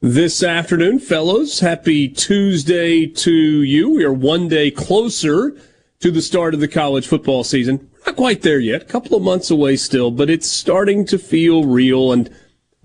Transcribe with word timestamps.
this 0.00 0.42
afternoon, 0.42 1.00
fellows. 1.00 1.60
Happy 1.60 2.08
Tuesday 2.08 3.06
to 3.06 3.32
you. 3.32 3.90
We 3.90 4.04
are 4.04 4.12
one 4.12 4.48
day 4.48 4.70
closer 4.70 5.56
to 6.00 6.10
the 6.10 6.22
start 6.22 6.54
of 6.54 6.60
the 6.60 6.68
college 6.68 7.08
football 7.08 7.42
season. 7.42 7.90
Not 8.04 8.16
quite 8.16 8.42
there 8.42 8.60
yet, 8.60 8.82
a 8.82 8.86
couple 8.86 9.16
of 9.16 9.22
months 9.22 9.50
away 9.50 9.76
still, 9.76 10.10
but 10.10 10.30
it's 10.30 10.48
starting 10.48 11.04
to 11.06 11.18
feel 11.18 11.64
real. 11.64 12.12
And 12.12 12.30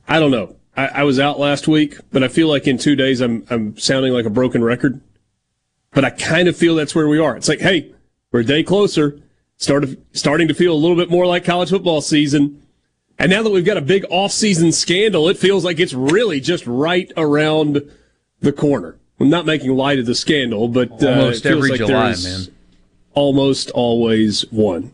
I 0.08 0.20
don't 0.20 0.32
know. 0.32 0.56
I, 0.76 0.88
I 0.88 1.04
was 1.04 1.20
out 1.20 1.40
last 1.40 1.68
week, 1.68 1.98
but 2.12 2.24
I 2.24 2.28
feel 2.28 2.48
like 2.48 2.66
in 2.66 2.78
two 2.78 2.96
days 2.96 3.22
I'm, 3.22 3.46
I'm 3.50 3.78
sounding 3.78 4.14
like 4.14 4.26
a 4.26 4.32
broken 4.32 4.64
record. 4.64 5.02
But 5.92 6.06
I 6.06 6.10
kind 6.10 6.48
of 6.48 6.56
feel 6.56 6.74
that's 6.74 6.96
where 6.96 7.08
we 7.08 7.20
are. 7.20 7.36
It's 7.36 7.50
like, 7.50 7.60
hey, 7.60 7.94
we're 8.32 8.42
a 8.42 8.46
day 8.46 8.64
closer, 8.64 9.20
started, 9.58 10.04
starting 10.14 10.48
to 10.48 10.54
feel 10.54 10.74
a 10.74 10.76
little 10.76 10.98
bit 10.98 11.10
more 11.10 11.26
like 11.26 11.46
college 11.46 11.70
football 11.70 12.02
season. 12.02 12.62
And 13.20 13.30
now 13.30 13.44
that 13.44 13.52
we've 13.52 13.66
got 13.66 13.78
a 13.78 13.82
big 13.82 14.06
off-season 14.10 14.72
scandal, 14.72 15.30
it 15.30 15.38
feels 15.38 15.64
like 15.64 15.80
it's 15.80 15.94
really 15.94 16.40
just 16.40 16.66
right 16.66 17.12
around 17.18 17.82
the 18.40 18.52
corner. 18.52 18.98
I'm 19.20 19.30
not 19.30 19.46
making 19.46 19.76
light 19.76 20.00
of 20.00 20.08
the 20.08 20.16
scandal, 20.16 20.68
but 20.68 21.04
uh, 21.04 21.10
almost 21.10 21.46
every 21.46 21.70
like 21.70 21.78
July, 21.78 22.16
man. 22.24 22.48
Almost 23.14 23.70
always 23.72 24.42
one. 24.52 24.94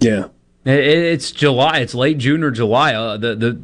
Yeah, 0.00 0.28
it's 0.64 1.30
July. 1.30 1.78
It's 1.78 1.94
late 1.94 2.18
June 2.18 2.42
or 2.42 2.50
July. 2.50 2.94
Uh, 2.94 3.16
the 3.16 3.36
the 3.36 3.60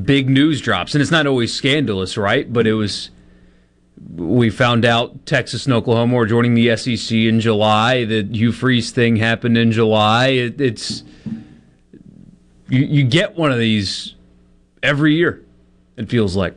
big 0.00 0.30
news 0.30 0.60
drops, 0.60 0.94
and 0.94 1.02
it's 1.02 1.10
not 1.10 1.26
always 1.26 1.52
scandalous, 1.52 2.16
right? 2.16 2.52
But 2.52 2.68
it 2.68 2.74
was 2.74 3.10
we 4.08 4.50
found 4.50 4.84
out 4.84 5.26
Texas 5.26 5.66
and 5.66 5.74
Oklahoma 5.74 6.14
were 6.14 6.26
joining 6.26 6.54
the 6.54 6.76
SEC 6.76 7.12
in 7.12 7.40
July. 7.40 8.04
The 8.04 8.22
Hugh 8.22 8.52
Freeze 8.52 8.90
thing 8.90 9.16
happened 9.16 9.58
in 9.58 9.72
July. 9.72 10.28
It, 10.28 10.60
it's 10.60 11.04
you, 12.68 12.84
you 12.84 13.04
get 13.04 13.36
one 13.36 13.52
of 13.52 13.58
these 13.58 14.14
every 14.82 15.14
year. 15.14 15.44
It 15.96 16.08
feels 16.08 16.36
like. 16.36 16.54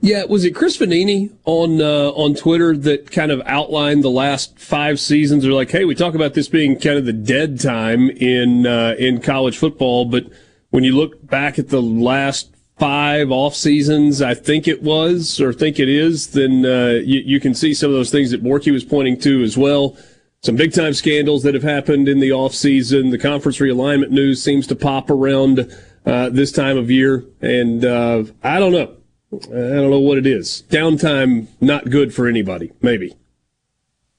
Yeah, 0.00 0.24
was 0.24 0.44
it 0.44 0.54
Chris 0.54 0.76
Vannini 0.76 1.32
on 1.44 1.80
uh, 1.80 2.10
on 2.10 2.34
Twitter 2.34 2.76
that 2.76 3.10
kind 3.10 3.32
of 3.32 3.42
outlined 3.46 4.04
the 4.04 4.10
last 4.10 4.58
five 4.58 5.00
seasons? 5.00 5.42
They're 5.42 5.52
like, 5.52 5.70
hey, 5.70 5.84
we 5.84 5.94
talk 5.94 6.14
about 6.14 6.34
this 6.34 6.48
being 6.48 6.78
kind 6.78 6.98
of 6.98 7.06
the 7.06 7.12
dead 7.12 7.58
time 7.58 8.10
in 8.10 8.66
uh, 8.66 8.94
in 8.98 9.20
college 9.20 9.58
football, 9.58 10.04
but 10.04 10.26
when 10.70 10.84
you 10.84 10.94
look 10.94 11.26
back 11.26 11.58
at 11.58 11.70
the 11.70 11.80
last 11.82 12.55
five 12.78 13.30
off 13.30 13.54
seasons, 13.54 14.20
I 14.20 14.34
think 14.34 14.68
it 14.68 14.82
was, 14.82 15.40
or 15.40 15.52
think 15.52 15.78
it 15.78 15.88
is, 15.88 16.28
then 16.28 16.64
uh, 16.64 17.00
you, 17.02 17.20
you, 17.20 17.40
can 17.40 17.54
see 17.54 17.72
some 17.72 17.90
of 17.90 17.96
those 17.96 18.10
things 18.10 18.30
that 18.30 18.44
Borky 18.44 18.72
was 18.72 18.84
pointing 18.84 19.18
to 19.20 19.42
as 19.42 19.56
well. 19.56 19.96
Some 20.42 20.56
big 20.56 20.74
time 20.74 20.92
scandals 20.92 21.42
that 21.42 21.54
have 21.54 21.62
happened 21.62 22.08
in 22.08 22.20
the 22.20 22.32
off 22.32 22.54
season. 22.54 23.10
The 23.10 23.18
conference 23.18 23.58
realignment 23.58 24.10
news 24.10 24.42
seems 24.42 24.66
to 24.68 24.76
pop 24.76 25.10
around 25.10 25.72
uh, 26.04 26.28
this 26.28 26.52
time 26.52 26.76
of 26.76 26.90
year, 26.90 27.24
and 27.40 27.84
uh, 27.84 28.24
I 28.44 28.58
don't 28.58 28.72
know. 28.72 28.96
I 29.32 29.38
don't 29.48 29.90
know 29.90 30.00
what 30.00 30.18
it 30.18 30.26
is. 30.26 30.62
Downtime 30.68 31.48
not 31.60 31.90
good 31.90 32.14
for 32.14 32.28
anybody. 32.28 32.72
Maybe. 32.80 33.16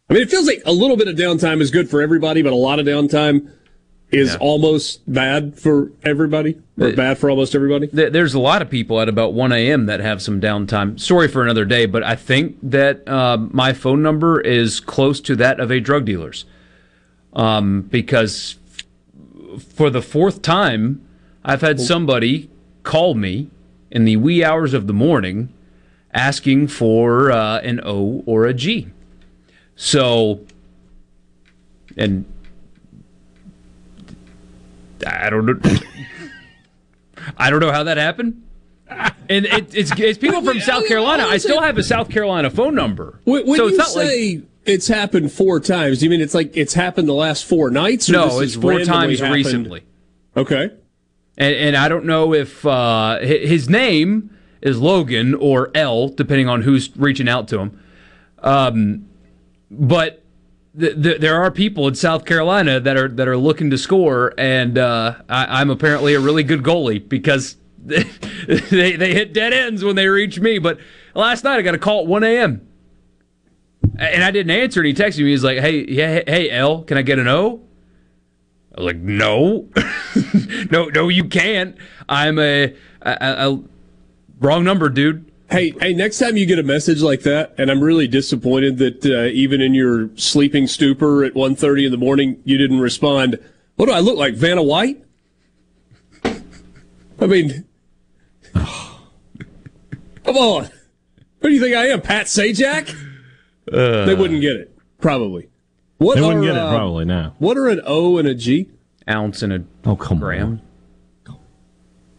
I 0.10 0.14
mean, 0.14 0.24
it 0.24 0.30
feels 0.30 0.48
like 0.48 0.62
a 0.66 0.72
little 0.72 0.98
bit 0.98 1.08
of 1.08 1.16
downtime 1.16 1.62
is 1.62 1.72
good 1.72 1.90
for 1.90 2.02
everybody, 2.02 2.42
but 2.42 2.54
a 2.54 2.58
lot 2.58 2.80
of 2.80 2.86
downtime 2.86 3.52
is 4.12 4.32
yeah. 4.32 4.38
almost 4.40 5.02
bad 5.12 5.60
for 5.60 5.92
everybody 6.04 6.58
or 6.80 6.94
bad 6.94 7.18
for 7.18 7.30
almost 7.30 7.54
everybody? 7.54 7.88
There's 7.88 8.34
a 8.34 8.40
lot 8.40 8.62
of 8.62 8.70
people 8.70 9.02
at 9.02 9.10
about 9.10 9.34
1 9.34 9.52
a.m. 9.52 9.86
that 9.88 10.00
have 10.00 10.22
some 10.22 10.40
downtime. 10.40 11.00
Sorry 11.00 11.28
for 11.28 11.44
another 11.44 11.66
day, 11.66 11.86
but 11.86 12.04
I 12.04 12.16
think 12.16 12.58
that 12.64 13.08
uh, 13.08 13.38
my 13.38 13.74
phone 13.74 14.02
number 14.02 14.40
is 14.40 14.80
close 14.80 15.20
to 15.22 15.36
that 15.38 15.60
of 15.60 15.72
a 15.72 15.80
drug 15.80 16.06
dealer's. 16.06 16.46
Um, 17.34 17.82
because 17.82 18.58
for 19.60 19.90
the 19.90 20.02
fourth 20.02 20.42
time, 20.42 21.06
I've 21.44 21.62
had 21.62 21.80
somebody 21.80 22.50
call 22.84 23.14
me 23.14 23.50
in 23.92 24.06
the 24.06 24.16
wee 24.18 24.44
hours 24.44 24.74
of 24.74 24.88
the 24.88 24.94
morning 24.94 25.54
asking 26.14 26.68
for 26.68 27.32
uh, 27.32 27.60
an 27.60 27.80
O 27.84 28.24
or 28.26 28.46
a 28.46 28.54
G. 28.54 28.88
So, 29.76 30.42
and 31.96 32.26
I 35.06 35.30
don't 35.30 35.46
know. 35.46 35.60
I 37.38 37.50
don't 37.50 37.60
know 37.60 37.72
how 37.72 37.84
that 37.84 37.98
happened. 37.98 38.44
And 39.30 39.46
it, 39.46 39.76
it's, 39.76 39.92
it's 40.00 40.18
people 40.18 40.42
from 40.42 40.60
South 40.62 40.88
Carolina. 40.88 41.26
I 41.26 41.38
still 41.38 41.62
have 41.62 41.78
a 41.78 41.84
South 41.84 42.10
Carolina 42.10 42.50
phone 42.50 42.74
number. 42.76 43.20
When, 43.26 43.46
when 43.46 43.58
so 43.58 43.68
you 43.68 43.84
say 43.84 44.36
like, 44.36 44.46
it's 44.66 44.88
happened 44.88 45.32
four 45.32 45.60
times, 45.60 46.00
do 46.00 46.06
you 46.06 46.10
mean 46.10 46.22
it's 46.22 46.34
like 46.34 46.56
it's 46.56 46.74
happened 46.74 47.08
the 47.08 47.14
last 47.14 47.46
four 47.46 47.70
nights? 47.70 48.10
no, 48.10 48.40
it's 48.40 48.56
four 48.56 48.80
times 48.84 49.20
happened? 49.20 49.36
recently. 49.36 49.84
Okay. 50.36 50.72
And, 51.38 51.56
and 51.56 51.78
I 51.78 51.90
don't 51.90 52.06
know 52.06 52.34
if 52.34 52.66
uh, 52.66 53.20
his 53.20 53.70
name 53.70 54.36
is 54.62 54.80
Logan 54.80 55.36
or 55.36 55.72
L, 55.76 56.10
depending 56.10 56.48
on 56.48 56.62
who's 56.62 56.96
reaching 56.96 57.28
out 57.28 57.48
to 57.50 57.60
him. 57.60 57.84
Um, 58.40 59.10
but 59.70 60.24
there 60.78 61.42
are 61.42 61.50
people 61.50 61.88
in 61.88 61.96
South 61.96 62.26
Carolina 62.26 62.80
that 62.80 62.98
are 62.98 63.08
that 63.08 63.28
are 63.28 63.38
looking 63.38 63.72
to 63.72 63.78
score, 63.78 64.34
and 64.38 64.78
uh, 64.78 65.16
I, 65.28 65.62
am 65.62 65.72
apparently 65.72 66.14
a 66.14 66.20
really 66.20 66.44
good 66.44 66.62
goalie 66.62 67.08
because 67.08 67.58
they 67.80 68.04
they 68.96 69.14
hit 69.14 69.34
dead 69.34 69.54
ends 69.54 69.84
when 69.84 69.96
they 69.96 70.08
reach 70.08 70.40
me. 70.40 70.60
But 70.60 70.80
last 71.16 71.44
night 71.44 71.58
I 71.58 71.64
got 71.64 71.74
a 71.74 71.80
call 71.80 72.02
at 72.02 72.08
1 72.08 72.24
a.m. 72.24 72.68
and 73.98 74.24
I 74.24 74.30
didn't 74.30 74.52
answer, 74.52 74.82
and 74.82 74.88
he 74.88 74.94
texted 74.94 75.24
me. 75.24 75.32
He's 75.32 75.44
like, 75.44 75.58
"Hey, 75.58 75.84
yeah, 75.88 76.22
hey, 76.28 76.52
L, 76.52 76.84
can 76.84 76.98
I 76.98 77.02
get 77.02 77.18
an 77.18 77.28
O?" 77.28 77.64
I 78.76 78.82
was 78.82 78.86
like, 78.86 78.98
"No, 78.98 79.70
no, 80.72 80.86
no, 80.86 81.10
you 81.10 81.24
can't. 81.26 81.76
I'm 82.08 82.38
a 82.38 82.76
wrong 84.40 84.64
number, 84.64 84.90
dude." 84.90 85.27
Hey, 85.50 85.70
hey! 85.80 85.94
Next 85.94 86.20
time 86.20 86.36
you 86.36 86.46
get 86.46 86.60
a 86.60 86.64
message 86.64 87.02
like 87.02 87.22
that, 87.22 87.56
and 87.58 87.72
I'm 87.72 87.80
really 87.80 88.08
disappointed 88.08 88.80
that 88.80 89.06
uh, 89.06 89.28
even 89.28 89.62
in 89.62 89.74
your 89.74 90.10
sleeping 90.18 90.68
stupor 90.68 91.24
at 91.24 91.36
1.30 91.36 91.86
in 91.86 91.92
the 91.92 91.98
morning, 91.98 92.42
you 92.44 92.58
didn't 92.58 92.82
respond. 92.82 93.40
What 93.78 93.86
do 93.86 93.94
I 93.94 94.00
look 94.00 94.18
like, 94.18 94.34
Vanna 94.34 94.62
White? 94.62 95.02
I 96.26 97.26
mean, 97.26 97.66
come 98.54 98.66
on. 100.26 100.70
Who 101.40 101.48
do 101.48 101.54
you 101.54 101.62
think 101.62 101.76
I 101.78 101.88
am, 101.88 102.02
Pat 102.02 102.26
Sajak? 102.26 102.94
Uh, 103.72 104.06
they 104.06 104.16
wouldn't 104.16 104.42
get 104.42 104.58
it, 104.58 104.78
probably. 105.00 105.48
What 105.98 106.16
they 106.16 106.22
wouldn't 106.24 106.44
are, 106.44 106.48
get 106.48 106.56
it, 106.58 106.62
uh, 106.62 106.72
probably, 106.72 107.06
now. 107.06 107.36
What 107.40 107.58
are 107.58 107.70
an 107.70 107.80
O 107.86 108.18
and 108.18 108.28
a 108.28 108.36
G? 108.36 108.70
Ounce 109.10 109.42
and 109.42 109.54
a 109.54 109.64
oh, 109.86 109.96
come 109.96 110.20
gram. 110.20 110.62
On. 111.30 111.38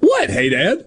What? 0.00 0.30
Hey, 0.30 0.48
Dad? 0.48 0.86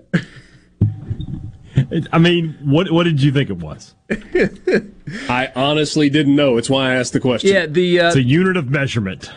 I 2.12 2.20
mean, 2.20 2.58
what 2.62 2.92
what 2.92 3.04
did 3.04 3.22
you 3.22 3.32
think 3.32 3.50
it 3.50 3.58
was? 3.58 3.96
I 5.30 5.52
honestly 5.56 6.10
didn't 6.10 6.36
know. 6.36 6.58
It's 6.58 6.70
why 6.70 6.92
I 6.92 6.96
asked 6.96 7.14
the 7.14 7.20
question. 7.20 7.54
Yeah, 7.54 7.66
the 7.66 8.00
uh, 8.00 8.08
it's 8.08 8.16
a 8.16 8.24
unit 8.24 8.58
of 8.58 8.70
measurement. 8.70 9.32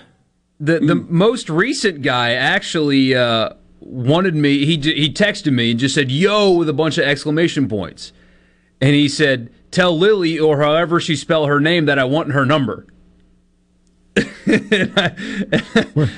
The 0.60 0.74
the 0.74 0.94
mm. 0.94 1.08
most 1.08 1.50
recent 1.50 2.02
guy 2.02 2.32
actually 2.32 3.14
uh, 3.14 3.50
wanted 3.80 4.34
me. 4.34 4.64
He 4.64 4.76
he 4.76 5.12
texted 5.12 5.52
me 5.52 5.72
and 5.72 5.80
just 5.80 5.94
said 5.94 6.10
"yo" 6.10 6.52
with 6.52 6.68
a 6.68 6.72
bunch 6.72 6.96
of 6.98 7.04
exclamation 7.04 7.68
points, 7.68 8.12
and 8.80 8.94
he 8.94 9.08
said, 9.08 9.50
"Tell 9.70 9.96
Lily 9.96 10.38
or 10.38 10.60
however 10.60 11.00
she 11.00 11.16
spell 11.16 11.46
her 11.46 11.60
name 11.60 11.86
that 11.86 11.98
I 11.98 12.04
want 12.04 12.32
her 12.32 12.46
number." 12.46 12.86
I, 14.46 15.12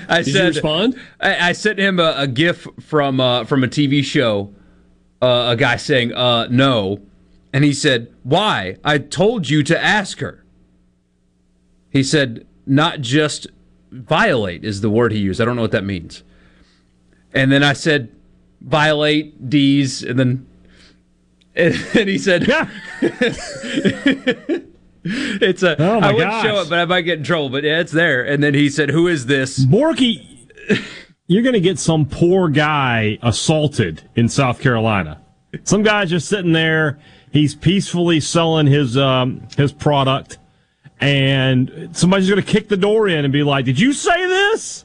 I 0.08 0.22
Did 0.22 0.32
said, 0.32 0.34
you 0.34 0.48
respond? 0.48 1.00
I, 1.18 1.48
I 1.48 1.52
sent 1.52 1.78
him 1.78 1.98
a, 1.98 2.14
a 2.18 2.26
GIF 2.26 2.66
from 2.80 3.20
uh, 3.20 3.44
from 3.44 3.64
a 3.64 3.68
TV 3.68 4.04
show. 4.04 4.52
Uh, 5.22 5.46
a 5.50 5.56
guy 5.56 5.76
saying 5.76 6.12
uh, 6.12 6.46
no, 6.50 7.00
and 7.52 7.64
he 7.64 7.72
said, 7.72 8.12
"Why? 8.22 8.76
I 8.84 8.98
told 8.98 9.48
you 9.48 9.62
to 9.62 9.82
ask 9.82 10.20
her." 10.20 10.44
He 11.90 12.02
said, 12.02 12.46
"Not 12.66 13.00
just 13.00 13.46
violate 13.90 14.64
is 14.64 14.82
the 14.82 14.90
word 14.90 15.12
he 15.12 15.18
used. 15.18 15.40
I 15.40 15.46
don't 15.46 15.56
know 15.56 15.62
what 15.62 15.72
that 15.72 15.84
means." 15.84 16.22
And 17.32 17.50
then 17.50 17.62
I 17.62 17.72
said, 17.72 18.14
"Violate 18.60 19.48
D's," 19.48 20.02
and 20.02 20.18
then 20.18 20.46
and, 21.54 21.74
and 21.94 22.08
he 22.08 22.18
said, 22.18 22.46
"Yeah." 22.46 22.68
it's 25.04 25.62
a. 25.62 25.80
Oh 25.80 26.00
I 26.00 26.12
wouldn't 26.12 26.30
gosh. 26.30 26.44
show 26.44 26.60
it, 26.60 26.68
but 26.68 26.78
I 26.78 26.84
might 26.84 27.02
get 27.02 27.18
in 27.18 27.24
trouble. 27.24 27.48
But 27.48 27.64
yeah, 27.64 27.80
it's 27.80 27.92
there. 27.92 28.22
And 28.22 28.42
then 28.42 28.52
he 28.52 28.68
said, 28.68 28.90
"Who 28.90 29.06
is 29.06 29.26
this?" 29.26 29.64
Borky, 29.64 30.26
you're 31.26 31.42
going 31.42 31.54
to 31.54 31.60
get 31.60 31.78
some 31.78 32.06
poor 32.06 32.48
guy 32.48 33.18
assaulted 33.22 34.08
in 34.14 34.28
South 34.28 34.60
Carolina. 34.60 35.20
Some 35.64 35.82
guy's 35.82 36.10
just 36.10 36.28
sitting 36.28 36.52
there. 36.52 36.98
He's 37.32 37.54
peacefully 37.54 38.20
selling 38.20 38.66
his 38.66 38.96
um, 38.96 39.46
his 39.56 39.72
product, 39.72 40.38
and 41.00 41.90
somebody's 41.92 42.28
going 42.28 42.42
to 42.42 42.46
kick 42.46 42.68
the 42.68 42.76
door 42.76 43.08
in 43.08 43.24
and 43.24 43.32
be 43.32 43.42
like, 43.42 43.64
"Did 43.64 43.80
you 43.80 43.92
say 43.92 44.26
this?" 44.26 44.84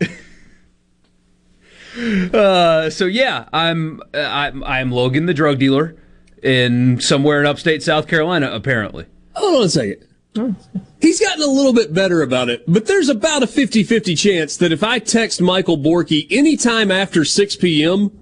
uh, 2.34 2.90
so 2.90 3.06
yeah, 3.06 3.48
I'm 3.54 4.02
I'm 4.14 4.64
I'm 4.64 4.92
Logan, 4.92 5.28
the 5.28 5.34
drug 5.34 5.60
dealer, 5.60 5.96
in 6.42 7.00
somewhere 7.00 7.40
in 7.40 7.46
upstate 7.46 7.84
South 7.84 8.08
Carolina, 8.08 8.52
apparently. 8.52 9.06
Hold 9.36 9.60
on 9.60 9.66
a 9.66 9.70
second. 9.70 10.08
He's 10.34 11.20
gotten 11.20 11.44
a 11.44 11.48
little 11.48 11.74
bit 11.74 11.94
better 11.94 12.22
about 12.22 12.50
it, 12.50 12.64
but 12.68 12.86
there's 12.86 13.10
about 13.10 13.44
a 13.44 13.48
50 13.48 13.84
50 13.84 14.16
chance 14.16 14.58
that 14.58 14.72
if 14.72 14.84
I 14.84 15.00
text 15.00 15.42
Michael 15.42 15.78
Borky 15.78 16.28
anytime 16.30 16.90
after 16.90 17.26
6 17.26 17.56
p.m., 17.58 18.18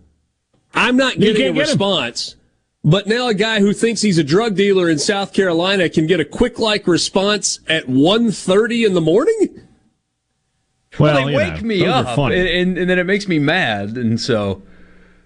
I'm 0.73 0.97
not 0.97 1.19
getting 1.19 1.55
a 1.55 1.59
response. 1.59 2.35
But 2.83 3.07
now 3.07 3.27
a 3.27 3.33
guy 3.33 3.59
who 3.59 3.73
thinks 3.73 4.01
he's 4.01 4.17
a 4.17 4.23
drug 4.23 4.55
dealer 4.55 4.89
in 4.89 4.97
South 4.97 5.33
Carolina 5.33 5.89
can 5.89 6.07
get 6.07 6.19
a 6.19 6.25
quick 6.25 6.59
like 6.59 6.87
response 6.87 7.59
at 7.67 7.87
1.30 7.87 8.87
in 8.87 8.93
the 8.93 9.01
morning? 9.01 9.67
Well, 10.97 11.13
well 11.13 11.27
they 11.27 11.35
wake 11.35 11.61
know, 11.61 11.67
me 11.67 11.85
up, 11.85 12.17
and, 12.17 12.33
and, 12.33 12.77
and 12.77 12.89
then 12.89 12.97
it 12.97 13.05
makes 13.05 13.27
me 13.27 13.37
mad, 13.37 13.97
and 13.97 14.19
so 14.19 14.63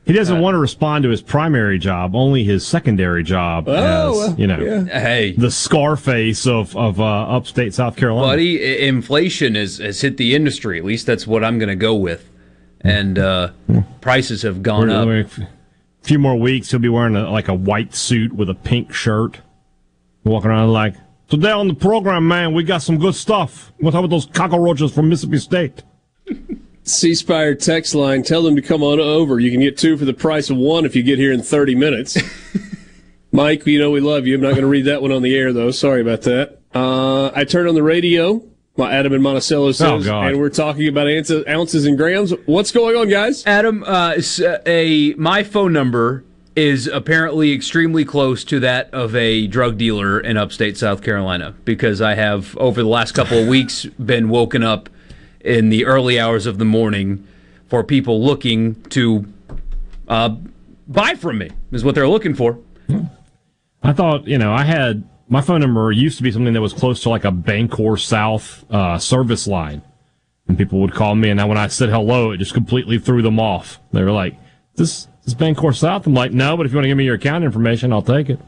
he 0.06 0.12
doesn't 0.12 0.38
uh, 0.38 0.42
want 0.42 0.56
to 0.56 0.60
respond 0.60 1.04
to 1.04 1.10
his 1.10 1.22
primary 1.22 1.80
job, 1.80 2.16
only 2.16 2.44
his 2.44 2.68
secondary 2.68 3.24
job 3.24 3.66
oh, 3.68 4.32
as, 4.32 4.38
you 4.38 4.48
know, 4.48 4.60
yeah. 4.60 5.00
hey, 5.00 5.32
the 5.32 5.50
Scarface 5.50 6.46
of, 6.46 6.76
of 6.76 7.00
uh, 7.00 7.04
upstate 7.04 7.74
South 7.74 7.96
Carolina. 7.96 8.34
Buddy, 8.34 8.86
inflation 8.86 9.56
has, 9.56 9.78
has 9.78 10.02
hit 10.02 10.18
the 10.18 10.36
industry. 10.36 10.78
At 10.78 10.86
least 10.86 11.06
that's 11.06 11.26
what 11.26 11.44
I'm 11.44 11.58
going 11.58 11.70
to 11.70 11.76
go 11.76 11.96
with. 11.96 12.30
And 12.82 13.18
uh, 13.18 13.52
prices 14.02 14.42
have 14.42 14.62
gone 14.62 14.90
up. 14.90 15.08
A 15.08 15.26
few 16.02 16.20
more 16.20 16.36
weeks, 16.36 16.70
he'll 16.70 16.82
be 16.82 16.90
wearing 16.90 17.16
a, 17.16 17.32
like 17.32 17.48
a 17.48 17.54
white 17.54 17.96
suit 17.96 18.34
with 18.34 18.50
a 18.50 18.56
pink 18.56 18.94
shirt, 18.94 19.40
walking 20.26 20.50
around 20.52 20.74
like, 20.74 20.96
today 21.30 21.52
on 21.52 21.70
the 21.70 21.74
program, 21.74 22.28
man, 22.28 22.54
we 22.54 22.64
got 22.64 22.82
some 22.82 22.98
good 22.98 23.16
stuff. 23.16 23.72
What 23.80 23.96
about 23.96 24.10
those 24.10 24.26
cockroaches 24.26 24.94
from 24.94 25.08
Mississippi 25.08 25.38
State? 25.38 25.84
C 26.84 27.16
Spire 27.16 27.56
text 27.56 27.96
line. 27.96 28.24
Tell 28.24 28.44
them 28.44 28.56
to 28.56 28.62
come 28.62 28.84
on 28.84 29.00
over. 29.00 29.40
You 29.40 29.52
can 29.52 29.62
get 29.62 29.78
two 29.78 29.98
for 29.98 30.06
the 30.06 30.14
price 30.14 30.50
of 30.50 30.58
one 30.58 30.86
if 30.86 30.96
you 30.96 31.04
get 31.04 31.18
here 31.18 31.32
in 31.32 31.42
30 31.42 31.76
minutes. 31.76 32.18
Mike, 33.32 33.66
you 33.66 33.80
know 33.80 33.90
we 33.90 34.00
love 34.00 34.28
you. 34.28 34.36
I'm 34.36 34.42
not 34.42 34.50
going 34.50 34.62
to 34.62 34.68
read 34.68 34.86
that 34.86 35.02
one 35.02 35.12
on 35.12 35.22
the 35.22 35.36
air, 35.36 35.54
though. 35.54 35.72
Sorry 35.72 36.02
about 36.02 36.22
that. 36.22 36.60
Uh, 36.74 37.32
I 37.34 37.46
turned 37.46 37.68
on 37.68 37.76
the 37.76 37.84
radio. 37.84 38.44
My 38.76 38.92
Adam 38.92 39.14
and 39.14 39.22
Monticello 39.22 39.72
says, 39.72 40.08
oh, 40.08 40.22
and 40.22 40.40
we're 40.40 40.50
talking 40.50 40.88
about 40.88 41.08
ounces 41.48 41.86
and 41.86 41.96
grams. 41.96 42.32
What's 42.48 42.72
going 42.72 42.96
on, 42.96 43.08
guys? 43.08 43.46
Adam, 43.46 43.84
uh, 43.84 44.16
uh, 44.18 44.58
a 44.66 45.14
my 45.14 45.44
phone 45.44 45.74
number 45.74 46.24
is 46.56 46.88
apparently 46.88 47.52
extremely 47.52 48.04
close 48.04 48.44
to 48.46 48.60
that 48.62 48.92
of 48.92 49.16
a 49.16 49.48
drug 49.48 49.78
dealer 49.78 50.20
in 50.20 50.38
upstate 50.38 50.78
South 50.78 51.04
Carolina 51.04 51.56
because 51.66 52.02
I 52.02 52.16
have 52.16 52.58
over 52.58 52.82
the 52.82 52.90
last 52.90 53.14
couple 53.14 53.38
of 53.38 53.48
weeks 53.48 53.86
been 53.86 54.30
woken 54.30 54.64
up 54.64 54.90
in 55.44 55.70
the 55.70 55.86
early 55.86 56.20
hours 56.20 56.46
of 56.46 56.58
the 56.58 56.66
morning 56.66 57.28
for 57.68 57.84
people 57.84 58.24
looking 58.24 58.82
to 58.84 59.26
uh, 60.08 60.36
buy 60.88 61.16
from 61.16 61.38
me, 61.40 61.50
is 61.72 61.84
what 61.84 61.96
they're 61.96 62.08
looking 62.08 62.34
for. 62.34 62.60
I 63.82 63.94
thought, 63.94 64.28
you 64.28 64.38
know, 64.38 64.54
I 64.54 64.64
had 64.64 65.08
my 65.28 65.42
phone 65.42 65.62
number 65.62 65.92
used 65.92 66.18
to 66.18 66.24
be 66.24 66.32
something 66.32 66.54
that 66.54 66.62
was 66.62 66.74
close 66.74 67.02
to 67.02 67.10
like 67.10 67.26
a 67.26 67.32
BancorpSouth 67.32 68.72
uh, 68.72 68.98
service 68.98 69.48
line. 69.48 69.82
And 70.48 70.58
people 70.58 70.80
would 70.82 70.94
call 70.94 71.16
me, 71.16 71.30
and 71.30 71.40
then 71.40 71.48
when 71.48 71.58
I 71.58 71.68
said 71.68 71.90
hello, 71.90 72.32
it 72.32 72.38
just 72.38 72.54
completely 72.54 73.00
threw 73.00 73.22
them 73.22 73.40
off. 73.40 73.80
They 73.94 74.04
were 74.04 74.12
like, 74.12 74.36
"This 74.76 75.08
is 75.24 75.34
BancorpSouth." 75.36 76.06
I'm 76.06 76.14
like, 76.14 76.34
"No, 76.34 76.58
but 76.58 76.66
if 76.66 76.74
you 76.74 76.76
want 76.76 76.84
to 76.84 76.90
give 76.90 76.98
me 76.98 77.06
your 77.06 77.16
account 77.16 77.46
information, 77.46 77.94
I'll 77.94 78.02
take 78.02 78.30
it." 78.30 78.40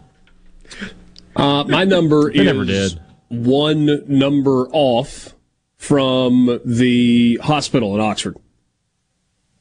Uh, 1.38 1.63
my 1.63 1.86
number 1.86 2.30
is 2.30 2.45
never 2.45 2.65
did. 2.65 3.00
one 3.30 4.03
number 4.09 4.68
off 4.73 5.34
from 5.78 6.60
the 6.66 7.38
hospital 7.44 7.96
in 7.96 8.02
Oxford. 8.02 8.38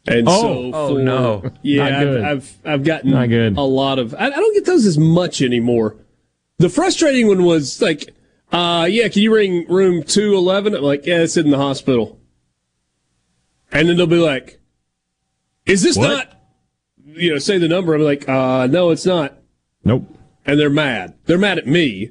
And 0.06 0.28
oh, 0.28 0.40
so, 0.40 0.48
oh, 0.48 0.88
for, 0.88 1.00
oh 1.00 1.02
no, 1.02 1.50
yeah, 1.62 2.00
I've, 2.00 2.24
I've, 2.24 2.58
I've 2.64 2.84
gotten 2.84 3.12
Not 3.12 3.28
good. 3.30 3.56
a 3.56 3.62
lot 3.62 3.98
of. 3.98 4.14
I, 4.14 4.26
I, 4.26 4.30
don't 4.30 4.54
get 4.54 4.66
those 4.66 4.84
as 4.84 4.98
much 4.98 5.40
anymore. 5.40 5.96
The 6.58 6.68
frustrating 6.68 7.26
one 7.26 7.44
was 7.44 7.80
like, 7.80 8.14
uh, 8.52 8.86
yeah, 8.90 9.08
can 9.08 9.22
you 9.22 9.34
ring 9.34 9.66
room 9.66 10.02
two 10.02 10.34
eleven? 10.34 10.74
I'm 10.74 10.82
like, 10.82 11.06
yeah, 11.06 11.20
it's 11.20 11.38
in 11.38 11.50
the 11.50 11.56
hospital. 11.56 12.20
And 13.72 13.88
then 13.88 13.96
they'll 13.96 14.06
be 14.06 14.16
like, 14.16 14.60
is 15.64 15.82
this 15.82 15.96
what? 15.96 16.08
not? 16.08 16.40
You 17.06 17.32
know, 17.32 17.38
say 17.38 17.56
the 17.56 17.68
number. 17.68 17.94
I'm 17.94 18.02
like, 18.02 18.28
uh, 18.28 18.66
no, 18.66 18.90
it's 18.90 19.06
not. 19.06 19.38
Nope. 19.84 20.06
And 20.44 20.60
they're 20.60 20.68
mad. 20.68 21.14
They're 21.24 21.38
mad 21.38 21.56
at 21.56 21.66
me, 21.66 22.10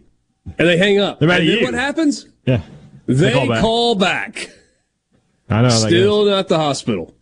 and 0.58 0.68
they 0.68 0.78
hang 0.78 1.00
up. 1.00 1.20
They're 1.20 1.28
mad 1.28 1.42
and 1.42 1.50
at 1.50 1.60
you. 1.60 1.66
What 1.66 1.76
happens? 1.76 2.28
Yeah. 2.46 2.64
They, 3.06 3.34
call, 3.34 3.48
back. 3.48 3.62
call 3.62 3.96
back. 3.96 4.50
I 5.50 5.62
know. 5.62 5.70
Still 5.70 6.26
not 6.26 6.48
the 6.48 6.58
hospital. 6.58 7.14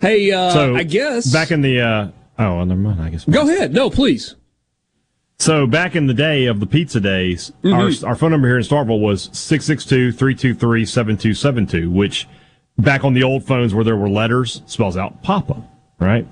Hey, 0.00 0.32
uh, 0.32 0.52
so 0.52 0.74
I 0.74 0.82
guess 0.82 1.32
back 1.32 1.50
in 1.50 1.62
the 1.62 1.80
uh, 1.80 2.10
oh, 2.38 2.62
never 2.64 2.80
mind. 2.80 3.02
I 3.02 3.08
guess 3.10 3.24
go 3.24 3.42
ahead. 3.42 3.72
No, 3.72 3.90
please. 3.90 4.36
So 5.38 5.66
back 5.66 5.96
in 5.96 6.06
the 6.06 6.14
day 6.14 6.46
of 6.46 6.60
the 6.60 6.66
pizza 6.66 7.00
days, 7.00 7.52
mm-hmm. 7.62 7.74
our 7.74 7.90
our 8.10 8.16
phone 8.16 8.30
number 8.30 8.48
here 8.48 8.58
in 8.58 8.62
Starkville 8.62 9.00
was 9.00 9.28
662-323-7272, 9.30 11.90
which 11.90 12.28
back 12.78 13.04
on 13.04 13.14
the 13.14 13.22
old 13.22 13.46
phones 13.46 13.74
where 13.74 13.84
there 13.84 13.96
were 13.96 14.10
letters 14.10 14.62
spells 14.66 14.96
out 14.96 15.22
Papa, 15.22 15.62
right? 15.98 16.26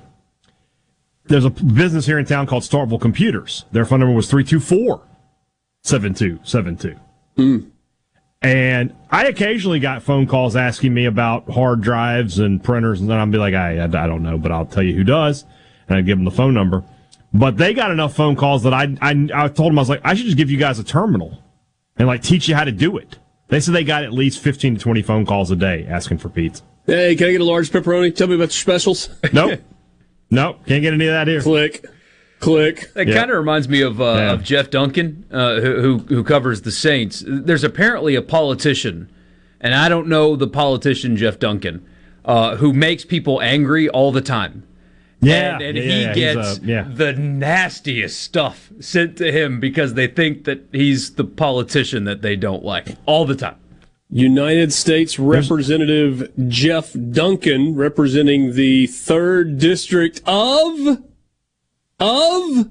There's 1.24 1.44
a 1.44 1.50
business 1.50 2.06
here 2.06 2.18
in 2.18 2.24
town 2.24 2.46
called 2.46 2.62
Starkville 2.64 3.00
Computers. 3.00 3.66
Their 3.72 3.84
phone 3.84 4.00
number 4.00 4.14
was 4.14 4.30
324 4.30 5.02
7272. 5.82 6.98
Mm. 7.36 7.70
And 8.40 8.94
I 9.10 9.26
occasionally 9.26 9.80
got 9.80 10.02
phone 10.02 10.26
calls 10.26 10.54
asking 10.54 10.94
me 10.94 11.06
about 11.06 11.50
hard 11.50 11.80
drives 11.80 12.38
and 12.38 12.62
printers, 12.62 13.00
and 13.00 13.10
then 13.10 13.18
I'd 13.18 13.30
be 13.32 13.38
like, 13.38 13.54
I, 13.54 13.78
I, 13.78 13.84
I 13.84 14.06
don't 14.06 14.22
know, 14.22 14.38
but 14.38 14.52
I'll 14.52 14.66
tell 14.66 14.82
you 14.82 14.94
who 14.94 15.04
does. 15.04 15.44
And 15.88 15.98
I'd 15.98 16.06
give 16.06 16.18
them 16.18 16.24
the 16.24 16.30
phone 16.30 16.54
number. 16.54 16.84
But 17.32 17.56
they 17.56 17.74
got 17.74 17.90
enough 17.90 18.14
phone 18.14 18.36
calls 18.36 18.62
that 18.62 18.72
I, 18.72 18.96
I, 19.00 19.28
I 19.34 19.48
told 19.48 19.72
them, 19.72 19.78
I 19.78 19.82
was 19.82 19.88
like, 19.88 20.00
I 20.04 20.14
should 20.14 20.26
just 20.26 20.36
give 20.36 20.50
you 20.50 20.58
guys 20.58 20.78
a 20.78 20.84
terminal 20.84 21.42
and 21.96 22.06
like 22.06 22.22
teach 22.22 22.48
you 22.48 22.54
how 22.54 22.64
to 22.64 22.72
do 22.72 22.96
it. 22.96 23.18
They 23.48 23.60
said 23.60 23.74
they 23.74 23.84
got 23.84 24.04
at 24.04 24.12
least 24.12 24.40
15 24.40 24.76
to 24.76 24.80
20 24.80 25.02
phone 25.02 25.26
calls 25.26 25.50
a 25.50 25.56
day 25.56 25.86
asking 25.88 26.18
for 26.18 26.28
pizza. 26.28 26.62
Hey, 26.86 27.16
can 27.16 27.28
I 27.28 27.32
get 27.32 27.40
a 27.40 27.44
large 27.44 27.70
pepperoni? 27.70 28.14
Tell 28.14 28.28
me 28.28 28.34
about 28.34 28.44
your 28.44 28.50
specials. 28.50 29.10
Nope. 29.32 29.60
nope. 30.30 30.64
Can't 30.66 30.82
get 30.82 30.94
any 30.94 31.06
of 31.06 31.12
that 31.12 31.26
here. 31.26 31.42
Click. 31.42 31.84
Click. 32.40 32.92
That 32.94 33.08
Yeah. 33.08 33.14
kind 33.14 33.30
of 33.30 33.36
reminds 33.36 33.68
me 33.68 33.80
of, 33.80 34.00
uh, 34.00 34.04
Yeah. 34.04 34.32
of 34.32 34.44
Jeff 34.44 34.70
Duncan, 34.70 35.24
uh, 35.32 35.60
who, 35.60 35.80
who 35.80 35.98
who 36.14 36.24
covers 36.24 36.62
the 36.62 36.70
Saints. 36.70 37.24
There's 37.26 37.64
apparently 37.64 38.14
a 38.14 38.22
politician, 38.22 39.08
and 39.60 39.74
I 39.74 39.88
don't 39.88 40.06
know 40.08 40.36
the 40.36 40.46
politician 40.46 41.16
Jeff 41.16 41.38
Duncan, 41.38 41.82
uh, 42.24 42.56
who 42.56 42.72
makes 42.72 43.04
people 43.04 43.40
angry 43.42 43.88
all 43.88 44.12
the 44.12 44.20
time. 44.20 44.62
Yeah, 45.20 45.54
and, 45.54 45.62
and 45.62 45.76
yeah, 45.78 45.82
he 45.82 46.00
yeah, 46.02 46.14
gets 46.14 46.38
uh, 46.38 46.56
yeah. 46.64 46.84
the 46.94 47.12
nastiest 47.12 48.20
stuff 48.20 48.70
sent 48.78 49.16
to 49.16 49.32
him 49.32 49.58
because 49.58 49.94
they 49.94 50.06
think 50.06 50.44
that 50.44 50.60
he's 50.70 51.10
the 51.14 51.24
politician 51.24 52.04
that 52.04 52.22
they 52.22 52.36
don't 52.36 52.64
like 52.64 52.90
all 53.04 53.24
the 53.24 53.34
time. 53.34 53.56
United 54.10 54.72
States 54.72 55.18
Representative 55.18 56.30
Jeff 56.46 56.94
Duncan, 57.10 57.74
representing 57.74 58.54
the 58.54 58.86
third 58.86 59.58
district 59.58 60.22
of 60.24 60.98
of 62.00 62.70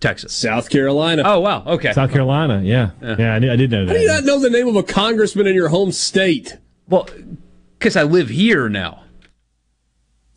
Texas. 0.00 0.32
South 0.32 0.68
Carolina. 0.68 1.22
Oh 1.24 1.40
wow. 1.40 1.64
Okay. 1.64 1.92
South 1.92 2.10
Carolina. 2.10 2.60
Yeah, 2.62 2.90
yeah, 3.00 3.36
I, 3.36 3.38
did, 3.38 3.50
I 3.50 3.56
did 3.56 3.70
know 3.70 3.86
that. 3.86 3.92
How 3.92 3.98
do 3.98 4.00
you 4.00 4.08
not 4.08 4.24
know 4.24 4.40
the 4.40 4.50
name 4.50 4.68
of 4.68 4.76
a 4.76 4.82
congressman 4.82 5.46
in 5.46 5.54
your 5.54 5.68
home 5.68 5.92
state? 5.92 6.58
Well, 6.88 7.08
because 7.78 7.96
I 7.96 8.02
live 8.02 8.28
here 8.28 8.68
now, 8.68 9.04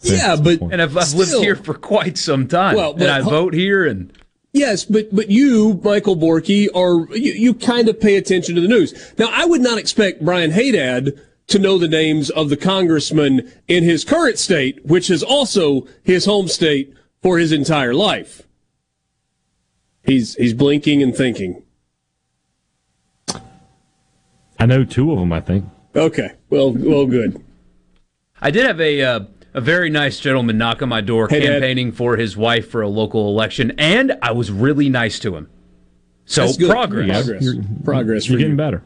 Yeah, 0.01 0.36
but 0.36 0.62
and 0.62 0.82
I've, 0.82 0.96
I've 0.96 1.13
lived 1.13 1.44
here 1.44 1.56
for 1.56 1.74
quite 1.74 2.18
some 2.18 2.48
time, 2.48 2.75
Well, 2.75 2.94
and 2.94 3.04
I 3.04 3.22
uh, 3.22 3.24
vote 3.24 3.54
here, 3.54 3.86
and 3.86 4.13
Yes, 4.54 4.86
but 4.86 5.13
but 5.13 5.30
you, 5.30 5.82
Michael 5.84 6.15
Borky, 6.15 6.68
are 6.74 7.13
you, 7.15 7.34
you 7.34 7.54
kind 7.54 7.89
of 7.89 8.00
pay 8.00 8.15
attention 8.15 8.56
to 8.56 8.62
the 8.62 8.70
news. 8.70 9.13
Now, 9.18 9.30
I 9.32 9.46
would 9.46 9.62
not 9.62 9.77
expect 9.77 10.24
Brian 10.24 10.51
Haydad 10.51 11.20
to 11.48 11.60
know 11.60 11.77
the 11.77 11.88
names 11.88 12.30
of 12.30 12.50
the 12.50 12.58
congressman 12.58 13.51
in 13.68 13.84
his 13.84 14.06
current 14.06 14.39
state, 14.39 14.86
which 14.86 15.10
is 15.10 15.24
also 15.24 15.88
his 16.04 16.25
home 16.25 16.48
state 16.48 16.94
for 17.25 17.39
his 17.39 17.51
entire 17.51 17.91
life. 17.96 18.44
He's 20.03 20.36
he's 20.36 20.53
blinking 20.53 21.01
and 21.01 21.15
thinking. 21.15 21.63
I 24.60 24.67
know 24.67 24.84
two 24.86 25.12
of 25.12 25.17
them. 25.17 25.34
I 25.34 25.41
think. 25.41 25.65
Okay, 25.96 26.29
well, 26.51 26.72
well, 26.72 27.08
good. 27.08 27.44
I 28.39 28.51
did 28.51 28.67
have 28.67 28.79
a 28.79 29.01
uh, 29.01 29.20
a 29.55 29.62
very 29.62 29.89
nice 29.89 30.20
gentleman 30.20 30.60
knock 30.60 30.84
on 30.84 30.89
my 30.89 31.01
door 31.01 31.27
Hey, 31.27 31.39
Dad. 31.39 31.48
campaigning 31.53 31.91
for 31.94 32.15
his 32.15 32.38
wife 32.38 32.70
for 32.70 32.84
a 32.84 32.88
local 32.89 33.27
election, 33.27 33.72
and 33.79 34.15
I 34.22 34.32
was 34.32 34.51
really 34.51 34.88
nice 34.88 35.17
to 35.20 35.36
him. 35.36 35.50
So 36.25 36.46
That's 36.46 36.58
good. 36.58 36.70
progress. 36.70 37.24
Progress. 37.25 37.44
You're- 37.44 37.63
Progress 37.84 38.25
for 38.25 38.34
You're 38.34 38.39
getting 38.39 38.51
you. 38.53 38.58
better. 38.58 38.84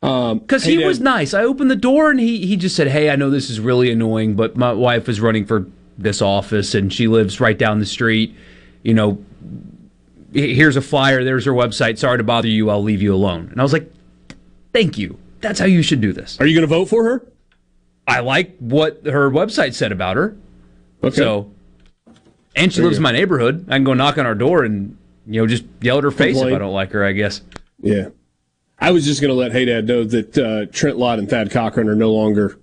Because 0.00 0.64
Hey, 0.64 0.76
he 0.78 0.84
was 0.84 0.98
nice. 0.98 1.34
I 1.34 1.44
opened 1.44 1.70
the 1.70 1.76
door 1.76 2.10
and 2.10 2.18
he, 2.18 2.44
he 2.46 2.56
just 2.56 2.74
said, 2.74 2.88
Hey, 2.88 3.08
I 3.10 3.16
know 3.16 3.30
this 3.30 3.48
is 3.50 3.60
really 3.60 3.90
annoying, 3.90 4.34
but 4.34 4.56
my 4.56 4.72
wife 4.72 5.08
is 5.08 5.20
running 5.20 5.46
for 5.46 5.66
this 5.98 6.22
office 6.22 6.74
and 6.74 6.92
she 6.92 7.06
lives 7.08 7.40
right 7.40 7.56
down 7.58 7.78
the 7.78 7.86
street. 7.86 8.34
You 8.82 8.94
know, 8.94 9.24
here's 10.32 10.76
a 10.76 10.80
flyer, 10.82 11.24
there's 11.24 11.44
her 11.44 11.52
website. 11.52 11.98
Sorry 11.98 12.18
to 12.18 12.24
bother 12.24 12.48
you, 12.48 12.70
I'll 12.70 12.82
leave 12.82 13.02
you 13.02 13.14
alone. 13.14 13.48
And 13.50 13.60
I 13.60 13.62
was 13.62 13.72
like, 13.72 13.90
Thank 14.72 14.96
you. 14.96 15.18
That's 15.40 15.58
how 15.60 15.66
you 15.66 15.82
should 15.82 16.00
do 16.00 16.12
this. 16.14 16.40
Are 16.40 16.46
you 16.46 16.54
going 16.54 16.62
to 16.68 16.74
vote 16.74 16.86
for 16.86 17.04
her? 17.04 17.26
I 18.08 18.20
like 18.20 18.56
what 18.58 19.04
her 19.04 19.30
website 19.30 19.74
said 19.74 19.92
about 19.92 20.16
her. 20.16 20.34
Okay. 21.04 21.14
So, 21.14 21.52
and 22.56 22.72
she 22.72 22.78
There 22.80 22.86
lives 22.86 22.96
in 22.96 23.02
my 23.02 23.12
neighborhood. 23.12 23.66
I 23.68 23.72
can 23.74 23.84
go 23.84 23.92
knock 23.92 24.16
on 24.18 24.24
her 24.24 24.34
door 24.34 24.64
and, 24.64 24.96
you 25.26 25.40
know, 25.40 25.46
just 25.46 25.64
yell 25.82 25.98
at 25.98 26.04
her 26.04 26.10
face 26.10 26.38
if 26.38 26.46
I 26.46 26.58
don't 26.58 26.72
like 26.72 26.92
her, 26.92 27.04
I 27.04 27.12
guess. 27.12 27.42
yeah. 27.80 28.08
I 28.78 28.90
was 28.90 29.04
just 29.04 29.20
going 29.20 29.28
to 29.28 29.34
let 29.34 29.52
Haydad 29.52 29.86
know 29.86 30.02
that 30.02 30.38
uh, 30.38 30.66
Trent 30.72 30.96
Lott 30.96 31.20
and 31.20 31.30
Thad 31.30 31.52
Cochran 31.52 31.88
are 31.88 31.94
no 31.94 32.12
longer 32.12 32.58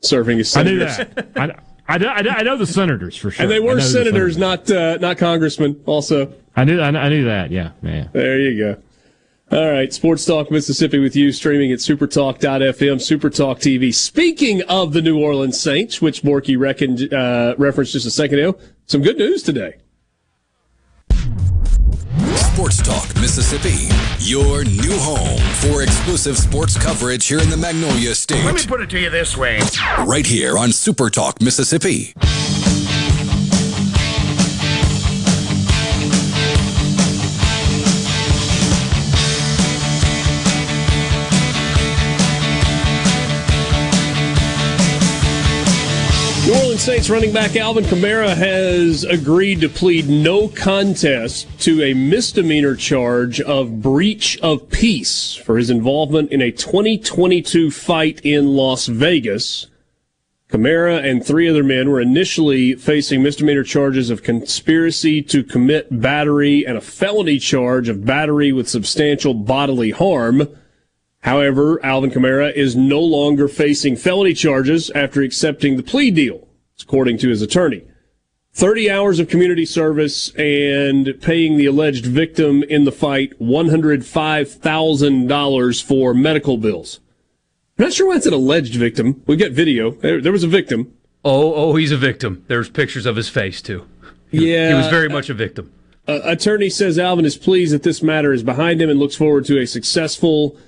serving 0.00 0.40
as 0.40 0.50
senators. 0.50 0.82
I 0.82 1.02
knew 1.04 1.10
senators. 1.12 1.34
that. 1.34 1.56
I, 1.56 1.62
I, 1.92 1.98
know- 1.98 2.08
I, 2.08 2.22
know- 2.22 2.30
I 2.30 2.42
know 2.42 2.56
the 2.56 2.66
senators 2.66 3.16
for 3.16 3.30
sure. 3.30 3.42
And 3.42 3.50
they 3.50 3.60
were 3.60 3.70
know 3.70 3.76
the 3.76 3.82
senators, 3.82 4.38
not 4.38 4.70
uh, 4.70 4.96
not 4.98 5.18
congressmen. 5.18 5.80
Also, 5.86 6.32
I 6.56 6.64
knew. 6.64 6.80
I 6.80 7.08
knew, 7.08 7.24
that. 7.24 7.50
Yeah, 7.50 7.72
man. 7.82 8.10
there 8.12 8.38
you 8.40 8.58
go. 8.58 8.82
All 9.56 9.70
right, 9.70 9.92
Sports 9.92 10.24
Talk 10.24 10.50
Mississippi 10.50 10.98
with 10.98 11.14
you, 11.14 11.30
streaming 11.30 11.72
at 11.72 11.80
supertalk.fm, 11.80 12.96
Supertalk 12.96 13.58
TV. 13.58 13.92
Speaking 13.94 14.62
of 14.62 14.94
the 14.94 15.02
New 15.02 15.20
Orleans 15.20 15.60
Saints, 15.60 16.00
which 16.00 16.22
Borky 16.22 16.58
reckoned, 16.58 17.12
uh, 17.12 17.54
referenced 17.58 17.92
just 17.92 18.06
a 18.06 18.10
second 18.10 18.38
ago, 18.38 18.58
some 18.86 19.02
good 19.02 19.18
news 19.18 19.42
today. 19.42 19.74
Sports 22.52 22.82
Talk 22.82 23.16
Mississippi, 23.16 23.88
your 24.18 24.62
new 24.64 24.92
home 24.98 25.40
for 25.62 25.82
exclusive 25.82 26.36
sports 26.36 26.76
coverage 26.76 27.26
here 27.26 27.40
in 27.40 27.48
the 27.48 27.56
Magnolia 27.56 28.14
State. 28.14 28.44
Let 28.44 28.54
me 28.54 28.66
put 28.66 28.82
it 28.82 28.90
to 28.90 29.00
you 29.00 29.08
this 29.08 29.38
way. 29.38 29.58
right 30.00 30.26
here 30.26 30.58
on 30.58 30.70
Super 30.70 31.08
Talk 31.08 31.40
Mississippi. 31.40 32.12
New 46.52 46.58
Orleans 46.58 46.82
Saints 46.82 47.08
running 47.08 47.32
back 47.32 47.56
Alvin 47.56 47.84
Kamara 47.84 48.36
has 48.36 49.04
agreed 49.04 49.62
to 49.62 49.70
plead 49.70 50.06
no 50.10 50.48
contest 50.48 51.48
to 51.60 51.82
a 51.82 51.94
misdemeanor 51.94 52.76
charge 52.76 53.40
of 53.40 53.80
breach 53.80 54.38
of 54.40 54.68
peace 54.68 55.34
for 55.34 55.56
his 55.56 55.70
involvement 55.70 56.30
in 56.30 56.42
a 56.42 56.50
2022 56.50 57.70
fight 57.70 58.20
in 58.22 58.48
Las 58.48 58.86
Vegas. 58.86 59.68
Kamara 60.50 61.02
and 61.02 61.24
three 61.24 61.48
other 61.48 61.64
men 61.64 61.88
were 61.88 62.02
initially 62.02 62.74
facing 62.74 63.22
misdemeanor 63.22 63.64
charges 63.64 64.10
of 64.10 64.22
conspiracy 64.22 65.22
to 65.22 65.42
commit 65.42 66.02
battery 66.02 66.66
and 66.66 66.76
a 66.76 66.82
felony 66.82 67.38
charge 67.38 67.88
of 67.88 68.04
battery 68.04 68.52
with 68.52 68.68
substantial 68.68 69.32
bodily 69.32 69.90
harm. 69.90 70.46
However, 71.22 71.84
Alvin 71.84 72.10
Kamara 72.10 72.52
is 72.52 72.76
no 72.76 73.00
longer 73.00 73.48
facing 73.48 73.96
felony 73.96 74.34
charges 74.34 74.90
after 74.90 75.22
accepting 75.22 75.76
the 75.76 75.82
plea 75.82 76.10
deal, 76.10 76.46
according 76.80 77.18
to 77.18 77.28
his 77.28 77.42
attorney. 77.42 77.82
30 78.54 78.90
hours 78.90 79.18
of 79.18 79.28
community 79.28 79.64
service 79.64 80.30
and 80.34 81.18
paying 81.22 81.56
the 81.56 81.64
alleged 81.66 82.04
victim 82.04 82.62
in 82.64 82.84
the 82.84 82.92
fight 82.92 83.32
$105,000 83.40 85.82
for 85.82 86.12
medical 86.12 86.58
bills. 86.58 87.00
I'm 87.78 87.86
not 87.86 87.94
sure 87.94 88.08
why 88.08 88.16
it's 88.16 88.26
an 88.26 88.34
alleged 88.34 88.74
victim. 88.74 89.22
We 89.26 89.36
get 89.36 89.52
video. 89.52 89.92
There, 89.92 90.20
there 90.20 90.32
was 90.32 90.44
a 90.44 90.48
victim. 90.48 90.92
Oh, 91.24 91.54
oh, 91.54 91.76
he's 91.76 91.92
a 91.92 91.96
victim. 91.96 92.44
There's 92.48 92.68
pictures 92.68 93.06
of 93.06 93.16
his 93.16 93.30
face, 93.30 93.62
too. 93.62 93.86
Yeah. 94.32 94.68
He 94.70 94.74
was 94.74 94.88
very 94.88 95.08
much 95.08 95.30
a 95.30 95.34
victim. 95.34 95.72
Uh, 96.06 96.20
attorney 96.24 96.68
says 96.68 96.98
Alvin 96.98 97.24
is 97.24 97.36
pleased 97.36 97.72
that 97.72 97.84
this 97.84 98.02
matter 98.02 98.32
is 98.32 98.42
behind 98.42 98.82
him 98.82 98.90
and 98.90 98.98
looks 98.98 99.14
forward 99.14 99.44
to 99.46 99.60
a 99.60 99.66
successful 99.66 100.58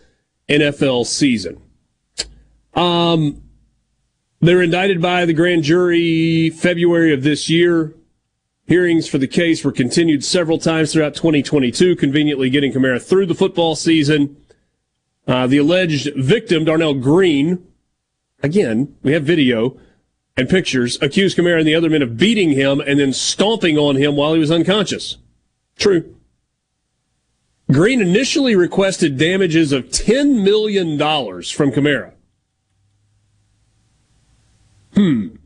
NFL 0.48 1.06
season. 1.06 1.60
Um, 2.74 3.42
they're 4.40 4.62
indicted 4.62 5.00
by 5.00 5.24
the 5.24 5.32
grand 5.32 5.62
jury 5.62 6.50
February 6.50 7.12
of 7.12 7.22
this 7.22 7.48
year. 7.48 7.94
Hearings 8.66 9.06
for 9.06 9.18
the 9.18 9.28
case 9.28 9.64
were 9.64 9.72
continued 9.72 10.24
several 10.24 10.58
times 10.58 10.92
throughout 10.92 11.14
2022, 11.14 11.96
conveniently 11.96 12.50
getting 12.50 12.72
Kamara 12.72 13.02
through 13.02 13.26
the 13.26 13.34
football 13.34 13.76
season. 13.76 14.36
Uh, 15.26 15.46
the 15.46 15.58
alleged 15.58 16.10
victim, 16.16 16.64
Darnell 16.64 16.94
Green, 16.94 17.66
again, 18.42 18.96
we 19.02 19.12
have 19.12 19.24
video 19.24 19.78
and 20.36 20.48
pictures, 20.48 21.00
accused 21.00 21.36
Kamara 21.36 21.58
and 21.58 21.66
the 21.66 21.74
other 21.74 21.90
men 21.90 22.02
of 22.02 22.16
beating 22.16 22.50
him 22.50 22.80
and 22.80 22.98
then 22.98 23.12
stomping 23.12 23.78
on 23.78 23.96
him 23.96 24.16
while 24.16 24.34
he 24.34 24.40
was 24.40 24.50
unconscious. 24.50 25.16
True. 25.78 26.13
Green 27.72 28.00
initially 28.00 28.54
requested 28.54 29.16
damages 29.16 29.72
of 29.72 29.86
$10 29.86 30.42
million 30.44 30.98
from 30.98 31.72
Kamara. 31.72 32.12
Hmm. 34.94 35.36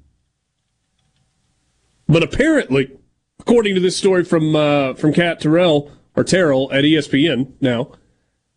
But 2.09 2.23
apparently, 2.23 2.99
according 3.39 3.75
to 3.75 3.81
this 3.81 3.97
story 3.97 4.25
from 4.25 4.57
uh, 4.57 4.95
from 4.95 5.13
Cat 5.13 5.41
Terrell 5.41 5.91
or 6.17 6.25
Terrell 6.25 6.71
at 6.73 6.85
ESPN 6.85 7.53
now, 7.61 7.93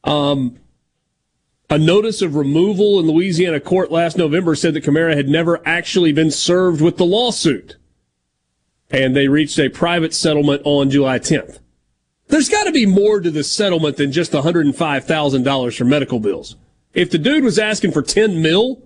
um, 0.03 0.57
a 1.69 1.77
notice 1.77 2.21
of 2.21 2.35
removal 2.35 2.99
in 2.99 3.07
Louisiana 3.07 3.59
court 3.59 3.91
last 3.91 4.17
November 4.17 4.55
said 4.55 4.73
that 4.73 4.83
Kamara 4.83 5.15
had 5.15 5.29
never 5.29 5.65
actually 5.65 6.11
been 6.11 6.31
served 6.31 6.81
with 6.81 6.97
the 6.97 7.05
lawsuit, 7.05 7.77
and 8.89 9.15
they 9.15 9.27
reached 9.27 9.59
a 9.59 9.69
private 9.69 10.13
settlement 10.13 10.61
on 10.65 10.89
July 10.89 11.19
10th. 11.19 11.59
There's 12.31 12.49
got 12.49 12.63
to 12.63 12.71
be 12.71 12.85
more 12.85 13.19
to 13.19 13.29
this 13.29 13.51
settlement 13.51 13.97
than 13.97 14.11
just 14.11 14.31
$105,000 14.31 15.77
for 15.77 15.85
medical 15.85 16.19
bills. 16.19 16.55
If 16.93 17.11
the 17.11 17.17
dude 17.17 17.43
was 17.43 17.59
asking 17.59 17.91
for 17.91 18.01
10 18.01 18.41
mil 18.41 18.81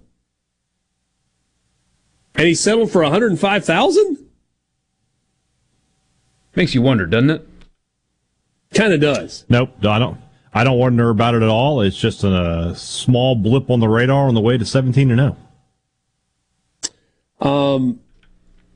and 2.34 2.48
he 2.48 2.56
settled 2.56 2.92
for 2.92 3.02
105,000, 3.04 4.18
Makes 6.56 6.74
you 6.74 6.82
wonder, 6.82 7.06
doesn't 7.06 7.30
it? 7.30 7.48
kind 8.74 8.94
of 8.94 9.02
does. 9.02 9.46
Nope. 9.50 9.72
I 9.86 10.00
don't. 10.00 10.18
I 10.54 10.64
don't 10.64 10.80
wonder 10.80 11.10
about 11.10 11.36
it 11.36 11.44
at 11.44 11.50
all. 11.50 11.82
It's 11.82 11.98
just 11.98 12.24
a 12.24 12.74
small 12.76 13.36
blip 13.36 13.70
on 13.70 13.82
the 13.82 13.90
radar 13.90 14.28
on 14.28 14.36
the 14.36 14.42
way 14.42 14.58
to 14.58 14.66
seventeen 14.66 15.12
and 15.12 15.20
oh. 15.20 15.36
zero. 17.42 17.96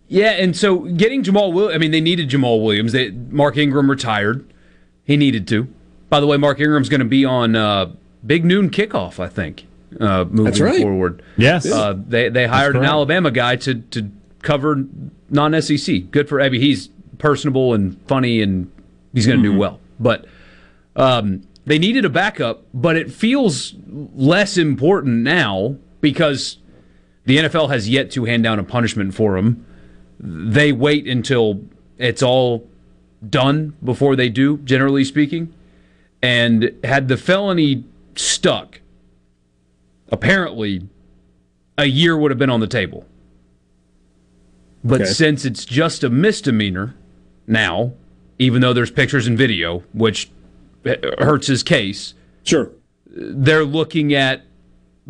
Yeah, 0.09 0.31
and 0.31 0.57
so 0.57 0.79
getting 0.79 1.23
Jamaal 1.23 1.53
Williams, 1.53 1.75
I 1.75 1.77
mean, 1.77 1.91
they 1.91 2.01
needed 2.01 2.29
Jamaal 2.29 2.63
Williams. 2.63 2.93
They, 2.93 3.11
Mark 3.11 3.57
Ingram 3.57 3.89
retired. 3.89 4.51
He 5.09 5.17
needed 5.17 5.47
to. 5.47 5.67
By 6.09 6.19
the 6.19 6.27
way, 6.27 6.37
Mark 6.37 6.59
Ingram's 6.59 6.87
going 6.87 6.99
to 6.99 7.05
be 7.05 7.25
on 7.25 7.55
uh, 7.55 7.91
Big 8.23 8.45
Noon 8.45 8.69
Kickoff, 8.69 9.19
I 9.19 9.27
think, 9.27 9.65
uh, 9.99 10.25
moving 10.25 10.43
That's 10.45 10.59
right. 10.59 10.79
forward. 10.81 11.23
Yes. 11.35 11.65
Uh, 11.65 11.95
they 11.97 12.29
they 12.29 12.45
hired 12.45 12.75
an. 12.75 12.85
Alabama 12.85 13.31
guy 13.31 13.55
to, 13.55 13.73
to 13.75 14.11
cover 14.43 14.85
non 15.31 15.59
SEC. 15.63 16.11
Good 16.11 16.29
for 16.29 16.39
Abby. 16.39 16.59
He's 16.59 16.89
personable 17.17 17.73
and 17.73 17.99
funny, 18.07 18.39
and 18.43 18.71
he's 19.11 19.25
going 19.25 19.41
to 19.41 19.47
Mm-hmm. 19.47 19.55
do 19.55 19.59
well. 19.59 19.79
But 19.99 20.25
um, 20.95 21.41
they 21.65 21.79
needed 21.79 22.05
a 22.05 22.09
backup, 22.09 22.65
but 22.71 22.95
it 22.95 23.11
feels 23.11 23.73
less 23.87 24.57
important 24.59 25.23
now 25.23 25.75
because 26.01 26.59
the 27.25 27.37
NFL 27.37 27.71
has 27.71 27.89
yet 27.89 28.11
to 28.11 28.25
hand 28.25 28.43
down 28.43 28.59
a 28.59 28.63
punishment 28.63 29.15
for 29.15 29.37
him. 29.37 29.65
They 30.19 30.71
wait 30.71 31.07
until 31.07 31.61
it's 31.97 32.21
all 32.21 32.68
done 33.27 33.75
before 33.83 34.15
they 34.15 34.29
do, 34.29 34.57
generally 34.59 35.03
speaking. 35.03 35.53
And 36.21 36.73
had 36.83 37.07
the 37.07 37.17
felony 37.17 37.83
stuck, 38.15 38.81
apparently 40.11 40.81
a 41.77 41.85
year 41.85 42.17
would 42.17 42.31
have 42.31 42.37
been 42.37 42.49
on 42.49 42.59
the 42.59 42.67
table. 42.67 43.05
But 44.83 45.01
Okay. 45.01 45.09
since 45.11 45.45
it's 45.45 45.65
just 45.65 46.03
a 46.03 46.09
misdemeanor 46.09 46.95
now, 47.47 47.93
even 48.37 48.61
though 48.61 48.73
there's 48.73 48.91
pictures 48.91 49.27
and 49.27 49.37
video, 49.37 49.83
which 49.93 50.29
hurts 51.19 51.47
his 51.47 51.63
case, 51.63 52.13
Sure. 52.43 52.69
they're 53.05 53.65
looking 53.65 54.13
at 54.13 54.43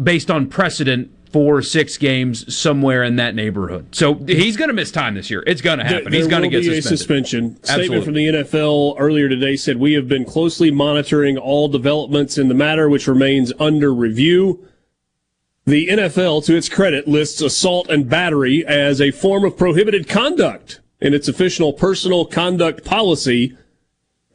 based 0.01 0.31
on 0.31 0.47
precedent 0.47 1.11
four 1.31 1.61
six 1.61 1.97
games 1.97 2.53
somewhere 2.53 3.03
in 3.03 3.17
that 3.17 3.35
neighborhood. 3.35 3.93
So 3.95 4.15
he's 4.15 4.57
going 4.57 4.69
to 4.69 4.73
miss 4.73 4.91
time 4.91 5.13
this 5.13 5.29
year. 5.29 5.43
It's 5.45 5.61
going 5.61 5.79
to 5.79 5.85
happen. 5.85 6.11
There 6.11 6.19
he's 6.19 6.27
going 6.27 6.43
to 6.43 6.49
get 6.49 6.63
be 6.63 6.77
a 6.77 6.81
suspended. 6.81 6.97
suspension. 6.97 7.57
Absolutely. 7.61 7.83
Statement 7.85 8.05
from 8.05 8.13
the 8.15 8.27
NFL 8.27 8.95
earlier 8.97 9.29
today 9.29 9.55
said 9.55 9.77
we 9.77 9.93
have 9.93 10.07
been 10.07 10.25
closely 10.25 10.71
monitoring 10.71 11.37
all 11.37 11.67
developments 11.67 12.37
in 12.37 12.47
the 12.47 12.53
matter, 12.53 12.89
which 12.89 13.07
remains 13.07 13.53
under 13.59 13.93
review. 13.93 14.65
The 15.65 15.87
NFL, 15.87 16.45
to 16.45 16.55
its 16.55 16.67
credit, 16.67 17.07
lists 17.07 17.41
assault 17.41 17.89
and 17.89 18.09
battery 18.09 18.65
as 18.65 18.99
a 18.99 19.11
form 19.11 19.45
of 19.45 19.55
prohibited 19.55 20.07
conduct 20.07 20.79
in 20.99 21.13
its 21.13 21.27
official 21.27 21.73
personal 21.73 22.25
conduct 22.25 22.83
policy 22.83 23.55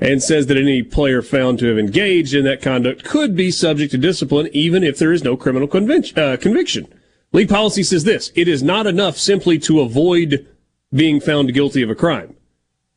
and 0.01 0.23
says 0.23 0.47
that 0.47 0.57
any 0.57 0.83
player 0.83 1.23
found 1.23 1.59
to 1.59 1.67
have 1.67 1.79
engaged 1.79 2.35
in 2.35 2.45
that 2.45 2.63
conduct 2.63 3.05
could 3.05 3.37
be 3.37 3.51
subject 3.51 3.93
to 3.93 3.99
discipline 3.99 4.49
even 4.53 4.83
if 4.83 4.99
there 4.99 5.13
is 5.13 5.25
no 5.25 5.37
criminal 5.37 5.69
uh, 5.69 6.37
conviction. 6.37 6.93
League 7.33 7.49
policy 7.49 7.83
says 7.83 8.05
this 8.05 8.31
it 8.35 8.49
is 8.49 8.63
not 8.63 8.87
enough 8.87 9.17
simply 9.17 9.59
to 9.59 9.81
avoid 9.81 10.47
being 10.93 11.21
found 11.21 11.53
guilty 11.53 11.83
of 11.83 11.91
a 11.91 11.95
crime. 11.95 12.37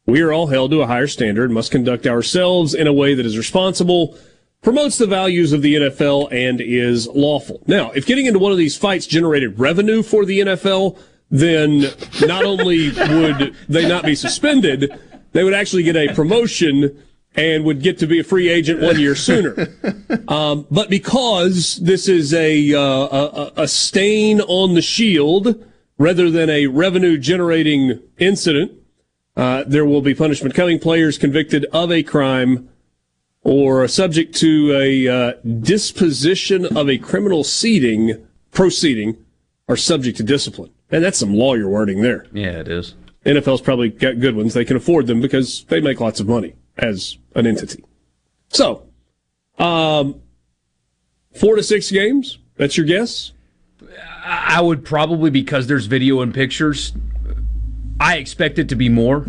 We 0.06 0.22
are 0.22 0.32
all 0.32 0.48
held 0.48 0.72
to 0.72 0.82
a 0.82 0.88
higher 0.88 1.08
standard 1.08 1.46
and 1.46 1.54
must 1.54 1.72
conduct 1.72 2.08
ourselves 2.08 2.74
in 2.74 2.88
a 2.88 2.94
way 2.94 3.13
that 3.13 3.25
is 3.25 3.38
responsible, 3.38 4.18
promotes 4.62 4.98
the 4.98 5.08
values 5.08 5.51
of 5.51 5.62
the 5.62 5.75
NFL, 5.75 6.32
and 6.32 6.62
is 6.62 7.08
lawful. 7.08 7.62
Now, 7.68 7.92
if 7.92 8.06
getting 8.06 8.25
into 8.25 8.39
one 8.39 8.54
of 8.54 8.58
these 8.58 8.77
fights 8.77 9.06
generated 9.06 9.60
revenue 9.60 10.04
for 10.04 10.24
the 10.24 10.39
NFL, 10.39 10.98
then 11.30 11.92
not 12.22 12.46
only 12.46 12.92
would 12.92 13.54
they 13.68 13.88
not 13.88 14.06
be 14.06 14.16
suspended, 14.16 14.98
they 15.38 15.44
would 15.44 15.53
actually 15.53 15.84
get 15.84 15.96
a 15.96 16.12
promotion 16.15 17.03
and 17.36 17.63
would 17.63 17.84
get 17.84 18.00
to 18.00 18.08
be 18.08 18.20
a 18.20 18.24
free 18.24 18.50
agent 18.50 18.82
one 18.82 19.00
year 19.00 19.15
sooner. 19.15 19.67
Um, 20.29 20.67
but 20.70 20.89
because 20.89 21.77
this 21.77 22.10
is 22.10 22.34
a, 22.34 22.74
uh, 22.74 22.82
a 22.82 23.51
a 23.63 23.67
stain 23.67 24.41
on 24.41 24.74
the 24.74 24.82
shield 24.82 25.63
rather 25.98 26.29
than 26.29 26.50
a 26.50 26.67
revenue 26.67 27.17
generating 27.17 28.01
incident, 28.17 28.74
uh, 29.38 29.63
there 29.65 29.86
will 29.86 30.01
be 30.01 30.13
punishment 30.13 30.53
coming. 30.53 30.79
Players 30.79 31.17
convicted 31.17 31.65
of 31.72 31.94
a 31.94 32.03
crime 32.03 32.67
or 33.41 33.88
subject 33.88 34.36
to 34.38 34.75
a 34.75 35.08
uh, 35.08 35.34
disposition 35.62 36.65
of 36.77 36.89
a 36.89 36.98
criminal 36.98 37.46
seating 37.46 38.27
proceeding 38.51 39.24
are 39.70 39.77
subject 39.77 40.18
to 40.18 40.24
discipline. 40.24 40.72
And 40.92 41.01
that's 41.01 41.18
some 41.18 41.33
lawyer 41.33 41.70
wording 41.70 42.01
there. 42.01 42.25
Yeah, 42.33 42.59
it 42.59 42.68
is. 42.68 42.96
NFL's 43.27 43.59
probably 43.59 43.90
got 43.90 44.22
good 44.22 44.37
ones. 44.37 44.53
They 44.53 44.63
can 44.63 44.77
afford 44.77 45.05
them 45.05 45.20
because 45.20 45.66
they 45.66 45.81
make 45.81 46.00
lots 46.00 46.22
of 46.22 46.29
money 46.29 46.55
as 46.77 47.18
an 47.35 47.46
entity. 47.46 47.83
So, 48.48 48.87
um, 49.59 50.22
four 51.35 51.57
to 51.57 51.63
six 51.63 51.92
games. 51.92 52.37
That's 52.55 52.77
your 52.77 52.85
guess. 52.85 53.33
I 54.24 54.61
would 54.61 54.85
probably 54.85 55.29
because 55.29 55.68
there's 55.68 55.87
video 55.87 56.22
and 56.22 56.33
pictures. 56.33 56.94
I 58.00 58.16
expect 58.16 58.59
it 58.59 58.70
to 58.70 58.75
be 58.75 58.87
more, 58.87 59.25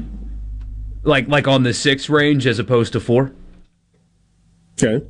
like 1.03 1.27
like 1.27 1.49
on 1.49 1.65
the 1.65 1.75
six 1.75 2.09
range 2.09 2.47
as 2.47 2.61
opposed 2.61 2.93
to 2.93 3.01
four. 3.01 3.33
Okay. 4.81 5.07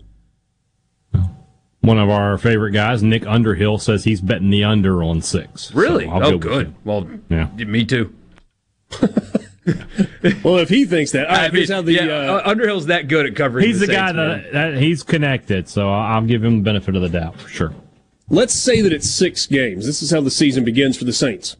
One 1.80 1.98
of 1.98 2.08
our 2.08 2.38
favorite 2.38 2.72
guys, 2.72 3.02
Nick 3.02 3.26
Underhill, 3.26 3.78
says 3.78 4.04
he's 4.04 4.20
betting 4.20 4.50
the 4.50 4.64
under 4.64 5.02
on 5.02 5.20
six. 5.22 5.74
Really? 5.74 6.06
So 6.06 6.10
I'll 6.10 6.26
oh, 6.34 6.38
good. 6.38 6.74
Well, 6.84 7.06
Yeah. 7.28 7.48
me 7.54 7.84
too. 7.84 8.14
Well, 10.42 10.58
if 10.58 10.68
he 10.68 10.84
thinks 10.84 11.12
that, 11.12 11.26
all 11.26 11.36
right, 11.36 11.42
I 11.42 11.46
mean, 11.48 11.56
here's 11.56 11.70
how 11.70 11.82
the 11.82 11.92
yeah, 11.92 12.04
uh, 12.04 12.42
Underhill's 12.44 12.86
that 12.86 13.06
good 13.06 13.26
at 13.26 13.36
covering. 13.36 13.66
He's 13.66 13.80
the, 13.80 13.86
Saints, 13.86 14.00
guy 14.00 14.12
that, 14.12 14.52
that 14.52 14.74
he's 14.78 15.02
connected, 15.02 15.68
so 15.68 15.90
I'll 15.90 16.22
give 16.22 16.42
him 16.42 16.58
the 16.58 16.62
benefit 16.62 16.96
of 16.96 17.02
the 17.02 17.08
doubt 17.08 17.38
for 17.38 17.48
sure. 17.48 17.74
let's 18.30 18.54
say 18.54 18.80
that 18.80 18.92
it's 18.92 19.08
six 19.08 19.46
games. 19.46 19.86
This 19.86 20.02
is 20.02 20.10
how 20.10 20.20
the 20.20 20.30
season 20.30 20.64
begins 20.64 20.96
for 20.96 21.04
the 21.04 21.12
Saints. 21.12 21.56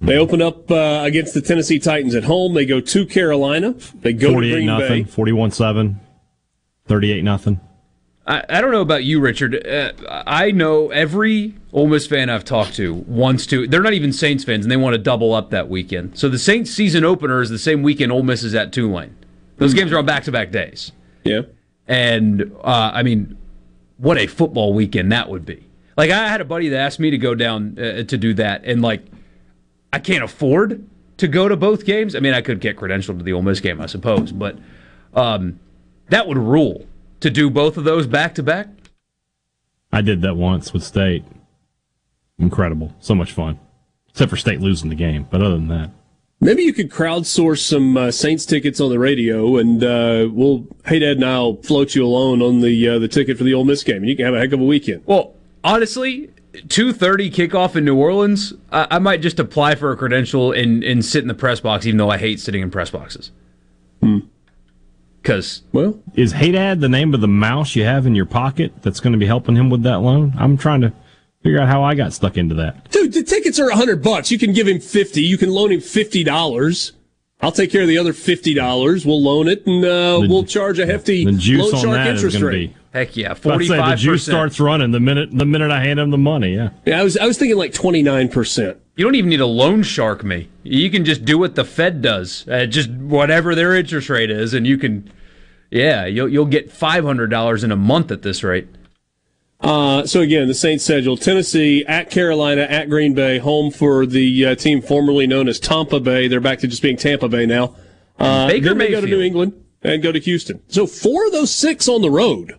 They 0.00 0.16
open 0.16 0.40
up 0.42 0.70
uh, 0.70 1.02
against 1.04 1.34
the 1.34 1.40
Tennessee 1.40 1.78
Titans 1.78 2.14
at 2.14 2.24
home. 2.24 2.54
They 2.54 2.66
go 2.66 2.80
to 2.80 3.06
Carolina. 3.06 3.74
They 3.94 4.12
go 4.12 4.28
to 4.28 4.36
Green 4.36 4.66
nothing, 4.66 5.04
Bay. 5.04 5.10
41 5.10 5.50
7, 5.50 6.00
38 6.86 7.24
nothing. 7.24 7.60
I, 8.26 8.42
I 8.48 8.60
don't 8.60 8.72
know 8.72 8.80
about 8.80 9.04
you, 9.04 9.20
Richard. 9.20 9.66
Uh, 9.66 9.92
I 10.08 10.50
know 10.50 10.90
every 10.90 11.54
Ole 11.72 11.86
Miss 11.86 12.06
fan 12.06 12.28
I've 12.28 12.44
talked 12.44 12.74
to 12.76 12.94
wants 12.94 13.46
to. 13.46 13.66
They're 13.68 13.82
not 13.82 13.92
even 13.92 14.12
Saints 14.12 14.42
fans, 14.44 14.64
and 14.64 14.72
they 14.72 14.76
want 14.76 14.94
to 14.94 14.98
double 14.98 15.32
up 15.32 15.50
that 15.50 15.68
weekend. 15.68 16.18
So 16.18 16.28
the 16.28 16.38
Saints 16.38 16.70
season 16.70 17.04
opener 17.04 17.40
is 17.40 17.50
the 17.50 17.58
same 17.58 17.82
weekend 17.82 18.10
Ole 18.10 18.22
Miss 18.24 18.42
is 18.42 18.54
at 18.54 18.72
Tulane. 18.72 19.16
Those 19.58 19.74
games 19.74 19.92
are 19.92 19.98
on 19.98 20.04
back-to-back 20.06 20.50
days, 20.50 20.92
Yeah. 21.24 21.42
and 21.86 22.52
uh, 22.62 22.90
I 22.92 23.02
mean, 23.02 23.38
what 23.96 24.18
a 24.18 24.26
football 24.26 24.74
weekend 24.74 25.12
that 25.12 25.30
would 25.30 25.46
be. 25.46 25.64
Like 25.96 26.10
I 26.10 26.28
had 26.28 26.40
a 26.42 26.44
buddy 26.44 26.68
that 26.68 26.78
asked 26.78 27.00
me 27.00 27.10
to 27.10 27.16
go 27.18 27.34
down 27.34 27.78
uh, 27.78 28.02
to 28.02 28.18
do 28.18 28.34
that, 28.34 28.64
and 28.64 28.82
like 28.82 29.02
I 29.92 29.98
can't 29.98 30.22
afford 30.24 30.84
to 31.18 31.28
go 31.28 31.48
to 31.48 31.56
both 31.56 31.86
games. 31.86 32.14
I 32.14 32.20
mean, 32.20 32.34
I 32.34 32.42
could 32.42 32.60
get 32.60 32.76
credentialed 32.76 33.16
to 33.18 33.24
the 33.24 33.32
Ole 33.32 33.40
Miss 33.42 33.60
game, 33.60 33.80
I 33.80 33.86
suppose, 33.86 34.30
but 34.32 34.58
um, 35.14 35.58
that 36.10 36.26
would 36.26 36.36
rule 36.36 36.84
to 37.20 37.30
do 37.30 37.50
both 37.50 37.76
of 37.76 37.84
those 37.84 38.06
back 38.06 38.34
to 38.36 38.42
back. 38.42 38.68
I 39.92 40.00
did 40.00 40.22
that 40.22 40.36
once 40.36 40.72
with 40.72 40.82
State. 40.82 41.24
Incredible. 42.38 42.94
So 43.00 43.14
much 43.14 43.32
fun. 43.32 43.58
Except 44.08 44.30
for 44.30 44.36
State 44.36 44.60
losing 44.60 44.88
the 44.88 44.94
game. 44.94 45.26
But 45.30 45.42
other 45.42 45.54
than 45.54 45.68
that, 45.68 45.90
Maybe 46.38 46.64
you 46.64 46.74
could 46.74 46.90
crowdsource 46.90 47.60
some 47.60 47.96
uh, 47.96 48.10
Saints 48.10 48.44
tickets 48.44 48.78
on 48.78 48.90
the 48.90 48.98
radio, 48.98 49.56
and 49.56 49.82
uh, 49.82 50.28
we'll 50.30 50.60
Haydad 50.84 51.12
and 51.12 51.24
I'll 51.24 51.56
float 51.62 51.94
you 51.94 52.04
alone 52.04 52.42
on 52.42 52.60
the 52.60 52.88
uh, 52.88 52.98
the 52.98 53.08
ticket 53.08 53.38
for 53.38 53.44
the 53.44 53.54
Ole 53.54 53.64
Miss 53.64 53.82
game, 53.82 53.96
and 53.96 54.08
you 54.08 54.16
can 54.16 54.26
have 54.26 54.34
a 54.34 54.38
heck 54.38 54.52
of 54.52 54.60
a 54.60 54.64
weekend. 54.64 55.02
Well, 55.06 55.34
honestly, 55.64 56.30
two 56.68 56.92
thirty 56.92 57.30
kickoff 57.30 57.74
in 57.74 57.86
New 57.86 57.96
Orleans. 57.96 58.52
I, 58.70 58.86
I 58.90 58.98
might 58.98 59.22
just 59.22 59.40
apply 59.40 59.76
for 59.76 59.90
a 59.92 59.96
credential 59.96 60.52
and 60.52 60.84
and 60.84 61.02
sit 61.02 61.22
in 61.22 61.28
the 61.28 61.34
press 61.34 61.60
box, 61.60 61.86
even 61.86 61.96
though 61.96 62.10
I 62.10 62.18
hate 62.18 62.38
sitting 62.38 62.60
in 62.60 62.70
press 62.70 62.90
boxes. 62.90 63.30
Because 65.26 65.62
Well, 65.72 65.98
is 66.14 66.34
Haydad 66.34 66.78
the 66.80 66.88
name 66.88 67.12
of 67.12 67.20
the 67.20 67.26
mouse 67.26 67.74
you 67.74 67.82
have 67.82 68.06
in 68.06 68.14
your 68.14 68.26
pocket 68.26 68.72
that's 68.82 69.00
going 69.00 69.12
to 69.12 69.18
be 69.18 69.26
helping 69.26 69.56
him 69.56 69.70
with 69.70 69.82
that 69.82 69.96
loan? 69.96 70.32
I'm 70.38 70.56
trying 70.56 70.82
to 70.82 70.92
figure 71.42 71.58
out 71.60 71.66
how 71.66 71.82
I 71.82 71.96
got 71.96 72.12
stuck 72.12 72.36
into 72.36 72.54
that. 72.54 72.88
dude, 72.92 73.12
the 73.12 73.24
tickets 73.24 73.58
are 73.58 73.68
a 73.68 73.74
hundred 73.74 74.04
bucks. 74.04 74.30
You 74.30 74.38
can 74.38 74.52
give 74.52 74.68
him 74.68 74.78
fifty. 74.78 75.22
You 75.22 75.36
can 75.36 75.50
loan 75.50 75.72
him 75.72 75.80
fifty 75.80 76.22
dollars. 76.22 76.92
I'll 77.40 77.50
take 77.50 77.72
care 77.72 77.82
of 77.82 77.88
the 77.88 77.98
other 77.98 78.12
fifty 78.12 78.54
dollars. 78.54 79.04
We'll 79.04 79.20
loan 79.20 79.48
it, 79.48 79.66
and 79.66 79.84
uh, 79.84 80.20
we'll 80.28 80.44
charge 80.44 80.78
a 80.78 80.86
hefty 80.86 81.24
The 81.24 81.32
juice 81.32 81.72
loan 81.72 81.74
on 81.74 81.80
shark 81.80 81.96
that 81.96 82.14
is 82.14 82.22
interest 82.22 82.40
going 82.40 82.52
to 82.52 82.58
rate. 82.58 82.74
be. 82.74 82.80
Heck 82.96 83.16
yeah, 83.16 83.32
I'd 83.32 83.38
forty 83.38 83.66
say 83.66 83.76
the 83.76 83.94
juice 83.96 84.24
starts 84.24 84.58
running 84.58 84.90
the 84.90 85.00
minute 85.00 85.30
the 85.30 85.44
minute 85.44 85.70
I 85.70 85.82
hand 85.82 86.00
him 86.00 86.10
the 86.10 86.18
money. 86.18 86.54
Yeah. 86.54 86.70
Yeah, 86.84 87.00
I 87.00 87.04
was 87.04 87.16
I 87.16 87.26
was 87.26 87.38
thinking 87.38 87.56
like 87.56 87.72
twenty 87.72 88.02
nine 88.02 88.28
percent. 88.28 88.78
You 88.96 89.04
don't 89.04 89.14
even 89.14 89.28
need 89.28 89.40
a 89.40 89.46
loan 89.46 89.82
shark 89.82 90.24
me. 90.24 90.48
You 90.62 90.90
can 90.90 91.04
just 91.04 91.24
do 91.24 91.38
what 91.38 91.54
the 91.54 91.64
Fed 91.64 92.00
does, 92.00 92.48
uh, 92.48 92.64
just 92.64 92.90
whatever 92.90 93.54
their 93.54 93.74
interest 93.74 94.08
rate 94.08 94.30
is, 94.30 94.54
and 94.54 94.66
you 94.66 94.78
can, 94.78 95.12
yeah, 95.70 96.06
you'll 96.06 96.28
you'll 96.28 96.46
get 96.46 96.72
five 96.72 97.04
hundred 97.04 97.28
dollars 97.28 97.62
in 97.62 97.70
a 97.70 97.76
month 97.76 98.10
at 98.10 98.22
this 98.22 98.42
rate. 98.42 98.68
Uh, 99.60 100.06
so 100.06 100.20
again, 100.20 100.48
the 100.48 100.54
Saints 100.54 100.84
schedule: 100.84 101.16
Tennessee 101.16 101.84
at 101.86 102.10
Carolina, 102.10 102.62
at 102.62 102.88
Green 102.88 103.14
Bay, 103.14 103.38
home 103.38 103.70
for 103.70 104.06
the 104.06 104.46
uh, 104.46 104.54
team 104.54 104.80
formerly 104.80 105.26
known 105.26 105.48
as 105.48 105.60
Tampa 105.60 106.00
Bay. 106.00 106.28
They're 106.28 106.40
back 106.40 106.60
to 106.60 106.66
just 106.66 106.82
being 106.82 106.96
Tampa 106.96 107.28
Bay 107.28 107.46
now. 107.46 107.76
Uh, 108.18 108.48
Baker 108.48 108.68
then 108.68 108.78
they 108.78 108.90
go 108.90 109.00
to 109.02 109.06
New 109.06 109.20
England 109.20 109.62
and 109.82 110.02
go 110.02 110.10
to 110.10 110.18
Houston. 110.18 110.62
So 110.68 110.86
four 110.86 111.26
of 111.26 111.32
those 111.32 111.54
six 111.54 111.88
on 111.88 112.00
the 112.02 112.10
road. 112.10 112.58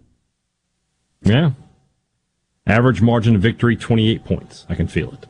Yeah. 1.21 1.51
Average 2.65 3.01
margin 3.01 3.35
of 3.35 3.41
victory 3.41 3.75
28 3.75 4.23
points. 4.23 4.65
I 4.69 4.75
can 4.75 4.87
feel 4.87 5.11
it. 5.13 5.25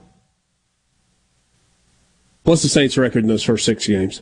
What's 2.44 2.64
the 2.64 2.70
Saints' 2.70 2.98
record 2.98 3.24
in 3.24 3.28
those 3.28 3.44
first 3.44 3.66
six 3.66 3.86
games 3.88 4.22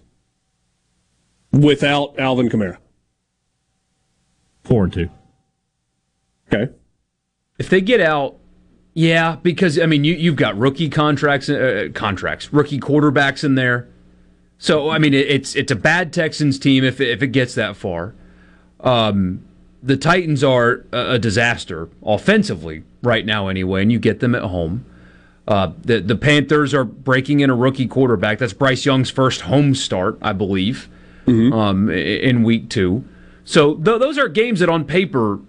without 1.51 2.19
Alvin 2.19 2.49
Kamara? 2.49 2.77
Four 4.63 4.85
and 4.85 4.93
two. 4.93 5.09
Okay. 6.51 6.73
If 7.59 7.69
they 7.69 7.81
get 7.81 8.01
out, 8.01 8.37
yeah, 8.95 9.35
because 9.35 9.77
I 9.79 9.85
mean 9.85 10.03
you 10.03 10.15
you've 10.15 10.37
got 10.37 10.57
rookie 10.57 10.89
contracts 10.89 11.49
uh, 11.49 11.89
contracts, 11.93 12.51
rookie 12.51 12.79
quarterbacks 12.79 13.43
in 13.43 13.55
there. 13.55 13.87
So 14.57 14.89
I 14.89 14.97
mean 14.97 15.13
it, 15.13 15.27
it's 15.27 15.55
it's 15.55 15.71
a 15.71 15.75
bad 15.75 16.11
Texans 16.11 16.57
team 16.57 16.83
if 16.83 16.99
it, 16.99 17.09
if 17.09 17.21
it 17.21 17.27
gets 17.27 17.55
that 17.55 17.75
far. 17.75 18.15
Um, 18.79 19.45
the 19.85 19.97
Titans 19.97 20.43
are 20.43 20.83
a, 20.91 21.19
disaster 21.19 21.89
offensively 22.03 22.83
right 23.03 23.25
now 23.25 23.47
anyway, 23.47 23.83
and 23.83 23.91
you 23.91 23.99
get 23.99 24.19
them 24.19 24.33
at 24.33 24.41
home. 24.43 24.85
Uh, 25.47 25.71
the 25.81 25.99
the 25.99 26.15
Panthers 26.15 26.73
are 26.73 26.83
breaking 26.83 27.39
in 27.41 27.51
a 27.51 27.55
rookie 27.55 27.87
quarterback. 27.87 28.39
That's 28.39 28.53
Bryce 28.53 28.85
Young's 28.85 29.11
first 29.11 29.41
home 29.41 29.75
start, 29.75 30.17
I 30.21 30.33
believe, 30.33 30.89
um, 31.27 31.89
in 31.89 32.43
week 32.43 32.69
two. 32.69 33.03
So 33.43 33.75
th- 33.75 33.99
those 33.99 34.17
are 34.17 34.27
games 34.27 34.59
that 34.59 34.69
on 34.69 34.85
paper 34.85 35.39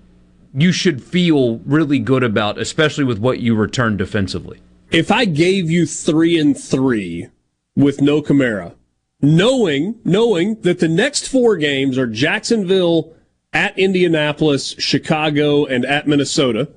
you 0.55 0.71
should 0.71 1.03
feel 1.03 1.59
really 1.61 1.99
good 1.99 2.23
about, 2.23 2.59
especially 2.59 3.05
with 3.05 3.19
what 3.19 3.41
you 3.41 3.55
return 3.55 3.97
defensively. 3.97 4.61
If 4.91 5.11
I 5.11 5.25
gave 5.25 5.71
you 5.71 5.87
three 5.87 6.39
and 6.39 6.59
three 6.59 7.29
with 7.75 8.01
no 8.03 8.21
Kamara, 8.21 8.75
knowing 9.23 9.97
knowing 10.05 10.61
that 10.61 10.79
the 10.79 10.89
next 10.89 11.27
four 11.29 11.57
games 11.57 11.97
are 11.97 12.07
Jacksonville, 12.07 13.16
at 13.57 13.79
Indianapolis, 13.79 14.75
Chicago, 14.79 15.65
and 15.65 15.85
at 15.87 16.07
Minnesota, 16.07 16.69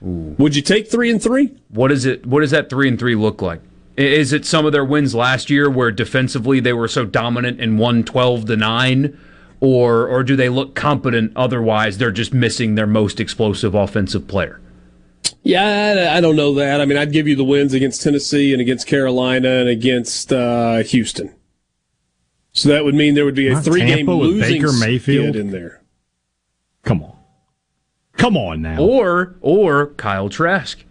would 0.00 0.54
you 0.54 0.62
take 0.62 0.90
three 0.90 1.10
and 1.10 1.22
three? 1.22 1.56
What 1.68 1.90
is 1.90 2.04
it? 2.04 2.26
What 2.26 2.40
does 2.40 2.50
that 2.50 2.68
three 2.70 2.86
and 2.88 2.98
three 2.98 3.14
look 3.14 3.40
like? 3.42 3.60
Is 3.96 4.32
it 4.32 4.44
some 4.44 4.64
of 4.64 4.72
their 4.72 4.84
wins 4.84 5.14
last 5.14 5.50
year 5.50 5.68
where 5.68 5.90
defensively 5.90 6.60
they 6.60 6.72
were 6.72 6.86
so 6.86 7.04
dominant 7.04 7.60
and 7.60 7.78
won 7.78 8.04
twelve 8.04 8.44
to 8.46 8.56
nine, 8.56 9.18
or 9.60 10.06
or 10.06 10.22
do 10.22 10.36
they 10.36 10.48
look 10.48 10.74
competent 10.76 11.32
otherwise? 11.34 11.98
They're 11.98 12.12
just 12.12 12.32
missing 12.32 12.76
their 12.76 12.86
most 12.86 13.18
explosive 13.18 13.74
offensive 13.74 14.28
player. 14.28 14.60
Yeah, 15.42 16.10
I, 16.12 16.18
I 16.18 16.20
don't 16.20 16.36
know 16.36 16.54
that. 16.54 16.80
I 16.80 16.84
mean, 16.84 16.98
I'd 16.98 17.12
give 17.12 17.26
you 17.26 17.34
the 17.34 17.44
wins 17.44 17.72
against 17.74 18.02
Tennessee 18.02 18.52
and 18.52 18.60
against 18.60 18.86
Carolina 18.86 19.48
and 19.48 19.68
against 19.68 20.32
uh, 20.32 20.82
Houston. 20.84 21.34
So 22.52 22.68
that 22.68 22.84
would 22.84 22.94
mean 22.94 23.14
there 23.14 23.24
would 23.24 23.34
be 23.34 23.48
a 23.48 23.54
Not 23.54 23.64
three-game 23.64 24.06
Tampa 24.06 24.16
with 24.16 24.30
losing 24.30 24.62
Baker 24.62 24.72
Mayfield? 24.78 25.36
in 25.36 25.50
there. 25.50 25.82
Come 26.88 27.02
on. 27.02 27.12
Come 28.16 28.34
on 28.38 28.62
now. 28.62 28.80
Or 28.80 29.36
or 29.42 29.88
Kyle 29.88 30.30
Trask. 30.30 30.82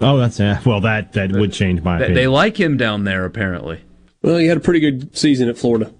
Oh, 0.00 0.16
that's 0.18 0.40
yeah. 0.40 0.60
Well, 0.66 0.80
that 0.80 1.12
that 1.12 1.30
would 1.30 1.52
change 1.52 1.80
my 1.82 1.96
They, 1.98 2.04
opinion. 2.06 2.22
they 2.22 2.26
like 2.26 2.58
him 2.58 2.76
down 2.76 3.04
there 3.04 3.24
apparently. 3.24 3.82
Well, 4.20 4.36
he 4.38 4.46
had 4.48 4.56
a 4.56 4.60
pretty 4.60 4.80
good 4.80 5.16
season 5.16 5.48
at 5.48 5.56
Florida. 5.56 5.92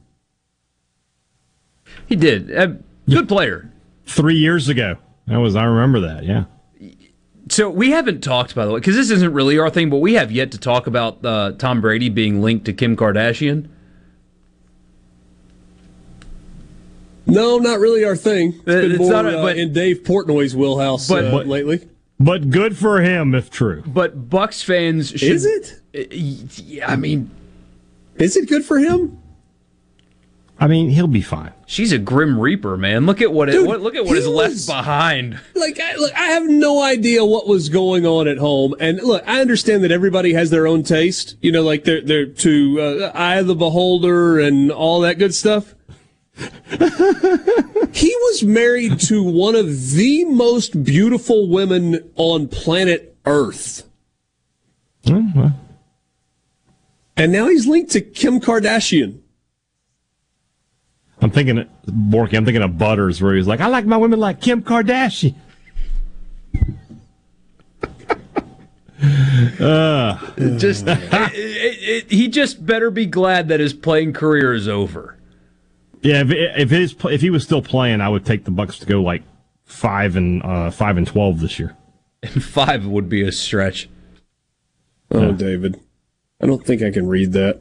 He 2.07 2.17
did. 2.17 2.53
Uh, 2.57 2.69
good 3.09 3.29
player. 3.29 3.73
Three 4.07 4.37
years 4.37 4.69
ago, 4.69 4.97
that 5.29 5.37
was 5.37 5.55
I 5.55 5.63
remember 5.65 6.01
that. 6.01 6.25
Yeah. 6.25 6.45
So 7.51 7.71
we 7.71 7.93
haven't 7.93 8.23
talked, 8.23 8.57
by 8.57 8.67
the 8.67 8.73
way, 8.73 8.81
because 8.81 8.97
this 8.97 9.11
isn't 9.11 9.33
really 9.33 9.57
our 9.59 9.71
thing, 9.71 9.89
but 9.89 9.99
we 9.99 10.15
have 10.15 10.33
yet 10.33 10.51
to 10.51 10.59
talk 10.59 10.89
about 10.89 11.25
uh, 11.25 11.53
Tom 11.53 11.81
Brady 11.81 12.09
being 12.09 12.43
linked 12.43 12.65
to 12.67 12.73
Kim 12.73 12.97
Kardashian. 12.97 13.69
No, 17.29 17.59
not 17.59 17.79
really 17.79 18.05
our 18.05 18.17
thing. 18.17 18.55
It's 18.55 18.65
been 18.65 18.91
It's 18.93 18.99
more 18.99 19.13
not 19.13 19.27
a- 19.27 19.39
uh, 19.39 19.43
but- 19.43 19.57
in 19.59 19.73
Dave 19.73 20.03
Portnoy's 20.03 20.57
wheelhouse 20.57 21.09
But- 21.09 21.27
uh, 21.27 21.31
but- 21.31 21.47
lately. 21.47 21.81
But 22.21 22.51
good 22.51 22.77
for 22.77 23.01
him 23.01 23.33
if 23.35 23.49
true. 23.49 23.85
But 23.87 24.29
Bucks 24.29 24.61
fans 24.61 25.11
should. 25.11 25.23
Is 25.23 25.45
it? 25.47 25.79
Yeah, 26.67 26.91
I 26.91 26.97
mean, 26.97 27.31
Is 28.17 28.37
it 28.37 28.49
good 28.49 28.65
for 28.65 28.79
him? 28.81 29.19
I 30.59 30.67
mean, 30.67 30.89
he'll 30.89 31.07
be 31.07 31.21
fine. 31.21 31.53
she's 31.67 31.93
a 31.93 31.99
grim 31.99 32.37
reaper, 32.41 32.77
man. 32.77 33.07
Look 33.07 33.23
at 33.23 33.33
what, 33.33 33.49
it, 33.49 33.65
what 33.65 33.81
look 33.81 33.95
at 33.95 34.05
what 34.05 34.15
he 34.15 34.19
is 34.19 34.27
left 34.27 34.67
behind. 34.67 35.39
Like, 35.55 35.79
I, 35.81 35.95
look, 35.95 36.13
I 36.19 36.31
have 36.31 36.49
no 36.49 36.83
idea 36.83 37.25
what 37.25 37.47
was 37.47 37.69
going 37.69 38.05
on 38.05 38.27
at 38.27 38.39
home. 38.39 38.75
And 38.81 39.01
look, 39.01 39.23
I 39.29 39.41
understand 39.41 39.85
that 39.85 39.93
everybody 39.93 40.33
has 40.33 40.51
their 40.51 40.67
own 40.67 40.83
taste. 40.83 41.37
You 41.41 41.53
know, 41.53 41.63
like 41.63 41.85
they're 41.85 42.01
they're 42.01 42.27
to 42.27 42.81
uh, 42.81 43.13
eye 43.15 43.37
of 43.37 43.47
the 43.47 43.55
beholder 43.55 44.41
and 44.41 44.73
all 44.73 44.99
that 45.03 45.21
good 45.21 45.33
stuff. 45.33 45.77
he 47.93 48.15
was 48.15 48.43
married 48.45 49.01
to 49.01 49.23
one 49.23 49.57
of 49.57 49.93
the 49.93 50.25
most 50.27 50.85
beautiful 50.85 51.49
women 51.49 52.11
on 52.17 52.49
planet 52.49 53.17
Earth. 53.27 53.89
Oh, 55.09 55.31
well. 55.35 55.61
And 57.17 57.33
now 57.33 57.49
he's 57.49 57.67
linked 57.67 57.91
to 57.93 58.01
Kim 58.01 58.41
Kardashian. 58.41 59.21
I'm 61.21 61.31
thinking, 61.31 61.69
Borky, 61.87 62.37
I'm 62.37 62.45
thinking 62.45 62.63
of 62.63 62.79
Butters, 62.79 63.21
where 63.21 63.35
he's 63.35 63.49
like, 63.49 63.61
I 63.61 63.67
like 63.67 63.87
my 63.87 63.97
women 63.97 64.21
like 64.21 64.41
Kim 64.41 64.63
Kardashian. 64.63 65.35
Just 70.59 70.87
it- 70.87 70.99
it- 71.35 71.79
it- 71.83 72.11
he 72.11 72.29
just 72.29 72.65
better 72.65 72.91
be 72.91 73.07
glad 73.07 73.49
that 73.49 73.61
his 73.61 73.73
playing 73.73 74.13
career 74.13 74.53
is 74.53 74.69
over. 74.69 75.18
Yeah, 76.03 76.21
if 76.21 76.31
if 76.31 76.71
his 76.71 76.95
if 77.05 77.21
he 77.21 77.31
was 77.31 77.45
still 77.45 77.63
playing, 77.63 78.01
I 78.01 78.09
would 78.09 78.25
take 78.25 78.45
the 78.45 78.51
Bucks 78.51 78.79
to 78.81 78.87
go 78.87 79.03
like 79.03 79.23
five 79.65 80.17
and 80.17 80.43
uh, 80.43 80.71
five 80.71 80.97
and 80.97 81.07
twelve 81.07 81.41
this 81.41 81.59
year. 81.59 81.77
And 82.23 82.43
five 82.45 82.87
would 82.87 83.09
be 83.09 83.23
a 83.23 83.33
stretch. 83.33 83.89
Oh, 85.11 85.33
David. 85.33 85.81
I 86.41 86.47
don't 86.47 86.65
think 86.65 86.83
I 86.83 86.91
can 86.91 87.09
read 87.09 87.33
that. 87.33 87.61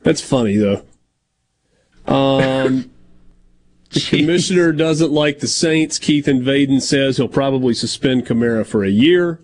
That's 0.00 0.20
funny, 0.20 0.56
though. 0.56 0.84
Um, 2.06 2.90
the 3.90 4.00
commissioner 4.00 4.72
doesn't 4.72 5.12
like 5.12 5.38
the 5.38 5.46
Saints. 5.46 5.98
Keith 5.98 6.26
Invaden 6.26 6.82
says 6.82 7.16
he'll 7.16 7.28
probably 7.28 7.74
suspend 7.74 8.26
Kamara 8.26 8.66
for 8.66 8.84
a 8.84 8.90
year. 8.90 9.40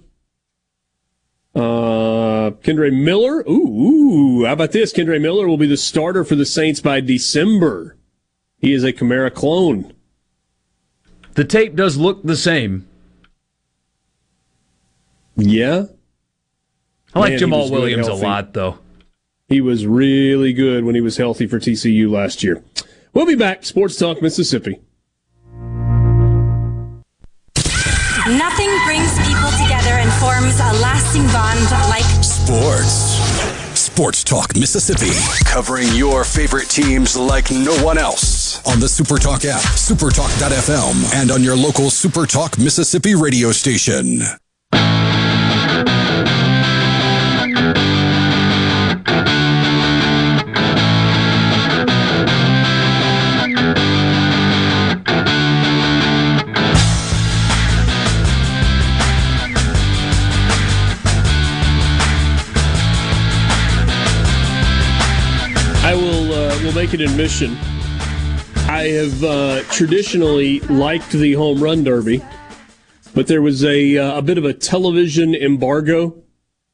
Uh, 1.59 2.53
Kendre 2.63 2.93
Miller. 2.93 3.41
Ooh, 3.51 3.51
ooh, 3.51 4.45
how 4.47 4.53
about 4.53 4.71
this? 4.71 4.93
Kendre 4.93 5.21
Miller 5.21 5.49
will 5.49 5.57
be 5.57 5.67
the 5.67 5.77
starter 5.77 6.25
for 6.25 6.37
the 6.37 6.47
Saints 6.47 6.79
by 6.79 7.01
December. 7.01 7.97
He 8.59 8.73
is 8.73 8.85
a 8.85 8.93
Kamara 8.93 9.35
clone. 9.35 9.93
The 11.35 11.43
tape 11.45 11.75
does 11.75 11.97
look 11.97 12.23
the 12.23 12.37
same. 12.37 12.87
Yeah, 15.35 15.87
I 17.13 17.19
like 17.19 17.31
Man, 17.31 17.39
Jamal 17.41 17.63
was 17.63 17.71
really 17.71 17.83
Williams 17.97 18.07
a 18.09 18.15
lot, 18.15 18.55
though. 18.55 18.79
he 19.49 19.61
was 19.61 19.85
really 19.85 20.53
good 20.53 20.85
when 20.85 20.95
he 20.95 21.01
was 21.01 21.17
healthy 21.17 21.49
for 21.49 21.59
TCU 21.59 22.09
last 22.09 22.45
year. 22.45 22.63
We'll 23.15 23.27
be 23.27 23.35
back. 23.35 23.65
Sports 23.65 23.97
Talk 23.97 24.23
Mississippi. 24.23 24.81
Nothing 28.27 28.71
brings 28.85 29.11
people 29.19 29.28
together 29.79 29.99
and 29.99 30.13
forms 30.15 30.59
a 30.61 30.81
lasting 30.81 31.27
bond 31.29 31.61
like 31.89 32.05
Sports. 32.25 33.19
Sports 33.79 34.25
Talk 34.25 34.57
Mississippi. 34.57 35.13
Covering 35.45 35.89
your 35.95 36.25
favorite 36.25 36.69
teams 36.69 37.17
like 37.17 37.51
no 37.51 37.75
one 37.85 37.99
else. 37.99 38.65
On 38.67 38.81
the 38.81 38.87
Supertalk 38.87 39.45
app, 39.45 39.61
supertalk.fm, 39.61 41.15
and 41.15 41.31
on 41.31 41.43
your 41.43 41.57
local 41.57 41.87
Supertalk 41.87 42.63
Mississippi 42.63 43.15
radio 43.15 43.53
station. 43.53 44.23
Make 66.89 67.01
an 67.01 67.09
admission. 67.09 67.55
I 68.67 68.89
have 68.95 69.23
uh, 69.23 69.63
traditionally 69.71 70.61
liked 70.61 71.11
the 71.11 71.35
home 71.35 71.63
run 71.63 71.85
derby, 71.85 72.25
but 73.15 73.27
there 73.27 73.43
was 73.43 73.63
a 73.63 73.99
uh, 73.99 74.19
a 74.19 74.23
bit 74.23 74.39
of 74.39 74.45
a 74.45 74.55
television 74.55 75.35
embargo 75.35 76.23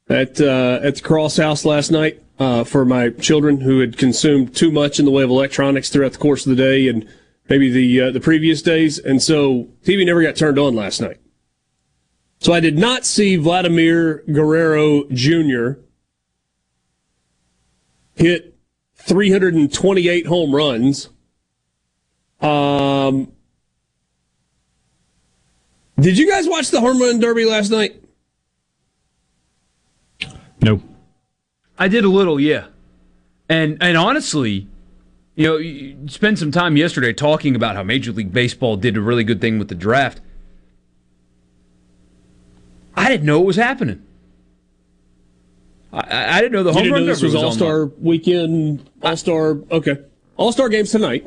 at 0.08 0.40
uh, 0.40 0.78
at 0.82 0.96
the 0.96 1.00
Cross 1.02 1.38
House 1.38 1.64
last 1.64 1.90
night 1.90 2.22
uh, 2.38 2.62
for 2.62 2.84
my 2.84 3.10
children 3.10 3.60
who 3.60 3.80
had 3.80 3.96
consumed 3.96 4.54
too 4.54 4.70
much 4.70 5.00
in 5.00 5.04
the 5.04 5.10
way 5.10 5.24
of 5.24 5.30
electronics 5.30 5.88
throughout 5.88 6.12
the 6.12 6.18
course 6.18 6.46
of 6.46 6.50
the 6.50 6.62
day 6.62 6.86
and 6.86 7.08
maybe 7.48 7.68
the 7.68 8.00
uh, 8.02 8.10
the 8.12 8.20
previous 8.20 8.62
days, 8.62 8.98
and 8.98 9.20
so 9.20 9.68
TV 9.82 10.06
never 10.06 10.22
got 10.22 10.36
turned 10.36 10.60
on 10.60 10.76
last 10.76 11.00
night. 11.00 11.18
So 12.38 12.52
I 12.52 12.60
did 12.60 12.78
not 12.78 13.04
see 13.04 13.34
Vladimir 13.34 14.22
Guerrero 14.30 15.08
Jr. 15.08 15.80
hit 18.14 18.53
328 19.06 20.26
home 20.26 20.54
runs. 20.54 21.10
Um, 22.40 23.32
did 25.98 26.18
you 26.18 26.28
guys 26.28 26.48
watch 26.48 26.70
the 26.70 26.80
home 26.80 27.00
run 27.00 27.20
derby 27.20 27.44
last 27.44 27.70
night? 27.70 28.02
No, 30.62 30.80
I 31.78 31.88
did 31.88 32.04
a 32.04 32.08
little, 32.08 32.40
yeah. 32.40 32.66
And 33.48 33.76
and 33.82 33.96
honestly, 33.96 34.68
you 35.34 35.46
know, 35.46 35.56
you 35.58 36.08
spent 36.08 36.38
some 36.38 36.50
time 36.50 36.76
yesterday 36.76 37.12
talking 37.12 37.54
about 37.54 37.76
how 37.76 37.82
Major 37.82 38.12
League 38.12 38.32
Baseball 38.32 38.76
did 38.76 38.96
a 38.96 39.00
really 39.00 39.24
good 39.24 39.40
thing 39.40 39.58
with 39.58 39.68
the 39.68 39.74
draft. 39.74 40.20
I 42.96 43.08
didn't 43.10 43.26
know 43.26 43.42
it 43.42 43.46
was 43.46 43.56
happening. 43.56 44.02
I, 45.94 46.38
I 46.38 46.40
didn't 46.40 46.52
know 46.52 46.64
the 46.64 46.72
home 46.72 46.90
run 46.90 47.06
this 47.06 47.20
derby 47.20 47.34
was 47.34 47.42
All 47.42 47.52
Star 47.52 47.86
weekend. 47.86 48.88
All 49.02 49.16
Star. 49.16 49.58
Okay. 49.70 49.96
All 50.36 50.50
Star 50.50 50.68
games 50.68 50.90
tonight. 50.90 51.26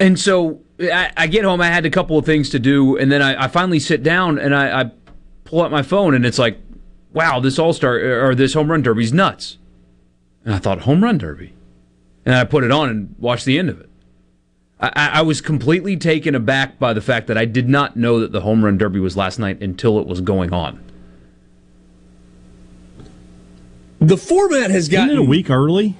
And 0.00 0.18
so 0.18 0.60
I, 0.80 1.12
I, 1.16 1.26
get 1.26 1.44
home. 1.44 1.60
I 1.60 1.68
had 1.68 1.86
a 1.86 1.90
couple 1.90 2.18
of 2.18 2.24
things 2.26 2.50
to 2.50 2.58
do, 2.58 2.96
and 2.96 3.10
then 3.10 3.22
I, 3.22 3.44
I 3.44 3.48
finally 3.48 3.78
sit 3.78 4.02
down 4.02 4.38
and 4.38 4.54
I, 4.54 4.82
I, 4.82 4.90
pull 5.44 5.62
out 5.62 5.70
my 5.70 5.82
phone, 5.82 6.14
and 6.14 6.26
it's 6.26 6.38
like, 6.38 6.58
"Wow, 7.12 7.40
this 7.40 7.58
All 7.58 7.72
Star 7.72 8.26
or 8.26 8.34
this 8.34 8.54
home 8.54 8.70
run 8.70 8.82
derby's 8.82 9.12
nuts." 9.12 9.58
And 10.44 10.54
I 10.54 10.58
thought, 10.58 10.80
"Home 10.80 11.04
run 11.04 11.18
derby," 11.18 11.54
and 12.24 12.34
I 12.34 12.44
put 12.44 12.64
it 12.64 12.70
on 12.70 12.88
and 12.88 13.14
watched 13.18 13.44
the 13.44 13.58
end 13.58 13.70
of 13.70 13.80
it. 13.80 13.88
I, 14.78 14.90
I 15.14 15.22
was 15.22 15.40
completely 15.40 15.96
taken 15.96 16.34
aback 16.34 16.78
by 16.78 16.92
the 16.92 17.00
fact 17.00 17.28
that 17.28 17.38
I 17.38 17.46
did 17.46 17.68
not 17.68 17.96
know 17.96 18.20
that 18.20 18.32
the 18.32 18.42
home 18.42 18.64
run 18.64 18.76
derby 18.76 19.00
was 19.00 19.16
last 19.16 19.38
night 19.38 19.62
until 19.62 19.98
it 19.98 20.06
was 20.06 20.20
going 20.20 20.52
on. 20.52 20.85
The 24.00 24.16
format 24.16 24.70
has 24.70 24.88
gotten 24.88 25.10
Isn't 25.10 25.22
it 25.22 25.26
a 25.26 25.28
week 25.28 25.50
early. 25.50 25.96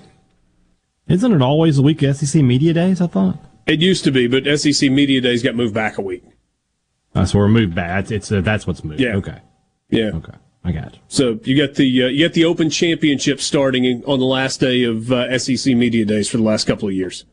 Isn't 1.09 1.33
it 1.33 1.43
always 1.43 1.79
a 1.79 1.83
week 1.83 2.01
SEC 2.01 2.43
media 2.43 2.73
days? 2.73 3.01
I 3.01 3.07
thought. 3.07 3.39
It 3.67 3.81
used 3.81 4.05
to 4.05 4.13
be, 4.13 4.29
but 4.29 4.45
SEC 4.59 4.91
Media 4.91 5.21
Days 5.21 5.43
got 5.43 5.57
moved 5.57 5.75
back 5.75 5.99
a 5.99 6.03
week. 6.03 6.23
Uh, 7.15 7.25
so 7.25 7.39
we're 7.39 7.49
moved 7.49 7.75
back. 7.75 8.11
It's, 8.11 8.31
uh, 8.31 8.41
that's 8.41 8.67
what's 8.67 8.85
moved. 8.85 9.01
Yeah. 9.01 9.17
Okay. 9.17 9.41
Yeah. 9.91 10.11
Okay. 10.15 10.33
I 10.63 10.73
got 10.73 10.95
you. 10.95 11.01
So 11.09 11.39
you 11.45 11.57
got 11.57 11.77
the 11.77 12.05
uh, 12.05 12.07
you 12.09 12.27
got 12.27 12.35
the 12.35 12.45
Open 12.45 12.71
Championship 12.71 13.41
starting 13.41 13.85
in, 13.85 14.05
on 14.05 14.19
the 14.19 14.25
last 14.25 14.61
day 14.61 14.83
of 14.83 15.13
uh, 15.13 15.37
SEC 15.39 15.75
Media 15.77 16.05
Days 16.05 16.29
for 16.29 16.37
the 16.37 16.43
last 16.43 16.67
couple 16.67 16.89
of 16.89 16.95
years. 16.95 17.25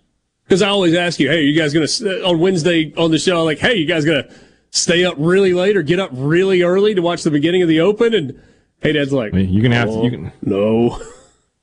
Because 0.43 0.61
I 0.61 0.69
always 0.69 0.93
ask 0.93 1.19
you, 1.19 1.29
hey, 1.29 1.39
are 1.39 1.41
you 1.41 1.57
guys 1.57 1.73
going 1.73 1.87
to 1.87 2.25
on 2.25 2.39
Wednesday 2.39 2.93
on 2.95 3.11
the 3.11 3.17
show? 3.17 3.43
Like, 3.43 3.59
hey, 3.59 3.75
you 3.75 3.87
guys 3.87 4.05
going 4.05 4.23
to 4.23 4.33
stay 4.71 5.05
up 5.05 5.15
really 5.17 5.53
late 5.53 5.77
or 5.77 5.81
get 5.81 5.99
up 5.99 6.09
really 6.13 6.61
early 6.61 6.93
to 6.93 7.01
watch 7.01 7.23
the 7.23 7.31
beginning 7.31 7.61
of 7.61 7.67
the 7.67 7.79
Open? 7.79 8.13
And 8.13 8.39
Haydad's 8.83 9.13
like, 9.13 9.33
You're 9.33 9.63
gonna 9.63 9.75
have 9.75 9.87
to. 9.89 9.93
"Oh, 9.93 10.03
You 10.05 10.11
can, 10.11 10.31
no. 10.41 11.01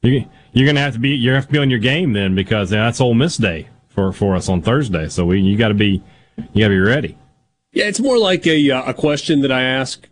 you, 0.02 0.24
you're 0.52 0.66
gonna 0.66 0.80
have 0.80 0.94
to 0.94 0.98
be. 0.98 1.10
You 1.10 1.32
have 1.32 1.46
to 1.46 1.52
be 1.52 1.58
on 1.58 1.70
your 1.70 1.78
game 1.78 2.12
then 2.12 2.34
because 2.34 2.70
that's 2.70 3.00
Ole 3.00 3.14
Miss 3.14 3.36
Day 3.36 3.68
for 3.88 4.12
for 4.12 4.34
us 4.34 4.48
on 4.48 4.62
Thursday. 4.62 5.08
So 5.08 5.26
we 5.26 5.40
you 5.40 5.56
got 5.56 5.68
to 5.68 5.74
be 5.74 6.02
you 6.52 6.62
got 6.64 6.68
to 6.68 6.74
be 6.74 6.78
ready. 6.78 7.16
Yeah, 7.72 7.84
it's 7.84 8.00
more 8.00 8.18
like 8.18 8.46
a 8.46 8.70
uh, 8.70 8.90
a 8.90 8.94
question 8.94 9.42
that 9.42 9.52
I 9.52 9.62
ask 9.62 10.08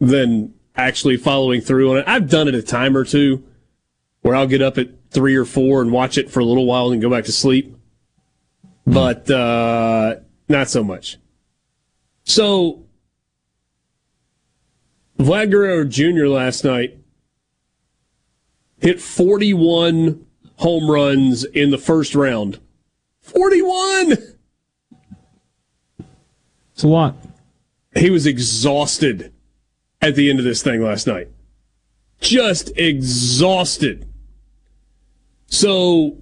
than 0.00 0.54
actually 0.76 1.16
following 1.16 1.60
through 1.60 1.90
on 1.92 1.96
it. 1.98 2.04
I've 2.06 2.28
done 2.30 2.48
it 2.48 2.54
a 2.54 2.62
time 2.62 2.96
or 2.96 3.04
two 3.04 3.42
where 4.22 4.34
I'll 4.34 4.46
get 4.46 4.62
up 4.62 4.78
at 4.78 4.88
three 5.10 5.36
or 5.36 5.44
four 5.44 5.82
and 5.82 5.90
watch 5.92 6.18
it 6.18 6.30
for 6.30 6.40
a 6.40 6.44
little 6.44 6.66
while 6.66 6.90
and 6.90 7.00
go 7.00 7.08
back 7.10 7.24
to 7.24 7.32
sleep, 7.32 7.76
but 8.86 9.30
uh, 9.30 10.16
not 10.48 10.68
so 10.68 10.82
much. 10.84 11.18
So, 12.24 12.85
Vlad 15.18 15.50
Guerrero 15.50 15.84
Jr. 15.84 16.26
last 16.26 16.64
night 16.64 16.98
hit 18.78 19.00
41 19.00 20.26
home 20.56 20.90
runs 20.90 21.44
in 21.44 21.70
the 21.70 21.78
first 21.78 22.14
round. 22.14 22.60
41! 23.22 24.16
It's 26.72 26.84
a 26.84 26.88
lot. 26.88 27.16
he 27.94 28.10
was 28.10 28.26
exhausted 28.26 29.32
at 30.02 30.14
the 30.14 30.28
end 30.28 30.38
of 30.38 30.44
this 30.44 30.62
thing 30.62 30.82
last 30.82 31.06
night. 31.06 31.28
Just 32.20 32.70
exhausted. 32.76 34.06
So 35.46 36.18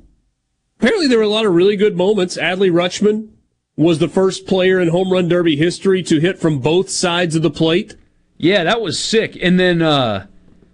apparently 0.79 1.09
there 1.09 1.19
were 1.19 1.25
a 1.25 1.29
lot 1.29 1.47
of 1.47 1.55
really 1.55 1.77
good 1.77 1.97
moments. 1.97 2.37
Adley 2.37 2.71
Rutschman 2.71 3.31
was 3.77 3.99
the 3.99 4.09
first 4.09 4.47
player 4.47 4.79
in 4.79 4.89
home 4.89 5.13
run 5.13 5.29
derby 5.29 5.57
history 5.57 6.03
to 6.05 6.21
hit 6.21 6.39
from 6.39 6.61
both 6.61 6.89
sides 6.89 7.35
of 7.35 7.43
the 7.43 7.51
plate. 7.51 7.97
Yeah, 8.37 8.65
that 8.65 8.81
was 8.81 8.99
sick. 8.99 9.37
And 9.41 9.59
then 9.59 9.83
uh, 9.83 10.27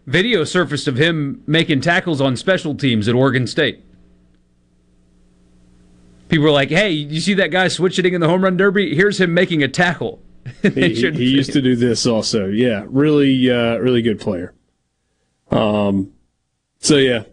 video 0.07 0.45
surfaced 0.45 0.89
of 0.89 0.97
him 0.97 1.43
making 1.47 1.81
tackles 1.81 2.21
on 2.21 2.37
special 2.37 2.75
teams 2.75 3.09
at 3.09 3.15
Oregon 3.15 3.47
State. 3.47 3.85
People 6.29 6.45
were 6.45 6.53
like, 6.53 6.71
"Hey, 6.71 6.91
you 6.91 7.21
see 7.21 7.35
that 7.35 7.51
guy 7.51 7.69
switch 7.69 7.97
hitting 7.97 8.15
in 8.15 8.21
the 8.21 8.29
home 8.29 8.43
run 8.43 8.57
derby? 8.57 8.95
Here's 8.95 9.21
him 9.21 9.35
making 9.35 9.63
a 9.63 9.69
tackle." 9.69 10.23
He, 10.63 10.95
he, 10.95 11.31
used 11.31 11.53
to 11.53 11.61
do 11.61 11.77
this 11.77 12.07
also. 12.07 12.47
Yeah, 12.47 12.85
really, 12.89 13.51
uh, 13.51 13.77
really 13.77 14.03
good 14.03 14.19
player. 14.19 14.55
Um, 15.51 16.13
so 16.79 16.97
yeah, 16.97 17.25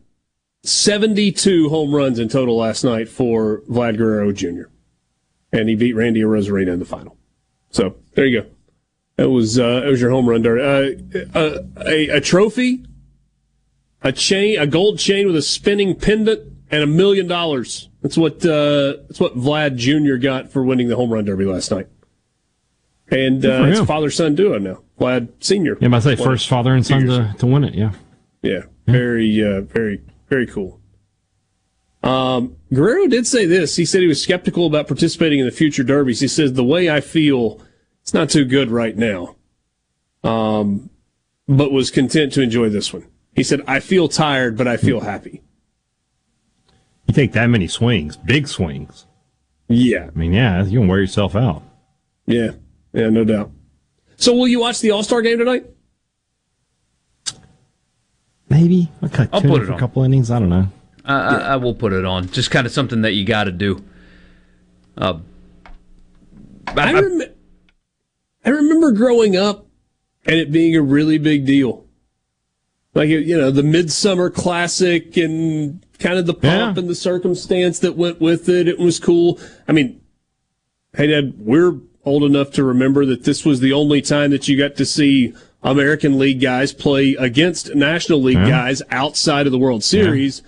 seventy-two 0.64 1.70
home 1.70 1.96
runs 1.96 2.20
in 2.20 2.28
total 2.28 2.58
last 2.58 2.84
night 2.84 3.08
for 3.08 3.62
Vlad 3.70 3.98
Guerrero 3.98 4.32
Jr. 4.34 4.70
and 5.52 5.70
he 5.70 5.76
beat 5.76 5.94
Randy 5.94 6.22
Arozarena 6.22 6.74
in 6.74 6.80
the 6.80 6.86
final. 6.86 7.18
So 7.70 7.96
there 8.14 8.26
you 8.26 8.42
go. 8.42 8.50
That 9.18 9.30
was 9.30 9.60
uh, 9.60 9.82
that 9.82 9.88
was 9.88 10.00
your 10.00 10.12
home 10.12 10.30
run 10.30 10.42
derby. 10.42 11.04
Uh, 11.14 11.38
uh, 11.38 11.60
a, 11.86 12.10
a 12.10 12.22
trophy, 12.22 12.86
a 14.02 14.12
chain, 14.12 14.60
a 14.60 14.68
gold 14.68 15.00
chain 15.00 15.28
with 15.28 15.36
a 15.36 15.42
spinning 15.42 15.96
pendant, 15.96 16.42
and 16.70 16.84
a 16.84 16.88
million 16.88 17.28
dollars. 17.28 17.90
That's 18.02 18.18
what 18.18 18.46
uh, 18.46 18.98
that's 19.08 19.20
what 19.20 19.36
Vlad 19.38 19.76
Jr. 19.76 20.18
got 20.18 20.52
for 20.52 20.64
winning 20.64 20.88
the 20.88 20.96
home 20.96 21.12
run 21.12 21.26
derby 21.26 21.46
last 21.46 21.72
night. 21.72 21.88
And 23.10 23.46
uh, 23.46 23.64
it's 23.66 23.80
father 23.82 24.12
son 24.12 24.36
duo 24.36 24.60
now. 24.60 24.82
Vlad 25.00 25.30
Senior. 25.40 25.78
Yeah, 25.80 25.96
I 25.96 26.00
say 26.00 26.14
it 26.14 26.20
first 26.20 26.48
father 26.48 26.74
and 26.74 26.86
son 26.86 27.06
to, 27.08 27.36
to 27.40 27.46
win 27.46 27.64
it. 27.64 27.74
Yeah. 27.74 27.92
yeah, 28.42 28.64
very, 28.86 29.44
uh, 29.44 29.62
very, 29.62 30.02
very 30.30 30.48
cool. 30.48 30.80
Um, 32.04 32.56
Guerrero 32.74 33.08
did 33.08 33.28
say 33.28 33.46
this. 33.46 33.76
He 33.76 33.86
said 33.86 34.02
he 34.02 34.08
was 34.08 34.22
skeptical 34.22 34.66
about 34.66 34.88
participating 34.88 35.40
in 35.40 35.46
the 35.46 35.52
future 35.52 35.84
derbies. 35.84 36.20
He 36.20 36.28
says 36.28 36.54
the 36.54 36.64
way 36.64 36.90
I 36.90 37.02
feel, 37.02 37.62
it's 38.08 38.14
not 38.14 38.30
too 38.30 38.46
good 38.46 38.72
right 38.72 38.96
now. 38.96 39.36
Um, 40.24 40.90
but 41.46 41.74
was 41.74 41.92
content 41.92 42.32
to 42.34 42.42
enjoy 42.42 42.70
this 42.70 42.94
one. 42.94 43.06
He 43.36 43.44
said, 43.44 43.60
"I 43.68 43.82
feel 43.82 44.08
tired, 44.08 44.58
but 44.58 44.66
I 44.66 44.78
feel 44.78 45.02
happy." 45.02 45.42
You 47.06 47.14
take 47.14 47.34
that 47.34 47.48
many 47.48 47.68
swings, 47.68 48.16
big 48.16 48.48
swings. 48.48 49.08
Yeah, 49.68 50.10
I 50.16 50.18
mean, 50.18 50.32
yeah, 50.32 50.64
you 50.64 50.80
can 50.80 50.88
wear 50.88 51.00
yourself 51.00 51.36
out. 51.36 51.64
yeah, 52.28 52.52
yeah, 52.94 53.10
no 53.10 53.26
doubt. 53.26 53.52
So, 54.16 54.34
will 54.34 54.48
you 54.48 54.62
watch 54.62 54.80
the 54.80 54.92
All 54.92 55.04
Star 55.04 55.22
game 55.22 55.40
tonight? 55.40 55.66
Maybe 58.50 58.90
I'll, 59.02 59.28
I'll 59.34 59.42
put 59.42 59.64
it 59.64 59.70
on. 59.70 59.76
a 59.76 59.80
couple 59.80 60.04
innings. 60.04 60.32
I 60.32 60.40
don't 60.40 60.48
know. 60.50 60.70
I, 61.04 61.14
I, 61.16 61.36
I 61.36 61.56
will 61.58 61.76
put 61.76 61.92
it 61.92 62.06
on. 62.06 62.30
Just 62.30 62.52
kind 62.52 62.66
of 62.66 62.72
something 62.72 63.02
that 63.02 63.12
you 63.12 63.26
got 63.26 63.44
to 63.46 63.52
do. 63.52 63.84
Uh, 64.98 65.20
I, 66.68 66.94
rem- 66.94 67.22
I 68.48 68.52
remember 68.52 68.94
growing 68.94 69.36
up 69.36 69.68
and 70.26 70.38
it 70.38 70.52
being 70.54 70.74
a 70.76 70.82
really 70.82 71.18
big 71.18 71.46
deal. 71.46 71.86
Like, 72.94 73.10
you 73.10 73.38
know, 73.38 73.52
the 73.52 73.62
Midsummer 73.62 74.30
Classic 74.30 75.18
and 75.18 75.86
kind 76.00 76.18
of 76.18 76.26
the 76.28 76.34
pomp 76.34 76.78
Yeah. 76.78 76.80
and 76.82 76.90
the 76.90 76.96
circumstance 76.96 77.78
that 77.80 77.98
went 77.98 78.22
with 78.22 78.48
it. 78.48 78.70
It 78.70 78.80
was 78.80 79.00
cool. 79.00 79.38
I 79.68 79.74
mean, 79.74 80.00
hey, 80.96 81.08
Dad, 81.08 81.34
we're 81.38 81.76
old 82.06 82.24
enough 82.24 82.52
to 82.52 82.64
remember 82.64 83.06
that 83.06 83.26
this 83.26 83.44
was 83.46 83.60
the 83.60 83.74
only 83.74 84.02
time 84.02 84.32
that 84.32 84.48
you 84.48 84.58
got 84.58 84.78
to 84.78 84.86
see 84.86 85.34
American 85.62 86.18
League 86.18 86.40
guys 86.40 86.72
play 86.72 87.16
against 87.20 87.76
National 87.76 88.22
League 88.24 88.38
Yeah. 88.38 88.50
guys 88.50 88.82
outside 88.92 89.46
of 89.46 89.52
the 89.52 89.58
World 89.60 89.84
Series. 89.84 90.42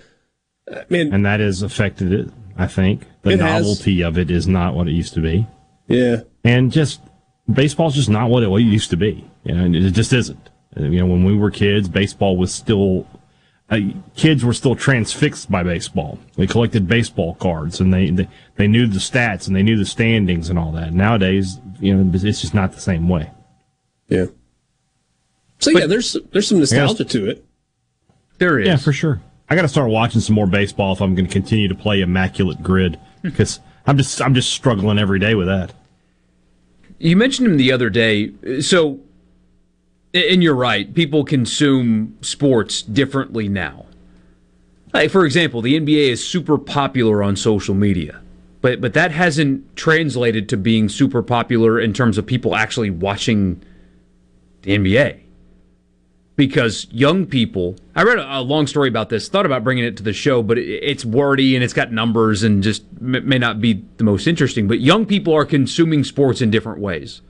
I 0.72 0.84
mean, 0.88 1.12
and 1.12 1.26
that 1.26 1.40
has 1.40 1.60
affected 1.60 2.12
it. 2.12 2.30
I 2.56 2.66
think 2.66 3.02
the 3.22 3.32
It 3.32 3.40
has. 3.40 3.60
novelty 3.66 4.02
of 4.02 4.16
it 4.16 4.30
is 4.30 4.48
not 4.48 4.74
what 4.74 4.88
it 4.88 4.92
used 4.92 5.12
to 5.14 5.20
be, 5.20 5.46
yeah. 5.88 6.22
and 6.44 6.72
just 6.72 7.00
baseball's 7.52 7.94
just 7.94 8.08
not 8.10 8.30
what 8.30 8.42
it 8.42 8.48
used 8.62 8.90
to 8.90 8.96
be. 8.96 9.24
You 9.44 9.54
know, 9.54 9.64
and 9.64 9.76
it 9.76 9.90
just 9.92 10.12
isn't. 10.12 10.50
Uh, 10.76 10.84
You 10.84 11.00
know, 11.00 11.06
when 11.06 11.24
we 11.24 11.34
were 11.34 11.50
kids, 11.50 11.88
baseball 11.88 12.36
was 12.36 12.52
still. 12.52 13.06
Uh, 13.70 13.78
kids 14.16 14.44
were 14.44 14.52
still 14.52 14.74
transfixed 14.74 15.48
by 15.48 15.62
baseball. 15.62 16.18
They 16.36 16.48
collected 16.48 16.88
baseball 16.88 17.36
cards 17.36 17.78
and 17.78 17.94
they, 17.94 18.10
they 18.10 18.26
they 18.56 18.66
knew 18.66 18.88
the 18.88 18.98
stats 18.98 19.46
and 19.46 19.54
they 19.54 19.62
knew 19.62 19.78
the 19.78 19.86
standings 19.86 20.50
and 20.50 20.58
all 20.58 20.72
that. 20.72 20.92
Nowadays, 20.92 21.60
you 21.78 21.94
know, 21.94 22.10
it's 22.12 22.40
just 22.40 22.52
not 22.52 22.72
the 22.72 22.80
same 22.80 23.08
way. 23.08 23.30
Yeah. 24.08 24.26
So, 25.60 25.70
yeah, 25.70 25.86
there's, 25.86 26.16
there's 26.32 26.48
some 26.48 26.58
nostalgia 26.58 27.04
to 27.04 27.30
it. 27.30 27.44
there 28.38 28.58
is. 28.58 28.66
Yeah, 28.66 28.76
for 28.76 28.92
sure. 28.92 29.20
I 29.48 29.54
got 29.54 29.62
to 29.62 29.68
start 29.68 29.88
watching 29.90 30.20
some 30.20 30.34
more 30.34 30.48
baseball 30.48 30.92
if 30.92 31.00
I'm 31.00 31.14
going 31.14 31.26
to 31.26 31.32
continue 31.32 31.68
to 31.68 31.74
play 31.76 32.00
immaculate 32.00 32.62
grid 32.64 32.98
because 33.22 33.60
I'm 33.86 33.96
just 33.96 34.20
I'm 34.20 34.34
just 34.34 34.50
struggling 34.50 34.98
every 34.98 35.20
day 35.20 35.34
with 35.36 35.46
that. 35.46 35.72
You 37.00 37.16
mentioned 37.16 37.48
him 37.48 37.56
the 37.56 37.72
other 37.72 37.90
day. 37.90 38.32
So, 38.60 39.00
and 40.12 40.42
you're 40.42 40.54
right. 40.54 40.92
People 40.94 41.24
consume 41.24 42.16
sports 42.20 42.82
differently 42.82 43.48
now. 43.48 43.86
Like, 44.92 45.10
for 45.10 45.24
example, 45.24 45.62
the 45.62 45.80
NBA 45.80 46.10
is 46.10 46.26
super 46.26 46.58
popular 46.58 47.22
on 47.22 47.36
social 47.36 47.74
media, 47.74 48.20
but 48.60 48.80
but 48.80 48.92
that 48.94 49.12
hasn't 49.12 49.76
translated 49.76 50.48
to 50.50 50.56
being 50.56 50.88
super 50.88 51.22
popular 51.22 51.80
in 51.80 51.92
terms 51.92 52.18
of 52.18 52.26
people 52.26 52.54
actually 52.54 52.90
watching 52.90 53.62
the 54.62 54.76
NBA. 54.76 55.20
Because 56.40 56.86
young 56.90 57.26
people. 57.26 57.76
I 57.94 58.02
read 58.02 58.18
a, 58.18 58.38
a, 58.38 58.40
long 58.40 58.66
story 58.66 58.88
about 58.88 59.10
this. 59.10 59.28
Thought 59.28 59.44
about 59.44 59.62
bringing 59.62 59.84
it 59.84 59.98
to 59.98 60.02
the 60.02 60.14
show, 60.14 60.42
but 60.42 60.56
it, 60.56 60.62
it's 60.62 61.04
wordy 61.04 61.54
and 61.54 61.62
it's 61.62 61.74
got 61.74 61.92
numbers 61.92 62.42
and 62.42 62.62
just 62.62 62.82
m- 62.98 63.28
may 63.28 63.36
not 63.36 63.60
be 63.60 63.84
the 63.98 64.04
most 64.04 64.26
interesting. 64.26 64.66
But 64.66 64.80
young 64.80 65.04
people 65.04 65.34
are 65.34 65.44
consuming 65.44 66.02
sports 66.02 66.40
in 66.40 66.50
different 66.50 66.80
ways. 66.80 67.20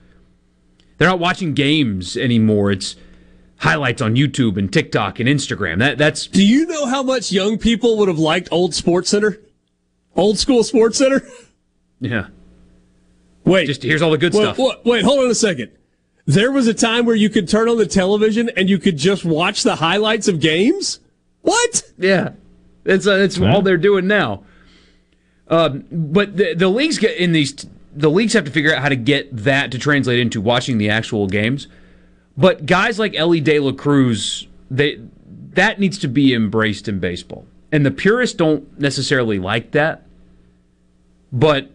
They're 0.97 1.09
not 1.09 1.19
watching 1.19 1.53
games 1.53 2.15
anymore. 2.15 2.71
It's 2.71 2.95
highlights 3.57 4.01
on 4.01 4.15
YouTube 4.15 4.55
and 4.55 4.71
TikTok 4.71 5.19
and 5.19 5.27
Instagram. 5.27 5.79
That 5.79 5.97
that's. 5.97 6.27
Do 6.27 6.45
you 6.45 6.65
know 6.65 6.85
how 6.85 7.03
much 7.03 7.33
young 7.33 7.57
people 7.57 7.97
would 7.97 8.07
have 8.07 8.17
liked 8.17 8.47
old 8.49 8.73
Sports 8.73 9.09
Center, 9.09 9.41
old 10.15 10.39
school 10.39 10.63
Sports 10.63 10.97
Center? 10.97 11.21
Yeah. 11.99 12.27
Wait, 13.43 13.65
just 13.65 13.83
here's 13.83 14.01
all 14.01 14.11
the 14.11 14.17
good 14.17 14.33
wait, 14.33 14.41
stuff. 14.41 14.57
Wait, 14.57 14.77
wait, 14.85 15.03
hold 15.03 15.19
on 15.19 15.29
a 15.29 15.35
second. 15.35 15.71
There 16.25 16.51
was 16.51 16.67
a 16.67 16.73
time 16.73 17.05
where 17.05 17.15
you 17.15 17.29
could 17.29 17.49
turn 17.49 17.67
on 17.67 17.77
the 17.77 17.85
television 17.85 18.49
and 18.55 18.69
you 18.69 18.77
could 18.77 18.97
just 18.97 19.25
watch 19.25 19.63
the 19.63 19.75
highlights 19.77 20.27
of 20.27 20.39
games. 20.39 20.99
What? 21.41 21.83
Yeah, 21.97 22.31
it's 22.85 23.07
uh, 23.07 23.13
it's 23.13 23.37
yeah. 23.37 23.53
all 23.53 23.61
they're 23.61 23.77
doing 23.77 24.07
now. 24.07 24.43
Um, 25.47 25.85
but 25.91 26.37
the, 26.37 26.53
the 26.53 26.69
leagues 26.69 26.97
get 26.97 27.17
in 27.17 27.31
these. 27.31 27.65
The 27.93 28.09
leagues 28.09 28.33
have 28.33 28.45
to 28.45 28.51
figure 28.51 28.73
out 28.73 28.81
how 28.81 28.89
to 28.89 28.95
get 28.95 29.35
that 29.35 29.71
to 29.71 29.77
translate 29.77 30.19
into 30.19 30.39
watching 30.39 30.77
the 30.77 30.89
actual 30.89 31.27
games. 31.27 31.67
But 32.37 32.65
guys 32.65 32.97
like 32.97 33.15
Elly 33.15 33.41
De 33.41 33.59
La 33.59 33.73
Cruz, 33.73 34.47
they 34.69 35.01
that 35.53 35.79
needs 35.79 35.97
to 35.99 36.07
be 36.07 36.33
embraced 36.33 36.87
in 36.87 36.99
baseball. 36.99 37.45
And 37.71 37.85
the 37.85 37.91
purists 37.91 38.35
don't 38.35 38.79
necessarily 38.79 39.39
like 39.39 39.71
that. 39.71 40.05
But 41.31 41.71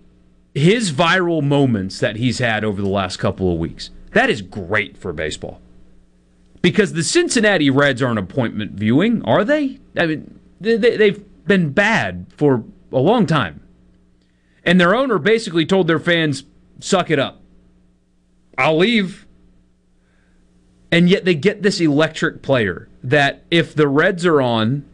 his 0.55 0.93
viral 0.93 1.43
moments 1.43 2.01
that 2.01 2.17
he's 2.17 2.39
had 2.39 2.65
over 2.65 2.81
the 2.81 2.89
last 2.89 3.19
couple 3.19 3.53
of 3.53 3.59
weeks, 3.59 3.91
that 4.17 4.31
is 4.31 4.41
great 4.43 4.97
for 4.97 5.13
baseball. 5.13 5.61
Because 6.63 6.95
the 6.95 7.05
Cincinnati 7.05 7.71
Reds 7.71 8.03
aren't 8.03 8.19
appointment 8.19 8.73
viewing, 8.73 9.23
are 9.25 9.45
they? 9.45 9.79
I 9.97 10.07
mean, 10.07 10.41
they, 10.61 10.77
they've 10.77 11.23
been 11.47 11.71
bad 11.71 12.27
for 12.37 12.65
a 12.93 12.99
long 12.99 13.27
time. 13.27 13.63
And 14.65 14.81
their 14.81 14.95
owner 14.95 15.19
basically 15.19 15.67
told 15.67 15.87
their 15.87 16.01
fans, 16.01 16.45
suck 16.81 17.11
it 17.11 17.19
up. 17.19 17.41
I'll 18.59 18.79
leave. 18.79 19.27
And 20.91 21.09
yet 21.09 21.25
they 21.25 21.35
get 21.35 21.63
this 21.63 21.81
electric 21.81 22.43
player 22.43 22.89
that 23.03 23.45
if 23.51 23.75
the 23.75 23.87
Reds 23.87 24.25
are 24.25 24.41
on, 24.41 24.85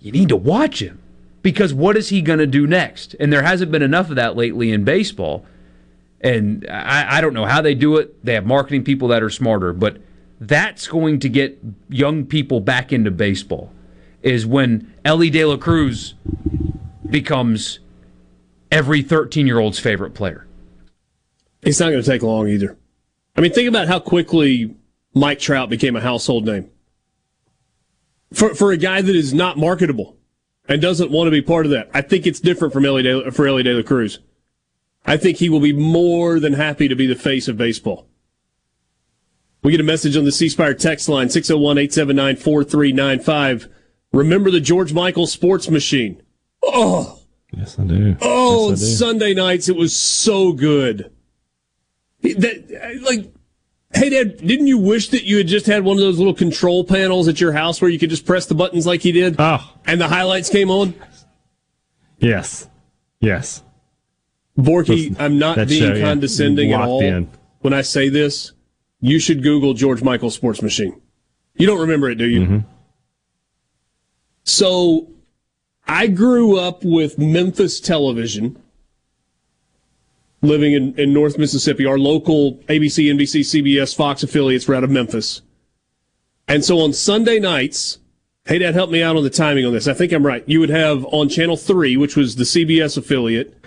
you 0.00 0.10
need 0.10 0.30
to 0.30 0.36
watch 0.36 0.80
him. 0.80 1.00
Because 1.42 1.72
what 1.72 1.96
is 1.96 2.08
he 2.08 2.22
going 2.22 2.38
to 2.40 2.46
do 2.46 2.66
next? 2.66 3.14
And 3.20 3.32
there 3.32 3.42
hasn't 3.42 3.70
been 3.70 3.82
enough 3.82 4.10
of 4.10 4.16
that 4.16 4.36
lately 4.36 4.72
in 4.72 4.84
baseball. 4.84 5.44
And 6.20 6.66
I, 6.68 7.18
I 7.18 7.20
don't 7.20 7.34
know 7.34 7.44
how 7.44 7.62
they 7.62 7.74
do 7.74 7.96
it. 7.96 8.24
They 8.24 8.34
have 8.34 8.44
marketing 8.44 8.84
people 8.84 9.08
that 9.08 9.22
are 9.22 9.30
smarter, 9.30 9.72
but 9.72 9.98
that's 10.40 10.86
going 10.88 11.20
to 11.20 11.28
get 11.28 11.58
young 11.88 12.24
people 12.24 12.60
back 12.60 12.92
into 12.92 13.10
baseball. 13.10 13.72
Is 14.22 14.44
when 14.44 14.92
Elly 15.04 15.30
De 15.30 15.44
La 15.44 15.56
Cruz 15.56 16.14
becomes 17.08 17.78
every 18.70 19.02
13 19.02 19.46
year 19.46 19.58
old's 19.58 19.78
favorite 19.78 20.14
player. 20.14 20.46
It's 21.62 21.80
not 21.80 21.90
going 21.90 22.02
to 22.02 22.08
take 22.08 22.22
long 22.22 22.48
either. 22.48 22.76
I 23.36 23.40
mean, 23.40 23.52
think 23.52 23.68
about 23.68 23.88
how 23.88 24.00
quickly 24.00 24.74
Mike 25.14 25.38
Trout 25.38 25.70
became 25.70 25.96
a 25.96 26.00
household 26.00 26.46
name. 26.46 26.70
For, 28.32 28.54
for 28.54 28.72
a 28.72 28.76
guy 28.76 29.00
that 29.00 29.16
is 29.16 29.32
not 29.32 29.56
marketable 29.56 30.16
and 30.68 30.82
doesn't 30.82 31.10
want 31.10 31.28
to 31.28 31.30
be 31.30 31.40
part 31.40 31.64
of 31.64 31.72
that, 31.72 31.90
I 31.94 32.02
think 32.02 32.26
it's 32.26 32.40
different 32.40 32.74
from 32.74 32.84
Elly 32.84 33.02
De, 33.02 33.30
for 33.30 33.46
Elly 33.46 33.62
De 33.62 33.72
La 33.72 33.82
Cruz. 33.82 34.18
I 35.08 35.16
think 35.16 35.38
he 35.38 35.48
will 35.48 35.60
be 35.60 35.72
more 35.72 36.38
than 36.38 36.52
happy 36.52 36.88
to 36.88 36.94
be 36.94 37.06
the 37.06 37.14
face 37.14 37.48
of 37.48 37.56
baseball. 37.56 38.06
We 39.62 39.72
get 39.72 39.80
a 39.80 39.84
message 39.84 40.16
on 40.16 40.24
the 40.24 40.32
C 40.32 40.48
Spire 40.48 40.74
text 40.74 41.08
line 41.08 41.30
601 41.30 41.78
879 41.78 42.36
4395. 42.36 43.68
Remember 44.12 44.50
the 44.50 44.60
George 44.60 44.92
Michael 44.92 45.26
sports 45.26 45.68
machine? 45.68 46.22
Oh, 46.62 47.20
yes, 47.52 47.78
I 47.78 47.84
do. 47.84 48.16
Oh, 48.20 48.70
yes, 48.70 48.82
I 48.82 48.84
do. 48.84 48.90
Sunday 48.92 49.34
nights, 49.34 49.68
it 49.68 49.76
was 49.76 49.98
so 49.98 50.52
good. 50.52 51.10
That, 52.22 53.00
like, 53.02 53.32
hey, 53.94 54.10
Dad, 54.10 54.38
didn't 54.38 54.66
you 54.66 54.78
wish 54.78 55.08
that 55.08 55.24
you 55.24 55.38
had 55.38 55.46
just 55.46 55.66
had 55.66 55.84
one 55.84 55.96
of 55.96 56.02
those 56.02 56.18
little 56.18 56.34
control 56.34 56.84
panels 56.84 57.28
at 57.28 57.40
your 57.40 57.52
house 57.52 57.80
where 57.80 57.90
you 57.90 57.98
could 57.98 58.10
just 58.10 58.26
press 58.26 58.46
the 58.46 58.54
buttons 58.54 58.86
like 58.86 59.02
he 59.02 59.12
did? 59.12 59.36
Oh. 59.38 59.72
And 59.86 60.00
the 60.00 60.08
highlights 60.08 60.50
came 60.50 60.70
on? 60.70 60.94
Yes. 62.18 62.68
Yes. 63.20 63.62
Borky, 64.58 65.14
I'm 65.20 65.38
not 65.38 65.68
being 65.68 65.94
show, 65.94 66.00
condescending 66.00 66.70
yeah. 66.70 66.82
at 66.82 66.88
all 66.88 67.00
in. 67.00 67.30
when 67.60 67.72
I 67.72 67.82
say 67.82 68.08
this. 68.08 68.52
You 69.00 69.20
should 69.20 69.44
Google 69.44 69.74
George 69.74 70.02
Michael 70.02 70.30
Sports 70.30 70.60
Machine. 70.60 71.00
You 71.54 71.68
don't 71.68 71.78
remember 71.78 72.10
it, 72.10 72.16
do 72.16 72.28
you? 72.28 72.40
Mm-hmm. 72.40 72.58
So, 74.42 75.08
I 75.86 76.08
grew 76.08 76.58
up 76.58 76.84
with 76.84 77.16
Memphis 77.16 77.78
television, 77.78 78.60
living 80.42 80.74
in, 80.74 80.98
in 80.98 81.12
North 81.12 81.38
Mississippi. 81.38 81.86
Our 81.86 81.98
local 81.98 82.56
ABC, 82.68 83.12
NBC, 83.14 83.40
CBS, 83.40 83.94
Fox 83.94 84.24
affiliates 84.24 84.66
were 84.66 84.74
out 84.74 84.84
of 84.84 84.90
Memphis. 84.90 85.42
And 86.48 86.64
so 86.64 86.80
on 86.80 86.92
Sunday 86.92 87.38
nights, 87.38 87.98
hey, 88.46 88.58
Dad, 88.58 88.74
help 88.74 88.90
me 88.90 89.02
out 89.02 89.16
on 89.16 89.22
the 89.22 89.30
timing 89.30 89.64
on 89.64 89.72
this. 89.72 89.86
I 89.86 89.94
think 89.94 90.12
I'm 90.12 90.26
right. 90.26 90.42
You 90.46 90.60
would 90.60 90.70
have 90.70 91.04
on 91.06 91.28
Channel 91.28 91.56
3, 91.56 91.96
which 91.96 92.16
was 92.16 92.36
the 92.36 92.44
CBS 92.44 92.96
affiliate, 92.96 93.57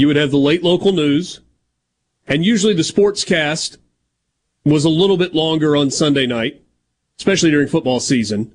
you 0.00 0.06
would 0.06 0.16
have 0.16 0.30
the 0.30 0.38
late 0.38 0.62
local 0.62 0.92
news, 0.92 1.40
and 2.26 2.44
usually 2.44 2.74
the 2.74 2.84
sports 2.84 3.24
cast 3.24 3.78
was 4.64 4.84
a 4.84 4.90
little 4.90 5.16
bit 5.16 5.34
longer 5.34 5.76
on 5.76 5.90
Sunday 5.90 6.26
night, 6.26 6.62
especially 7.18 7.50
during 7.50 7.68
football 7.68 8.00
season. 8.00 8.52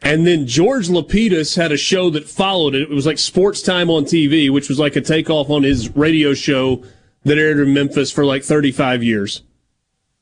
And 0.00 0.26
then 0.26 0.46
George 0.46 0.88
Lapidus 0.88 1.56
had 1.56 1.72
a 1.72 1.76
show 1.76 2.08
that 2.10 2.28
followed 2.28 2.74
it. 2.74 2.82
It 2.82 2.90
was 2.90 3.06
like 3.06 3.18
Sports 3.18 3.62
Time 3.62 3.90
on 3.90 4.04
TV, 4.04 4.48
which 4.50 4.68
was 4.68 4.78
like 4.78 4.94
a 4.94 5.00
takeoff 5.00 5.50
on 5.50 5.64
his 5.64 5.94
radio 5.96 6.34
show 6.34 6.84
that 7.24 7.36
aired 7.36 7.58
in 7.58 7.74
Memphis 7.74 8.12
for 8.12 8.24
like 8.24 8.44
35 8.44 9.02
years. 9.02 9.42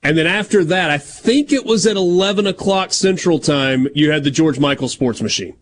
And 0.03 0.17
then 0.17 0.27
after 0.27 0.65
that, 0.65 0.91
I 0.91 0.99
think 0.99 1.53
it 1.53 1.67
was 1.67 1.87
at 1.87 1.97
11 1.97 2.47
o'clock 2.47 2.93
Central 2.93 3.39
Time, 3.39 3.89
you 3.95 4.11
had 4.11 4.25
the 4.25 4.31
George 4.31 4.59
Michael 4.59 4.89
Sports 4.89 5.21
Machine. 5.21 5.57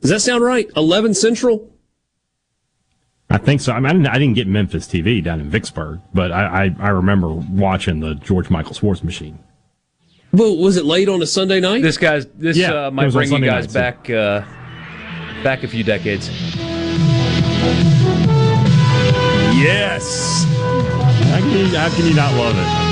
Does 0.00 0.10
that 0.10 0.20
sound 0.20 0.44
right? 0.44 0.70
11 0.76 1.14
Central? 1.14 1.69
I 3.30 3.38
think 3.38 3.60
so. 3.60 3.72
I 3.72 3.78
mean, 3.78 3.86
I 3.86 3.92
didn't, 3.92 4.06
I 4.08 4.18
didn't, 4.18 4.34
get 4.34 4.48
Memphis 4.48 4.88
TV 4.88 5.22
down 5.22 5.40
in 5.40 5.48
Vicksburg, 5.48 6.00
but 6.12 6.32
I, 6.32 6.64
I, 6.66 6.76
I 6.80 6.88
remember 6.88 7.32
watching 7.32 8.00
the 8.00 8.16
George 8.16 8.50
Michael 8.50 8.74
Sports 8.74 9.04
Machine. 9.04 9.38
Well, 10.32 10.56
was 10.56 10.76
it 10.76 10.84
late 10.84 11.08
on 11.08 11.22
a 11.22 11.26
Sunday 11.26 11.60
night? 11.60 11.82
This 11.82 11.96
guy's 11.96 12.26
this 12.26 12.56
yeah, 12.56 12.86
uh, 12.86 12.90
might 12.90 13.12
bring 13.12 13.32
you 13.32 13.40
guys 13.40 13.66
night, 13.66 13.72
back 13.74 14.06
so. 14.06 14.18
uh, 14.18 14.44
back 15.42 15.62
a 15.62 15.68
few 15.68 15.84
decades. 15.84 16.28
Yes. 19.56 20.44
How 21.30 21.38
can 21.38 21.50
you, 21.50 21.66
how 21.76 21.88
can 21.90 22.06
you 22.06 22.14
not 22.14 22.32
love 22.34 22.54
it? 22.56 22.90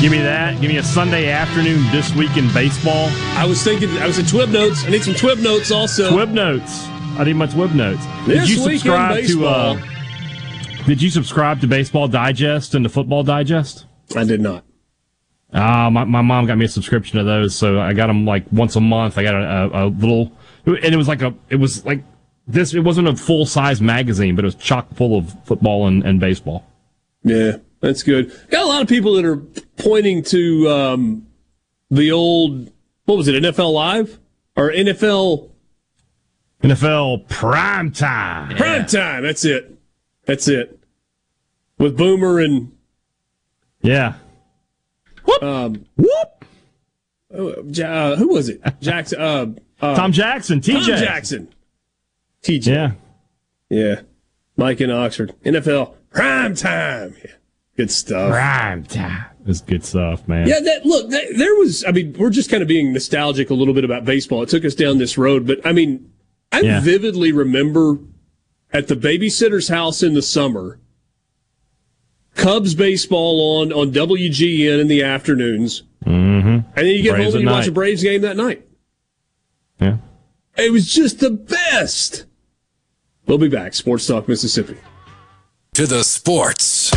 Give 0.00 0.12
me 0.12 0.18
that. 0.18 0.60
Give 0.60 0.70
me 0.70 0.76
a 0.76 0.82
Sunday 0.82 1.30
afternoon 1.30 1.82
this 1.90 2.14
week 2.14 2.36
in 2.36 2.52
baseball. 2.52 3.08
I 3.36 3.46
was 3.46 3.62
thinking. 3.62 3.90
I 3.98 4.06
was 4.06 4.18
at 4.18 4.26
Twib 4.26 4.50
Notes. 4.50 4.84
I 4.84 4.90
need 4.90 5.02
some 5.02 5.14
Twib 5.14 5.40
Notes 5.40 5.70
also. 5.70 6.10
Twib 6.10 6.32
Notes. 6.32 6.86
I 7.16 7.24
need 7.24 7.34
my 7.34 7.46
Twib 7.46 7.74
notes. 7.74 8.04
This 8.26 8.40
did 8.40 8.48
you 8.50 8.56
subscribe 8.56 9.24
to? 9.26 9.46
Uh, 9.46 9.80
did 10.86 11.00
you 11.00 11.10
subscribe 11.10 11.60
to 11.60 11.66
Baseball 11.66 12.08
Digest 12.08 12.74
and 12.74 12.84
the 12.84 12.88
Football 12.88 13.22
Digest? 13.22 13.86
I 14.16 14.24
did 14.24 14.40
not. 14.40 14.64
Uh, 15.52 15.88
my, 15.90 16.02
my 16.02 16.20
mom 16.20 16.46
got 16.46 16.58
me 16.58 16.64
a 16.64 16.68
subscription 16.68 17.18
to 17.18 17.24
those, 17.24 17.54
so 17.54 17.80
I 17.80 17.92
got 17.92 18.08
them 18.08 18.24
like 18.24 18.44
once 18.50 18.74
a 18.74 18.80
month. 18.80 19.16
I 19.16 19.22
got 19.22 19.34
a, 19.34 19.76
a, 19.76 19.86
a 19.86 19.88
little, 19.88 20.32
and 20.66 20.84
it 20.84 20.96
was 20.96 21.06
like 21.06 21.22
a, 21.22 21.32
it 21.48 21.56
was 21.56 21.84
like 21.86 22.02
this. 22.48 22.74
It 22.74 22.80
wasn't 22.80 23.06
a 23.06 23.14
full 23.14 23.46
size 23.46 23.80
magazine, 23.80 24.34
but 24.34 24.44
it 24.44 24.46
was 24.46 24.56
chock 24.56 24.92
full 24.94 25.16
of 25.16 25.32
football 25.44 25.86
and, 25.86 26.02
and 26.02 26.18
baseball. 26.18 26.66
Yeah, 27.22 27.58
that's 27.80 28.02
good. 28.02 28.32
Got 28.50 28.64
a 28.64 28.68
lot 28.68 28.82
of 28.82 28.88
people 28.88 29.14
that 29.14 29.24
are 29.24 29.36
pointing 29.76 30.24
to 30.24 30.68
um, 30.68 31.26
the 31.90 32.10
old, 32.10 32.72
what 33.04 33.16
was 33.16 33.28
it, 33.28 33.40
NFL 33.40 33.72
Live 33.72 34.18
or 34.56 34.72
NFL 34.72 35.50
NFL 36.64 37.28
prime 37.28 37.92
time. 37.92 38.56
Prime 38.56 38.86
time. 38.86 39.22
That's 39.22 39.44
it. 39.44 39.78
That's 40.24 40.48
it. 40.48 40.78
With 41.78 41.96
Boomer 41.96 42.38
and 42.40 42.72
yeah. 43.82 44.14
Whoop. 45.26 45.42
Um, 45.42 45.84
whoop. 45.96 46.44
Oh, 47.36 47.48
uh, 47.50 48.16
who 48.16 48.28
was 48.28 48.48
it? 48.48 48.62
Jackson. 48.80 49.20
Uh, 49.20 49.46
uh, 49.82 49.94
Tom 49.94 50.12
Jackson. 50.12 50.60
TJ. 50.60 50.72
Tom 50.72 50.84
Jackson. 50.84 51.54
TJ. 52.42 52.66
Yeah. 52.66 52.92
Yeah. 53.68 54.00
Mike 54.56 54.80
in 54.80 54.90
Oxford. 54.90 55.34
NFL 55.44 55.94
prime 56.10 56.54
time. 56.54 57.14
Yeah. 57.22 57.32
Good 57.76 57.90
stuff. 57.90 58.30
Prime 58.30 58.84
time. 58.84 59.26
It's 59.46 59.60
good 59.60 59.84
stuff, 59.84 60.26
man. 60.26 60.48
Yeah, 60.48 60.60
that 60.60 60.86
look, 60.86 61.10
that, 61.10 61.24
there 61.36 61.54
was. 61.56 61.84
I 61.84 61.90
mean, 61.90 62.14
we're 62.18 62.30
just 62.30 62.50
kind 62.50 62.62
of 62.62 62.68
being 62.68 62.94
nostalgic 62.94 63.50
a 63.50 63.54
little 63.54 63.74
bit 63.74 63.84
about 63.84 64.06
baseball. 64.06 64.42
It 64.42 64.48
took 64.48 64.64
us 64.64 64.74
down 64.74 64.96
this 64.96 65.18
road, 65.18 65.46
but 65.46 65.58
I 65.66 65.72
mean, 65.72 66.10
I 66.54 66.60
yeah. 66.60 66.80
vividly 66.80 67.32
remember 67.32 67.98
at 68.72 68.88
the 68.88 68.94
babysitter's 68.94 69.68
house 69.68 70.02
in 70.02 70.14
the 70.14 70.22
summer 70.22 70.78
Cubs 72.34 72.74
baseball 72.74 73.60
on 73.60 73.72
on 73.72 73.92
WGN 73.92 74.80
in 74.80 74.88
the 74.88 75.02
afternoons, 75.02 75.82
Mm-hmm. 76.04 76.48
and 76.48 76.72
then 76.76 76.86
you 76.86 77.02
get 77.02 77.14
Braves 77.14 77.32
home 77.32 77.40
and 77.40 77.48
at 77.48 77.50
you 77.52 77.56
watch 77.56 77.66
a 77.68 77.72
Braves 77.72 78.02
game 78.02 78.20
that 78.22 78.36
night. 78.36 78.66
Yeah. 79.80 79.96
It 80.56 80.70
was 80.72 80.92
just 80.92 81.20
the 81.20 81.30
best. 81.30 82.26
We'll 83.26 83.38
be 83.38 83.48
back. 83.48 83.72
Sports 83.74 84.06
Talk 84.06 84.28
Mississippi. 84.28 84.76
To 85.74 85.86
the 85.86 86.04
sports. 86.04 86.90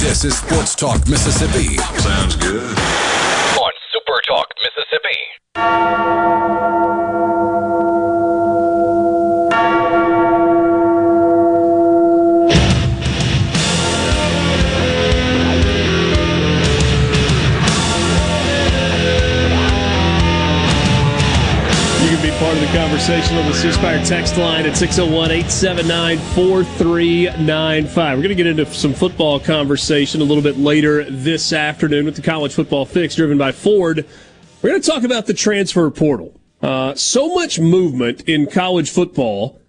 This 0.00 0.24
is 0.24 0.38
Sports 0.38 0.74
Talk 0.74 1.06
Mississippi. 1.08 1.76
Sounds 2.00 2.36
good. 2.36 2.62
on 2.62 3.72
Super 3.92 4.20
Talk 4.26 4.48
Mississippi. 4.62 5.18
Conversation 22.72 23.36
on 23.36 23.44
the 23.46 23.52
C 23.52 23.70
Spire 23.70 24.02
text 24.02 24.38
line 24.38 24.64
at 24.64 24.78
601 24.78 25.30
879 25.30 26.18
4395. 26.34 28.16
We're 28.16 28.22
going 28.22 28.28
to 28.30 28.34
get 28.34 28.46
into 28.46 28.64
some 28.72 28.94
football 28.94 29.38
conversation 29.38 30.22
a 30.22 30.24
little 30.24 30.42
bit 30.42 30.56
later 30.56 31.04
this 31.04 31.52
afternoon 31.52 32.06
with 32.06 32.16
the 32.16 32.22
college 32.22 32.54
football 32.54 32.86
fix 32.86 33.14
driven 33.14 33.36
by 33.36 33.52
Ford. 33.52 34.06
We're 34.62 34.70
going 34.70 34.80
to 34.80 34.88
talk 34.88 35.02
about 35.04 35.26
the 35.26 35.34
transfer 35.34 35.90
portal. 35.90 36.40
Uh, 36.62 36.94
so 36.94 37.34
much 37.34 37.60
movement 37.60 38.22
in 38.22 38.46
college 38.46 38.90
football 38.90 39.60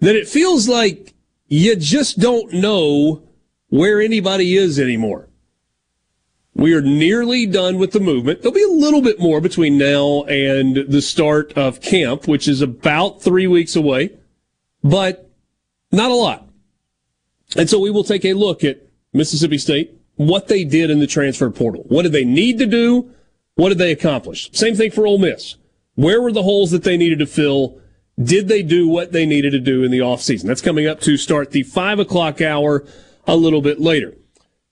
that 0.00 0.14
it 0.14 0.28
feels 0.28 0.68
like 0.68 1.14
you 1.46 1.74
just 1.74 2.18
don't 2.18 2.52
know 2.52 3.22
where 3.68 3.98
anybody 3.98 4.58
is 4.58 4.78
anymore. 4.78 5.26
We 6.54 6.74
are 6.74 6.82
nearly 6.82 7.46
done 7.46 7.78
with 7.78 7.92
the 7.92 8.00
movement. 8.00 8.42
There'll 8.42 8.54
be 8.54 8.62
a 8.62 8.68
little 8.68 9.00
bit 9.00 9.18
more 9.18 9.40
between 9.40 9.78
now 9.78 10.24
and 10.24 10.76
the 10.88 11.00
start 11.00 11.52
of 11.54 11.80
camp, 11.80 12.28
which 12.28 12.46
is 12.46 12.60
about 12.60 13.22
three 13.22 13.46
weeks 13.46 13.74
away, 13.74 14.10
but 14.84 15.30
not 15.90 16.10
a 16.10 16.14
lot. 16.14 16.46
And 17.56 17.70
so 17.70 17.78
we 17.78 17.90
will 17.90 18.04
take 18.04 18.24
a 18.24 18.34
look 18.34 18.64
at 18.64 18.82
Mississippi 19.12 19.58
State, 19.58 19.98
what 20.16 20.48
they 20.48 20.64
did 20.64 20.90
in 20.90 21.00
the 21.00 21.06
transfer 21.06 21.50
portal. 21.50 21.84
What 21.88 22.02
did 22.02 22.12
they 22.12 22.24
need 22.24 22.58
to 22.58 22.66
do? 22.66 23.10
What 23.54 23.70
did 23.70 23.78
they 23.78 23.92
accomplish? 23.92 24.50
Same 24.52 24.74
thing 24.74 24.90
for 24.90 25.06
Ole 25.06 25.18
Miss. 25.18 25.56
Where 25.94 26.22
were 26.22 26.32
the 26.32 26.42
holes 26.42 26.70
that 26.70 26.84
they 26.84 26.96
needed 26.96 27.18
to 27.18 27.26
fill? 27.26 27.78
Did 28.22 28.48
they 28.48 28.62
do 28.62 28.88
what 28.88 29.12
they 29.12 29.26
needed 29.26 29.50
to 29.50 29.58
do 29.58 29.84
in 29.84 29.90
the 29.90 29.98
offseason? 29.98 30.44
That's 30.44 30.60
coming 30.60 30.86
up 30.86 31.00
to 31.00 31.16
start 31.16 31.50
the 31.50 31.62
five 31.62 31.98
o'clock 31.98 32.40
hour 32.40 32.84
a 33.26 33.36
little 33.36 33.62
bit 33.62 33.80
later. 33.80 34.14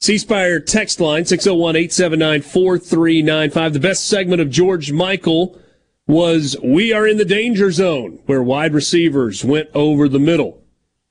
C 0.00 0.16
Spire 0.16 0.60
text 0.60 0.98
line 0.98 1.26
601 1.26 1.76
879 1.76 2.42
4395. 2.42 3.72
The 3.74 3.80
best 3.80 4.08
segment 4.08 4.40
of 4.40 4.48
George 4.48 4.92
Michael 4.92 5.60
was 6.06 6.56
We 6.64 6.92
Are 6.92 7.06
in 7.06 7.18
the 7.18 7.24
Danger 7.24 7.70
Zone, 7.70 8.18
where 8.24 8.42
wide 8.42 8.72
receivers 8.72 9.44
went 9.44 9.68
over 9.74 10.08
the 10.08 10.18
middle. 10.18 10.62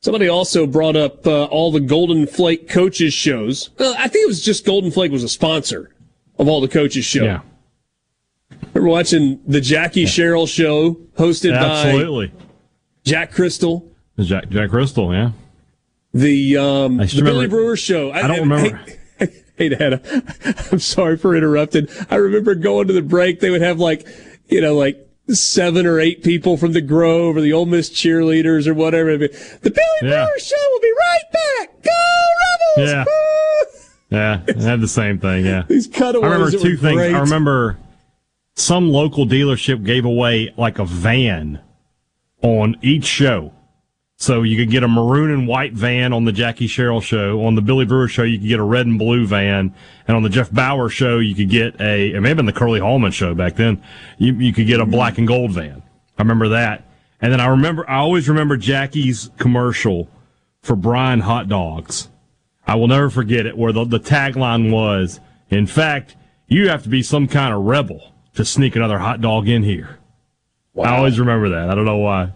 Somebody 0.01 0.27
also 0.27 0.65
brought 0.65 0.95
up 0.95 1.27
uh, 1.27 1.45
all 1.45 1.71
the 1.71 1.79
Golden 1.79 2.25
Flake 2.25 2.67
coaches 2.67 3.13
shows. 3.13 3.69
Well, 3.77 3.93
I 3.97 4.07
think 4.07 4.23
it 4.23 4.27
was 4.27 4.43
just 4.43 4.65
Golden 4.65 4.91
Flake 4.91 5.11
was 5.11 5.23
a 5.23 5.29
sponsor 5.29 5.93
of 6.39 6.47
all 6.47 6.59
the 6.59 6.67
coaches 6.67 7.05
show. 7.05 7.23
Yeah. 7.23 7.41
Remember 8.73 8.89
watching 8.89 9.39
the 9.45 9.61
Jackie 9.61 10.05
Sherrill 10.05 10.47
show 10.47 10.95
hosted 11.17 11.51
by 11.51 11.65
Absolutely. 11.65 12.31
Jack 13.03 13.33
Cristil, 13.33 13.87
Jack 14.19 14.49
Jack 14.49 14.69
Cristil, 14.69 15.13
yeah. 15.13 15.31
The 16.13 16.57
um, 16.57 16.99
I 16.99 17.03
the 17.03 17.09
just 17.09 17.23
Billy 17.23 17.47
Brewer 17.47 17.75
show. 17.77 18.11
I 18.11 18.27
don't 18.27 18.39
remember. 18.49 18.81
Hey, 19.17 19.43
hey, 19.57 19.69
Dad, 19.69 20.01
I'm 20.71 20.79
sorry 20.79 21.17
for 21.17 21.35
interrupting. 21.35 21.87
I 22.09 22.15
remember 22.15 22.55
going 22.55 22.87
to 22.87 22.93
the 22.93 23.01
break. 23.01 23.39
They 23.41 23.49
would 23.49 23.61
have 23.61 23.79
like, 23.79 24.07
you 24.47 24.61
know, 24.61 24.75
like 24.75 25.05
seven 25.29 25.85
or 25.85 25.99
eight 25.99 26.23
people 26.23 26.55
from 26.57 26.71
the 26.71 26.81
Grove 26.81 27.35
or 27.37 27.41
the 27.41 27.51
Ole 27.53 27.65
Miss 27.65 27.89
cheerleaders 27.89 28.67
or 28.67 28.73
whatever. 28.73 29.17
The 29.17 29.27
Billy 29.61 30.11
Yeah. 30.11 30.25
Brewer 30.25 30.39
show 30.39 30.55
will 30.71 30.79
be 30.79 30.93
right 30.97 31.23
back. 31.33 31.83
Go 31.83 31.91
Rebels! 32.77 32.91
Yeah. 32.91 33.05
Yeah, 34.11 34.41
I 34.57 34.61
had 34.63 34.81
the 34.81 34.87
same 34.87 35.19
thing. 35.19 35.45
Yeah, 35.45 35.65
These 35.69 35.85
cutaways. 35.85 36.23
I 36.31 36.33
remember 36.33 36.57
two 36.57 36.77
things. 36.77 36.95
great. 36.95 37.13
I 37.13 37.19
remember 37.19 37.77
some 38.55 38.89
local 38.89 39.27
dealership 39.27 39.83
gave 39.85 40.03
away 40.03 40.51
like 40.57 40.79
a 40.79 40.85
van 40.85 41.59
on 42.41 42.75
each 42.81 43.05
show. 43.05 43.53
So 44.21 44.43
you 44.43 44.57
could 44.57 44.69
get 44.69 44.83
a 44.83 44.87
maroon 44.89 45.31
and 45.31 45.47
white 45.47 45.71
van 45.71 46.11
on 46.11 46.25
the 46.25 46.33
Jackie 46.33 46.67
Sherrill 46.67 46.99
show. 46.99 47.45
On 47.45 47.55
the 47.55 47.61
Billy 47.61 47.85
Brewer 47.85 48.09
show, 48.09 48.23
you 48.23 48.37
could 48.37 48.49
get 48.49 48.59
a 48.59 48.63
red 48.63 48.85
and 48.85 48.99
blue 48.99 49.25
van. 49.25 49.73
And 50.09 50.17
on 50.17 50.23
the 50.23 50.29
Jeff 50.29 50.51
Bower 50.51 50.89
show, 50.89 51.19
you 51.19 51.33
could 51.33 51.49
get 51.49 51.79
a, 51.79 52.11
it 52.13 52.19
may 52.19 52.27
have 52.27 52.35
been 52.35 52.45
the 52.45 52.51
Curly 52.51 52.81
Hallman 52.81 53.13
show 53.13 53.33
back 53.33 53.55
then. 53.55 53.81
You, 54.17 54.33
you 54.33 54.51
could 54.51 54.67
get 54.67 54.81
a 54.81 54.85
black 54.85 55.17
and 55.17 55.27
gold 55.27 55.51
van. 55.51 55.81
I 56.17 56.21
remember 56.21 56.49
that. 56.49 56.83
And 57.21 57.31
then 57.31 57.39
I 57.39 57.47
remember, 57.47 57.89
I 57.89 57.99
always 57.99 58.27
remember 58.27 58.57
Jackie's 58.57 59.29
commercial 59.37 60.09
for 60.61 60.75
Bryan 60.75 61.21
Hot 61.21 61.47
Dogs. 61.47 62.09
I 62.67 62.75
will 62.75 62.89
never 62.89 63.09
forget 63.09 63.45
it, 63.45 63.57
where 63.57 63.71
the, 63.71 63.85
the 63.85 63.99
tagline 64.01 64.69
was, 64.69 65.21
in 65.49 65.65
fact, 65.65 66.17
you 66.47 66.67
have 66.67 66.83
to 66.83 66.89
be 66.89 67.03
some 67.03 67.27
kind 67.29 67.53
of 67.53 67.61
rebel 67.61 68.13
to 68.33 68.43
sneak 68.43 68.75
another 68.75 68.99
hot 68.99 69.21
dog 69.21 69.47
in 69.47 69.63
here. 69.63 69.97
Wow. 70.73 70.83
I 70.83 70.97
always 70.97 71.19
remember 71.19 71.49
that. 71.49 71.69
I 71.69 71.75
don't 71.75 71.85
know 71.85 71.97
why. 71.97 72.33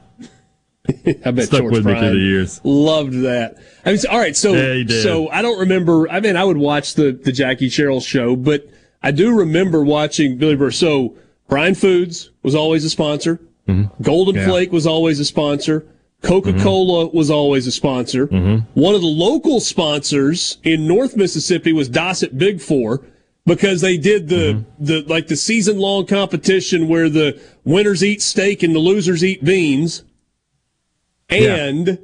I 1.25 1.31
bet 1.31 1.45
Stuck 1.45 1.61
George 1.61 1.71
with 1.73 1.85
me 1.85 1.97
through 1.97 2.09
the 2.09 2.15
years. 2.17 2.59
Loved 2.63 3.13
that. 3.21 3.55
I 3.85 3.89
mean, 3.89 3.97
so- 3.99 4.09
all 4.09 4.19
right. 4.19 4.35
So, 4.35 4.53
Yeah, 4.53 5.01
so 5.01 5.29
I 5.29 5.41
don't 5.41 5.59
remember. 5.59 6.09
I 6.09 6.19
mean, 6.19 6.35
I 6.35 6.43
would 6.43 6.57
watch 6.57 6.95
the 6.95 7.11
the 7.13 7.31
Jackie 7.31 7.69
Sherrill 7.69 8.01
show, 8.01 8.35
but 8.35 8.67
I 9.01 9.11
do 9.11 9.33
remember 9.33 9.83
watching 9.83 10.37
Billy 10.37 10.55
Burr. 10.55 10.71
So 10.71 11.15
Bryan 11.47 11.75
Foods 11.75 12.31
was 12.41 12.53
always 12.55 12.83
a 12.83 12.89
sponsor. 12.89 13.39
Golden 13.67 14.35
Mm-hmm. 14.35 14.37
Yeah. 14.37 14.45
Flake 14.47 14.71
was 14.73 14.85
always 14.85 15.19
a 15.21 15.25
sponsor. 15.25 15.85
Coca 16.21 16.53
Cola 16.59 17.07
was 17.07 17.29
always 17.29 17.65
a 17.67 17.71
sponsor. 17.71 18.27
Mm-hmm. 18.27 18.79
One 18.79 18.95
of 18.95 19.01
the 19.01 19.07
local 19.07 19.59
sponsors 19.59 20.57
in 20.63 20.87
North 20.87 21.15
Mississippi 21.17 21.71
was 21.73 21.89
Dossett 21.89 22.37
Big 22.37 22.59
Four 22.61 23.05
because 23.45 23.79
they 23.81 23.97
did 23.97 24.27
the 24.27 24.53
Mm-hmm. 24.53 24.85
the 24.85 25.01
like 25.03 25.27
the 25.27 25.35
season 25.37 25.77
long 25.77 26.05
competition 26.05 26.87
where 26.89 27.07
the 27.09 27.39
winners 27.63 28.03
eat 28.03 28.21
steak 28.21 28.63
and 28.63 28.75
the 28.75 28.79
losers 28.79 29.23
eat 29.23 29.43
beans 29.45 30.03
Yeah. 31.41 31.65
and 31.65 31.99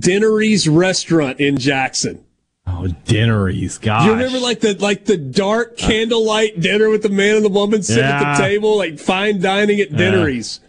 Dennery's 0.00 0.68
restaurant 0.68 1.40
in 1.40 1.58
Jackson. 1.58 2.24
Oh, 2.66 2.88
Dennery's, 3.04 3.76
gosh. 3.76 4.04
Do 4.04 4.06
you 4.06 4.12
remember 4.14 4.38
like 4.38 4.60
the 4.60 4.74
like 4.74 5.04
the 5.04 5.18
dark 5.18 5.72
uh. 5.72 5.86
candlelight 5.86 6.60
dinner 6.60 6.88
with 6.88 7.02
the 7.02 7.10
man 7.10 7.36
and 7.36 7.44
the 7.44 7.50
woman 7.50 7.82
sitting 7.82 8.04
at 8.04 8.36
the 8.36 8.42
table, 8.42 8.78
like 8.78 8.98
fine 8.98 9.40
dining 9.40 9.80
at 9.80 9.94
Dennery's? 9.94 10.60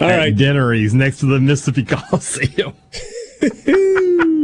All 0.00 0.08
At 0.08 0.16
right, 0.16 0.36
Dennery's 0.36 0.94
next 0.94 1.20
to 1.20 1.26
the 1.26 1.38
Mississippi 1.38 1.84
Coliseum. 1.88 2.74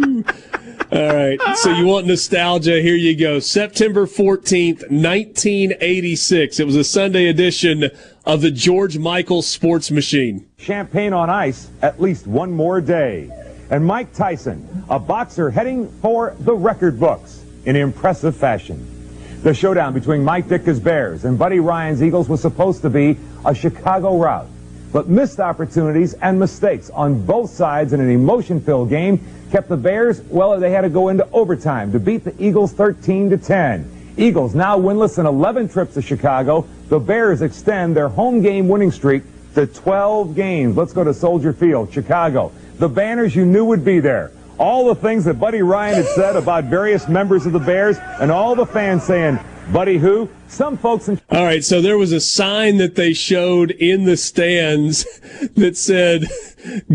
all 0.92 1.14
right. 1.14 1.38
So 1.56 1.70
you 1.70 1.86
want 1.86 2.06
nostalgia? 2.06 2.80
Here 2.80 2.96
you 2.96 3.16
go. 3.16 3.40
September 3.40 4.06
fourteenth, 4.06 4.90
nineteen 4.90 5.74
eighty 5.80 6.16
six. 6.16 6.60
It 6.60 6.66
was 6.66 6.76
a 6.76 6.84
Sunday 6.84 7.26
edition 7.28 7.90
of 8.24 8.40
the 8.40 8.50
George 8.50 8.98
Michael 8.98 9.42
Sports 9.42 9.90
Machine. 9.90 10.48
champagne 10.58 11.12
on 11.12 11.30
ice 11.30 11.70
at 11.82 12.00
least 12.00 12.26
one 12.26 12.50
more 12.50 12.80
day. 12.80 13.30
And 13.70 13.84
Mike 13.84 14.14
Tyson, 14.14 14.84
a 14.88 14.98
boxer 14.98 15.50
heading 15.50 15.90
for 16.00 16.34
the 16.40 16.54
record 16.54 16.98
books 16.98 17.44
in 17.66 17.76
impressive 17.76 18.34
fashion. 18.34 18.94
The 19.42 19.52
showdown 19.52 19.92
between 19.92 20.24
Mike 20.24 20.46
Ditka's 20.46 20.80
Bears 20.80 21.24
and 21.24 21.38
Buddy 21.38 21.60
Ryan's 21.60 22.02
Eagles 22.02 22.28
was 22.28 22.40
supposed 22.40 22.82
to 22.82 22.90
be 22.90 23.18
a 23.44 23.54
Chicago 23.54 24.18
rout. 24.18 24.48
But 24.92 25.08
missed 25.08 25.38
opportunities 25.38 26.14
and 26.14 26.38
mistakes 26.38 26.90
on 26.90 27.24
both 27.24 27.50
sides 27.50 27.92
in 27.92 28.00
an 28.00 28.10
emotion-filled 28.10 28.88
game 28.88 29.20
kept 29.50 29.68
the 29.68 29.76
Bears, 29.76 30.20
well, 30.22 30.58
they 30.58 30.70
had 30.70 30.82
to 30.82 30.88
go 30.88 31.08
into 31.08 31.28
overtime 31.32 31.92
to 31.92 32.00
beat 32.00 32.24
the 32.24 32.34
Eagles 32.42 32.72
13 32.72 33.30
to 33.30 33.38
10. 33.38 34.14
Eagles 34.16 34.54
now 34.54 34.78
winless 34.78 35.18
in 35.18 35.26
11 35.26 35.68
trips 35.68 35.94
to 35.94 36.02
Chicago. 36.02 36.66
The 36.88 36.98
Bears 36.98 37.42
extend 37.42 37.96
their 37.96 38.08
home 38.08 38.42
game 38.42 38.68
winning 38.68 38.90
streak 38.90 39.22
to 39.54 39.66
12 39.66 40.34
games. 40.34 40.76
Let's 40.76 40.92
go 40.92 41.04
to 41.04 41.14
Soldier 41.14 41.52
Field, 41.52 41.92
Chicago. 41.92 42.52
The 42.78 42.88
banners 42.88 43.34
you 43.36 43.44
knew 43.44 43.64
would 43.66 43.84
be 43.84 44.00
there. 44.00 44.32
All 44.58 44.88
the 44.88 44.94
things 44.94 45.24
that 45.26 45.34
Buddy 45.34 45.62
Ryan 45.62 45.96
had 45.96 46.06
said 46.06 46.36
about 46.36 46.64
various 46.64 47.08
members 47.08 47.46
of 47.46 47.52
the 47.52 47.60
Bears 47.60 47.96
and 48.20 48.32
all 48.32 48.56
the 48.56 48.66
fans 48.66 49.04
saying, 49.04 49.38
Buddy 49.72 49.98
who? 49.98 50.30
Some 50.48 50.78
folks 50.78 51.08
in 51.08 51.20
All 51.30 51.44
right, 51.44 51.62
so 51.62 51.82
there 51.82 51.98
was 51.98 52.12
a 52.12 52.20
sign 52.20 52.78
that 52.78 52.94
they 52.94 53.12
showed 53.12 53.70
in 53.72 54.04
the 54.04 54.16
stands 54.16 55.04
that 55.56 55.76
said, 55.76 56.24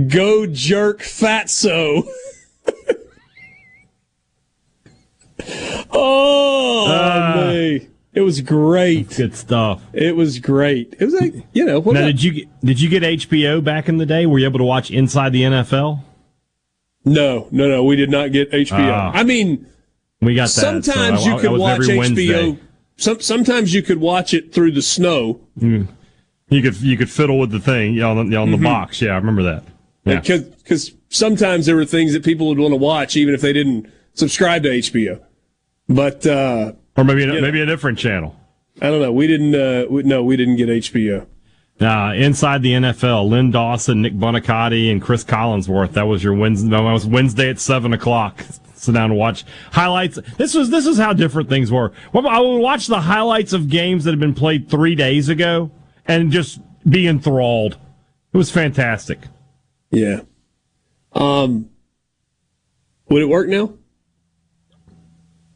Go 0.10 0.48
jerk 0.48 1.00
fatso. 1.02 2.08
oh, 5.92 7.52
me. 7.52 7.88
It 8.14 8.22
was 8.22 8.42
great. 8.42 9.10
Good 9.16 9.36
stuff. 9.36 9.84
It 9.94 10.16
was 10.16 10.40
great. 10.40 10.96
It 11.00 11.06
was 11.06 11.14
like, 11.16 11.34
you 11.54 11.66
know, 11.66 11.80
what 11.80 11.94
Now, 11.94 12.02
about- 12.02 12.08
did 12.08 12.24
you 12.24 12.32
get, 12.32 12.62
did 12.66 12.82
you 12.82 12.90
get 12.90 13.04
HBO 13.04 13.64
back 13.64 13.88
in 13.88 13.98
the 13.98 14.06
day? 14.06 14.26
Were 14.26 14.40
you 14.40 14.46
able 14.46 14.60
to 14.60 14.66
watch 14.66 14.92
Inside 14.92 15.32
the 15.34 15.44
NFL? 15.44 16.02
No, 17.06 17.48
no, 17.52 17.68
no. 17.68 17.84
We 17.84 17.96
did 17.96 18.10
not 18.10 18.32
get 18.32 18.52
HBO. 18.52 18.92
Ah. 18.92 19.12
I 19.14 19.24
mean, 19.24 19.68
We 20.24 20.36
got 20.36 20.44
that. 20.44 20.50
so 20.50 20.82
sometimes 20.82 21.22
I- 21.22 21.26
you 21.26 21.36
I 21.38 21.42
could 21.42 21.52
was 21.52 21.62
watch 21.62 21.80
HBO. 21.82 21.98
Wednesday. 21.98 22.60
Some, 22.98 23.20
sometimes 23.22 23.74
you 23.74 23.82
could 23.82 24.00
watch 24.00 24.34
it 24.34 24.54
through 24.54 24.72
the 24.74 24.82
snow 24.82 25.42
You 25.58 25.88
could 26.50 26.80
you 26.82 26.96
could 26.98 27.10
fiddle 27.10 27.40
with 27.40 27.50
the 27.52 27.60
thing 27.60 28.02
on 28.02 28.30
the, 28.30 28.36
on 28.38 28.52
the 28.52 28.58
Mm-hmm. 28.58 28.64
box. 28.66 29.02
Yeah, 29.02 29.12
I 29.14 29.16
remember 29.16 29.44
that. 29.44 29.64
Yeah. 30.06 30.20
because 30.20 30.92
sometimes 31.10 31.66
there 31.66 31.76
were 31.76 31.86
things 31.86 32.14
that 32.14 32.24
people 32.24 32.48
would 32.50 32.60
want 32.60 32.72
to 32.72 32.78
watch 32.78 33.16
even 33.18 33.34
if 33.34 33.42
they 33.42 33.54
didn't 33.54 33.88
subscribe 34.14 34.64
to 34.64 34.70
HBO. 34.70 35.22
But 35.90 36.26
uh, 36.28 36.74
Or 36.96 37.04
maybe 37.04 37.24
a, 37.24 37.28
know. 37.28 37.42
maybe 37.42 37.62
a 37.62 37.66
different 37.66 37.98
channel. 37.98 38.36
I 38.82 38.90
don't 38.90 39.02
know. 39.02 39.12
We 39.12 39.28
didn't. 39.28 39.56
Uh, 39.56 39.86
we, 39.90 40.04
no, 40.04 40.24
we 40.24 40.36
didn't 40.38 40.58
get 40.58 40.70
HBO. 40.70 41.26
Uh, 41.82 42.14
inside 42.16 42.62
the 42.62 42.74
NFL, 42.74 43.30
Len 43.30 43.50
Dawson, 43.52 44.02
Nick 44.04 44.14
Buoniconti, 44.14 44.92
and 44.92 45.02
Cris 45.02 45.24
Collinsworth. 45.24 45.94
That 45.94 46.08
was 46.08 46.24
your 46.24 46.34
Wednesday. 46.36 46.70
That 46.70 46.82
was 46.82 47.06
Wednesday 47.06 47.50
at 47.50 47.60
seven 47.60 47.94
o'clock. 47.94 48.44
Sit 48.84 48.96
down 48.96 49.12
and 49.12 49.18
watch 49.18 49.46
highlights. 49.72 50.20
This 50.38 50.54
was 50.54 50.70
this 50.70 50.86
is 50.86 50.98
how 50.98 51.14
different 51.14 51.48
things 51.48 51.72
were. 51.72 51.94
I 52.14 52.40
would 52.40 52.60
watch 52.60 52.88
the 52.88 53.00
highlights 53.00 53.54
of 53.54 53.70
games 53.70 54.04
that 54.04 54.12
had 54.12 54.20
been 54.20 54.34
played 54.34 54.70
three 54.70 54.94
days 54.94 55.30
ago 55.30 55.72
and 56.06 56.32
just 56.32 56.60
be 56.88 57.08
enthralled. 57.08 57.78
It 58.34 58.38
was 58.38 58.52
fantastic. 58.52 59.20
Yeah. 59.90 60.22
Um. 61.14 61.70
Would 63.10 63.22
it 63.22 63.30
work 63.30 63.48
now? 63.48 63.74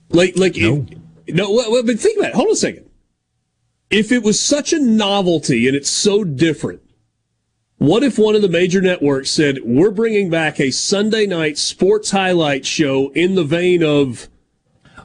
Like, 0.09 0.37
like, 0.37 0.55
No. 0.55 0.85
It, 1.25 1.35
no. 1.35 1.51
Well, 1.51 1.71
well, 1.71 1.83
but 1.83 1.99
think 1.99 2.17
about 2.17 2.29
it. 2.29 2.35
Hold 2.35 2.47
on 2.47 2.53
a 2.53 2.55
second. 2.55 2.89
If 3.89 4.11
it 4.11 4.23
was 4.23 4.39
such 4.39 4.71
a 4.71 4.79
novelty 4.79 5.67
and 5.67 5.75
it's 5.75 5.89
so 5.89 6.23
different, 6.23 6.81
what 7.77 8.03
if 8.03 8.17
one 8.17 8.35
of 8.35 8.41
the 8.41 8.49
major 8.49 8.81
networks 8.81 9.29
said, 9.29 9.59
"We're 9.63 9.91
bringing 9.91 10.29
back 10.29 10.59
a 10.59 10.71
Sunday 10.71 11.25
night 11.25 11.57
sports 11.57 12.11
highlight 12.11 12.65
show 12.65 13.11
in 13.13 13.35
the 13.35 13.43
vein 13.43 13.83
of 13.83 14.29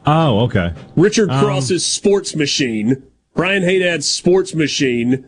Oh, 0.05 0.41
okay. 0.41 0.73
Richard 0.97 1.29
Cross's 1.29 1.85
Sports 1.87 2.35
Machine, 2.35 3.05
Brian 3.35 3.63
Haydad's 3.63 4.07
Sports 4.07 4.53
Machine, 4.53 5.27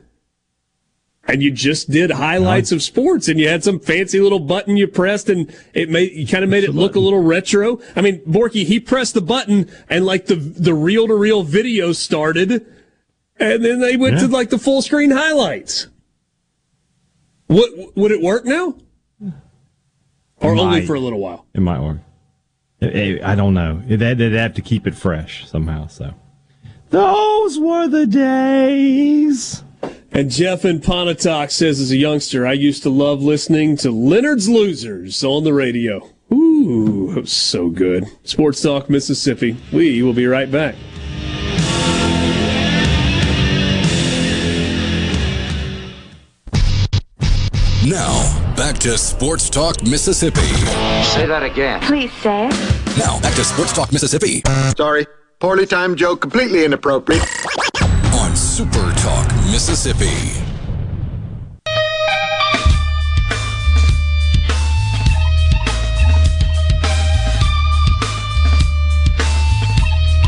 and 1.29 1.43
you 1.43 1.51
just 1.53 1.91
did 1.91 2.11
highlights 2.11 2.73
of 2.73 2.83
sports, 2.83 3.29
and 3.29 3.39
you 3.39 3.49
had 3.49 3.63
some 3.63 3.79
fancy 3.79 4.21
little 4.21 4.41
button 4.41 4.77
you 4.77 4.89
pressed, 4.89 5.29
and 5.29 5.55
it 5.75 5.89
made 5.89 6.13
you 6.13 6.27
kind 6.27 6.43
of 6.45 6.51
made 6.51 6.65
it 6.65 6.75
look 6.75 6.97
a 6.97 7.01
little 7.01 7.23
retro. 7.23 7.79
I 7.95 8.01
mean, 8.01 8.19
Borky, 8.21 8.65
he 8.65 8.81
pressed 8.81 9.15
the 9.15 9.23
button, 9.23 9.71
and 9.89 10.05
like 10.05 10.27
the 10.27 10.35
the 10.35 10.75
reel 10.75 11.07
to 11.07 11.15
reel 11.15 11.45
video 11.45 11.93
started, 11.93 12.67
and 13.39 13.65
then 13.65 13.81
they 13.81 13.97
went 13.97 14.19
to 14.19 14.27
like 14.27 14.51
the 14.51 14.59
full 14.59 14.83
screen 14.83 15.13
highlights. 15.13 15.87
Would 17.49 17.71
would 17.95 18.11
it 18.11 18.21
work 18.23 18.45
now, 18.45 18.75
or 19.21 20.55
It 20.55 20.59
only 20.59 20.65
might. 20.81 20.87
for 20.87 20.95
a 20.95 21.01
little 21.01 21.21
while? 21.21 21.47
It 21.55 21.61
might 21.61 21.81
work. 21.81 21.99
It- 22.81 22.95
it- 22.97 23.23
I 23.25 23.35
don't 23.35 23.55
know. 23.55 23.83
They'd 23.87 24.19
they'd 24.19 24.33
have 24.33 24.55
to 24.55 24.63
keep 24.63 24.87
it 24.87 24.95
fresh 24.95 25.47
somehow. 25.49 25.87
So 25.89 26.15
those 26.91 27.59
were 27.59 27.87
the 27.89 28.07
days. 28.07 29.63
And 30.13 30.31
Jeff 30.31 30.65
in 30.65 30.81
Pontotoc 30.81 31.51
says, 31.51 31.81
as 31.81 31.91
a 31.91 31.97
youngster, 31.97 32.47
I 32.47 32.53
used 32.53 32.85
to 32.85 32.91
love 32.91 33.21
listening 33.21 33.77
to 33.79 33.91
Leonard's 33.91 34.49
Losers 34.49 35.25
on 35.25 35.43
the 35.43 35.53
radio. 35.53 36.09
Ooh, 36.33 37.11
it 37.17 37.21
was 37.23 37.33
so 37.33 37.69
good. 37.69 38.05
Sports 38.23 38.63
Talk 38.63 38.89
Mississippi. 38.89 39.57
We 39.73 40.03
will 40.05 40.13
be 40.13 40.27
right 40.27 40.51
back. 40.51 40.77
Now, 47.85 48.55
back 48.57 48.79
to 48.79 48.97
Sports 48.97 49.51
Talk 49.51 49.83
Mississippi. 49.83 50.41
Say 50.41 51.27
that 51.27 51.43
again. 51.43 51.83
Please 51.83 52.11
say 52.23 52.47
it. 52.49 52.97
Now, 52.97 53.21
back 53.21 53.35
to 53.35 53.45
Sports 53.45 53.75
Talk 53.75 53.93
Mississippi 53.93 54.43
Sorry. 54.77 55.07
Poorly 55.39 55.67
timed 55.67 55.99
joke, 55.99 56.23
completely 56.23 56.65
inappropriate. 56.65 57.23
on 58.15 58.35
Super 58.35 58.91
Talk 58.97 59.31
Mississippi. 59.51 60.44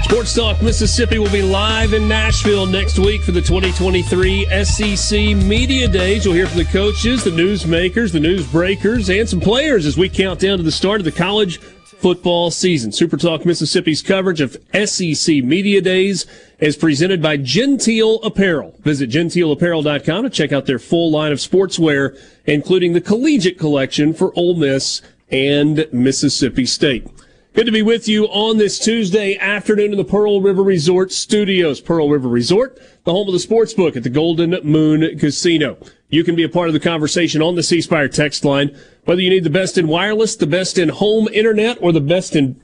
Sports 0.09 0.35
Talk 0.37 0.63
Mississippi 0.63 1.19
will 1.19 1.33
be 1.33 1.43
live 1.43 1.93
in 1.93 2.07
Nashville 2.07 2.65
next 2.65 2.97
week 2.97 3.23
for 3.23 3.33
the 3.33 3.41
2023 3.41 4.47
SEC 4.65 5.19
Media 5.37 5.89
Days. 5.89 6.25
You'll 6.25 6.33
hear 6.33 6.47
from 6.47 6.59
the 6.59 6.65
coaches, 6.67 7.25
the 7.25 7.31
newsmakers, 7.31 8.13
the 8.13 8.21
news 8.21 8.47
breakers, 8.47 9.11
and 9.11 9.29
some 9.29 9.41
players 9.41 9.85
as 9.85 9.99
we 9.99 10.09
count 10.09 10.39
down 10.39 10.59
to 10.59 10.63
the 10.63 10.71
start 10.71 11.01
of 11.01 11.05
the 11.07 11.11
college 11.11 11.59
football 11.59 12.53
season. 12.53 12.93
Super 12.93 13.17
Talk 13.17 13.45
Mississippi's 13.45 14.01
coverage 14.01 14.41
of 14.41 14.57
SEC 14.73 15.43
Media 15.43 15.81
Days 15.81 16.25
is 16.61 16.77
presented 16.77 17.21
by 17.21 17.37
Genteel 17.37 18.21
Apparel. 18.25 18.77
Visit 18.83 19.11
genteelapparel.com 19.11 20.23
to 20.23 20.31
check 20.31 20.53
out 20.53 20.67
their 20.67 20.79
full 20.79 21.11
line 21.11 21.33
of 21.33 21.39
sportswear, 21.39 22.17
including 22.45 22.93
the 22.93 23.01
collegiate 23.01 23.59
collection 23.59 24.15
for 24.15 24.33
Ole 24.39 24.55
Miss 24.55 25.03
and 25.33 25.89
Mississippi 25.93 26.65
State. 26.65 27.09
Good 27.57 27.65
to 27.65 27.73
be 27.73 27.81
with 27.81 28.07
you 28.07 28.27
on 28.27 28.59
this 28.59 28.79
Tuesday 28.79 29.35
afternoon 29.39 29.93
in 29.93 29.97
the 29.97 30.05
Pearl 30.05 30.43
River 30.43 30.63
Resort 30.63 31.11
studios. 31.11 31.81
Pearl 31.81 32.11
River 32.11 32.29
Resort, 32.29 32.79
the 33.05 33.13
home 33.13 33.29
of 33.29 33.33
the 33.33 33.41
sports 33.41 33.73
book 33.73 33.97
at 33.97 34.03
the 34.03 34.11
Golden 34.11 34.51
Moon 34.63 35.19
Casino. 35.19 35.79
You 36.11 36.23
can 36.23 36.37
be 36.37 36.43
a 36.43 36.51
part 36.51 36.69
of 36.69 36.75
the 36.75 36.81
conversation 36.81 37.41
on 37.41 37.55
the 37.55 37.63
C 37.63 37.81
Spire 37.81 38.09
text 38.09 38.45
line. 38.45 38.77
Whether 39.07 39.23
you 39.23 39.31
need 39.31 39.45
the 39.45 39.49
best 39.49 39.79
in 39.79 39.89
wireless, 39.89 40.37
the 40.37 40.47
best 40.47 40.77
in 40.77 40.91
home 40.91 41.29
internet, 41.29 41.79
or 41.81 41.93
the 41.93 42.01
best 42.03 42.37
in 42.37 42.63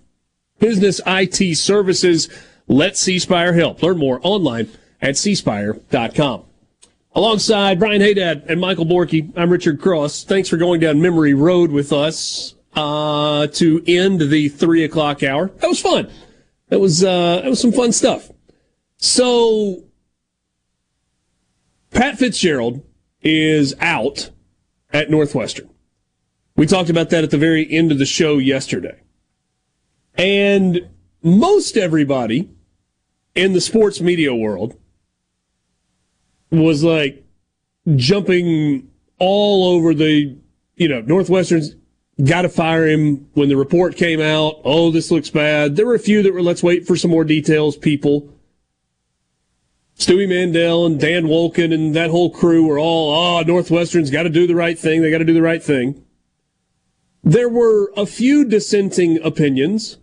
business 0.58 1.00
IT 1.06 1.56
services, 1.56 2.28
let 2.68 2.98
C 2.98 3.18
Spire 3.18 3.54
help. 3.54 3.82
Learn 3.82 3.96
more 3.96 4.20
online 4.22 4.68
at 5.00 5.14
cspire.com. 5.14 6.44
Alongside 7.14 7.78
Brian 7.78 8.02
Haydad 8.02 8.44
and 8.46 8.60
Michael 8.60 8.84
Borky, 8.84 9.32
I'm 9.38 9.48
Richard 9.48 9.80
Cross. 9.80 10.24
Thanks 10.24 10.50
for 10.50 10.58
going 10.58 10.80
down 10.80 11.00
memory 11.00 11.32
road 11.32 11.70
with 11.70 11.94
us 11.94 12.56
uh, 12.74 13.46
to 13.48 13.82
end 13.86 14.20
the 14.20 14.48
three 14.48 14.84
o'clock 14.84 15.22
hour. 15.22 15.48
That 15.58 15.68
was 15.68 15.80
fun. 15.80 16.10
That 16.68 16.80
was 16.80 17.04
uh, 17.04 17.40
that 17.42 17.48
was 17.48 17.60
some 17.60 17.72
fun 17.72 17.92
stuff. 17.92 18.30
So 18.96 19.84
Pat 21.90 22.18
Fitzgerald 22.18 22.82
is 23.20 23.74
out 23.80 24.30
at 24.92 25.10
Northwestern. 25.10 25.68
We 26.56 26.66
talked 26.66 26.90
about 26.90 27.10
that 27.10 27.24
at 27.24 27.30
the 27.30 27.38
very 27.38 27.70
end 27.70 27.92
of 27.92 27.98
the 27.98 28.06
show 28.06 28.38
yesterday. 28.38 29.00
And 30.14 30.88
most 31.22 31.76
everybody 31.76 32.50
in 33.34 33.52
the 33.52 33.60
sports 33.60 34.00
media 34.00 34.34
world 34.34 34.78
was 36.50 36.84
like 36.84 37.24
jumping 37.96 38.90
all 39.18 39.64
over 39.74 39.94
the, 39.94 40.36
you 40.76 40.88
know, 40.88 41.00
Northwestern's 41.00 41.74
got 42.22 42.42
to 42.42 42.48
fire 42.48 42.86
him 42.86 43.28
when 43.34 43.48
the 43.48 43.56
report 43.56 43.96
came 43.96 44.20
out. 44.20 44.60
Oh, 44.64 44.90
this 44.90 45.10
looks 45.10 45.30
bad. 45.30 45.76
There 45.76 45.86
were 45.86 45.94
a 45.94 46.00
few 46.00 46.22
that 46.22 46.32
were, 46.32 46.42
let's 46.42 46.62
wait 46.62 46.86
for 46.86 46.96
some 46.96 47.10
more 47.10 47.24
details, 47.24 47.76
people. 47.76 48.28
Stewie 49.98 50.28
Mandel 50.28 50.86
and 50.86 51.00
Dan 51.00 51.24
Wolken 51.24 51.72
and 51.72 51.94
that 51.94 52.10
whole 52.10 52.30
crew 52.30 52.66
were 52.66 52.78
all, 52.78 53.14
oh, 53.14 53.42
Northwestern's 53.42 54.10
got 54.10 54.24
to 54.24 54.30
do 54.30 54.46
the 54.46 54.54
right 54.54 54.78
thing. 54.78 55.02
They 55.02 55.10
got 55.10 55.18
to 55.18 55.24
do 55.24 55.34
the 55.34 55.42
right 55.42 55.62
thing. 55.62 56.04
There 57.22 57.48
were 57.48 57.92
a 57.96 58.04
few 58.04 58.44
dissenting 58.44 59.22
opinions. 59.22 59.98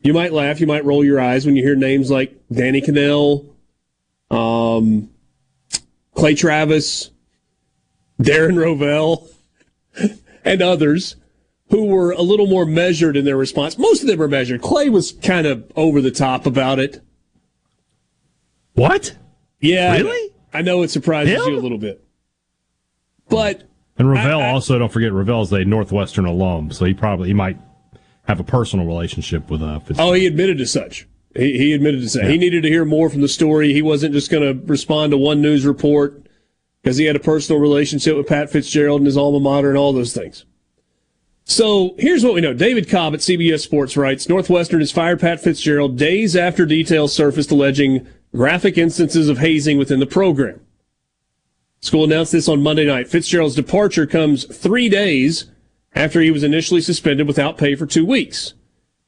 You 0.00 0.12
might 0.12 0.32
laugh, 0.32 0.60
you 0.60 0.66
might 0.66 0.84
roll 0.84 1.04
your 1.04 1.20
eyes 1.20 1.46
when 1.46 1.56
you 1.56 1.62
hear 1.62 1.76
names 1.76 2.10
like 2.10 2.34
Danny 2.50 2.82
Kanell, 2.82 3.48
um, 4.30 5.10
Clay 6.14 6.34
Travis, 6.34 7.10
Darren 8.20 8.56
Rovell, 8.56 9.28
and 10.44 10.60
others 10.60 11.16
who 11.72 11.86
were 11.86 12.12
a 12.12 12.20
little 12.20 12.46
more 12.46 12.66
measured 12.66 13.16
in 13.16 13.24
their 13.24 13.36
response. 13.38 13.78
Most 13.78 14.02
of 14.02 14.06
them 14.06 14.18
were 14.18 14.28
measured. 14.28 14.60
Clay 14.60 14.90
was 14.90 15.12
kind 15.12 15.46
of 15.46 15.64
over 15.74 16.02
the 16.02 16.10
top 16.10 16.44
about 16.44 16.78
it. 16.78 17.00
What? 18.74 19.16
Yeah. 19.60 19.92
I 19.92 19.98
know. 19.98 20.04
Really? 20.04 20.34
I 20.52 20.60
know 20.62 20.82
it 20.82 20.90
surprises 20.90 21.34
Him? 21.34 21.52
you 21.54 21.58
a 21.58 21.60
little 21.60 21.78
bit. 21.78 22.04
But 23.30 23.62
And 23.98 24.06
Rovell 24.08 24.40
I- 24.40 24.48
I- 24.48 24.50
also 24.52 24.78
don't 24.78 24.92
forget 24.92 25.12
Rovell's 25.12 25.50
a 25.52 25.64
Northwestern 25.64 26.26
alum, 26.26 26.70
so 26.72 26.84
he 26.84 26.92
probably 26.92 27.28
he 27.28 27.34
might 27.34 27.58
have 28.24 28.38
a 28.38 28.44
personal 28.44 28.86
relationship 28.86 29.50
with 29.50 29.62
uh 29.62 29.78
Fitzgerald. 29.80 30.10
Oh, 30.10 30.14
he 30.14 30.26
admitted 30.26 30.58
to 30.58 30.66
such. 30.66 31.08
He, 31.34 31.56
he 31.56 31.72
admitted 31.72 32.02
to 32.02 32.08
say 32.10 32.30
he 32.30 32.36
needed 32.36 32.62
to 32.64 32.68
hear 32.68 32.84
more 32.84 33.08
from 33.08 33.22
the 33.22 33.28
story. 33.28 33.72
He 33.72 33.80
wasn't 33.80 34.12
just 34.12 34.30
going 34.30 34.42
to 34.42 34.66
respond 34.66 35.12
to 35.12 35.16
one 35.16 35.40
news 35.40 35.64
report 35.64 36.26
because 36.82 36.98
he 36.98 37.06
had 37.06 37.16
a 37.16 37.20
personal 37.20 37.60
relationship 37.62 38.14
with 38.16 38.26
Pat 38.26 38.50
Fitzgerald 38.50 39.00
and 39.00 39.06
his 39.06 39.16
alma 39.16 39.40
mater 39.40 39.70
and 39.70 39.78
all 39.78 39.94
those 39.94 40.12
things. 40.12 40.44
So 41.44 41.94
here's 41.98 42.24
what 42.24 42.34
we 42.34 42.40
know. 42.40 42.54
David 42.54 42.88
Cobb 42.88 43.14
at 43.14 43.20
CBS 43.20 43.60
Sports 43.60 43.96
writes 43.96 44.28
Northwestern 44.28 44.80
has 44.80 44.92
fired 44.92 45.20
Pat 45.20 45.40
Fitzgerald 45.40 45.98
days 45.98 46.36
after 46.36 46.64
details 46.64 47.12
surfaced 47.12 47.50
alleging 47.50 48.06
graphic 48.34 48.78
instances 48.78 49.28
of 49.28 49.38
hazing 49.38 49.76
within 49.76 50.00
the 50.00 50.06
program. 50.06 50.60
School 51.80 52.04
announced 52.04 52.32
this 52.32 52.48
on 52.48 52.62
Monday 52.62 52.86
night. 52.86 53.08
Fitzgerald's 53.08 53.56
departure 53.56 54.06
comes 54.06 54.44
three 54.44 54.88
days 54.88 55.46
after 55.94 56.20
he 56.20 56.30
was 56.30 56.44
initially 56.44 56.80
suspended 56.80 57.26
without 57.26 57.58
pay 57.58 57.74
for 57.74 57.86
two 57.86 58.06
weeks. 58.06 58.54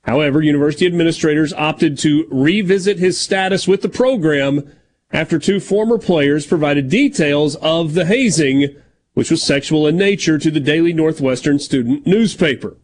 However, 0.03 0.43
university 0.43 0.85
administrators 0.85 1.53
opted 1.55 1.97
to 1.99 2.27
revisit 2.31 2.99
his 2.99 3.19
status 3.19 3.67
with 3.67 3.81
the 3.81 3.89
program 3.89 4.71
after 5.13 5.39
two 5.39 5.61
former 5.61 5.97
players 5.97 6.47
provided 6.47 6.91
details 6.91 7.55
of 7.57 7.95
the 7.95 8.05
hazing, 8.05 8.75
which 9.15 9.31
was 9.31 9.43
sexual 9.43 9.87
in 9.87 9.97
nature, 9.97 10.39
to 10.39 10.51
the 10.51 10.61
Daily 10.61 10.93
Northwestern 10.93 11.59
student 11.59 12.07
newspaper. 12.07 12.77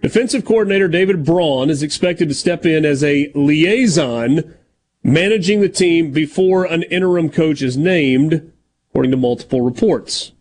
Defensive 0.00 0.44
coordinator 0.44 0.88
David 0.88 1.24
Braun 1.24 1.70
is 1.70 1.82
expected 1.82 2.28
to 2.28 2.34
step 2.34 2.64
in 2.64 2.84
as 2.84 3.02
a 3.02 3.30
liaison 3.34 4.54
managing 5.02 5.60
the 5.60 5.68
team 5.68 6.12
before 6.12 6.64
an 6.64 6.84
interim 6.84 7.30
coach 7.30 7.62
is 7.62 7.76
named, 7.76 8.52
according 8.90 9.10
to 9.10 9.16
multiple 9.16 9.60
reports. 9.60 10.32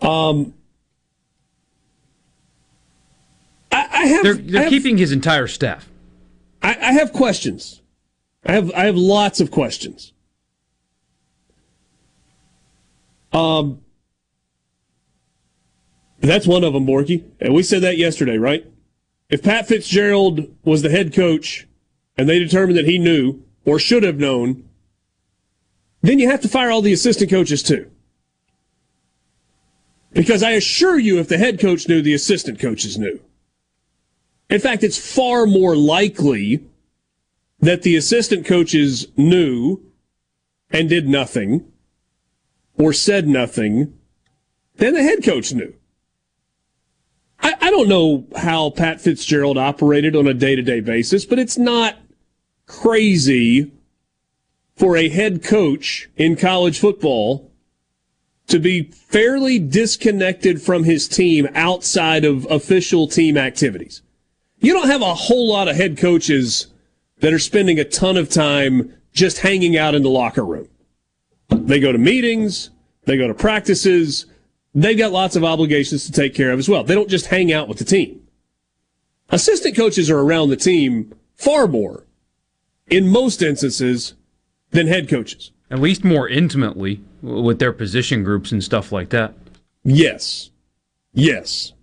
Um, 0.00 0.54
I, 3.72 3.88
I 3.90 4.06
have. 4.06 4.22
They're, 4.22 4.34
they're 4.34 4.60
I 4.60 4.64
have, 4.64 4.70
keeping 4.70 4.98
his 4.98 5.10
entire 5.10 5.48
staff. 5.48 5.88
I, 6.62 6.70
I 6.70 6.92
have 6.92 7.12
questions. 7.12 7.82
I 8.44 8.52
have 8.52 8.70
I 8.72 8.84
have 8.84 8.96
lots 8.96 9.40
of 9.40 9.50
questions. 9.50 10.12
Um, 13.32 13.80
that's 16.20 16.46
one 16.46 16.64
of 16.64 16.72
them, 16.72 16.86
Borky. 16.86 17.24
And 17.40 17.54
we 17.54 17.62
said 17.62 17.82
that 17.82 17.96
yesterday, 17.96 18.38
right? 18.38 18.66
If 19.28 19.42
Pat 19.42 19.68
Fitzgerald 19.68 20.54
was 20.64 20.82
the 20.82 20.90
head 20.90 21.12
coach 21.12 21.66
and 22.16 22.28
they 22.28 22.38
determined 22.38 22.78
that 22.78 22.86
he 22.86 22.98
knew 22.98 23.42
or 23.64 23.78
should 23.78 24.02
have 24.02 24.18
known, 24.18 24.68
then 26.02 26.18
you 26.18 26.28
have 26.28 26.40
to 26.40 26.48
fire 26.48 26.70
all 26.70 26.82
the 26.82 26.92
assistant 26.92 27.30
coaches 27.30 27.62
too. 27.62 27.90
Because 30.12 30.42
I 30.42 30.52
assure 30.52 30.98
you, 30.98 31.18
if 31.18 31.28
the 31.28 31.38
head 31.38 31.60
coach 31.60 31.88
knew, 31.88 32.00
the 32.00 32.14
assistant 32.14 32.58
coaches 32.58 32.98
knew. 32.98 33.20
In 34.48 34.60
fact, 34.60 34.82
it's 34.82 34.98
far 34.98 35.46
more 35.46 35.76
likely 35.76 36.64
that 37.60 37.82
the 37.82 37.96
assistant 37.96 38.46
coaches 38.46 39.08
knew 39.16 39.82
and 40.70 40.88
did 40.88 41.08
nothing 41.08 41.70
or 42.78 42.92
said 42.92 43.26
nothing 43.26 43.98
then 44.78 44.94
the 44.94 45.02
head 45.02 45.22
coach 45.22 45.52
knew. 45.52 45.74
I, 47.40 47.54
I 47.60 47.70
don't 47.70 47.88
know 47.88 48.26
how 48.36 48.70
Pat 48.70 49.00
Fitzgerald 49.00 49.58
operated 49.58 50.16
on 50.16 50.26
a 50.26 50.34
day 50.34 50.56
to 50.56 50.62
day 50.62 50.80
basis, 50.80 51.24
but 51.26 51.38
it's 51.38 51.58
not 51.58 51.96
crazy 52.66 53.72
for 54.76 54.96
a 54.96 55.08
head 55.08 55.42
coach 55.42 56.08
in 56.16 56.36
college 56.36 56.78
football 56.78 57.50
to 58.46 58.58
be 58.58 58.84
fairly 58.84 59.58
disconnected 59.58 60.62
from 60.62 60.84
his 60.84 61.06
team 61.06 61.48
outside 61.54 62.24
of 62.24 62.46
official 62.50 63.06
team 63.06 63.36
activities. 63.36 64.00
You 64.60 64.72
don't 64.72 64.88
have 64.88 65.02
a 65.02 65.14
whole 65.14 65.48
lot 65.48 65.68
of 65.68 65.76
head 65.76 65.98
coaches 65.98 66.68
that 67.18 67.32
are 67.32 67.38
spending 67.38 67.78
a 67.78 67.84
ton 67.84 68.16
of 68.16 68.30
time 68.30 68.94
just 69.12 69.38
hanging 69.38 69.76
out 69.76 69.94
in 69.94 70.02
the 70.02 70.08
locker 70.08 70.44
room. 70.44 70.68
They 71.68 71.80
go 71.80 71.92
to 71.92 71.98
meetings, 71.98 72.70
they 73.04 73.18
go 73.18 73.28
to 73.28 73.34
practices, 73.34 74.24
they've 74.74 74.96
got 74.96 75.12
lots 75.12 75.36
of 75.36 75.44
obligations 75.44 76.06
to 76.06 76.12
take 76.12 76.34
care 76.34 76.50
of 76.50 76.58
as 76.58 76.66
well. 76.66 76.82
They 76.82 76.94
don't 76.94 77.10
just 77.10 77.26
hang 77.26 77.52
out 77.52 77.68
with 77.68 77.76
the 77.76 77.84
team. 77.84 78.22
Assistant 79.28 79.76
coaches 79.76 80.08
are 80.08 80.18
around 80.18 80.48
the 80.48 80.56
team 80.56 81.14
far 81.34 81.68
more, 81.68 82.06
in 82.86 83.06
most 83.06 83.42
instances, 83.42 84.14
than 84.70 84.86
head 84.86 85.10
coaches. 85.10 85.50
At 85.70 85.80
least 85.80 86.04
more 86.04 86.26
intimately 86.26 87.02
with 87.20 87.58
their 87.58 87.74
position 87.74 88.24
groups 88.24 88.50
and 88.50 88.64
stuff 88.64 88.90
like 88.90 89.10
that. 89.10 89.34
Yes. 89.84 90.48
Yes. 91.12 91.74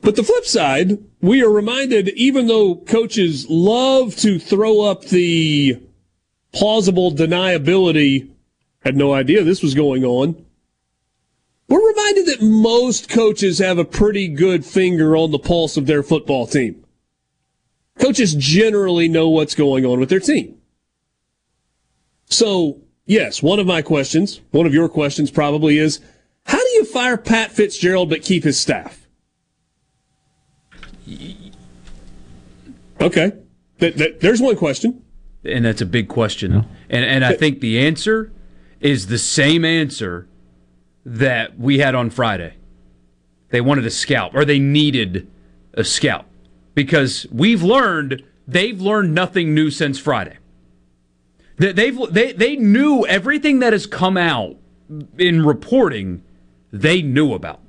But 0.00 0.16
the 0.16 0.22
flip 0.22 0.46
side, 0.46 1.04
we 1.20 1.42
are 1.42 1.50
reminded, 1.50 2.08
even 2.10 2.46
though 2.46 2.76
coaches 2.76 3.46
love 3.50 4.16
to 4.16 4.38
throw 4.38 4.80
up 4.80 5.04
the 5.04 5.82
plausible 6.54 7.12
deniability, 7.12 8.30
had 8.80 8.96
no 8.96 9.12
idea 9.12 9.42
this 9.42 9.62
was 9.62 9.74
going 9.74 10.04
on. 10.04 10.44
We're 11.68 11.86
reminded 11.86 12.26
that 12.26 12.42
most 12.42 13.08
coaches 13.08 13.58
have 13.58 13.78
a 13.78 13.84
pretty 13.84 14.28
good 14.28 14.64
finger 14.64 15.16
on 15.16 15.30
the 15.30 15.38
pulse 15.38 15.76
of 15.76 15.86
their 15.86 16.02
football 16.02 16.46
team. 16.46 16.84
Coaches 17.98 18.34
generally 18.34 19.08
know 19.08 19.28
what's 19.28 19.54
going 19.54 19.84
on 19.84 20.00
with 20.00 20.10
their 20.10 20.20
team. 20.20 20.58
So, 22.26 22.82
yes, 23.06 23.42
one 23.42 23.58
of 23.58 23.66
my 23.66 23.82
questions, 23.82 24.40
one 24.50 24.66
of 24.66 24.74
your 24.74 24.88
questions 24.88 25.30
probably 25.30 25.78
is, 25.78 26.00
how 26.46 26.58
do 26.58 26.68
you 26.74 26.84
fire 26.84 27.16
Pat 27.16 27.52
Fitzgerald 27.52 28.10
but 28.10 28.22
keep 28.22 28.44
his 28.44 28.60
staff? 28.60 29.06
Okay. 33.00 33.32
That, 33.78 33.96
that, 33.96 34.20
there's 34.20 34.40
one 34.40 34.56
question. 34.56 35.03
And 35.44 35.64
that's 35.64 35.80
a 35.80 35.86
big 35.86 36.08
question. 36.08 36.66
And, 36.88 37.04
and 37.04 37.24
I 37.24 37.34
think 37.34 37.60
the 37.60 37.78
answer 37.86 38.32
is 38.80 39.06
the 39.08 39.18
same 39.18 39.64
answer 39.64 40.26
that 41.04 41.58
we 41.58 41.78
had 41.78 41.94
on 41.94 42.10
Friday. 42.10 42.54
They 43.50 43.60
wanted 43.60 43.86
a 43.86 43.90
scalp, 43.90 44.34
or 44.34 44.44
they 44.44 44.58
needed 44.58 45.30
a 45.74 45.84
scalp. 45.84 46.26
Because 46.74 47.26
we've 47.30 47.62
learned, 47.62 48.22
they've 48.48 48.80
learned 48.80 49.14
nothing 49.14 49.54
new 49.54 49.70
since 49.70 49.98
Friday. 49.98 50.38
They've, 51.56 51.98
they, 52.10 52.32
they 52.32 52.56
knew 52.56 53.06
everything 53.06 53.60
that 53.60 53.72
has 53.72 53.86
come 53.86 54.16
out 54.16 54.56
in 55.18 55.46
reporting, 55.46 56.22
they 56.72 57.00
knew 57.00 57.32
about. 57.32 57.60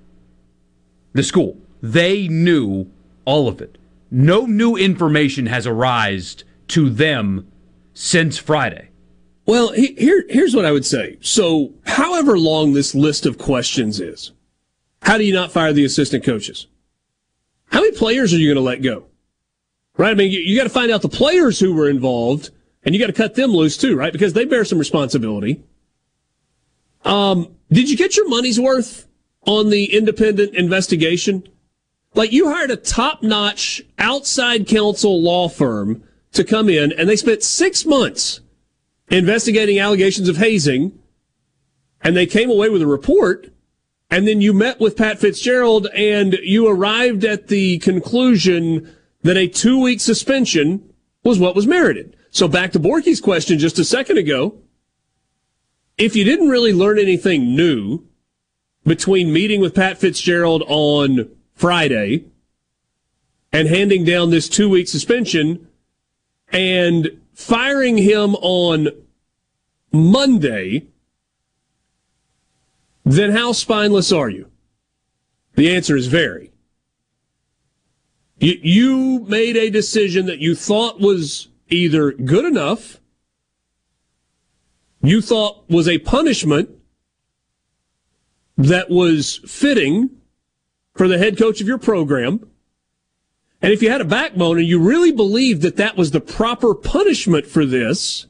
The 1.13 1.23
school. 1.23 1.57
They 1.81 2.27
knew 2.27 2.89
all 3.25 3.47
of 3.47 3.61
it. 3.61 3.77
No 4.09 4.45
new 4.45 4.75
information 4.75 5.45
has 5.45 5.67
arisen 5.67 6.47
to 6.69 6.89
them 6.89 7.47
since 7.95 8.37
Friday. 8.37 8.89
Well, 9.47 9.71
here, 9.71 10.23
here's 10.29 10.55
what 10.55 10.65
I 10.65 10.71
would 10.71 10.85
say. 10.85 11.17
So, 11.21 11.73
however 11.85 12.37
long 12.37 12.73
this 12.73 12.93
list 12.93 13.25
of 13.25 13.37
questions 13.37 13.99
is, 13.99 14.31
how 15.01 15.17
do 15.17 15.23
you 15.23 15.33
not 15.33 15.51
fire 15.51 15.73
the 15.73 15.85
assistant 15.85 16.23
coaches? 16.23 16.67
How 17.71 17.79
many 17.79 17.95
players 17.95 18.33
are 18.33 18.37
you 18.37 18.47
going 18.47 18.55
to 18.55 18.61
let 18.61 18.81
go? 18.81 19.05
Right? 19.97 20.11
I 20.11 20.13
mean, 20.13 20.31
you, 20.31 20.39
you 20.39 20.57
got 20.57 20.63
to 20.63 20.69
find 20.69 20.91
out 20.91 21.01
the 21.01 21.09
players 21.09 21.59
who 21.59 21.73
were 21.73 21.89
involved, 21.89 22.49
and 22.83 22.93
you 22.93 22.99
got 22.99 23.07
to 23.07 23.13
cut 23.13 23.35
them 23.35 23.51
loose 23.51 23.77
too, 23.77 23.95
right? 23.95 24.11
Because 24.11 24.33
they 24.33 24.45
bear 24.45 24.65
some 24.65 24.79
responsibility. 24.79 25.63
Um, 27.03 27.55
did 27.71 27.89
you 27.89 27.95
get 27.95 28.17
your 28.17 28.27
money's 28.27 28.59
worth 28.59 29.07
on 29.43 29.69
the 29.69 29.95
independent 29.95 30.55
investigation? 30.55 31.47
Like 32.15 32.31
you 32.31 32.51
hired 32.51 32.71
a 32.71 32.77
top 32.77 33.21
notch 33.21 33.83
outside 33.99 34.67
counsel 34.67 35.21
law 35.21 35.49
firm 35.49 36.03
to 36.35 36.43
come 36.43 36.69
in 36.69 36.91
and 36.91 37.09
they 37.09 37.15
spent 37.15 37.43
six 37.43 37.85
months 37.85 38.41
investigating 39.09 39.79
allegations 39.79 40.29
of 40.29 40.37
hazing 40.37 40.97
and 42.01 42.15
they 42.15 42.25
came 42.25 42.49
away 42.49 42.69
with 42.69 42.81
a 42.81 42.87
report. 42.87 43.51
And 44.11 44.27
then 44.27 44.39
you 44.39 44.53
met 44.53 44.79
with 44.79 44.95
Pat 44.95 45.19
Fitzgerald 45.19 45.87
and 45.95 46.33
you 46.43 46.67
arrived 46.67 47.25
at 47.25 47.47
the 47.47 47.79
conclusion 47.79 48.95
that 49.23 49.37
a 49.37 49.47
two 49.47 49.81
week 49.81 49.99
suspension 49.99 50.93
was 51.23 51.39
what 51.39 51.55
was 51.55 51.65
merited. 51.65 52.15
So 52.29 52.47
back 52.47 52.71
to 52.73 52.79
Borky's 52.79 53.19
question 53.19 53.57
just 53.57 53.79
a 53.79 53.83
second 53.83 54.17
ago. 54.17 54.59
If 55.97 56.15
you 56.15 56.23
didn't 56.23 56.49
really 56.49 56.73
learn 56.73 56.99
anything 56.99 57.55
new 57.55 58.05
between 58.83 59.33
meeting 59.33 59.61
with 59.61 59.73
Pat 59.73 59.97
Fitzgerald 59.97 60.63
on 60.67 61.29
Friday 61.55 62.25
and 63.51 63.67
handing 63.67 64.03
down 64.03 64.29
this 64.29 64.47
two 64.47 64.69
week 64.69 64.87
suspension 64.87 65.67
and 66.55 67.21
firing 67.33 67.97
him 67.97 68.33
on 68.35 68.87
Monday, 69.91 70.87
then 73.03 73.31
how 73.31 73.51
spineless 73.51 74.13
are 74.13 74.29
you? 74.29 74.49
The 75.55 75.75
answer 75.75 75.97
is 75.97 76.07
very. 76.07 76.51
You, 78.39 78.53
you 78.61 79.19
made 79.27 79.57
a 79.57 79.69
decision 79.69 80.27
that 80.27 80.39
you 80.39 80.55
thought 80.55 81.01
was 81.01 81.49
either 81.67 82.13
good 82.13 82.45
enough, 82.45 83.01
you 85.01 85.21
thought 85.21 85.69
was 85.69 85.89
a 85.89 85.99
punishment 85.99 86.69
that 88.57 88.89
was 88.89 89.41
fitting 89.45 90.09
for 90.95 91.09
the 91.09 91.17
head 91.17 91.37
coach 91.37 91.59
of 91.59 91.67
your 91.67 91.77
program. 91.77 92.49
And 93.65 93.73
if 93.73 93.81
you 93.81 93.89
had 93.89 93.99
a 93.99 94.05
backbone 94.05 94.59
and 94.59 94.67
you 94.67 94.79
really 94.79 95.11
believed 95.11 95.63
that 95.63 95.77
that 95.77 95.97
was 95.97 96.11
the 96.11 96.21
proper 96.21 96.75
punishment 96.75 97.47
for 97.47 97.65
this, 97.65 98.27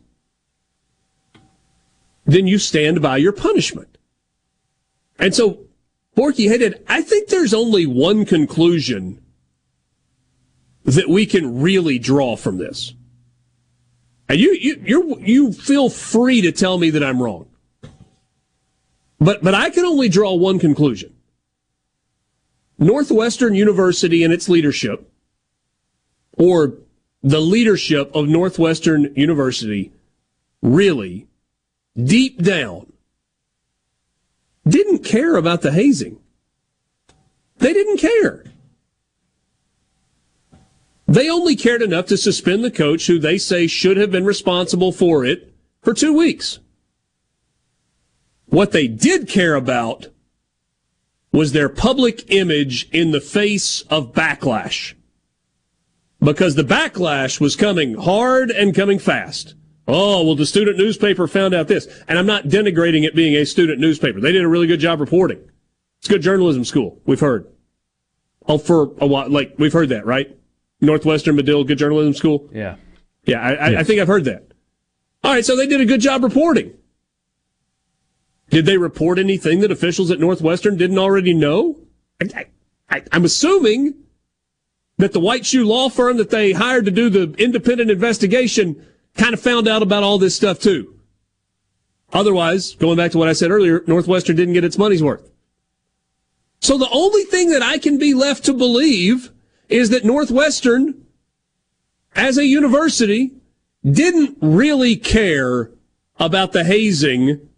then 2.25 2.47
you 2.47 2.57
stand 2.57 3.01
by 3.01 3.17
your 3.17 3.33
punishment. 3.33 3.97
And 5.19 5.35
so, 5.35 5.65
Borky 6.15 6.47
headed, 6.47 6.81
I 6.87 7.01
think 7.01 7.27
there's 7.27 7.53
only 7.53 7.85
one 7.85 8.23
conclusion 8.23 9.21
that 10.85 11.09
we 11.09 11.25
can 11.25 11.59
really 11.59 11.99
draw 11.99 12.37
from 12.37 12.57
this. 12.57 12.93
And 14.29 14.39
you, 14.39 14.53
you, 14.53 14.81
you 14.85 15.17
you 15.19 15.51
feel 15.51 15.89
free 15.89 16.39
to 16.43 16.53
tell 16.53 16.77
me 16.77 16.91
that 16.91 17.03
I'm 17.03 17.21
wrong. 17.21 17.47
But, 19.19 19.43
but 19.43 19.53
I 19.53 19.69
can 19.69 19.83
only 19.83 20.07
draw 20.07 20.33
one 20.33 20.59
conclusion. 20.59 21.13
Northwestern 22.79 23.53
University 23.53 24.23
and 24.23 24.31
its 24.31 24.47
leadership, 24.47 25.11
or 26.37 26.73
the 27.21 27.39
leadership 27.39 28.11
of 28.13 28.27
Northwestern 28.27 29.13
University, 29.15 29.91
really, 30.61 31.27
deep 32.01 32.41
down, 32.41 32.91
didn't 34.67 35.03
care 35.03 35.35
about 35.35 35.61
the 35.61 35.71
hazing. 35.71 36.19
They 37.57 37.73
didn't 37.73 37.97
care. 37.97 38.43
They 41.07 41.29
only 41.29 41.55
cared 41.55 41.81
enough 41.81 42.07
to 42.07 42.17
suspend 42.17 42.63
the 42.63 42.71
coach 42.71 43.07
who 43.07 43.19
they 43.19 43.37
say 43.37 43.67
should 43.67 43.97
have 43.97 44.11
been 44.11 44.25
responsible 44.25 44.91
for 44.91 45.23
it 45.23 45.53
for 45.81 45.93
two 45.93 46.13
weeks. 46.13 46.59
What 48.47 48.71
they 48.71 48.87
did 48.87 49.27
care 49.27 49.55
about 49.55 50.07
was 51.31 51.51
their 51.51 51.69
public 51.69 52.31
image 52.31 52.89
in 52.91 53.11
the 53.11 53.21
face 53.21 53.81
of 53.83 54.13
backlash. 54.13 54.94
Because 56.25 56.55
the 56.55 56.63
backlash 56.63 57.39
was 57.39 57.55
coming 57.55 57.93
hard 57.95 58.49
and 58.49 58.73
coming 58.75 58.99
fast. 58.99 59.53
Oh, 59.87 60.25
well, 60.25 60.35
the 60.35 60.45
student 60.45 60.77
newspaper 60.77 61.27
found 61.27 61.53
out 61.53 61.67
this. 61.67 61.87
And 62.07 62.17
I'm 62.17 62.25
not 62.25 62.45
denigrating 62.45 63.03
it 63.03 63.15
being 63.15 63.35
a 63.35 63.45
student 63.45 63.79
newspaper. 63.79 64.19
They 64.19 64.31
did 64.31 64.43
a 64.43 64.47
really 64.47 64.67
good 64.67 64.79
job 64.79 64.99
reporting. 64.99 65.39
It's 65.99 66.07
good 66.07 66.23
journalism 66.23 66.65
school, 66.65 66.99
we've 67.05 67.19
heard. 67.19 67.47
Oh, 68.47 68.57
for 68.57 68.93
a 68.99 69.07
while, 69.07 69.29
like, 69.29 69.55
we've 69.57 69.73
heard 69.73 69.89
that, 69.89 70.05
right? 70.05 70.35
Northwestern 70.81 71.35
Medill 71.35 71.63
Good 71.63 71.77
Journalism 71.77 72.13
School? 72.13 72.49
Yeah. 72.51 72.75
Yeah, 73.25 73.41
I, 73.41 73.53
I, 73.53 73.79
I 73.79 73.83
think 73.83 73.99
I've 73.99 74.07
heard 74.07 74.25
that. 74.25 74.51
All 75.23 75.31
right, 75.31 75.45
so 75.45 75.55
they 75.55 75.67
did 75.67 75.81
a 75.81 75.85
good 75.85 76.01
job 76.01 76.23
reporting. 76.23 76.73
Did 78.49 78.65
they 78.67 78.77
report 78.77 79.17
anything 79.17 79.61
that 79.61 79.71
officials 79.71 80.11
at 80.11 80.19
Northwestern 80.19 80.77
didn't 80.77 80.99
already 80.99 81.33
know? 81.33 81.79
I, 82.21 82.45
I, 82.89 83.03
I'm 83.11 83.25
assuming 83.25 83.95
that 84.97 85.13
the 85.13 85.19
white 85.19 85.45
shoe 85.45 85.65
law 85.65 85.89
firm 85.89 86.17
that 86.17 86.29
they 86.29 86.53
hired 86.53 86.85
to 86.85 86.91
do 86.91 87.09
the 87.09 87.33
independent 87.37 87.91
investigation 87.91 88.85
kind 89.15 89.33
of 89.33 89.39
found 89.39 89.67
out 89.67 89.81
about 89.81 90.03
all 90.03 90.17
this 90.17 90.35
stuff 90.35 90.59
too. 90.59 90.95
Otherwise, 92.13 92.75
going 92.75 92.97
back 92.97 93.11
to 93.11 93.17
what 93.17 93.27
I 93.27 93.33
said 93.33 93.51
earlier, 93.51 93.83
Northwestern 93.87 94.35
didn't 94.35 94.53
get 94.53 94.63
its 94.63 94.77
money's 94.77 95.03
worth. 95.03 95.29
So 96.61 96.77
the 96.77 96.89
only 96.89 97.23
thing 97.23 97.49
that 97.49 97.61
I 97.61 97.77
can 97.77 97.97
be 97.97 98.13
left 98.13 98.45
to 98.45 98.53
believe 98.53 99.31
is 99.67 99.89
that 99.89 100.05
Northwestern, 100.05 101.05
as 102.15 102.37
a 102.37 102.45
university, 102.45 103.33
didn't 103.83 104.37
really 104.41 104.95
care 104.95 105.71
about 106.19 106.53
the 106.53 106.63
hazing 106.63 107.49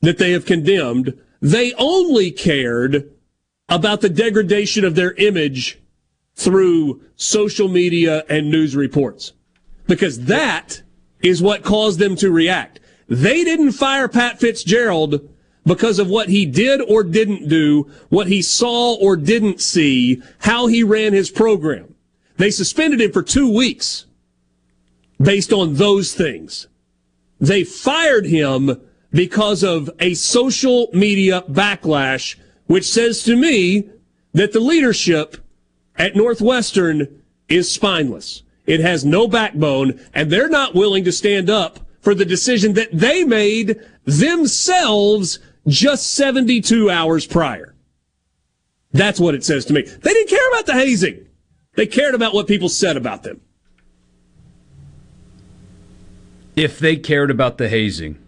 that 0.00 0.18
they 0.18 0.32
have 0.32 0.46
condemned. 0.46 1.18
They 1.40 1.74
only 1.74 2.30
cared 2.30 3.12
about 3.68 4.00
the 4.00 4.08
degradation 4.08 4.84
of 4.84 4.94
their 4.94 5.12
image 5.12 5.78
through 6.38 7.02
social 7.16 7.66
media 7.68 8.24
and 8.30 8.48
news 8.48 8.76
reports. 8.76 9.32
Because 9.88 10.26
that 10.26 10.82
is 11.20 11.42
what 11.42 11.64
caused 11.64 11.98
them 11.98 12.14
to 12.16 12.30
react. 12.30 12.78
They 13.08 13.42
didn't 13.42 13.72
fire 13.72 14.06
Pat 14.06 14.38
Fitzgerald 14.38 15.28
because 15.66 15.98
of 15.98 16.08
what 16.08 16.28
he 16.28 16.46
did 16.46 16.80
or 16.80 17.02
didn't 17.02 17.48
do, 17.48 17.90
what 18.08 18.28
he 18.28 18.40
saw 18.40 18.94
or 18.94 19.16
didn't 19.16 19.60
see, 19.60 20.22
how 20.38 20.68
he 20.68 20.84
ran 20.84 21.12
his 21.12 21.30
program. 21.30 21.96
They 22.36 22.52
suspended 22.52 23.00
him 23.00 23.10
for 23.10 23.22
two 23.22 23.52
weeks 23.52 24.06
based 25.20 25.52
on 25.52 25.74
those 25.74 26.14
things. 26.14 26.68
They 27.40 27.64
fired 27.64 28.26
him 28.26 28.80
because 29.10 29.64
of 29.64 29.90
a 29.98 30.14
social 30.14 30.88
media 30.92 31.42
backlash, 31.48 32.36
which 32.66 32.88
says 32.88 33.24
to 33.24 33.34
me 33.34 33.88
that 34.34 34.52
the 34.52 34.60
leadership 34.60 35.36
at 35.98 36.16
Northwestern 36.16 37.22
is 37.48 37.70
spineless. 37.70 38.42
It 38.66 38.80
has 38.80 39.04
no 39.04 39.26
backbone, 39.26 40.00
and 40.14 40.30
they're 40.30 40.48
not 40.48 40.74
willing 40.74 41.04
to 41.04 41.12
stand 41.12 41.50
up 41.50 41.80
for 42.00 42.14
the 42.14 42.24
decision 42.24 42.74
that 42.74 42.90
they 42.92 43.24
made 43.24 43.80
themselves 44.04 45.38
just 45.66 46.12
72 46.12 46.88
hours 46.88 47.26
prior. 47.26 47.74
That's 48.92 49.20
what 49.20 49.34
it 49.34 49.44
says 49.44 49.64
to 49.66 49.72
me. 49.72 49.82
They 49.82 50.12
didn't 50.12 50.30
care 50.30 50.48
about 50.50 50.66
the 50.66 50.74
hazing. 50.74 51.26
They 51.76 51.86
cared 51.86 52.14
about 52.14 52.34
what 52.34 52.46
people 52.46 52.68
said 52.68 52.96
about 52.96 53.22
them. 53.22 53.40
If 56.56 56.78
they 56.78 56.96
cared 56.96 57.30
about 57.30 57.58
the 57.58 57.68
hazing, 57.68 58.18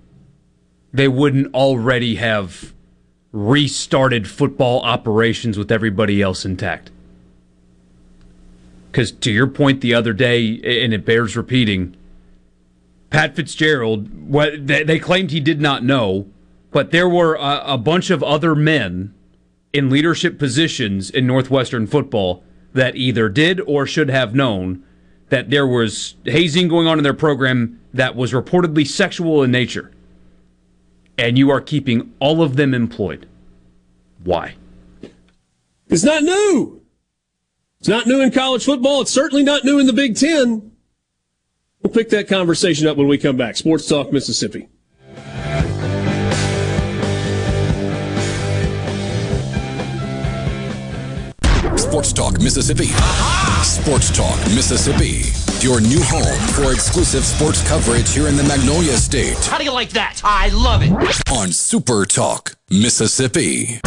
they 0.93 1.09
wouldn't 1.09 1.55
already 1.55 2.17
have 2.17 2.73
restarted 3.33 4.29
football 4.29 4.81
operations 4.83 5.57
with 5.57 5.73
everybody 5.73 6.21
else 6.21 6.45
intact. 6.45 6.91
Because 8.91 9.13
to 9.13 9.31
your 9.31 9.47
point 9.47 9.81
the 9.81 9.95
other 9.95 10.13
day, 10.13 10.55
and 10.83 10.93
it 10.93 11.05
bears 11.05 11.37
repeating, 11.37 11.97
Pat 13.11 13.37
Fitzgerald, 13.37 14.29
what 14.29 14.67
they 14.67 14.99
claimed 14.99 15.31
he 15.31 15.41
did 15.41 15.61
not 15.61 15.85
know, 15.85 16.29
but 16.71 16.91
there 16.91 17.09
were 17.09 17.35
a, 17.35 17.63
a 17.67 17.79
bunch 17.79 18.11
of 18.11 18.23
other 18.23 18.55
men 18.55 19.15
in 19.73 19.91
leadership 19.91 20.39
positions 20.39 21.11
in 21.11 21.27
Northwestern 21.27 21.87
football 21.87 22.43
that 22.73 22.97
either 22.97 23.29
did 23.29 23.61
or 23.61 23.87
should 23.87 24.11
have 24.11 24.35
known 24.35 24.85
that 25.29 25.51
there 25.51 25.67
was 25.67 26.15
hazing 26.25 26.69
going 26.69 26.87
on 26.87 26.99
in 26.99 27.05
their 27.05 27.15
program 27.15 27.81
that 27.93 28.17
was 28.17 28.33
reportedly 28.33 28.87
sexual 28.87 29.43
in 29.43 29.51
nature. 29.51 29.91
And 31.17 31.39
you 31.39 31.51
are 31.51 31.61
keeping 31.61 32.13
all 32.19 32.43
of 32.43 32.57
them 32.57 32.75
employed. 32.75 33.29
Why? 34.23 34.55
It's 35.89 36.05
not 36.05 36.23
new. 36.23 36.80
It's 37.81 37.89
not 37.89 38.07
new 38.07 38.21
in 38.21 38.31
college 38.31 38.67
football. 38.67 39.01
It's 39.01 39.11
certainly 39.11 39.43
not 39.43 39.65
new 39.65 39.79
in 39.79 39.87
the 39.87 39.95
Big 39.95 40.15
Ten. 40.15 40.71
We'll 41.83 41.91
pick 41.91 42.11
that 42.11 42.29
conversation 42.29 42.87
up 42.87 42.99
when 42.99 43.09
we 43.09 43.17
come 43.17 43.39
back. 43.39 43.57
Sports 43.57 43.89
Talk 43.89 44.13
Mississippi. 44.13 44.69
Sports 51.79 52.13
Talk 52.13 52.39
Mississippi. 52.39 52.89
Sports 53.65 54.15
Talk 54.15 54.39
Mississippi. 54.55 55.33
Your 55.67 55.81
new 55.81 56.03
home 56.03 56.49
for 56.53 56.75
exclusive 56.75 57.25
sports 57.25 57.67
coverage 57.67 58.13
here 58.13 58.29
in 58.29 58.37
the 58.37 58.45
Magnolia 58.45 58.99
State. 58.99 59.39
How 59.47 59.57
do 59.57 59.65
you 59.65 59.73
like 59.73 59.91
that? 59.91 60.21
I 60.23 60.49
love 60.49 60.83
it. 60.83 60.93
On 61.33 61.51
Super 61.51 62.05
Talk 62.05 62.57
Mississippi. 62.71 63.81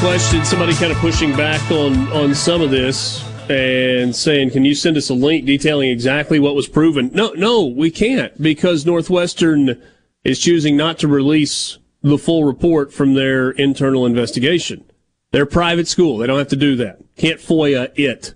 Question. 0.00 0.42
Somebody 0.46 0.72
kind 0.72 0.90
of 0.90 0.96
pushing 0.98 1.36
back 1.36 1.70
on 1.70 2.10
on 2.12 2.34
some 2.34 2.62
of 2.62 2.70
this 2.70 3.22
and 3.50 4.16
saying, 4.16 4.50
"Can 4.50 4.64
you 4.64 4.74
send 4.74 4.96
us 4.96 5.10
a 5.10 5.14
link 5.14 5.44
detailing 5.44 5.90
exactly 5.90 6.40
what 6.40 6.54
was 6.54 6.66
proven?" 6.66 7.10
No, 7.12 7.32
no, 7.36 7.66
we 7.66 7.90
can't 7.90 8.40
because 8.40 8.86
Northwestern 8.86 9.80
is 10.24 10.38
choosing 10.38 10.74
not 10.74 10.98
to 11.00 11.08
release 11.08 11.76
the 12.02 12.16
full 12.16 12.44
report 12.44 12.94
from 12.94 13.12
their 13.12 13.50
internal 13.50 14.06
investigation. 14.06 14.84
They're 15.32 15.44
private 15.44 15.86
school; 15.86 16.16
they 16.16 16.26
don't 16.26 16.38
have 16.38 16.48
to 16.48 16.56
do 16.56 16.76
that. 16.76 17.00
Can't 17.18 17.38
FOIA 17.38 17.90
it. 17.94 18.34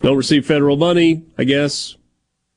Don't 0.00 0.16
receive 0.16 0.46
federal 0.46 0.78
money, 0.78 1.24
I 1.36 1.44
guess. 1.44 1.96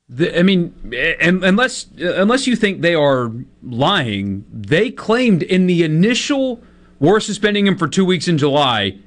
The, 0.08 0.40
I 0.40 0.44
mean, 0.44 0.74
unless 1.22 1.88
unless 1.98 2.48
you 2.48 2.56
think 2.56 2.80
they 2.80 2.96
are 2.96 3.34
lying, 3.62 4.46
they 4.50 4.92
claimed 4.92 5.44
in 5.44 5.68
the 5.68 5.84
initial 5.84 6.64
we're 7.00 7.20
suspending 7.20 7.66
him 7.68 7.78
for 7.78 7.88
two 7.88 8.06
weeks 8.06 8.28
in 8.28 8.38
July. 8.38 8.98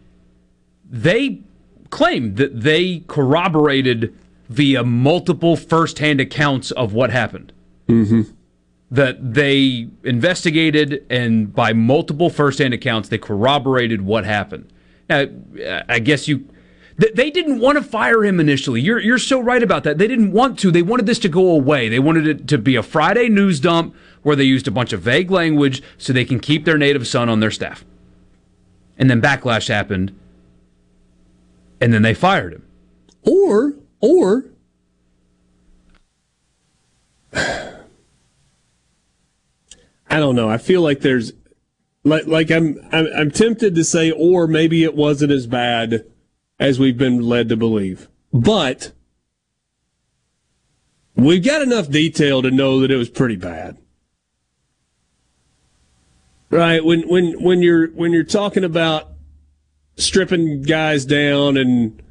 They 0.89 1.43
claimed 1.91 2.37
that 2.37 2.63
they 2.63 3.05
corroborated 3.07 4.15
via 4.49 4.83
multiple 4.83 5.57
firsthand 5.57 6.21
accounts 6.21 6.71
of 6.73 6.93
what 6.93 7.11
happened. 7.11 7.53
Mm-hmm. 7.89 8.23
That 8.91 9.35
they 9.35 9.89
investigated, 10.05 11.07
and 11.09 11.55
by 11.55 11.73
multiple 11.73 12.29
firsthand 12.29 12.75
accounts, 12.75 13.09
they 13.09 13.17
corroborated 13.17 14.03
what 14.03 14.25
happened. 14.25 14.71
Now, 15.09 15.27
I 15.89 15.99
guess 15.99 16.29
you. 16.29 16.49
They 16.99 17.31
didn't 17.31 17.59
want 17.59 17.79
to 17.79 17.83
fire 17.83 18.23
him 18.23 18.39
initially. 18.39 18.83
You're 18.83 19.01
you're 19.01 19.19
so 19.19 19.41
right 19.41 19.63
about 19.63 19.83
that. 19.85 19.97
They 19.97 20.07
didn't 20.07 20.33
want 20.33 20.59
to. 20.59 20.71
They 20.71 20.83
wanted 20.83 21.07
this 21.07 21.19
to 21.21 21.29
go 21.31 21.49
away. 21.49 21.89
They 21.89 21.99
wanted 21.99 22.27
it 22.27 22.47
to 22.49 22.59
be 22.59 22.77
a 22.77 22.83
Friday 22.83 23.31
news 23.31 23.61
dump 23.61 23.95
where 24.23 24.37
they 24.37 24.45
used 24.45 24.69
a 24.69 24.71
bunch 24.71 24.93
of 24.93 25.03
vague 25.03 25.31
language 25.31 25.83
so 25.99 26.13
they 26.13 26.25
can 26.25 26.41
keep 26.41 26.65
their 26.65 26.79
native 26.79 27.07
son 27.07 27.29
on 27.29 27.41
their 27.41 27.51
staff. 27.51 27.85
And 28.97 29.11
then 29.11 29.21
backlash 29.21 29.69
happened, 29.69 30.19
and 31.81 31.93
then 31.93 32.03
they 32.03 32.15
fired 32.15 32.53
him. 32.53 32.65
Or, 33.23 33.75
or, 34.01 34.45
I 37.33 37.71
don't 40.11 40.37
know. 40.37 40.49
I 40.49 40.59
feel 40.59 40.83
like 40.83 41.01
there's 41.01 41.33
like 42.05 42.27
like 42.27 42.51
I'm, 42.51 42.79
I'm 42.93 43.07
I'm 43.17 43.31
tempted 43.31 43.75
to 43.75 43.85
say, 43.85 44.11
or 44.11 44.47
maybe 44.47 44.85
it 44.85 44.95
wasn't 44.95 45.33
as 45.33 45.47
bad 45.47 46.05
as 46.61 46.79
we've 46.79 46.99
been 46.99 47.23
led 47.23 47.49
to 47.49 47.57
believe, 47.57 48.09
but 48.33 48.93
we've 51.17 51.45
got 51.45 51.63
enough 51.63 51.89
detail 51.89 52.43
to 52.43 52.51
know 52.51 52.81
that 52.81 52.91
it 52.91 52.97
was 52.97 53.09
pretty 53.09 53.37
bad. 53.37 53.79
Right 56.53 56.85
when 56.85 57.09
when 57.09 57.43
when 57.43 57.63
you're 57.63 57.89
when 57.89 58.13
you're 58.13 58.25
talking 58.25 58.63
about 58.63 59.09
stripping 59.97 60.61
guys 60.63 61.07
down 61.07 61.57
and 61.57 62.03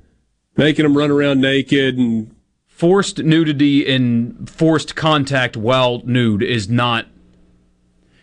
making 0.57 0.81
them 0.83 0.97
run 0.97 1.11
around 1.11 1.41
naked 1.41 1.95
and 1.95 2.35
forced 2.67 3.19
nudity 3.19 3.87
and 3.93 4.49
forced 4.49 4.95
contact 4.95 5.55
while 5.55 6.01
nude 6.05 6.41
is 6.41 6.67
not 6.67 7.05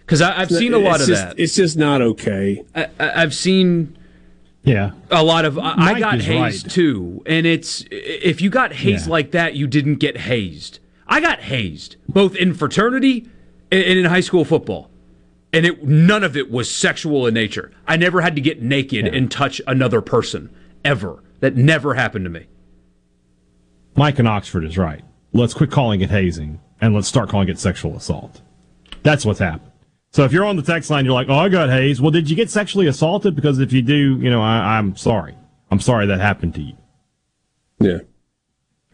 because 0.01 0.21
I've 0.21 0.51
seen 0.51 0.75
a 0.75 0.79
lot 0.79 0.97
it's 0.97 1.03
of 1.05 1.09
just, 1.09 1.23
that. 1.23 1.39
It's 1.39 1.55
just 1.55 1.77
not 1.77 2.03
okay. 2.03 2.65
I, 2.75 2.89
I've 2.99 3.35
seen 3.35 3.97
yeah 4.65 4.91
a 5.13 5.23
lot 5.23 5.45
of. 5.45 5.57
I, 5.57 5.75
I 5.77 6.01
got 6.01 6.21
hazed 6.21 6.67
right. 6.67 6.73
too, 6.73 7.23
and 7.27 7.47
it's 7.47 7.85
if 7.93 8.41
you 8.41 8.51
got 8.51 8.73
hazed 8.73 9.07
Yeah. 9.07 9.13
like 9.13 9.31
that, 9.31 9.55
you 9.55 9.69
didn't 9.69 9.97
get 9.97 10.17
hazed. 10.17 10.81
I 11.07 11.21
got 11.21 11.43
hazed 11.43 11.95
both 12.09 12.35
in 12.35 12.55
fraternity 12.55 13.29
and 13.71 13.85
and 13.85 13.99
in 14.01 14.07
high 14.07 14.21
school 14.21 14.45
football, 14.45 14.91
and 15.53 15.65
it 15.67 15.83
none 15.85 16.23
of 16.25 16.37
it 16.37 16.51
was 16.51 16.73
sexual 16.75 17.27
in 17.27 17.35
nature. 17.35 17.71
I 17.87 17.97
never 17.97 18.21
had 18.21 18.35
to 18.37 18.41
get 18.41 18.63
naked 18.63 19.07
and 19.07 19.31
touch 19.31 19.61
another 19.67 20.01
person 20.01 20.55
ever. 20.85 21.23
That 21.41 21.55
never 21.57 21.95
happened 21.95 22.25
to 22.25 22.31
me. 22.31 22.47
Mike 23.97 24.19
in 24.19 24.27
Oxford 24.27 24.65
is 24.65 24.77
right. 24.79 25.05
Let's 25.33 25.55
quit 25.55 25.71
calling 25.71 26.01
it 26.01 26.11
hazing 26.11 26.61
and 26.81 26.95
let's 26.95 27.09
start 27.09 27.29
calling 27.29 27.49
it 27.49 27.59
sexual 27.59 27.97
assault. 27.97 28.41
That's 29.03 29.25
what's 29.25 29.39
happened. 29.39 29.71
So 30.11 30.25
if 30.25 30.33
you're 30.33 30.45
on 30.45 30.57
the 30.57 30.63
text 30.63 30.91
line, 30.91 31.05
you're 31.05 31.15
like, 31.15 31.29
"Oh, 31.29 31.35
I 31.37 31.49
got 31.49 31.69
hazed." 31.69 32.01
Well, 32.01 32.11
did 32.11 32.31
you 32.31 32.35
get 32.37 32.51
sexually 32.51 32.87
assaulted? 32.87 33.37
Because 33.37 33.59
if 33.59 33.73
you 33.73 33.83
do, 33.83 34.19
you 34.21 34.31
know, 34.31 34.41
I, 34.43 34.79
I'm 34.79 34.97
sorry. 34.97 35.37
I'm 35.71 35.81
sorry 35.81 36.07
that 36.07 36.21
happened 36.21 36.55
to 36.55 36.63
you. 36.63 36.77
Yeah. 37.79 37.99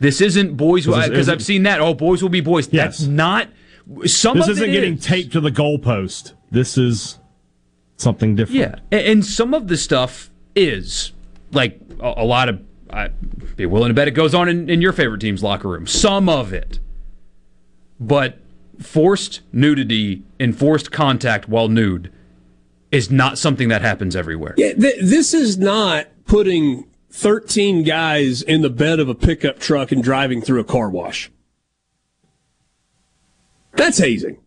This 0.01 0.21
isn't 0.21 0.57
boys 0.57 0.87
This 0.87 0.97
is- 1.05 1.09
because 1.09 1.29
I've 1.29 1.43
seen 1.43 1.63
that. 1.63 1.81
Oh, 1.81 1.95
boys 1.95 2.21
will 2.21 2.31
be 2.31 2.41
boys. 2.41 2.69
Yes. 2.73 2.99
That's 2.99 3.03
not. 3.09 3.49
Some 4.07 4.39
this 4.39 4.47
of 4.49 4.53
isn't 4.57 4.69
it 4.69 4.73
getting 4.73 4.95
is. 4.95 5.05
taped 5.05 5.33
to 5.33 5.41
the 5.41 5.51
goalpost. 5.51 6.33
This 6.55 6.79
is 6.79 7.19
something 7.97 8.37
different. 8.37 8.61
Yeah, 8.61 8.79
and, 8.91 9.07
and 9.07 9.27
some 9.27 9.53
of 9.55 9.69
the 9.69 9.77
stuff 9.77 10.31
is 10.55 11.13
like 11.53 11.81
a, 12.01 12.15
a 12.19 12.25
lot 12.25 12.49
of. 12.49 12.63
I'd 12.91 13.57
be 13.57 13.67
willing 13.67 13.89
to 13.89 13.95
bet 13.95 14.07
it 14.07 14.13
goes 14.13 14.35
on 14.35 14.49
in, 14.49 14.71
in 14.71 14.81
your 14.81 14.93
favorite 14.93 15.21
team's 15.21 15.43
locker 15.43 15.69
room. 15.69 15.87
Some 15.87 16.29
of 16.29 16.53
it, 16.53 16.79
but 17.99 18.39
forced 18.81 19.41
nudity 19.53 20.23
and 20.39 20.57
forced 20.57 20.93
contact 20.93 21.49
while 21.49 21.69
nude 21.69 22.13
is 22.93 23.11
not 23.11 23.37
something 23.37 23.69
that 23.69 23.83
happens 23.83 24.15
everywhere. 24.15 24.55
Yeah, 24.57 24.75
th- 24.75 25.01
this 25.03 25.35
is 25.35 25.59
not 25.59 26.07
putting 26.25 26.89
13 27.11 27.83
guys 27.83 28.43
in 28.43 28.63
the 28.63 28.71
bed 28.71 29.01
of 29.01 29.09
a 29.09 29.15
pickup 29.15 29.59
truck 29.59 29.91
and 29.91 30.03
driving 30.03 30.41
through 30.41 30.61
a 30.61 30.65
car 30.65 30.89
wash. 30.89 31.31
That's 33.73 33.99
hazing. 33.99 34.39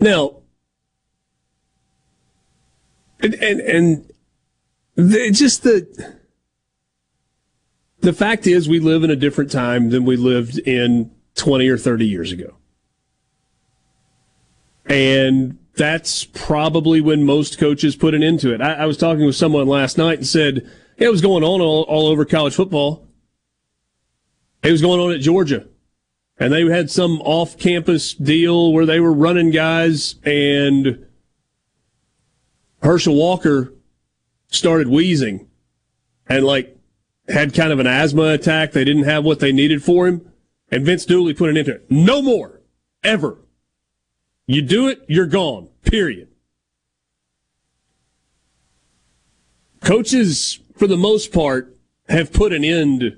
Now, 0.00 0.36
and 3.20 3.34
and, 3.34 3.60
and 3.60 4.12
the, 4.94 5.30
just 5.30 5.62
the 5.62 6.18
the 8.00 8.12
fact 8.12 8.46
is, 8.46 8.68
we 8.68 8.80
live 8.80 9.02
in 9.02 9.10
a 9.10 9.16
different 9.16 9.50
time 9.50 9.90
than 9.90 10.04
we 10.04 10.16
lived 10.16 10.58
in 10.58 11.10
20 11.34 11.68
or 11.68 11.76
30 11.76 12.06
years 12.06 12.32
ago. 12.32 12.54
And 14.86 15.58
that's 15.76 16.24
probably 16.24 17.00
when 17.00 17.24
most 17.24 17.58
coaches 17.58 17.96
put 17.96 18.14
an 18.14 18.22
end 18.22 18.40
to 18.40 18.54
it. 18.54 18.60
I, 18.60 18.74
I 18.74 18.86
was 18.86 18.96
talking 18.96 19.26
with 19.26 19.36
someone 19.36 19.66
last 19.66 19.98
night 19.98 20.18
and 20.18 20.26
said, 20.26 20.70
yeah, 20.96 21.08
it 21.08 21.10
was 21.10 21.20
going 21.20 21.44
on 21.44 21.60
all, 21.60 21.82
all 21.82 22.06
over 22.06 22.24
college 22.24 22.54
football. 22.54 23.06
It 24.62 24.72
was 24.72 24.82
going 24.82 25.00
on 25.00 25.12
at 25.12 25.20
Georgia. 25.20 25.66
And 26.40 26.52
they 26.52 26.64
had 26.66 26.90
some 26.90 27.20
off 27.22 27.58
campus 27.58 28.14
deal 28.14 28.72
where 28.72 28.86
they 28.86 29.00
were 29.00 29.12
running 29.12 29.50
guys 29.50 30.16
and 30.24 31.04
Herschel 32.82 33.16
Walker 33.16 33.72
started 34.50 34.88
wheezing 34.88 35.48
and 36.28 36.44
like 36.44 36.76
had 37.28 37.54
kind 37.54 37.72
of 37.72 37.80
an 37.80 37.86
asthma 37.86 38.32
attack. 38.32 38.72
They 38.72 38.84
didn't 38.84 39.04
have 39.04 39.24
what 39.24 39.40
they 39.40 39.52
needed 39.52 39.82
for 39.82 40.06
him. 40.06 40.32
And 40.70 40.84
Vince 40.84 41.04
Dooley 41.04 41.34
put 41.34 41.50
an 41.50 41.56
end 41.56 41.66
to 41.66 41.74
it. 41.76 41.90
No 41.90 42.22
more. 42.22 42.60
Ever. 43.02 43.38
You 44.46 44.62
do 44.62 44.88
it, 44.88 45.04
you're 45.08 45.26
gone. 45.26 45.68
Period. 45.82 46.28
Coaches, 49.80 50.58
for 50.76 50.86
the 50.86 50.96
most 50.96 51.32
part, 51.32 51.76
have 52.08 52.32
put 52.32 52.52
an 52.52 52.64
end 52.64 53.16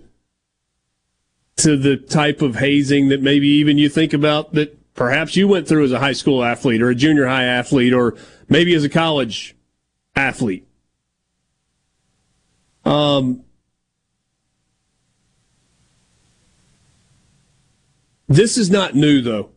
to 1.63 1.77
the 1.77 1.97
type 1.97 2.43
of 2.43 2.57
hazing 2.57 3.09
that 3.09 3.21
maybe 3.21 3.49
even 3.49 3.79
you 3.79 3.89
think 3.89 4.13
about 4.13 4.55
that 4.55 4.77
perhaps 4.95 5.37
you 5.37 5.47
went 5.47 5.69
through 5.69 5.85
as 5.85 5.93
a 5.93 5.99
high 5.99 6.13
school 6.13 6.43
athlete 6.43 6.83
or 6.83 6.91
a 6.91 6.95
junior 6.95 7.27
high 7.27 7.45
athlete 7.45 7.93
or 7.93 8.17
maybe 8.49 8.75
as 8.75 8.85
a 8.85 8.89
college 8.89 9.55
athlete. 10.17 10.67
Um, 12.85 13.45
this 18.29 18.57
is 18.57 18.71
not 18.71 18.95
new, 18.95 19.21
though. 19.21 19.51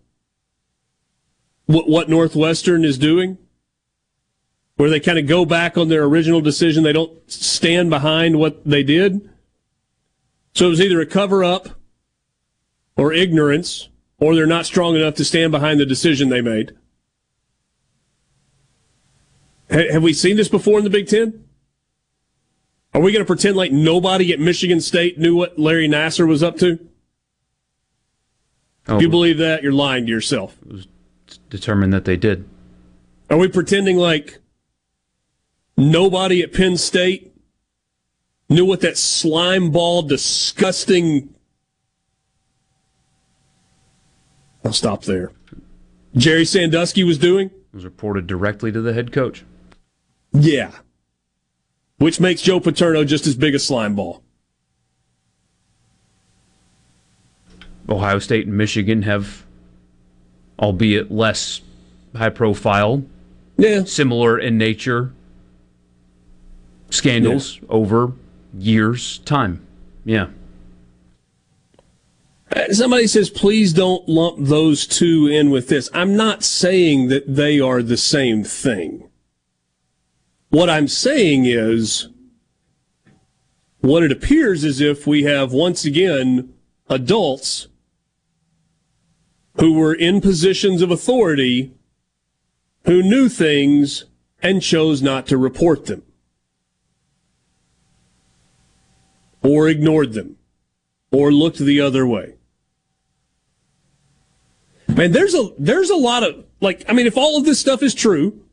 What, 1.66 1.90
what 1.90 2.10
Northwestern 2.10 2.84
is 2.84 2.98
doing, 2.98 3.38
where 4.76 4.90
they 4.90 5.00
kind 5.00 5.18
of 5.18 5.28
go 5.28 5.46
back 5.46 5.78
on 5.78 5.88
their 5.88 6.04
original 6.04 6.42
decision, 6.42 6.84
they 6.84 6.94
don't 6.94 7.32
stand 7.32 7.90
behind 7.90 8.38
what 8.38 8.66
they 8.66 8.84
did. 8.84 9.30
So 10.54 10.68
it 10.68 10.70
was 10.70 10.82
either 10.82 11.00
a 11.00 11.06
cover 11.06 11.44
up 11.44 11.70
or 12.96 13.12
ignorance, 13.14 13.90
or 14.20 14.36
they're 14.36 14.46
not 14.46 14.66
strong 14.66 14.96
enough 14.96 15.16
to 15.16 15.26
stand 15.26 15.52
behind 15.52 15.80
the 15.80 15.86
decision 15.86 16.30
they 16.30 16.42
made. 16.42 16.72
Ha- 19.72 19.92
Have 19.92 20.04
we 20.04 20.14
seen 20.14 20.38
this 20.38 20.50
before 20.50 20.78
in 20.78 20.84
the 20.84 20.90
Big 20.90 21.08
Ten? 21.08 21.44
Are 22.94 23.02
we 23.02 23.12
going 23.12 23.24
to 23.24 23.28
pretend 23.28 23.56
like 23.58 23.72
nobody 23.72 24.32
at 24.34 24.40
Michigan 24.40 24.80
State 24.80 25.18
knew 25.18 25.36
what 25.36 25.58
Larry 25.58 25.88
Nassar 25.88 26.28
was 26.28 26.44
up 26.44 26.58
to? 26.60 26.80
Oh, 28.88 28.98
If 28.98 29.02
you 29.02 29.10
believe 29.10 29.38
that, 29.40 29.64
you're 29.64 29.72
lying 29.72 30.06
to 30.06 30.12
yourself. 30.12 30.56
determined 31.50 31.94
that 31.94 32.06
they 32.06 32.18
did. 32.18 32.48
Are 33.30 33.38
we 33.38 33.48
pretending 33.48 33.98
like 33.98 34.40
nobody 35.76 36.44
at 36.44 36.54
Penn 36.54 36.78
State 36.78 37.32
knew 38.50 38.66
what 38.66 38.82
that 38.82 38.98
slime 38.98 39.72
ball, 39.72 40.04
disgusting. 40.04 41.34
I'll 44.64 44.74
stop 44.74 45.04
there. 45.04 45.32
Jerry 46.16 46.46
Sandusky 46.46 47.04
was 47.04 47.18
doing? 47.18 47.48
It 47.48 47.74
was 47.74 47.86
reported 47.86 48.28
directly 48.28 48.72
to 48.72 48.82
the 48.82 48.94
head 48.94 49.12
coach. 49.12 49.44
Yeah. 50.32 50.72
Which 51.98 52.20
makes 52.20 52.42
Joe 52.42 52.60
Paterno 52.60 53.04
just 53.04 53.28
as 53.28 53.36
big 53.36 53.56
a 53.56 53.60
slime 53.60 53.96
ball. 53.96 54.24
Ohio 57.90 58.20
State 58.20 58.48
and 58.48 58.58
Michigan 58.58 59.02
have, 59.02 59.44
albeit 60.58 61.12
less 61.12 61.62
high 62.16 62.30
profile, 62.30 63.04
yeah, 63.58 63.84
similar 63.84 64.40
in 64.40 64.58
nature, 64.58 65.14
scandals 66.90 67.60
over 67.70 68.14
years' 68.58 69.20
time. 69.20 69.66
Yeah. 70.06 70.28
Somebody 72.72 73.08
says, 73.08 73.30
please 73.30 73.74
don't 73.74 74.08
lump 74.08 74.38
those 74.40 74.86
two 74.86 75.28
in 75.28 75.50
with 75.50 75.70
this. 75.70 75.90
I'm 75.94 76.16
not 76.16 76.44
saying 76.44 77.08
that 77.08 77.36
they 77.36 77.60
are 77.60 77.82
the 77.82 77.98
same 77.98 78.44
thing. 78.44 79.10
What 80.50 80.70
I'm 80.70 80.88
saying 80.88 81.46
is, 81.46 82.10
what 83.80 84.04
it 84.04 84.12
appears 84.12 84.64
as 84.64 84.80
if 84.80 85.08
we 85.08 85.24
have 85.24 85.52
once 85.52 85.84
again 85.84 86.54
adults 86.90 87.68
who 89.60 89.74
were 89.74 89.94
in 89.94 90.22
positions 90.22 90.82
of 90.82 90.92
authority 90.92 91.74
who 92.86 93.02
knew 93.02 93.30
things 93.30 94.06
and 94.42 94.62
chose 94.62 95.02
not 95.02 95.26
to 95.28 95.38
report 95.38 95.86
them 95.86 96.04
or 99.42 99.68
ignored 99.68 100.14
them 100.14 100.38
or 101.12 101.32
looked 101.32 101.60
the 101.60 101.82
other 101.82 102.06
way. 102.06 102.36
Man, 104.96 105.12
there's 105.12 105.34
a 105.34 105.50
there's 105.58 105.90
a 105.90 105.96
lot 105.96 106.24
of 106.24 106.46
like 106.62 106.84
I 106.88 106.94
mean, 106.94 107.08
if 107.08 107.18
all 107.18 107.38
of 107.38 107.46
this 107.46 107.60
stuff 107.60 107.82
is 107.82 107.96
true, 107.96 108.44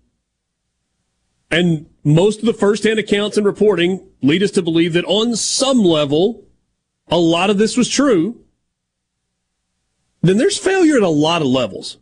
and 1.51 1.87
most 2.03 2.41
of 2.41 2.47
the 2.47 2.55
firsthand 2.55 2.99
accounts 2.99 3.37
and 3.37 3.45
reporting 3.45 4.07
lead 4.23 4.43
us 4.43 4.51
to 4.53 4.63
believe 4.63 4.95
that 4.95 5.05
on 5.05 5.37
some 5.37 5.79
level, 5.79 6.45
a 7.09 7.19
lot 7.19 7.51
of 7.51 7.59
this 7.59 7.77
was 7.77 7.89
true. 7.89 8.43
then 10.23 10.37
there's 10.37 10.59
failure 10.59 10.97
at 10.97 11.03
a 11.03 11.09
lot 11.09 11.43
of 11.43 11.49
levels. 11.49 11.99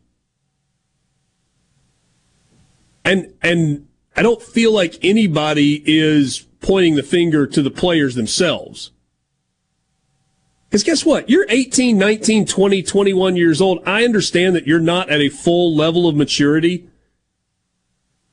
And 3.04 3.34
and 3.42 3.88
I 4.16 4.22
don't 4.22 4.42
feel 4.42 4.72
like 4.72 4.98
anybody 5.02 5.82
is 5.84 6.46
pointing 6.60 6.96
the 6.96 7.02
finger 7.02 7.46
to 7.46 7.62
the 7.62 7.70
players 7.70 8.14
themselves. 8.14 8.92
Because 10.68 10.84
guess 10.84 11.04
what? 11.04 11.30
You're 11.30 11.46
18, 11.48 11.96
19, 11.96 12.46
20, 12.46 12.82
21 12.82 13.36
years 13.36 13.60
old. 13.60 13.82
I 13.86 14.04
understand 14.04 14.54
that 14.54 14.66
you're 14.66 14.80
not 14.80 15.08
at 15.08 15.20
a 15.20 15.30
full 15.30 15.74
level 15.74 16.06
of 16.06 16.14
maturity. 16.14 16.88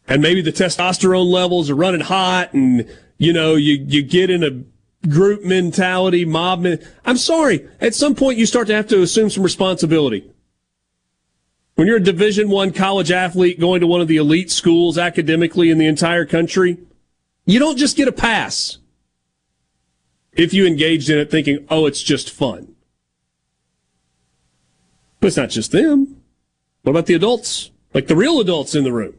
And 0.08 0.22
maybe 0.22 0.42
the 0.42 0.52
testosterone 0.52 1.32
levels 1.32 1.70
are 1.70 1.76
running 1.76 2.02
hot 2.02 2.54
and, 2.54 2.90
you 3.18 3.32
know, 3.32 3.56
you, 3.56 3.86
you 3.88 4.04
get 4.04 4.30
in 4.30 4.44
a 4.44 5.08
group 5.08 5.44
mentality, 5.44 6.26
mob. 6.26 6.60
Men- 6.60 6.86
I'm 7.06 7.18
sorry. 7.18 7.68
At 7.80 7.96
some 7.96 8.16
point 8.16 8.38
you 8.38 8.46
start 8.46 8.68
to 8.68 8.76
have 8.76 8.88
to 8.90 9.02
assume 9.02 9.30
some 9.30 9.44
responsibility. 9.44 10.30
When 11.76 11.88
you're 11.88 11.98
a 11.98 12.04
division 12.04 12.50
one 12.50 12.72
college 12.72 13.12
athlete 13.12 13.60
going 13.60 13.82
to 13.82 13.88
one 13.88 14.02
of 14.02 14.08
the 14.08 14.18
elite 14.18 14.52
schools 14.52 14.98
academically 14.98 15.70
in 15.70 15.78
the 15.78 15.88
entire 15.88 16.26
country, 16.26 16.78
you 17.46 17.60
don't 17.60 17.78
just 17.78 17.98
get 17.98 18.08
a 18.08 18.14
pass 18.14 18.78
if 20.36 20.54
you 20.54 20.66
engaged 20.66 21.10
in 21.10 21.18
it 21.18 21.32
thinking, 21.32 21.66
oh, 21.70 21.86
it's 21.86 22.04
just 22.04 22.30
fun. 22.30 22.76
But 25.20 25.28
it's 25.28 25.38
not 25.38 25.50
just 25.50 25.72
them. 25.72 26.22
What 26.84 26.92
about 26.92 27.06
the 27.08 27.14
adults? 27.14 27.72
Like 27.94 28.08
the 28.08 28.16
real 28.16 28.40
adults 28.40 28.76
in 28.76 28.84
the 28.84 28.92
room? 28.92 29.16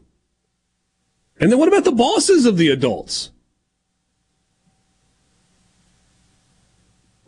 And 1.40 1.50
then 1.50 1.58
what 1.58 1.68
about 1.68 1.84
the 1.84 1.92
bosses 1.92 2.46
of 2.46 2.56
the 2.56 2.68
adults? 2.68 3.30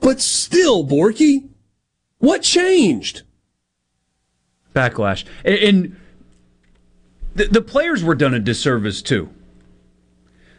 But 0.01 0.20
still, 0.20 0.86
Borky, 0.86 1.49
what 2.18 2.43
changed? 2.43 3.22
Backlash. 4.74 5.24
And, 5.45 5.97
the 7.34 7.62
players 7.62 8.03
were 8.03 8.16
done 8.16 8.34
a 8.34 8.41
disservice 8.41 9.01
too. 9.01 9.28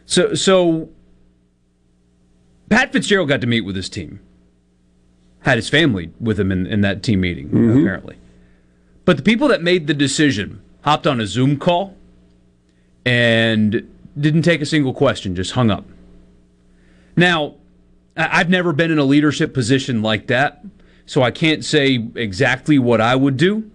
So, 0.05 0.34
so 0.34 0.89
Pat 2.70 2.93
Fitzgerald 2.93 3.30
got 3.30 3.41
to 3.41 3.47
meet 3.47 3.61
with 3.61 3.76
his 3.76 3.89
team. 3.89 4.20
Had 5.41 5.57
his 5.57 5.70
family 5.70 6.11
with 6.20 6.39
him 6.39 6.51
in, 6.51 6.67
in 6.67 6.82
that 6.82 7.01
team 7.01 7.22
meeting, 7.22 7.49
mm-hmm. 7.49 7.80
apparently. 7.80 8.17
But 9.05 9.17
the 9.17 9.24
people 9.24 9.47
that 9.47 9.63
made 9.63 9.88
the 9.88 9.93
decision 9.93 10.61
hopped 10.82 11.07
on 11.07 11.20
a 11.20 11.26
Zoom 11.26 11.57
call 11.57 11.95
and 13.05 13.89
didn't 14.20 14.43
take 14.43 14.61
a 14.61 14.65
single 14.65 14.93
question, 14.93 15.36
just 15.36 15.53
hung 15.53 15.72
up. 15.72 15.86
Now, 17.15 17.55
I've 18.15 18.49
never 18.49 18.74
been 18.74 18.91
in 18.91 18.99
a 18.99 19.03
leadership 19.03 19.53
position 19.53 20.01
like 20.01 20.28
that, 20.28 20.63
so 21.05 21.24
I 21.24 21.32
can't 21.32 21.63
say 21.65 22.07
exactly 22.15 22.78
what 22.78 23.01
I 23.01 23.15
would 23.15 23.38
do, 23.38 23.72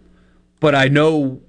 but 0.61 0.75
I 0.75 0.89
know. 0.89 1.41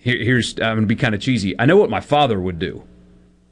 Here, 0.00 0.16
here's 0.16 0.54
I'm 0.54 0.76
going 0.76 0.80
to 0.80 0.86
be 0.86 0.96
kind 0.96 1.14
of 1.14 1.20
cheesy. 1.20 1.54
I 1.58 1.66
know 1.66 1.76
what 1.76 1.90
my 1.90 2.00
father 2.00 2.40
would 2.40 2.58
do 2.58 2.82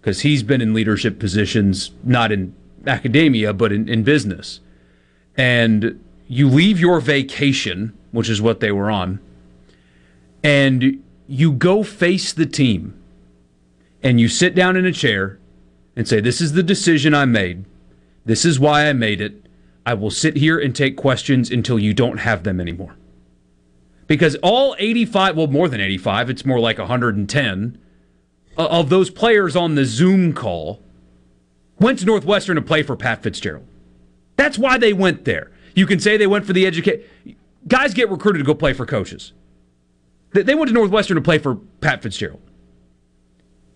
because 0.00 0.20
he's 0.20 0.42
been 0.42 0.60
in 0.60 0.74
leadership 0.74 1.18
positions, 1.18 1.90
not 2.04 2.32
in 2.32 2.54
academia, 2.86 3.52
but 3.52 3.72
in, 3.72 3.88
in 3.88 4.02
business. 4.02 4.60
And 5.36 6.02
you 6.26 6.48
leave 6.48 6.78
your 6.78 7.00
vacation, 7.00 7.96
which 8.12 8.28
is 8.28 8.40
what 8.40 8.60
they 8.60 8.72
were 8.72 8.90
on, 8.90 9.20
and 10.42 11.02
you 11.26 11.52
go 11.52 11.82
face 11.82 12.32
the 12.32 12.46
team 12.46 12.94
and 14.02 14.20
you 14.20 14.28
sit 14.28 14.54
down 14.54 14.76
in 14.76 14.86
a 14.86 14.92
chair 14.92 15.38
and 15.96 16.06
say, 16.06 16.20
This 16.20 16.40
is 16.40 16.52
the 16.52 16.62
decision 16.62 17.14
I 17.14 17.24
made. 17.24 17.64
This 18.24 18.44
is 18.44 18.60
why 18.60 18.88
I 18.88 18.92
made 18.92 19.20
it. 19.20 19.46
I 19.84 19.94
will 19.94 20.10
sit 20.10 20.36
here 20.36 20.58
and 20.58 20.74
take 20.74 20.96
questions 20.96 21.50
until 21.50 21.78
you 21.78 21.94
don't 21.94 22.18
have 22.18 22.44
them 22.44 22.60
anymore. 22.60 22.96
Because 24.06 24.36
all 24.36 24.76
85, 24.78 25.36
well, 25.36 25.46
more 25.46 25.68
than 25.68 25.80
85, 25.80 26.30
it's 26.30 26.44
more 26.44 26.60
like 26.60 26.78
110 26.78 27.78
Uh, 28.58 28.66
of 28.70 28.88
those 28.88 29.08
players 29.08 29.54
on 29.54 29.76
the 29.76 29.84
Zoom 29.84 30.32
call 30.32 30.82
went 31.78 32.00
to 32.00 32.04
Northwestern 32.04 32.56
to 32.56 32.62
play 32.62 32.82
for 32.82 32.96
Pat 32.96 33.22
Fitzgerald. 33.22 33.66
That's 34.34 34.58
why 34.58 34.78
they 34.78 34.92
went 34.92 35.24
there. 35.24 35.52
You 35.76 35.86
can 35.86 36.00
say 36.00 36.16
they 36.16 36.26
went 36.26 36.44
for 36.44 36.52
the 36.52 36.66
educate. 36.66 37.06
Guys 37.68 37.94
get 37.94 38.10
recruited 38.10 38.40
to 38.40 38.44
go 38.44 38.54
play 38.54 38.72
for 38.72 38.84
coaches. 38.84 39.32
They 40.32 40.56
went 40.56 40.68
to 40.68 40.74
Northwestern 40.74 41.14
to 41.14 41.20
play 41.20 41.38
for 41.38 41.54
Pat 41.80 42.02
Fitzgerald. 42.02 42.42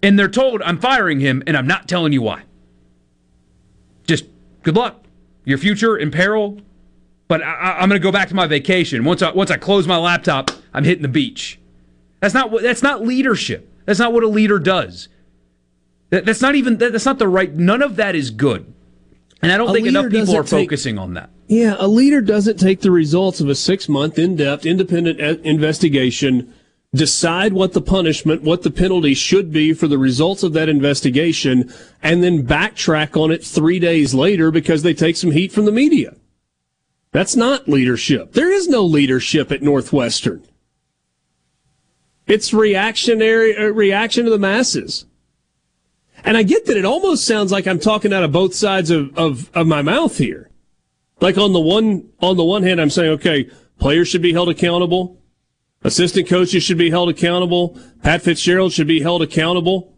And 0.02 0.18
they're 0.18 0.28
told, 0.28 0.60
I'm 0.62 0.78
firing 0.78 1.20
him 1.20 1.44
and 1.46 1.56
I'm 1.56 1.66
not 1.66 1.88
telling 1.88 2.12
you 2.12 2.22
why. 2.22 2.42
Just 4.04 4.24
good 4.64 4.74
luck. 4.74 5.04
Your 5.44 5.58
future 5.58 5.96
in 5.96 6.10
peril. 6.10 6.60
But 7.28 7.40
I, 7.42 7.82
am 7.82 7.88
going 7.88 8.00
to 8.00 8.04
go 8.04 8.12
back 8.12 8.28
to 8.28 8.34
my 8.34 8.46
vacation. 8.48 9.04
Once 9.04 9.22
I, 9.22 9.30
once 9.30 9.50
I 9.50 9.56
close 9.56 9.86
my 9.86 9.96
laptop, 9.96 10.50
I'm 10.74 10.84
hitting 10.84 11.02
the 11.02 11.08
beach. 11.08 11.60
That's 12.20 12.34
not, 12.34 12.50
that's 12.60 12.82
not 12.82 13.02
leadership. 13.02 13.71
That's 13.84 13.98
not 13.98 14.12
what 14.12 14.22
a 14.22 14.28
leader 14.28 14.58
does. 14.58 15.08
That, 16.10 16.24
that's 16.24 16.40
not 16.40 16.54
even, 16.54 16.78
that, 16.78 16.92
that's 16.92 17.06
not 17.06 17.18
the 17.18 17.28
right, 17.28 17.52
none 17.52 17.82
of 17.82 17.96
that 17.96 18.14
is 18.14 18.30
good. 18.30 18.72
And 19.40 19.50
I 19.50 19.56
don't 19.56 19.70
a 19.70 19.72
think 19.72 19.86
enough 19.86 20.10
people 20.10 20.36
are 20.36 20.42
take, 20.42 20.68
focusing 20.68 20.98
on 20.98 21.14
that. 21.14 21.30
Yeah, 21.48 21.74
a 21.78 21.88
leader 21.88 22.20
doesn't 22.20 22.58
take 22.58 22.80
the 22.80 22.90
results 22.90 23.40
of 23.40 23.48
a 23.48 23.54
six 23.54 23.88
month, 23.88 24.18
in 24.18 24.36
depth, 24.36 24.64
independent 24.64 25.18
investigation, 25.44 26.54
decide 26.94 27.52
what 27.52 27.72
the 27.72 27.80
punishment, 27.80 28.42
what 28.42 28.62
the 28.62 28.70
penalty 28.70 29.14
should 29.14 29.50
be 29.50 29.72
for 29.72 29.88
the 29.88 29.98
results 29.98 30.42
of 30.42 30.52
that 30.52 30.68
investigation, 30.68 31.72
and 32.02 32.22
then 32.22 32.46
backtrack 32.46 33.20
on 33.20 33.30
it 33.30 33.44
three 33.44 33.78
days 33.78 34.14
later 34.14 34.50
because 34.50 34.82
they 34.82 34.94
take 34.94 35.16
some 35.16 35.30
heat 35.32 35.50
from 35.50 35.64
the 35.64 35.72
media. 35.72 36.14
That's 37.10 37.36
not 37.36 37.68
leadership. 37.68 38.32
There 38.32 38.50
is 38.50 38.68
no 38.68 38.84
leadership 38.84 39.50
at 39.50 39.62
Northwestern. 39.62 40.46
It's 42.26 42.52
reactionary, 42.52 43.56
uh, 43.56 43.66
reaction 43.66 44.24
to 44.24 44.30
the 44.30 44.38
masses. 44.38 45.06
And 46.24 46.36
I 46.36 46.44
get 46.44 46.66
that 46.66 46.76
it 46.76 46.84
almost 46.84 47.26
sounds 47.26 47.50
like 47.50 47.66
I'm 47.66 47.80
talking 47.80 48.12
out 48.12 48.22
of 48.22 48.32
both 48.32 48.54
sides 48.54 48.90
of, 48.90 49.16
of, 49.18 49.50
of 49.54 49.66
my 49.66 49.82
mouth 49.82 50.18
here. 50.18 50.50
Like 51.20 51.38
on 51.38 51.52
the 51.52 51.60
one 51.60 52.10
on 52.20 52.36
the 52.36 52.44
one 52.44 52.62
hand, 52.62 52.80
I'm 52.80 52.90
saying, 52.90 53.10
okay, 53.12 53.48
players 53.78 54.08
should 54.08 54.22
be 54.22 54.32
held 54.32 54.48
accountable, 54.48 55.20
assistant 55.82 56.28
coaches 56.28 56.62
should 56.62 56.78
be 56.78 56.90
held 56.90 57.08
accountable, 57.08 57.78
Pat 58.02 58.22
Fitzgerald 58.22 58.72
should 58.72 58.88
be 58.88 59.02
held 59.02 59.22
accountable. 59.22 59.92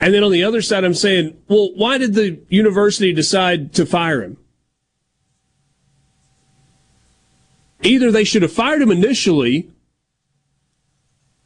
And 0.00 0.12
then 0.12 0.24
on 0.24 0.32
the 0.32 0.42
other 0.42 0.60
side, 0.60 0.84
I'm 0.84 0.94
saying, 0.94 1.36
well, 1.48 1.72
why 1.74 1.96
did 1.96 2.14
the 2.14 2.40
university 2.48 3.12
decide 3.12 3.72
to 3.74 3.86
fire 3.86 4.22
him? 4.22 4.36
Either 7.82 8.10
they 8.10 8.24
should 8.24 8.42
have 8.42 8.52
fired 8.52 8.82
him 8.82 8.90
initially, 8.90 9.71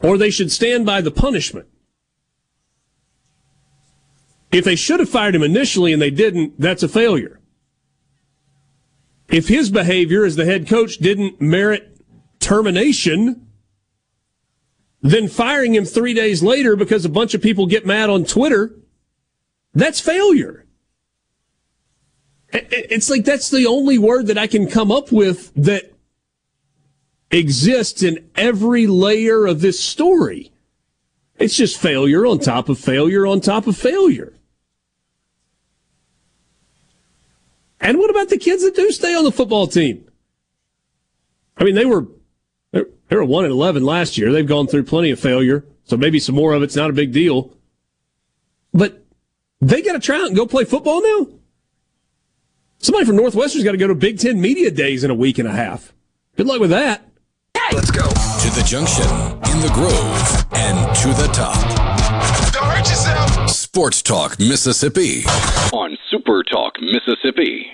or 0.00 0.18
they 0.18 0.30
should 0.30 0.52
stand 0.52 0.84
by 0.86 1.00
the 1.00 1.10
punishment. 1.10 1.66
If 4.52 4.64
they 4.64 4.76
should 4.76 5.00
have 5.00 5.08
fired 5.08 5.34
him 5.34 5.42
initially 5.42 5.92
and 5.92 6.00
they 6.00 6.10
didn't, 6.10 6.60
that's 6.60 6.82
a 6.82 6.88
failure. 6.88 7.40
If 9.28 9.48
his 9.48 9.70
behavior 9.70 10.24
as 10.24 10.36
the 10.36 10.44
head 10.44 10.68
coach 10.68 10.98
didn't 10.98 11.40
merit 11.40 11.98
termination, 12.38 13.48
then 15.02 15.28
firing 15.28 15.74
him 15.74 15.84
three 15.84 16.14
days 16.14 16.42
later 16.42 16.76
because 16.76 17.04
a 17.04 17.10
bunch 17.10 17.34
of 17.34 17.42
people 17.42 17.66
get 17.66 17.84
mad 17.84 18.08
on 18.08 18.24
Twitter, 18.24 18.74
that's 19.74 20.00
failure. 20.00 20.64
It's 22.52 23.10
like 23.10 23.24
that's 23.24 23.50
the 23.50 23.66
only 23.66 23.98
word 23.98 24.28
that 24.28 24.38
I 24.38 24.46
can 24.46 24.68
come 24.68 24.90
up 24.90 25.12
with 25.12 25.52
that 25.54 25.92
exists 27.30 28.02
in 28.02 28.30
every 28.36 28.86
layer 28.86 29.46
of 29.46 29.60
this 29.60 29.80
story. 29.80 30.52
It's 31.38 31.56
just 31.56 31.78
failure 31.78 32.26
on 32.26 32.38
top 32.38 32.68
of 32.68 32.78
failure 32.78 33.26
on 33.26 33.40
top 33.40 33.66
of 33.66 33.76
failure. 33.76 34.32
And 37.80 37.98
what 37.98 38.10
about 38.10 38.30
the 38.30 38.38
kids 38.38 38.62
that 38.62 38.74
do 38.74 38.90
stay 38.90 39.14
on 39.14 39.24
the 39.24 39.32
football 39.32 39.66
team? 39.66 40.08
I 41.58 41.64
mean, 41.64 41.74
they 41.74 41.84
were 41.84 42.06
they 42.72 43.16
were 43.16 43.24
one 43.24 43.44
and 43.44 43.52
eleven 43.52 43.84
last 43.84 44.18
year. 44.18 44.32
They've 44.32 44.46
gone 44.46 44.66
through 44.66 44.84
plenty 44.84 45.10
of 45.10 45.20
failure, 45.20 45.64
so 45.84 45.96
maybe 45.96 46.18
some 46.18 46.34
more 46.34 46.52
of 46.52 46.62
it's 46.62 46.76
not 46.76 46.90
a 46.90 46.94
big 46.94 47.12
deal. 47.12 47.52
But 48.72 49.04
they 49.60 49.82
got 49.82 49.92
to 49.92 50.00
try 50.00 50.20
out 50.20 50.26
and 50.26 50.36
go 50.36 50.46
play 50.46 50.64
football 50.64 51.02
now. 51.02 51.28
Somebody 52.78 53.06
from 53.06 53.16
Northwestern's 53.16 53.64
got 53.64 53.72
to 53.72 53.78
go 53.78 53.86
to 53.86 53.94
Big 53.94 54.18
Ten 54.18 54.40
media 54.40 54.70
days 54.70 55.04
in 55.04 55.10
a 55.10 55.14
week 55.14 55.38
and 55.38 55.48
a 55.48 55.52
half. 55.52 55.92
Good 56.36 56.46
luck 56.46 56.60
with 56.60 56.70
that. 56.70 57.08
Let's 58.46 58.54
go 58.54 58.62
to 58.62 58.62
the 58.62 58.68
junction, 58.68 59.10
in 59.50 59.60
the 59.60 59.70
grove, 59.74 60.46
and 60.52 60.96
to 60.98 61.08
the 61.08 61.28
top. 61.32 61.56
Don't 62.52 62.64
hurt 62.64 62.88
yourself. 62.88 63.50
Sports 63.50 64.02
Talk 64.02 64.38
Mississippi 64.38 65.24
on 65.72 65.98
Super 66.10 66.44
Talk 66.44 66.74
Mississippi. 66.80 67.66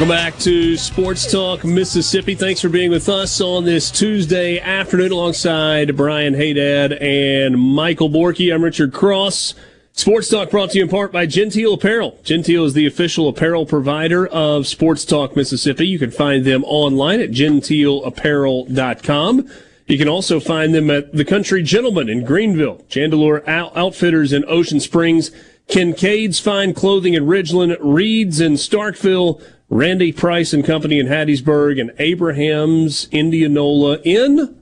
Welcome 0.00 0.16
back 0.16 0.38
to 0.38 0.78
Sports 0.78 1.30
Talk 1.30 1.62
Mississippi. 1.62 2.34
Thanks 2.34 2.62
for 2.62 2.70
being 2.70 2.90
with 2.90 3.10
us 3.10 3.38
on 3.42 3.66
this 3.66 3.90
Tuesday 3.90 4.58
afternoon 4.58 5.12
alongside 5.12 5.94
Brian 5.94 6.32
Haydad 6.32 6.98
and 7.02 7.60
Michael 7.60 8.08
Borky. 8.08 8.50
I'm 8.50 8.64
Richard 8.64 8.94
Cross. 8.94 9.56
Sports 9.92 10.30
Talk 10.30 10.48
brought 10.48 10.70
to 10.70 10.78
you 10.78 10.84
in 10.84 10.90
part 10.90 11.12
by 11.12 11.26
Genteel 11.26 11.74
Apparel. 11.74 12.18
Genteel 12.24 12.64
is 12.64 12.72
the 12.72 12.86
official 12.86 13.28
apparel 13.28 13.66
provider 13.66 14.26
of 14.28 14.66
Sports 14.66 15.04
Talk 15.04 15.36
Mississippi. 15.36 15.86
You 15.86 15.98
can 15.98 16.10
find 16.10 16.46
them 16.46 16.64
online 16.64 17.20
at 17.20 17.32
genteelapparel.com. 17.32 19.50
You 19.86 19.98
can 19.98 20.08
also 20.08 20.40
find 20.40 20.74
them 20.74 20.88
at 20.88 21.12
the 21.12 21.26
Country 21.26 21.62
Gentleman 21.62 22.08
in 22.08 22.24
Greenville, 22.24 22.86
Chandeleur 22.88 23.46
Outfitters 23.46 24.32
in 24.32 24.46
Ocean 24.48 24.80
Springs, 24.80 25.30
Kincaid's 25.68 26.40
Fine 26.40 26.72
Clothing 26.72 27.12
in 27.12 27.26
Ridgeland, 27.26 27.76
Reed's 27.80 28.40
in 28.40 28.54
Starkville, 28.54 29.42
Randy 29.70 30.12
Price 30.12 30.52
and 30.52 30.64
Company 30.64 30.98
in 30.98 31.06
Hattiesburg, 31.06 31.80
and 31.80 31.92
Abraham's 31.98 33.08
Indianola 33.12 33.98
in, 34.04 34.60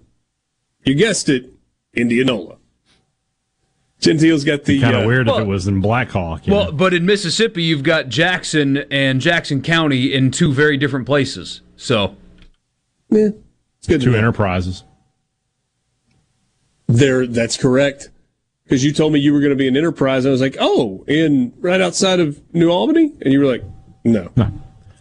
you 0.85 0.95
guessed 0.95 1.29
it, 1.31 1.51
Indianola. 1.95 2.57
Genteel's 4.01 4.45
got 4.45 4.65
the 4.65 4.81
Kind 4.81 4.95
of 4.95 5.05
uh, 5.05 5.07
weird 5.07 5.27
well- 5.27 5.39
if 5.39 5.43
it 5.43 5.49
was 5.49 5.67
in 5.67 5.81
Blackhawk. 5.81 6.47
you 6.47 6.53
Well, 6.53 6.67
know? 6.67 6.73
but 6.73 6.95
in 6.95 7.05
Mississippi, 7.07 7.63
you've 7.65 7.83
got 7.83 8.09
Jackson 8.11 8.77
and 8.91 9.21
Jackson 9.21 9.61
County 9.63 10.13
in 10.15 10.31
two 10.31 10.53
very 10.53 10.77
different 10.77 11.07
places. 11.07 11.63
So 11.77 12.15
Yeah, 13.11 13.31
it's 13.79 13.89
good. 13.89 14.03
two 14.03 14.13
know. 14.13 14.19
enterprises. 14.19 14.85
There, 16.87 17.27
that's 17.27 17.57
correct. 17.57 18.11
Because 18.65 18.85
you 18.85 18.93
told 18.93 19.13
me 19.15 19.19
you 19.21 19.33
were 19.33 19.41
going 19.41 19.51
to 19.51 19.57
be 19.57 19.67
an 19.67 19.77
enterprise. 19.77 20.27
I 20.27 20.31
was 20.31 20.41
like, 20.43 20.57
oh, 20.61 21.03
in 21.09 21.55
right 21.59 21.81
outside 21.81 22.21
of 22.21 22.41
New 22.55 22.69
Albany, 22.71 23.15
and 23.23 23.33
you 23.33 23.41
were 23.41 23.47
like, 23.47 23.65
no, 24.05 24.31
No. 24.37 24.53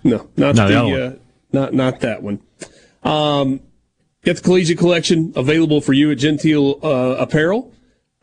No, 0.08 0.30
not 0.38 0.56
No, 0.56 0.90
the 0.90 1.06
uh, 1.06 1.16
not 1.52 1.74
not 1.74 2.00
that 2.02 2.24
one. 2.24 2.42
Um, 3.04 3.62
get 4.24 4.38
the 4.38 4.42
collegiate 4.42 4.78
collection 4.78 5.34
available 5.36 5.82
for 5.82 5.94
you 5.94 6.12
at 6.12 6.18
Genteel 6.18 6.80
uh, 6.84 7.16
Apparel. 7.20 7.74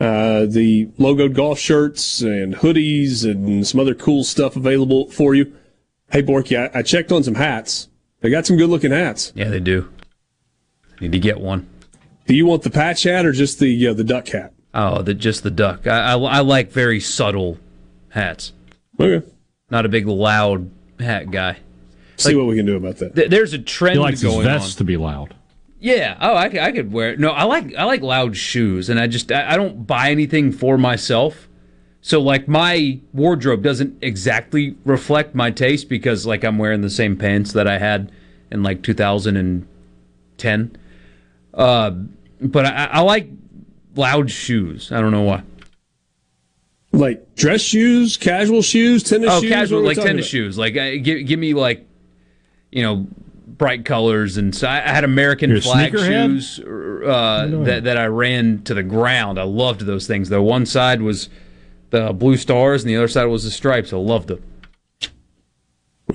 Uh, 0.00 0.46
the 0.46 0.86
logoed 0.98 1.34
golf 1.34 1.58
shirts 1.58 2.20
and 2.20 2.56
hoodies 2.56 3.24
and 3.24 3.66
some 3.66 3.78
other 3.78 3.94
cool 3.94 4.24
stuff 4.24 4.56
available 4.56 5.08
for 5.10 5.34
you. 5.34 5.54
Hey, 6.10 6.22
Borky, 6.22 6.58
I, 6.58 6.78
I 6.78 6.82
checked 6.82 7.12
on 7.12 7.22
some 7.22 7.36
hats. 7.36 7.88
They 8.20 8.30
got 8.30 8.44
some 8.46 8.56
good 8.56 8.70
looking 8.70 8.90
hats. 8.90 9.32
yeah, 9.36 9.48
they 9.48 9.60
do. 9.60 9.88
Need 11.00 11.12
to 11.12 11.18
get 11.18 11.40
one. 11.40 11.68
Do 12.26 12.34
you 12.34 12.46
want 12.46 12.62
the 12.62 12.70
patch 12.70 13.02
hat 13.02 13.26
or 13.26 13.32
just 13.32 13.58
the 13.58 13.88
uh, 13.88 13.94
the 13.94 14.04
duck 14.04 14.28
hat? 14.28 14.52
Oh, 14.72 15.02
the 15.02 15.14
just 15.14 15.42
the 15.42 15.50
duck. 15.50 15.86
I, 15.86 16.12
I, 16.12 16.16
I 16.18 16.40
like 16.40 16.72
very 16.72 16.98
subtle 17.00 17.58
hats. 18.08 18.52
Okay. 18.98 19.26
Not 19.70 19.86
a 19.86 19.88
big 19.88 20.06
loud 20.06 20.70
hat 20.98 21.30
guy. 21.30 21.58
See 22.16 22.34
what 22.34 22.46
we 22.46 22.56
can 22.56 22.66
do 22.66 22.76
about 22.76 22.96
that. 22.98 23.14
Th- 23.16 23.28
There's 23.30 23.52
a 23.52 23.58
trend 23.58 23.94
He 23.94 24.00
likes 24.00 24.20
his 24.20 24.30
going 24.32 24.46
on. 24.46 24.60
to 24.60 24.84
be 24.84 24.96
loud. 24.96 25.34
Yeah. 25.80 26.16
Oh, 26.20 26.34
I 26.36 26.48
could, 26.48 26.60
I 26.60 26.72
could 26.72 26.92
wear 26.92 27.10
it. 27.10 27.18
No, 27.20 27.30
I 27.30 27.44
like 27.44 27.74
I 27.76 27.84
like 27.84 28.00
loud 28.02 28.36
shoes, 28.36 28.88
and 28.88 28.98
I 29.00 29.06
just 29.06 29.30
I, 29.32 29.52
I 29.52 29.56
don't 29.56 29.86
buy 29.86 30.10
anything 30.10 30.52
for 30.52 30.78
myself. 30.78 31.48
So 32.00 32.20
like 32.20 32.46
my 32.48 33.00
wardrobe 33.12 33.62
doesn't 33.62 33.98
exactly 34.02 34.76
reflect 34.84 35.34
my 35.34 35.50
taste 35.50 35.88
because 35.88 36.24
like 36.26 36.44
I'm 36.44 36.58
wearing 36.58 36.82
the 36.82 36.90
same 36.90 37.16
pants 37.16 37.52
that 37.52 37.66
I 37.66 37.78
had 37.78 38.12
in 38.50 38.62
like 38.62 38.82
2010. 38.82 40.76
Uh, 41.54 41.90
but 42.40 42.66
I, 42.66 42.84
I 42.92 43.00
like 43.00 43.28
loud 43.96 44.30
shoes. 44.30 44.92
I 44.92 45.00
don't 45.00 45.12
know 45.12 45.22
why. 45.22 45.42
Like 46.92 47.34
dress 47.34 47.60
shoes, 47.60 48.16
casual 48.16 48.62
shoes, 48.62 49.02
tennis 49.02 49.30
Oh, 49.32 49.40
shoes. 49.40 49.50
Oh, 49.50 49.54
casual 49.54 49.78
What 49.82 49.86
are 49.86 49.88
we 49.90 49.94
like 49.96 50.06
tennis 50.06 50.26
about? 50.26 50.30
shoes. 50.30 50.58
Like 50.58 50.76
uh, 50.76 50.92
give 51.02 51.26
give 51.26 51.38
me 51.40 51.54
like 51.54 51.86
you 52.74 52.82
know 52.82 53.06
bright 53.46 53.84
colors 53.84 54.36
and 54.36 54.52
so 54.54 54.66
I, 54.66 54.78
I 54.78 54.88
had 54.88 55.04
American 55.04 55.48
You're 55.48 55.60
flag 55.60 55.92
shoes 55.96 56.58
uh, 56.58 57.48
that 57.64 57.84
that 57.84 57.96
I 57.96 58.06
ran 58.06 58.62
to 58.64 58.74
the 58.74 58.82
ground. 58.82 59.38
I 59.38 59.44
loved 59.44 59.82
those 59.82 60.06
things. 60.08 60.28
though. 60.28 60.42
one 60.42 60.66
side 60.66 61.00
was 61.00 61.28
the 61.90 62.12
blue 62.12 62.36
stars 62.36 62.82
and 62.82 62.90
the 62.90 62.96
other 62.96 63.06
side 63.08 63.26
was 63.26 63.44
the 63.44 63.52
stripes. 63.52 63.92
I 63.92 63.96
loved 63.96 64.28
them. 64.28 64.42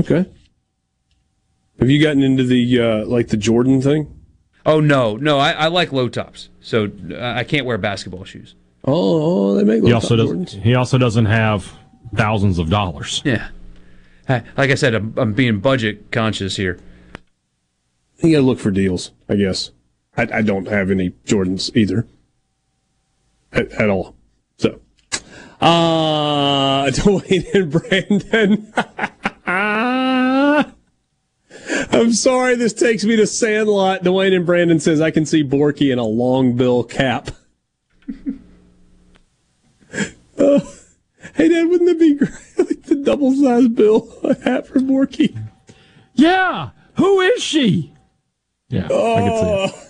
Okay. 0.01 0.29
Have 1.79 1.89
you 1.89 2.01
gotten 2.03 2.21
into 2.21 2.43
the 2.43 2.79
uh, 2.79 3.05
like 3.05 3.29
the 3.29 3.37
Jordan 3.37 3.81
thing? 3.81 4.13
Oh 4.65 4.81
no, 4.81 5.15
no, 5.15 5.39
I, 5.39 5.51
I 5.53 5.67
like 5.67 5.93
low 5.93 6.09
tops, 6.09 6.49
so 6.59 6.91
uh, 7.11 7.15
I 7.37 7.45
can't 7.45 7.65
wear 7.65 7.77
basketball 7.77 8.25
shoes. 8.25 8.55
Oh, 8.83 9.51
oh 9.51 9.55
they 9.55 9.63
make 9.63 9.81
He 9.81 9.89
low 9.89 9.95
also 9.95 10.17
top 10.17 10.25
doesn't. 10.25 10.49
Jordans. 10.59 10.61
He 10.63 10.75
also 10.75 10.97
doesn't 10.97 11.25
have 11.25 11.71
thousands 12.15 12.59
of 12.59 12.69
dollars. 12.69 13.21
Yeah, 13.23 13.47
I- 13.47 13.58
like 14.29 14.69
I 14.71 14.75
said, 14.75 14.93
I'm, 14.93 15.13
I'm 15.17 15.33
being 15.33 15.59
budget 15.59 16.11
conscious 16.11 16.55
here. 16.55 16.79
You 18.21 18.31
gotta 18.31 18.45
look 18.45 18.59
for 18.59 18.71
deals, 18.71 19.11
I 19.27 19.35
guess. 19.35 19.71
I, 20.15 20.27
I 20.33 20.41
don't 20.41 20.67
have 20.67 20.91
any 20.91 21.11
Jordans 21.25 21.75
either, 21.75 22.07
at, 23.51 23.71
at 23.73 23.89
all. 23.89 24.15
So, 24.57 24.79
uh, 25.61 26.85
Dwayne 26.91 27.53
and 27.53 27.71
Brandon. 27.71 28.73
I'm 31.91 32.13
sorry, 32.13 32.55
this 32.55 32.73
takes 32.73 33.03
me 33.03 33.15
to 33.15 33.27
Sandlot. 33.27 34.03
Dwayne 34.03 34.35
and 34.35 34.45
Brandon 34.45 34.79
says 34.79 35.01
I 35.01 35.11
can 35.11 35.25
see 35.25 35.43
Borky 35.43 35.91
in 35.91 35.99
a 35.99 36.05
long 36.05 36.55
bill 36.55 36.83
cap. 36.83 37.31
Oh, 40.37 40.75
hey, 41.39 41.47
Dad, 41.49 41.67
wouldn't 41.69 41.89
that 41.89 41.99
be 41.99 42.13
great? 42.15 42.31
like 42.57 42.83
the 42.83 42.95
double 42.95 43.33
sized 43.33 43.75
bill 43.75 44.07
hat 44.43 44.67
for 44.67 44.79
Borky. 44.79 45.35
Yeah. 46.13 46.69
Who 46.97 47.21
is 47.21 47.41
she? 47.41 47.93
Yeah, 48.69 48.85
I 48.85 48.91
Oh. 48.91 49.67
can 49.71 49.81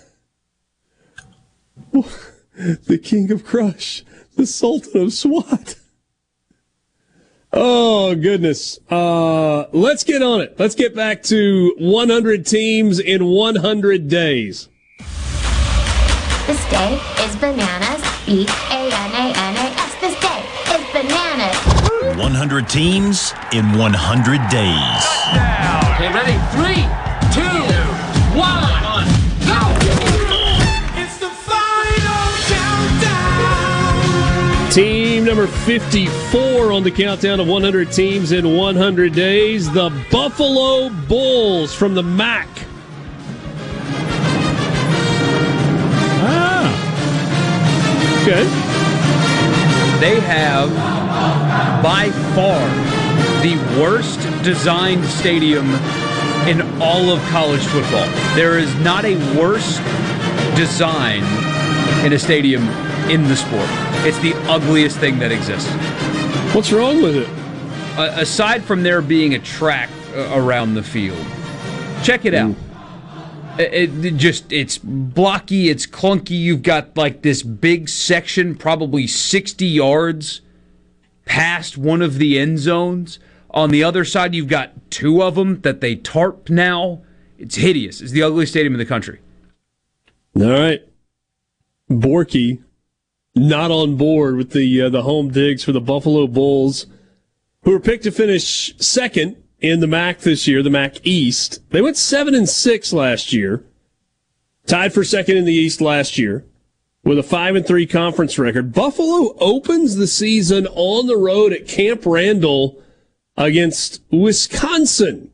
see 1.92 1.98
it. 1.98 2.80
the 2.86 2.98
king 2.98 3.30
of 3.32 3.44
crush, 3.44 4.04
the 4.36 4.46
sultan 4.46 5.02
of 5.02 5.12
SWAT. 5.12 5.74
Oh 7.52 8.14
goodness. 8.14 8.78
Uh, 8.88 9.64
let's 9.72 10.04
get 10.04 10.22
on 10.22 10.40
it. 10.40 10.54
Let's 10.58 10.76
get 10.76 10.94
back 10.94 11.22
to 11.24 11.74
100 11.78 12.46
teams 12.46 13.00
in 13.00 13.24
100 13.26 14.06
days. 14.08 14.68
This 16.46 16.64
day 16.70 16.94
is 17.24 17.34
bananas. 17.36 18.02
B 18.24 18.46
A 18.70 18.90
N 18.92 19.09
100 22.20 22.68
teams 22.68 23.32
in 23.52 23.64
100 23.78 24.40
days. 24.50 25.04
Okay, 25.94 26.12
ready? 26.12 26.36
Three, 26.52 26.84
two, 27.32 27.64
one, 28.36 29.08
go! 29.48 29.60
It's 31.00 31.16
the 31.16 31.30
final 31.48 32.28
countdown. 32.52 33.50
Team 34.70 35.24
number 35.24 35.46
54 35.46 36.72
on 36.72 36.82
the 36.82 36.90
countdown 36.90 37.40
of 37.40 37.48
100 37.48 37.90
teams 37.90 38.32
in 38.32 38.54
100 38.54 39.14
days. 39.14 39.72
The 39.72 39.88
Buffalo 40.10 40.90
Bulls 41.08 41.72
from 41.74 41.94
the 41.94 42.02
MAC. 42.02 42.48
Ah, 46.22 46.68
Okay. 48.22 48.69
They 50.00 50.18
have 50.20 50.70
by 51.82 52.10
far 52.34 52.60
the 53.42 53.56
worst 53.78 54.18
designed 54.42 55.04
stadium 55.04 55.66
in 56.48 56.62
all 56.80 57.10
of 57.10 57.20
college 57.28 57.60
football. 57.66 58.06
There 58.34 58.58
is 58.58 58.74
not 58.76 59.04
a 59.04 59.16
worse 59.38 59.76
design 60.56 61.22
in 62.04 62.14
a 62.14 62.18
stadium 62.18 62.66
in 63.10 63.24
the 63.28 63.36
sport. 63.36 63.68
It's 64.06 64.18
the 64.20 64.32
ugliest 64.50 64.98
thing 64.98 65.18
that 65.18 65.32
exists. 65.32 65.68
What's 66.54 66.72
wrong 66.72 67.02
with 67.02 67.16
it? 67.16 67.28
Uh, 67.98 68.20
aside 68.20 68.64
from 68.64 68.82
there 68.82 69.02
being 69.02 69.34
a 69.34 69.38
track 69.38 69.90
uh, 70.14 70.30
around 70.32 70.74
the 70.74 70.82
field, 70.82 71.26
check 72.02 72.24
it 72.24 72.32
out. 72.32 72.54
It, 73.60 74.04
it 74.04 74.16
just 74.16 74.52
it's 74.52 74.78
blocky, 74.78 75.68
it's 75.68 75.86
clunky. 75.86 76.30
You've 76.30 76.62
got 76.62 76.96
like 76.96 77.22
this 77.22 77.42
big 77.42 77.88
section, 77.88 78.54
probably 78.54 79.06
60 79.06 79.66
yards 79.66 80.40
past 81.24 81.76
one 81.76 82.02
of 82.02 82.18
the 82.18 82.38
end 82.38 82.58
zones. 82.58 83.18
On 83.50 83.70
the 83.70 83.84
other 83.84 84.04
side, 84.04 84.34
you've 84.34 84.48
got 84.48 84.90
two 84.90 85.22
of 85.22 85.34
them 85.34 85.60
that 85.62 85.80
they 85.80 85.96
tarp 85.96 86.48
now. 86.48 87.02
It's 87.38 87.56
hideous. 87.56 88.00
It's 88.00 88.12
the 88.12 88.22
ugliest 88.22 88.52
stadium 88.52 88.74
in 88.74 88.78
the 88.78 88.86
country. 88.86 89.20
All 90.36 90.50
right. 90.50 90.80
Borky 91.90 92.62
not 93.34 93.70
on 93.70 93.96
board 93.96 94.36
with 94.36 94.50
the 94.50 94.82
uh, 94.82 94.88
the 94.88 95.02
home 95.02 95.30
digs 95.30 95.64
for 95.64 95.72
the 95.72 95.80
Buffalo 95.80 96.26
Bulls, 96.26 96.86
who 97.62 97.72
were 97.72 97.80
picked 97.80 98.04
to 98.04 98.10
finish 98.10 98.74
second 98.78 99.36
in 99.60 99.80
the 99.80 99.86
MAC 99.86 100.20
this 100.20 100.48
year, 100.48 100.62
the 100.62 100.70
MAC 100.70 101.04
East. 101.06 101.60
They 101.70 101.82
went 101.82 101.96
seven 101.96 102.34
and 102.34 102.48
six 102.48 102.92
last 102.92 103.32
year, 103.32 103.64
tied 104.66 104.92
for 104.92 105.04
second 105.04 105.36
in 105.36 105.44
the 105.44 105.52
East 105.52 105.80
last 105.80 106.18
year, 106.18 106.44
with 107.04 107.18
a 107.18 107.22
five 107.22 107.56
and 107.56 107.66
three 107.66 107.86
conference 107.86 108.38
record. 108.38 108.72
Buffalo 108.72 109.36
opens 109.38 109.96
the 109.96 110.06
season 110.06 110.66
on 110.68 111.06
the 111.06 111.16
road 111.16 111.52
at 111.52 111.68
Camp 111.68 112.04
Randall 112.06 112.82
against 113.36 114.02
Wisconsin 114.10 115.30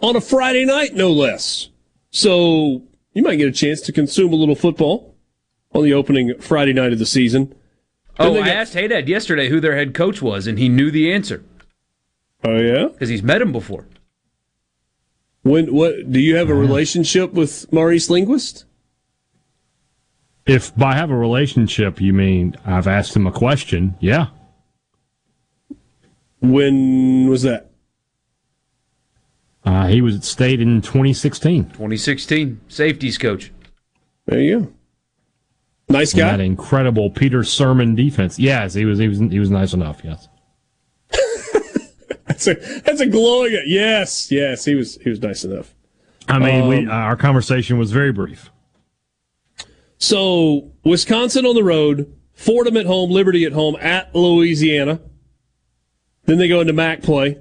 on 0.00 0.16
a 0.16 0.20
Friday 0.20 0.64
night, 0.64 0.94
no 0.94 1.10
less. 1.10 1.68
So 2.10 2.82
you 3.14 3.22
might 3.22 3.36
get 3.36 3.48
a 3.48 3.52
chance 3.52 3.80
to 3.82 3.92
consume 3.92 4.32
a 4.32 4.36
little 4.36 4.54
football 4.54 5.14
on 5.74 5.84
the 5.84 5.94
opening 5.94 6.38
Friday 6.40 6.72
night 6.72 6.92
of 6.92 6.98
the 6.98 7.06
season. 7.06 7.54
Oh, 8.18 8.36
I 8.36 8.48
asked 8.48 8.74
Haydad 8.74 9.08
yesterday 9.08 9.48
who 9.48 9.58
their 9.60 9.76
head 9.76 9.94
coach 9.94 10.20
was, 10.20 10.46
and 10.46 10.58
he 10.58 10.68
knew 10.68 10.90
the 10.90 11.10
answer. 11.12 11.42
Oh 12.44 12.56
yeah, 12.56 12.88
because 12.88 13.08
he's 13.08 13.22
met 13.22 13.40
him 13.40 13.52
before. 13.52 13.86
When 15.42 15.74
what 15.74 16.10
do 16.10 16.20
you 16.20 16.36
have 16.36 16.50
a 16.50 16.54
relationship 16.54 17.32
with 17.32 17.72
Maurice 17.72 18.10
Linguist? 18.10 18.64
If 20.46 20.74
by 20.76 20.94
have 20.94 21.10
a 21.10 21.16
relationship 21.16 22.00
you 22.00 22.12
mean 22.12 22.56
I've 22.64 22.88
asked 22.88 23.14
him 23.14 23.26
a 23.26 23.32
question, 23.32 23.96
yeah. 24.00 24.28
When 26.40 27.28
was 27.28 27.42
that? 27.42 27.70
Uh, 29.64 29.86
he 29.86 30.00
was 30.00 30.16
at 30.16 30.24
state 30.24 30.60
in 30.60 30.82
2016. 30.82 31.66
2016, 31.66 32.60
safeties 32.66 33.16
coach. 33.16 33.52
There 34.26 34.40
you 34.40 34.60
go. 34.60 34.72
Nice 35.88 36.12
guy. 36.12 36.30
That 36.32 36.40
incredible 36.40 37.10
Peter 37.10 37.40
Sirmon 37.40 37.94
defense. 37.94 38.38
Yes, 38.38 38.74
he 38.74 38.84
was. 38.84 38.98
He 38.98 39.08
was. 39.08 39.18
He 39.18 39.38
was 39.38 39.50
nice 39.50 39.72
enough. 39.74 40.00
Yes. 40.02 40.28
That's 42.32 42.46
a 42.46 42.54
that's 42.80 43.00
a 43.00 43.06
glowing. 43.06 43.62
Yes, 43.66 44.32
yes, 44.32 44.64
he 44.64 44.74
was 44.74 44.96
he 45.02 45.10
was 45.10 45.20
nice 45.20 45.44
enough. 45.44 45.74
I 46.28 46.38
mean, 46.38 46.66
we, 46.66 46.78
Um, 46.78 46.88
our 46.88 47.16
conversation 47.16 47.76
was 47.78 47.92
very 47.92 48.10
brief. 48.10 48.50
So 49.98 50.72
Wisconsin 50.82 51.44
on 51.44 51.54
the 51.54 51.62
road, 51.62 52.10
Fordham 52.32 52.78
at 52.78 52.86
home, 52.86 53.10
Liberty 53.10 53.44
at 53.44 53.52
home, 53.52 53.76
at 53.80 54.14
Louisiana. 54.14 55.00
Then 56.24 56.38
they 56.38 56.48
go 56.48 56.60
into 56.60 56.72
MAC 56.72 57.02
play 57.02 57.38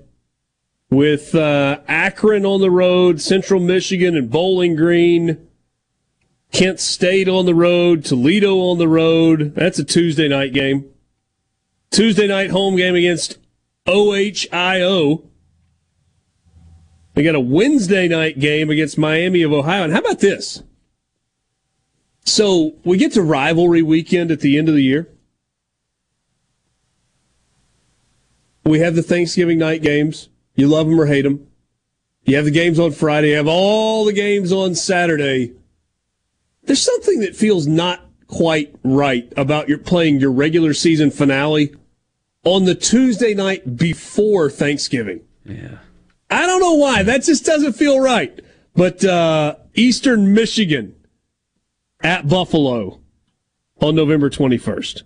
with 0.90 1.34
uh, 1.36 1.80
Akron 1.88 2.46
on 2.46 2.60
the 2.60 2.72
road, 2.72 3.22
Central 3.22 3.62
Michigan 3.62 4.18
and 4.18 4.30
Bowling 4.30 4.76
Green, 4.76 5.48
Kent 6.52 6.82
State 6.82 7.30
on 7.30 7.46
the 7.46 7.56
road, 7.56 8.04
Toledo 8.04 8.58
on 8.58 8.78
the 8.78 8.90
road. 8.90 9.56
That's 9.56 9.80
a 9.80 9.86
Tuesday 9.86 10.28
night 10.28 10.54
game. 10.54 10.90
Tuesday 11.92 12.28
night 12.28 12.50
home 12.50 12.76
game 12.76 12.96
against 12.96 13.38
OHIO. 13.92 15.24
They 17.14 17.24
got 17.24 17.36
a 17.36 17.42
Wednesday 17.42 18.08
night 18.08 18.40
game 18.40 18.70
against 18.70 18.98
Miami 18.98 19.42
of 19.42 19.52
Ohio. 19.52 19.84
And 19.84 19.94
how 19.94 20.00
about 20.00 20.20
this? 20.20 20.64
So 22.24 22.76
we 22.86 22.98
get 22.98 23.14
to 23.14 23.22
rivalry 23.22 23.82
weekend 23.82 24.32
at 24.32 24.40
the 24.40 24.58
end 24.58 24.70
of 24.70 24.76
the 24.76 24.84
year. 24.84 25.10
We 28.64 28.80
have 28.80 28.96
the 28.96 29.04
Thanksgiving 29.04 29.58
night 29.58 29.82
games. 29.82 30.30
You 30.56 30.68
love 30.68 30.88
them 30.88 31.00
or 31.00 31.08
hate 31.08 31.24
them. 31.24 31.48
You 32.24 32.36
have 32.36 32.46
the 32.46 32.52
games 32.52 32.80
on 32.80 32.92
Friday. 32.92 33.30
You 33.30 33.38
have 33.38 33.48
all 33.48 34.06
the 34.06 34.14
games 34.14 34.52
on 34.52 34.76
Saturday. 34.76 35.54
There's 36.64 36.82
something 36.82 37.20
that 37.22 37.36
feels 37.36 37.68
not 37.68 38.06
quite 38.28 38.74
right 38.84 39.32
about 39.36 39.68
your 39.68 39.80
playing 39.80 40.20
your 40.20 40.32
regular 40.32 40.74
season 40.74 41.12
finale 41.12 41.76
on 42.44 42.66
the 42.66 42.76
Tuesday 42.76 43.34
night 43.34 43.78
before 43.78 44.50
Thanksgiving. 44.50 45.22
Yeah. 45.46 45.78
I 46.30 46.46
don't 46.46 46.60
know 46.62 46.76
why. 46.76 47.04
That 47.04 47.24
just 47.24 47.46
doesn't 47.46 47.74
feel 47.74 48.00
right. 48.00 48.40
But 48.76 49.04
uh, 49.04 49.56
Eastern 49.74 50.34
Michigan 50.34 50.96
at 52.02 52.28
Buffalo 52.28 53.00
on 53.80 53.96
November 53.96 54.30
21st. 54.30 55.04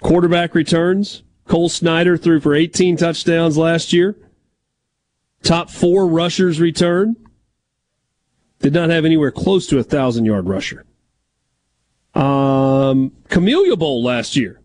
Quarterback 0.00 0.54
returns. 0.54 1.22
Cole 1.46 1.68
Snyder 1.68 2.16
threw 2.16 2.40
for 2.40 2.54
18 2.54 2.96
touchdowns 2.96 3.58
last 3.58 3.92
year. 3.92 4.16
Top 5.42 5.70
four 5.70 6.06
rushers 6.06 6.60
return. 6.60 7.16
Did 8.60 8.72
not 8.72 8.90
have 8.90 9.04
anywhere 9.04 9.30
close 9.30 9.66
to 9.68 9.78
a 9.78 9.82
thousand 9.82 10.26
yard 10.26 10.46
rusher. 10.46 10.84
Um, 12.14 13.12
Camellia 13.28 13.76
Bowl 13.76 14.02
last 14.02 14.36
year. 14.36 14.59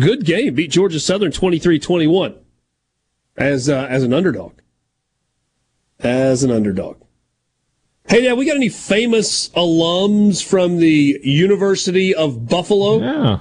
Good 0.00 0.24
game. 0.24 0.54
Beat 0.54 0.70
Georgia 0.70 1.00
Southern 1.00 1.30
23-21 1.30 2.36
as 3.36 3.68
uh, 3.68 3.86
as 3.88 4.02
an 4.02 4.12
underdog. 4.12 4.52
As 5.98 6.42
an 6.42 6.50
underdog. 6.50 6.96
Hey, 8.08 8.26
now 8.26 8.34
we 8.34 8.46
got 8.46 8.56
any 8.56 8.68
famous 8.68 9.50
alums 9.50 10.44
from 10.44 10.78
the 10.78 11.20
University 11.22 12.14
of 12.14 12.48
Buffalo? 12.48 13.00
Yeah. 13.00 13.38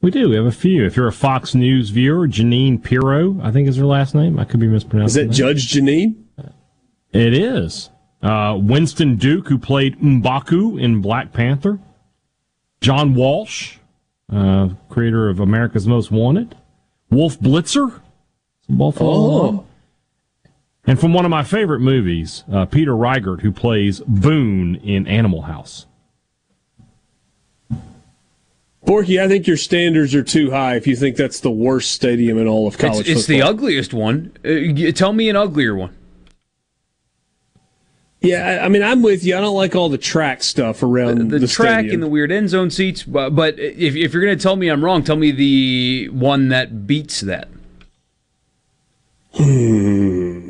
We 0.00 0.12
do. 0.12 0.28
We 0.28 0.36
have 0.36 0.44
a 0.44 0.52
few. 0.52 0.84
If 0.84 0.96
you're 0.96 1.08
a 1.08 1.12
Fox 1.12 1.54
News 1.54 1.90
viewer, 1.90 2.28
Jeanine 2.28 2.82
Pirro, 2.82 3.40
I 3.42 3.50
think 3.50 3.66
is 3.66 3.76
her 3.76 3.86
last 3.86 4.14
name. 4.14 4.38
I 4.38 4.44
could 4.44 4.60
be 4.60 4.68
mispronouncing. 4.68 5.22
Is 5.22 5.28
mispronouncing 5.28 5.46
that 5.48 5.54
Judge 5.54 5.72
Jeanine? 5.72 6.14
It 7.12 7.34
is. 7.34 7.90
Uh, 8.22 8.56
Winston 8.60 9.16
Duke, 9.16 9.48
who 9.48 9.58
played 9.58 9.98
M'Baku 10.00 10.80
in 10.80 11.00
Black 11.00 11.32
Panther. 11.32 11.80
John 12.80 13.14
Walsh, 13.14 13.77
uh, 14.32 14.70
creator 14.88 15.28
of 15.28 15.40
America's 15.40 15.86
Most 15.86 16.10
Wanted. 16.10 16.56
Wolf 17.10 17.38
Blitzer, 17.40 18.00
Buffalo. 18.68 19.10
Oh. 19.10 19.64
And 20.86 20.98
from 20.98 21.12
one 21.12 21.24
of 21.24 21.30
my 21.30 21.42
favorite 21.42 21.80
movies, 21.80 22.44
uh, 22.50 22.64
Peter 22.64 22.92
Riegert, 22.92 23.42
who 23.42 23.52
plays 23.52 24.00
Boone 24.00 24.76
in 24.76 25.06
Animal 25.06 25.42
House. 25.42 25.86
Borky, 28.86 29.22
I 29.22 29.28
think 29.28 29.46
your 29.46 29.58
standards 29.58 30.14
are 30.14 30.22
too 30.22 30.50
high 30.50 30.76
if 30.76 30.86
you 30.86 30.96
think 30.96 31.16
that's 31.16 31.40
the 31.40 31.50
worst 31.50 31.92
stadium 31.92 32.38
in 32.38 32.48
all 32.48 32.66
of 32.66 32.74
It's, 32.74 32.82
college 32.82 33.08
it's 33.08 33.26
the 33.26 33.42
ugliest 33.42 33.92
one. 33.92 34.32
Uh, 34.42 34.90
tell 34.92 35.12
me 35.12 35.28
an 35.28 35.36
uglier 35.36 35.74
one. 35.74 35.94
Yeah, 38.20 38.60
I, 38.62 38.64
I 38.64 38.68
mean, 38.68 38.82
I'm 38.82 39.02
with 39.02 39.24
you. 39.24 39.36
I 39.36 39.40
don't 39.40 39.54
like 39.56 39.76
all 39.76 39.88
the 39.88 39.98
track 39.98 40.42
stuff 40.42 40.82
around 40.82 41.30
The, 41.30 41.38
the, 41.38 41.46
track 41.46 41.80
stadium. 41.80 41.94
and 41.94 42.02
the 42.02 42.08
weird 42.08 42.32
end 42.32 42.48
zone 42.50 42.70
seats. 42.70 43.02
But, 43.02 43.34
but 43.34 43.58
if, 43.58 43.94
if 43.94 44.12
you're 44.12 44.22
going 44.22 44.36
to 44.36 44.42
tell 44.42 44.56
me 44.56 44.68
I'm 44.68 44.84
wrong, 44.84 45.04
tell 45.04 45.16
me 45.16 45.30
the 45.30 46.08
one 46.10 46.48
that 46.48 46.86
beats 46.86 47.20
that. 47.20 47.48
Hmm. 49.34 50.48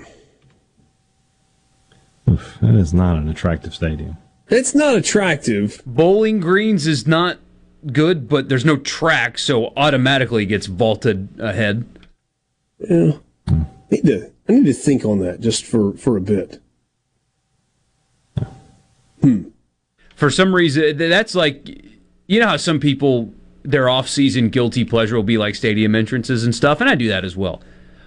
Oof, 2.31 2.59
that 2.61 2.75
is 2.75 2.95
not 2.95 3.17
an 3.17 3.29
attractive 3.29 3.75
stadium. 3.75 4.17
It's 4.49 4.75
not 4.75 4.95
attractive. 4.95 5.83
Bowling 5.85 6.41
Greens 6.41 6.87
is 6.87 7.07
not 7.07 7.39
good, 7.93 8.29
but 8.29 8.49
there's 8.49 8.65
no 8.65 8.77
track, 8.77 9.39
so 9.39 9.73
automatically 9.77 10.47
gets 10.47 10.67
vaulted 10.67 11.29
ahead. 11.39 11.87
Yeah. 12.79 13.13
Need 13.91 14.05
to, 14.05 14.33
I 14.49 14.53
need 14.53 14.67
to 14.67 14.73
think 14.73 15.05
on 15.05 15.19
that 15.21 15.41
just 15.41 15.65
for, 15.65 15.93
for 15.95 16.17
a 16.17 16.21
bit. 16.21 16.63
Hmm. 19.23 19.49
For 20.15 20.31
some 20.31 20.55
reason, 20.55 20.97
that's 20.97 21.35
like, 21.35 21.69
you 22.27 22.41
know 22.41 22.49
how 22.49 22.57
some 22.57 22.81
people, 22.81 23.33
their 23.63 23.89
off 23.89 24.09
season 24.09 24.49
guilty 24.49 24.85
pleasure 24.85 25.17
will 25.17 25.23
be 25.23 25.39
like 25.39 25.55
stadium 25.55 25.95
entrances 25.95 26.45
and 26.45 26.55
stuff, 26.55 26.81
and 26.81 26.91
I 26.91 26.95
do 26.95 27.09
that 27.09 27.25
as 27.25 27.37
well. 27.37 27.63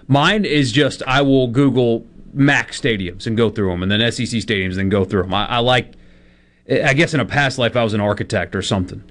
Mine 0.08 0.44
is 0.44 0.72
just 0.72 1.02
I 1.06 1.22
will 1.22 1.46
Google 1.46 2.06
MAC 2.34 2.72
stadiums 2.72 3.26
and 3.26 3.36
go 3.36 3.50
through 3.50 3.70
them, 3.70 3.82
and 3.82 3.90
then 3.90 4.12
SEC 4.12 4.28
stadiums 4.40 4.78
and 4.78 4.90
go 4.90 5.04
through 5.04 5.22
them. 5.22 5.34
I, 5.34 5.46
I 5.46 5.58
like, 5.58 5.92
I 6.68 6.94
guess 6.94 7.14
in 7.14 7.20
a 7.20 7.24
past 7.24 7.58
life 7.58 7.76
I 7.76 7.84
was 7.84 7.94
an 7.94 8.00
architect 8.00 8.54
or 8.54 8.62
something, 8.62 9.02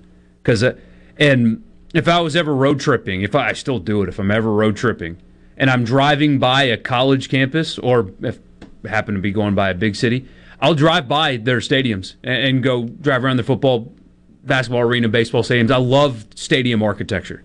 because 0.41 0.63
uh, 0.63 0.75
and 1.17 1.63
if 1.93 2.07
I 2.07 2.19
was 2.21 2.35
ever 2.35 2.55
road 2.55 2.79
tripping, 2.79 3.21
if 3.21 3.35
I, 3.35 3.49
I 3.49 3.53
still 3.53 3.79
do 3.79 4.03
it, 4.03 4.09
if 4.09 4.19
I'm 4.19 4.31
ever 4.31 4.51
road 4.51 4.75
tripping, 4.75 5.17
and 5.57 5.69
I'm 5.69 5.83
driving 5.83 6.39
by 6.39 6.63
a 6.63 6.77
college 6.77 7.29
campus 7.29 7.77
or 7.77 8.11
if 8.21 8.39
I 8.85 8.89
happen 8.89 9.15
to 9.15 9.21
be 9.21 9.31
going 9.31 9.55
by 9.55 9.69
a 9.69 9.75
big 9.75 9.95
city, 9.95 10.27
I'll 10.61 10.75
drive 10.75 11.07
by 11.07 11.37
their 11.37 11.57
stadiums 11.57 12.15
and, 12.23 12.43
and 12.43 12.63
go 12.63 12.85
drive 12.85 13.23
around 13.23 13.37
their 13.37 13.43
football, 13.43 13.93
basketball 14.43 14.81
arena, 14.81 15.09
baseball 15.09 15.43
stadiums. 15.43 15.71
I 15.71 15.77
love 15.77 16.25
stadium 16.35 16.83
architecture. 16.83 17.43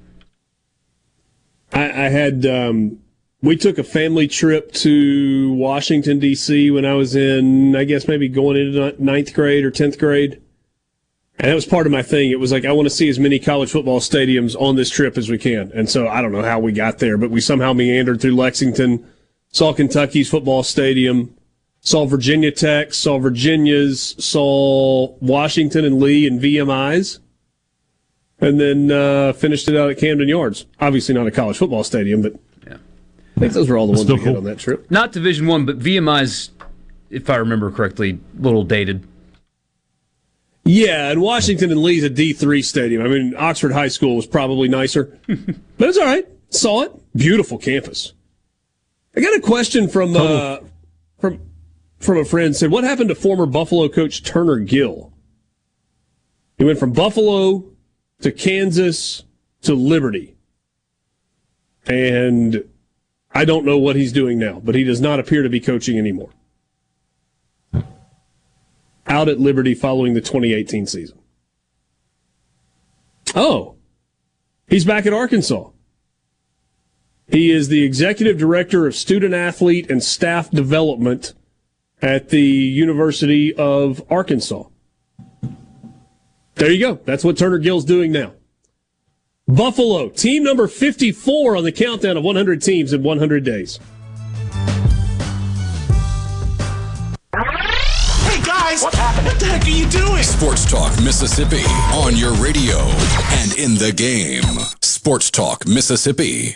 I, 1.72 1.84
I 1.84 2.08
had 2.08 2.44
um, 2.44 2.98
we 3.42 3.56
took 3.56 3.78
a 3.78 3.84
family 3.84 4.28
trip 4.28 4.72
to 4.72 5.52
Washington 5.54 6.18
D.C. 6.18 6.70
when 6.70 6.84
I 6.84 6.94
was 6.94 7.16
in, 7.16 7.74
I 7.74 7.84
guess 7.84 8.06
maybe 8.06 8.28
going 8.28 8.56
into 8.56 9.02
ninth 9.02 9.34
grade 9.34 9.64
or 9.64 9.70
tenth 9.70 9.98
grade, 9.98 10.40
and 11.38 11.50
that 11.50 11.54
was 11.54 11.66
part 11.66 11.86
of 11.86 11.92
my 11.92 12.02
thing. 12.02 12.30
It 12.30 12.40
was 12.40 12.52
like 12.52 12.64
I 12.64 12.72
want 12.72 12.86
to 12.86 12.94
see 12.94 13.08
as 13.08 13.18
many 13.18 13.38
college 13.38 13.70
football 13.70 14.00
stadiums 14.00 14.60
on 14.60 14.76
this 14.76 14.90
trip 14.90 15.18
as 15.18 15.28
we 15.28 15.38
can, 15.38 15.72
and 15.74 15.88
so 15.88 16.06
I 16.06 16.22
don't 16.22 16.32
know 16.32 16.42
how 16.42 16.58
we 16.58 16.72
got 16.72 16.98
there, 16.98 17.16
but 17.16 17.30
we 17.30 17.40
somehow 17.40 17.72
meandered 17.72 18.20
through 18.20 18.36
Lexington, 18.36 19.06
saw 19.50 19.72
Kentucky's 19.72 20.30
football 20.30 20.62
stadium, 20.62 21.35
saw 21.86 22.04
Virginia 22.04 22.50
Tech, 22.50 22.92
saw 22.92 23.16
Virginia's, 23.16 24.16
saw 24.18 25.14
Washington 25.20 25.84
and 25.84 26.00
Lee 26.00 26.26
and 26.26 26.40
VMI's 26.40 27.20
and 28.40 28.60
then 28.60 28.90
uh, 28.90 29.32
finished 29.34 29.68
it 29.68 29.76
out 29.76 29.90
at 29.90 29.98
Camden 29.98 30.28
Yards. 30.28 30.66
Obviously, 30.80 31.14
not 31.14 31.28
a 31.28 31.30
college 31.30 31.56
football 31.56 31.84
stadium, 31.84 32.22
but 32.22 32.34
yeah. 32.66 32.78
I 33.36 33.40
think 33.40 33.52
those 33.52 33.70
were 33.70 33.78
all 33.78 33.86
the 33.86 33.92
ones 33.92 34.10
we 34.10 34.16
had 34.16 34.24
cool. 34.24 34.36
on 34.38 34.44
that 34.44 34.58
trip. 34.58 34.90
Not 34.90 35.12
Division 35.12 35.46
One, 35.46 35.64
but 35.64 35.78
VMI's, 35.78 36.50
if 37.08 37.30
I 37.30 37.36
remember 37.36 37.70
correctly, 37.70 38.18
a 38.36 38.42
little 38.42 38.64
dated. 38.64 39.06
Yeah, 40.64 41.12
and 41.12 41.22
Washington 41.22 41.70
and 41.70 41.80
Lee's 41.80 42.02
a 42.02 42.10
D 42.10 42.32
three 42.32 42.62
stadium. 42.62 43.00
I 43.00 43.06
mean, 43.06 43.36
Oxford 43.38 43.70
High 43.70 43.86
School 43.86 44.16
was 44.16 44.26
probably 44.26 44.66
nicer, 44.66 45.16
but 45.28 45.88
it's 45.88 45.98
all 45.98 46.04
right. 46.04 46.26
Saw 46.50 46.82
it. 46.82 46.92
Beautiful 47.16 47.58
campus. 47.58 48.12
I 49.14 49.20
got 49.20 49.36
a 49.36 49.40
question 49.40 49.88
from 49.88 50.16
uh, 50.16 50.58
from 51.20 51.38
from 51.98 52.18
a 52.18 52.24
friend. 52.24 52.54
Said, 52.54 52.70
"What 52.70 52.84
happened 52.84 53.08
to 53.08 53.14
former 53.14 53.46
Buffalo 53.46 53.88
coach 53.88 54.22
Turner 54.22 54.58
Gill? 54.58 55.12
He 56.58 56.64
went 56.64 56.78
from 56.78 56.92
Buffalo 56.92 57.72
to 58.20 58.32
Kansas 58.32 59.24
to 59.62 59.74
Liberty, 59.74 60.36
and 61.86 62.64
I 63.32 63.44
don't 63.44 63.66
know 63.66 63.78
what 63.78 63.96
he's 63.96 64.12
doing 64.12 64.38
now, 64.38 64.60
but 64.64 64.74
he 64.74 64.84
does 64.84 65.00
not 65.00 65.20
appear 65.20 65.42
to 65.42 65.48
be 65.48 65.60
coaching 65.60 65.98
anymore. 65.98 66.30
Out 69.06 69.28
at 69.28 69.38
Liberty 69.38 69.74
following 69.74 70.14
the 70.14 70.20
2018 70.20 70.86
season. 70.86 71.18
Oh, 73.34 73.76
he's 74.68 74.84
back 74.84 75.06
at 75.06 75.12
Arkansas." 75.12 75.70
He 77.28 77.50
is 77.50 77.68
the 77.68 77.82
executive 77.82 78.38
director 78.38 78.86
of 78.86 78.94
student 78.94 79.34
athlete 79.34 79.90
and 79.90 80.02
staff 80.02 80.48
development 80.50 81.34
at 82.06 82.28
the 82.28 82.40
University 82.40 83.52
of 83.56 84.00
Arkansas. 84.08 84.62
There 86.54 86.70
you 86.70 86.78
go. 86.78 87.00
That's 87.04 87.24
what 87.24 87.36
Turner 87.36 87.58
Gill's 87.58 87.84
doing 87.84 88.12
now. 88.12 88.32
Buffalo, 89.48 90.08
team 90.08 90.44
number 90.44 90.68
54 90.68 91.56
on 91.56 91.64
the 91.64 91.72
countdown 91.72 92.16
of 92.16 92.22
100 92.22 92.62
teams 92.62 92.92
in 92.92 93.02
100 93.02 93.44
days. 93.44 93.80
Hey 97.34 98.42
guys, 98.42 98.82
what 98.84 98.94
happened? 98.94 99.26
What 99.26 99.40
the 99.40 99.46
heck 99.46 99.64
are 99.64 99.68
you 99.68 99.88
doing? 99.88 100.22
Sports 100.22 100.70
Talk 100.70 100.92
Mississippi 101.02 101.64
on 101.92 102.16
your 102.16 102.34
radio 102.34 102.78
and 103.40 103.52
in 103.58 103.74
the 103.74 103.92
game. 103.94 104.44
Sports 104.80 105.32
Talk 105.32 105.66
Mississippi. 105.66 106.54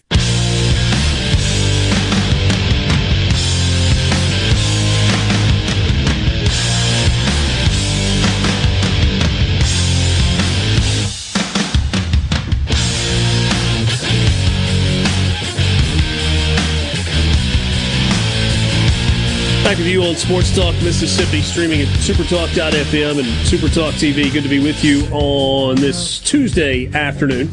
Back 19.70 19.78
with 19.78 19.86
you 19.86 20.02
on 20.02 20.16
Sports 20.16 20.52
Talk 20.52 20.74
Mississippi, 20.82 21.42
streaming 21.42 21.80
at 21.80 21.86
supertalk.fm 21.86 23.18
and 23.20 23.28
Supertalk 23.47 23.92
TV. 23.92 24.32
Good 24.32 24.42
to 24.42 24.48
be 24.48 24.59
with 24.59 24.82
you 24.82 25.05
on 25.12 25.76
this 25.76 26.18
Tuesday 26.18 26.92
afternoon. 26.92 27.48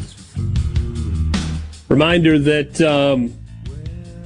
Reminder 1.88 2.36
that 2.40 2.80
um, 2.80 3.32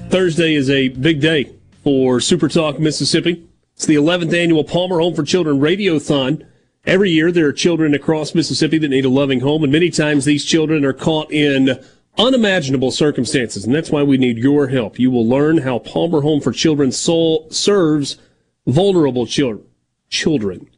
Thursday 0.08 0.54
is 0.54 0.70
a 0.70 0.88
big 0.88 1.20
day 1.20 1.52
for 1.84 2.16
Supertalk 2.16 2.78
Mississippi. 2.78 3.46
It's 3.74 3.84
the 3.84 3.96
11th 3.96 4.32
annual 4.32 4.64
Palmer 4.64 4.98
Home 4.98 5.14
for 5.14 5.22
Children 5.22 5.60
Radiothon. 5.60 6.46
Every 6.86 7.10
year, 7.10 7.30
there 7.30 7.48
are 7.48 7.52
children 7.52 7.92
across 7.92 8.34
Mississippi 8.34 8.78
that 8.78 8.88
need 8.88 9.04
a 9.04 9.10
loving 9.10 9.40
home, 9.40 9.64
and 9.64 9.70
many 9.70 9.90
times 9.90 10.24
these 10.24 10.46
children 10.46 10.86
are 10.86 10.94
caught 10.94 11.30
in 11.30 11.78
unimaginable 12.18 12.90
circumstances, 12.90 13.64
and 13.64 13.74
that's 13.74 13.90
why 13.90 14.02
we 14.02 14.18
need 14.18 14.38
your 14.38 14.68
help. 14.68 14.98
You 14.98 15.10
will 15.10 15.26
learn 15.26 15.58
how 15.58 15.78
Palmer 15.78 16.20
Home 16.20 16.40
for 16.40 16.52
Children 16.52 16.92
soul 16.92 17.48
serves 17.50 18.18
vulnerable 18.66 19.26
children. 19.26 19.66
Children. 20.08 20.68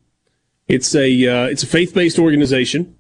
It's 0.69 0.95
a 0.95 1.27
uh, 1.27 1.47
it's 1.47 1.63
a 1.63 1.67
faith 1.67 1.93
based 1.95 2.19
organization. 2.19 2.97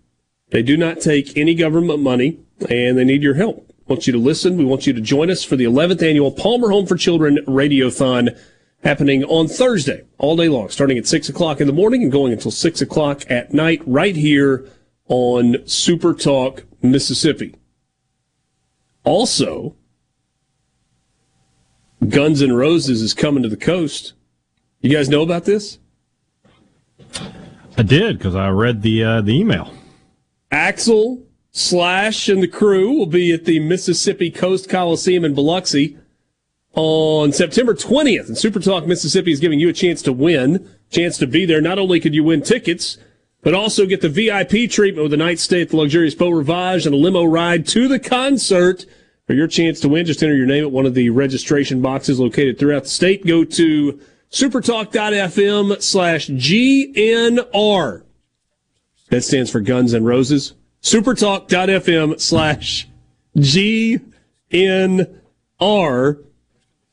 They 0.50 0.62
do 0.62 0.76
not 0.76 1.00
take 1.00 1.36
any 1.36 1.54
government 1.54 2.00
money, 2.00 2.40
and 2.68 2.98
they 2.98 3.04
need 3.04 3.22
your 3.22 3.34
help. 3.34 3.68
We 3.86 3.94
want 3.94 4.06
you 4.06 4.12
to 4.12 4.18
listen. 4.18 4.56
We 4.56 4.64
want 4.64 4.86
you 4.86 4.92
to 4.92 5.00
join 5.00 5.30
us 5.30 5.44
for 5.44 5.56
the 5.56 5.64
11th 5.64 6.02
annual 6.02 6.32
Palmer 6.32 6.70
Home 6.70 6.86
for 6.86 6.96
Children 6.96 7.38
Radiothon 7.46 8.38
happening 8.82 9.24
on 9.24 9.48
Thursday, 9.48 10.04
all 10.18 10.36
day 10.36 10.48
long, 10.48 10.68
starting 10.68 10.98
at 10.98 11.06
six 11.06 11.28
o'clock 11.28 11.60
in 11.60 11.66
the 11.66 11.72
morning 11.72 12.02
and 12.02 12.12
going 12.12 12.32
until 12.32 12.50
six 12.50 12.82
o'clock 12.82 13.22
at 13.30 13.54
night, 13.54 13.80
right 13.86 14.16
here 14.16 14.68
on 15.08 15.56
Super 15.66 16.12
Talk 16.12 16.64
Mississippi. 16.82 17.54
Also, 19.04 19.76
Guns 22.08 22.42
N' 22.42 22.52
Roses 22.52 23.00
is 23.02 23.14
coming 23.14 23.42
to 23.42 23.48
the 23.48 23.56
coast. 23.56 24.14
You 24.80 24.90
guys 24.90 25.08
know 25.08 25.22
about 25.22 25.44
this? 25.44 25.78
I 27.76 27.82
did 27.82 28.18
because 28.18 28.34
I 28.34 28.48
read 28.48 28.82
the 28.82 29.04
uh, 29.04 29.20
the 29.20 29.38
email. 29.38 29.72
Axl 30.50 31.24
Slash 31.56 32.28
and 32.28 32.42
the 32.42 32.48
crew 32.48 32.98
will 32.98 33.06
be 33.06 33.32
at 33.32 33.44
the 33.44 33.60
Mississippi 33.60 34.28
Coast 34.28 34.68
Coliseum 34.68 35.24
in 35.24 35.34
Biloxi 35.34 35.96
on 36.74 37.32
September 37.32 37.74
20th. 37.74 38.26
And 38.26 38.36
Super 38.36 38.58
Talk 38.58 38.88
Mississippi 38.88 39.30
is 39.30 39.38
giving 39.38 39.60
you 39.60 39.68
a 39.68 39.72
chance 39.72 40.02
to 40.02 40.12
win, 40.12 40.68
chance 40.90 41.16
to 41.18 41.28
be 41.28 41.46
there. 41.46 41.60
Not 41.60 41.78
only 41.78 42.00
could 42.00 42.12
you 42.12 42.24
win 42.24 42.42
tickets, 42.42 42.98
but 43.44 43.54
also 43.54 43.86
get 43.86 44.00
the 44.00 44.08
VIP 44.08 44.68
treatment 44.70 45.04
with 45.04 45.12
a 45.12 45.18
night 45.18 45.38
stay 45.38 45.60
at 45.62 45.68
the 45.68 45.76
luxurious 45.76 46.14
Beau 46.14 46.30
Rivage 46.30 46.86
and 46.86 46.94
a 46.94 46.98
limo 46.98 47.22
ride 47.24 47.66
to 47.68 47.86
the 47.86 48.00
concert. 48.00 48.86
For 49.26 49.34
your 49.34 49.46
chance 49.46 49.80
to 49.80 49.88
win, 49.88 50.06
just 50.06 50.22
enter 50.22 50.34
your 50.34 50.46
name 50.46 50.64
at 50.64 50.72
one 50.72 50.86
of 50.86 50.94
the 50.94 51.10
registration 51.10 51.82
boxes 51.82 52.18
located 52.18 52.58
throughout 52.58 52.84
the 52.84 52.88
state. 52.88 53.26
Go 53.26 53.44
to 53.44 54.00
supertalk.fm 54.30 55.82
slash 55.82 56.28
GNR. 56.28 58.02
That 59.10 59.22
stands 59.22 59.50
for 59.50 59.60
Guns 59.60 59.92
and 59.92 60.06
Roses. 60.06 60.54
Supertalk.fm 60.82 62.20
slash 62.20 62.88
GNR. 63.36 64.10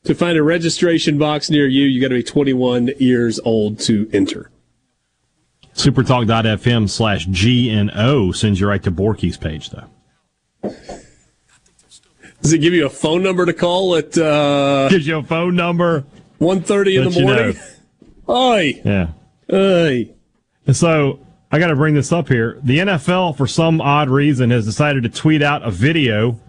To 0.03 0.15
find 0.15 0.37
a 0.37 0.43
registration 0.43 1.17
box 1.17 1.49
near 1.49 1.67
you, 1.67 1.85
you 1.85 2.01
got 2.01 2.07
to 2.09 2.15
be 2.15 2.23
21 2.23 2.91
years 2.99 3.39
old 3.45 3.79
to 3.81 4.09
enter. 4.11 4.50
Supertalk.fm 5.81 6.89
slash 6.89 7.27
GNO 7.27 8.31
sends 8.31 8.59
you 8.59 8.67
right 8.67 8.83
to 8.83 8.91
Borky's 8.91 9.37
page, 9.37 9.71
though. 9.71 9.87
Does 12.41 12.53
it 12.53 12.59
give 12.59 12.73
you 12.73 12.85
a 12.85 12.89
phone 12.89 13.23
number 13.23 13.45
to 13.45 13.53
call 13.53 13.95
at 13.95 14.17
uh 14.17 14.89
Gives 14.89 15.07
you 15.07 15.17
a 15.17 15.23
phone 15.23 15.55
number. 15.55 16.03
1.30 16.39 16.97
in 16.97 17.09
the 17.09 17.19
you 17.19 17.25
morning? 17.25 17.55
Oi. 18.29 18.81
Yeah. 18.83 19.07
Oi. 19.51 20.13
And 20.65 20.75
so 20.75 21.19
I 21.51 21.59
got 21.59 21.67
to 21.67 21.75
bring 21.75 21.93
this 21.93 22.11
up 22.11 22.27
here. 22.27 22.59
The 22.63 22.79
NFL, 22.79 23.35
for 23.35 23.45
some 23.45 23.81
odd 23.81 24.09
reason, 24.09 24.51
has 24.51 24.65
decided 24.65 25.03
to 25.03 25.09
tweet 25.09 25.41
out 25.43 25.63
a 25.63 25.71
video 25.71 26.39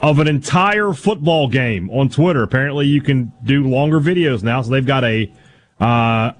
of 0.00 0.18
an 0.18 0.28
entire 0.28 0.92
football 0.92 1.48
game 1.48 1.88
on 1.90 2.08
Twitter. 2.10 2.42
Apparently, 2.42 2.86
you 2.86 3.00
can 3.00 3.32
do 3.42 3.66
longer 3.66 4.00
videos 4.00 4.42
now, 4.42 4.60
so 4.60 4.70
they've 4.70 4.86
got 4.86 5.02
a 5.04 5.32
uh, 5.80 6.32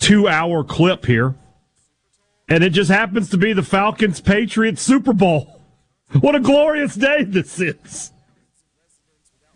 two-hour 0.00 0.64
clip 0.64 1.06
here, 1.06 1.34
and 2.52 2.62
it 2.62 2.70
just 2.70 2.90
happens 2.90 3.30
to 3.30 3.38
be 3.38 3.54
the 3.54 3.62
Falcons 3.62 4.20
Patriots 4.20 4.82
Super 4.82 5.14
Bowl. 5.14 5.62
What 6.20 6.34
a 6.34 6.40
glorious 6.40 6.94
day 6.94 7.24
this 7.24 7.58
is! 7.58 8.12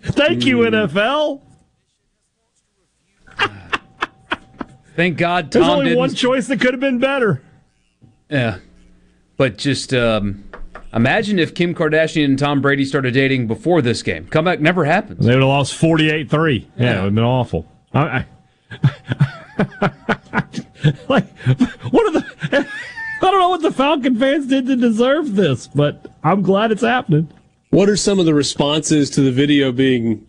Thank 0.01 0.47
you, 0.47 0.59
NFL. 0.59 1.43
Thank 4.95 5.19
God 5.19 5.53
Tom. 5.53 5.61
There's 5.61 5.71
only 5.71 5.85
didn't. 5.87 5.99
one 5.99 6.15
choice 6.15 6.47
that 6.47 6.59
could 6.59 6.73
have 6.73 6.81
been 6.81 6.99
better. 6.99 7.43
Yeah, 8.31 8.61
but 9.37 9.59
just 9.59 9.93
um, 9.93 10.45
imagine 10.95 11.39
if 11.39 11.55
Kim 11.55 11.75
Kardashian 11.75 12.25
and 12.25 12.39
Tom 12.39 12.63
Brady 12.63 12.87
started 12.87 13.13
dating 13.13 13.47
before 13.47 13.83
this 13.83 14.03
game. 14.03 14.27
Comeback 14.27 14.61
never 14.61 14.87
happens. 14.87 15.27
They 15.27 15.35
would 15.35 15.43
have 15.43 15.49
lost 15.49 15.75
48 15.75 16.31
3. 16.31 16.71
Yeah, 16.79 16.87
it 16.87 16.95
would 16.95 17.05
have 17.05 17.15
been 17.15 17.25
awful. 17.25 17.71
I, 17.93 18.01
I, 18.01 18.27
like, 21.09 21.29
what 21.91 22.07
are 22.07 22.21
the. 22.21 22.67
I 23.23 23.31
don't 23.31 23.41
know 23.41 23.49
what 23.49 23.63
the 23.63 23.73
Falcon 23.73 24.19
fans 24.19 24.47
did 24.47 24.67
to 24.67 24.77
deserve 24.77 25.37
this, 25.37 25.69
but 25.69 26.07
I'm 26.23 26.43
glad 26.43 26.71
it's 26.71 26.83
happening. 26.83 27.33
What 27.71 27.89
are 27.89 27.97
some 27.97 28.19
of 28.19 28.27
the 28.27 28.35
responses 28.35 29.11
to 29.11 29.23
the 29.23 29.33
video 29.33 29.73
being? 29.73 30.27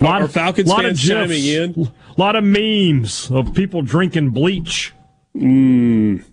A 0.00 0.04
Lot 0.04 0.22
Are 0.22 0.28
Falcons 0.28 0.68
lot 0.68 0.82
fans 0.82 0.98
of 1.00 1.08
GIFs, 1.08 1.08
chiming 1.08 1.44
in? 1.44 1.92
A 2.16 2.20
lot 2.20 2.36
of 2.36 2.44
memes 2.44 3.30
of 3.30 3.54
people 3.54 3.82
drinking 3.82 4.30
bleach. 4.30 4.92
Mm. 5.36 6.24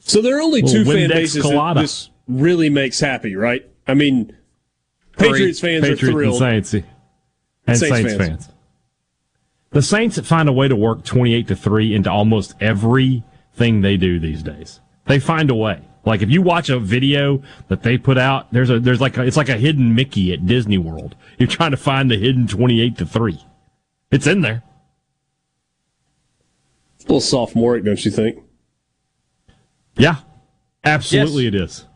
So 0.00 0.22
there 0.22 0.38
are 0.38 0.40
only 0.40 0.62
two 0.62 0.84
fan 0.84 1.08
bases 1.08 1.44
this 1.74 2.10
really 2.26 2.70
makes 2.70 3.00
happy, 3.00 3.36
right? 3.36 3.64
I 3.86 3.94
mean, 3.94 4.36
Patriots 5.16 5.60
fans 5.60 5.82
Patriots 5.82 6.02
are 6.02 6.10
thrilled. 6.10 6.42
and 6.42 6.66
Saints. 6.66 6.86
And 7.66 7.78
Saints 7.78 7.96
Saints, 7.96 8.14
fans. 8.14 8.46
fans. 8.46 8.49
The 9.70 9.82
Saints 9.82 10.18
find 10.20 10.48
a 10.48 10.52
way 10.52 10.66
to 10.66 10.74
work 10.74 11.04
28 11.04 11.48
to 11.48 11.56
3 11.56 11.94
into 11.94 12.10
almost 12.10 12.54
everything 12.60 13.80
they 13.80 13.96
do 13.96 14.18
these 14.18 14.42
days. 14.42 14.80
They 15.06 15.20
find 15.20 15.48
a 15.48 15.54
way. 15.54 15.82
Like 16.04 16.22
if 16.22 16.30
you 16.30 16.42
watch 16.42 16.70
a 16.70 16.78
video 16.78 17.42
that 17.68 17.82
they 17.82 17.98
put 17.98 18.18
out, 18.18 18.52
there's 18.52 18.70
a 18.70 18.80
there's 18.80 19.00
like 19.00 19.16
a, 19.16 19.22
it's 19.22 19.36
like 19.36 19.48
a 19.48 19.56
hidden 19.56 19.94
Mickey 19.94 20.32
at 20.32 20.46
Disney 20.46 20.78
World. 20.78 21.14
You're 21.38 21.46
trying 21.46 21.72
to 21.72 21.76
find 21.76 22.10
the 22.10 22.16
hidden 22.16 22.46
28 22.46 22.96
to 22.98 23.06
3. 23.06 23.44
It's 24.10 24.26
in 24.26 24.40
there. 24.40 24.62
It's 26.96 27.04
a 27.04 27.08
little 27.08 27.20
sophomoric, 27.20 27.84
don't 27.84 28.04
you 28.04 28.10
think? 28.10 28.42
Yeah. 29.96 30.16
Absolutely 30.82 31.46
it 31.46 31.54
is. 31.54 31.86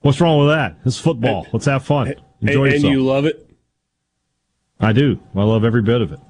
What's 0.00 0.20
wrong 0.20 0.38
with 0.38 0.48
that? 0.48 0.78
It's 0.84 0.98
football. 0.98 1.46
Let's 1.52 1.66
have 1.66 1.84
fun. 1.84 2.14
Enjoy 2.40 2.64
and, 2.64 2.72
yourself. 2.72 2.84
and 2.84 2.92
you 2.92 3.04
love 3.04 3.26
it. 3.26 3.50
I 4.78 4.92
do. 4.92 5.18
I 5.34 5.42
love 5.42 5.64
every 5.64 5.82
bit 5.82 6.00
of 6.00 6.12
it. 6.12 6.20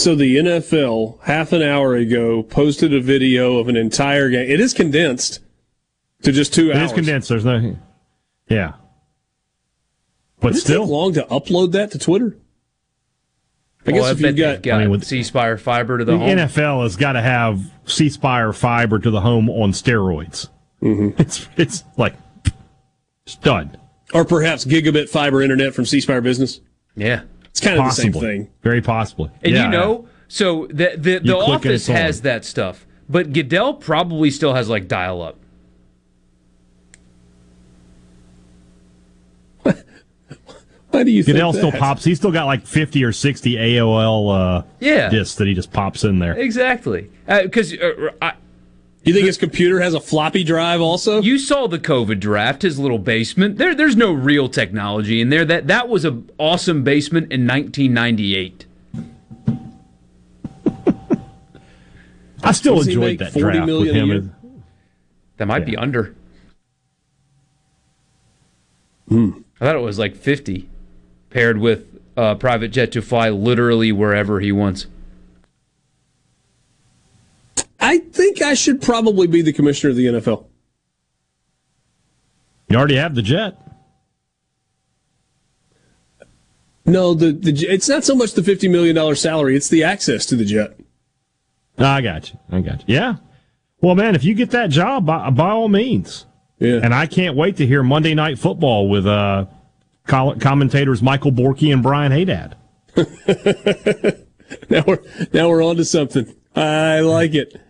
So 0.00 0.14
the 0.14 0.36
NFL 0.36 1.20
half 1.24 1.52
an 1.52 1.60
hour 1.60 1.94
ago 1.94 2.42
posted 2.42 2.94
a 2.94 3.02
video 3.02 3.58
of 3.58 3.68
an 3.68 3.76
entire 3.76 4.30
game. 4.30 4.48
It 4.50 4.58
is 4.58 4.72
condensed 4.72 5.40
to 6.22 6.32
just 6.32 6.54
two 6.54 6.70
It 6.70 6.76
hours. 6.76 6.82
It 6.82 6.84
is 6.86 6.92
condensed. 6.92 7.28
There's 7.28 7.44
no. 7.44 7.76
Yeah. 8.48 8.72
But 10.40 10.54
Did 10.54 10.56
it 10.56 10.60
still, 10.60 10.82
take 10.84 10.90
long 10.90 11.12
to 11.12 11.22
upload 11.24 11.72
that 11.72 11.90
to 11.90 11.98
Twitter? 11.98 12.38
I 13.86 13.92
guess 13.92 14.00
Well, 14.00 14.12
if 14.12 14.20
you've 14.22 14.36
got, 14.36 14.52
they've 14.52 14.62
got 14.62 14.76
I 14.76 14.78
mean, 14.80 14.90
with- 14.90 15.04
C 15.04 15.22
Spire 15.22 15.58
fiber 15.58 15.98
to 15.98 16.04
the, 16.06 16.12
the 16.12 16.18
home. 16.18 16.28
NFL 16.30 16.82
has 16.84 16.96
got 16.96 17.12
to 17.12 17.20
have 17.20 17.60
C 17.84 18.08
Spire 18.08 18.54
fiber 18.54 18.98
to 18.98 19.10
the 19.10 19.20
home 19.20 19.50
on 19.50 19.72
steroids. 19.72 20.48
Mm-hmm. 20.80 21.20
It's 21.20 21.46
it's 21.58 21.84
like 21.98 22.14
it's 23.26 23.36
done. 23.36 23.76
or 24.14 24.24
perhaps 24.24 24.64
gigabit 24.64 25.10
fiber 25.10 25.42
internet 25.42 25.74
from 25.74 25.84
C 25.84 26.00
Spire 26.00 26.22
Business. 26.22 26.60
Yeah. 26.96 27.22
It's 27.50 27.60
kind 27.60 27.78
of 27.78 27.84
the 27.86 27.90
same 27.90 28.12
thing. 28.12 28.48
Very 28.62 28.80
possibly. 28.80 29.30
And 29.42 29.52
Yeah, 29.54 29.64
you 29.64 29.70
know, 29.70 30.08
so 30.28 30.66
the 30.68 30.94
the, 30.96 31.18
the 31.18 31.22
You 31.24 31.34
click 31.34 31.64
and 31.64 31.72
office 31.74 31.86
has 31.88 32.22
that 32.22 32.44
stuff, 32.44 32.86
but 33.08 33.32
Goodell 33.32 33.74
probably 33.74 34.30
still 34.30 34.54
has 34.54 34.68
like 34.68 34.86
dial 34.88 35.20
up. 35.22 35.36
Why 40.90 41.04
do 41.04 41.10
you 41.10 41.22
Goodell 41.22 41.52
think 41.52 41.66
still 41.68 41.78
pops. 41.80 42.04
He's 42.04 42.18
still 42.18 42.32
got 42.32 42.46
like 42.46 42.66
fifty 42.66 43.04
or 43.04 43.12
sixty 43.12 43.54
AOL 43.56 44.60
uh, 44.60 44.62
Yeah. 44.80 45.08
discs 45.08 45.36
that 45.36 45.46
he 45.46 45.54
just 45.54 45.72
pops 45.72 46.02
in 46.04 46.18
there. 46.18 46.34
Exactly. 46.38 47.10
Because 47.26 47.72
uh, 47.74 48.10
I 48.20 48.32
You 49.02 49.14
think 49.14 49.26
his 49.26 49.38
computer 49.38 49.80
has 49.80 49.94
a 49.94 50.00
floppy 50.00 50.44
drive 50.44 50.80
also? 50.82 51.22
You 51.22 51.38
saw 51.38 51.66
the 51.66 51.78
COVID 51.78 52.20
draft, 52.20 52.60
his 52.62 52.78
little 52.78 52.98
basement. 52.98 53.56
There, 53.56 53.74
there's 53.74 53.96
no 53.96 54.12
real 54.12 54.46
technology 54.48 55.22
in 55.22 55.30
there. 55.30 55.44
That 55.44 55.68
that 55.68 55.88
was 55.88 56.04
an 56.04 56.28
awesome 56.38 56.84
basement 56.84 57.32
in 57.32 57.46
1998. 57.46 58.66
I 62.44 62.52
still 62.52 62.76
Does 62.76 62.88
enjoyed 62.88 63.18
that 63.20 63.32
40 63.32 63.40
draft 63.42 63.58
with 63.60 63.66
million 63.66 63.96
a 63.96 63.98
him. 63.98 64.08
year? 64.08 64.30
That 65.38 65.46
might 65.46 65.64
be 65.64 65.76
under. 65.76 66.14
Hmm. 69.08 69.30
I 69.60 69.64
thought 69.64 69.76
it 69.76 69.80
was 69.80 69.98
like 69.98 70.14
50, 70.14 70.68
paired 71.30 71.58
with 71.58 71.86
a 72.16 72.36
private 72.36 72.68
jet 72.68 72.92
to 72.92 73.02
fly 73.02 73.30
literally 73.30 73.90
wherever 73.92 74.40
he 74.40 74.52
wants. 74.52 74.86
I 77.80 77.98
think 77.98 78.42
I 78.42 78.54
should 78.54 78.82
probably 78.82 79.26
be 79.26 79.42
the 79.42 79.52
commissioner 79.52 79.90
of 79.90 79.96
the 79.96 80.06
NFL. 80.06 80.46
You 82.68 82.76
already 82.76 82.96
have 82.96 83.14
the 83.14 83.22
jet. 83.22 83.56
No, 86.84 87.14
the, 87.14 87.32
the 87.32 87.52
it's 87.68 87.88
not 87.88 88.04
so 88.04 88.14
much 88.14 88.32
the 88.32 88.42
fifty 88.42 88.68
million 88.68 88.94
dollar 88.96 89.14
salary; 89.14 89.56
it's 89.56 89.68
the 89.68 89.84
access 89.84 90.26
to 90.26 90.36
the 90.36 90.44
jet. 90.44 90.78
No, 91.78 91.86
I 91.86 92.00
got 92.00 92.32
you. 92.32 92.38
I 92.50 92.60
got 92.60 92.88
you. 92.88 92.94
Yeah. 92.94 93.16
Well, 93.80 93.94
man, 93.94 94.14
if 94.14 94.24
you 94.24 94.34
get 94.34 94.50
that 94.50 94.70
job, 94.70 95.06
by, 95.06 95.30
by 95.30 95.50
all 95.50 95.68
means. 95.68 96.26
Yeah. 96.58 96.80
And 96.82 96.94
I 96.94 97.06
can't 97.06 97.36
wait 97.36 97.56
to 97.56 97.66
hear 97.66 97.82
Monday 97.82 98.12
Night 98.14 98.38
Football 98.38 98.90
with 98.90 99.06
uh, 99.06 99.46
commentators 100.06 101.00
Michael 101.00 101.32
Borky 101.32 101.72
and 101.72 101.82
Brian 101.82 102.12
Haydad. 102.12 102.56
Now 104.68 104.84
we're 104.86 104.98
now 105.32 105.48
we're 105.48 105.64
on 105.64 105.76
to 105.76 105.84
something. 105.84 106.34
I 106.54 107.00
like 107.00 107.34
it. 107.34 107.60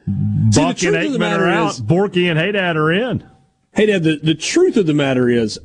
See, 0.52 0.60
the 0.60 0.66
and 0.68 0.76
truth 0.78 0.94
of 1.06 1.12
the 1.12 1.18
Aikman 1.18 1.38
are 1.38 1.48
out. 1.48 1.70
is- 1.72 1.80
Borky 1.80 2.30
and 2.30 2.38
Haydad 2.38 2.76
are 2.76 2.92
in. 2.92 3.28
Hey, 3.72 3.86
Dad, 3.86 4.02
the, 4.02 4.16
the 4.16 4.34
truth 4.34 4.76
of 4.76 4.86
the 4.86 4.94
matter 4.94 5.28
is, 5.28 5.58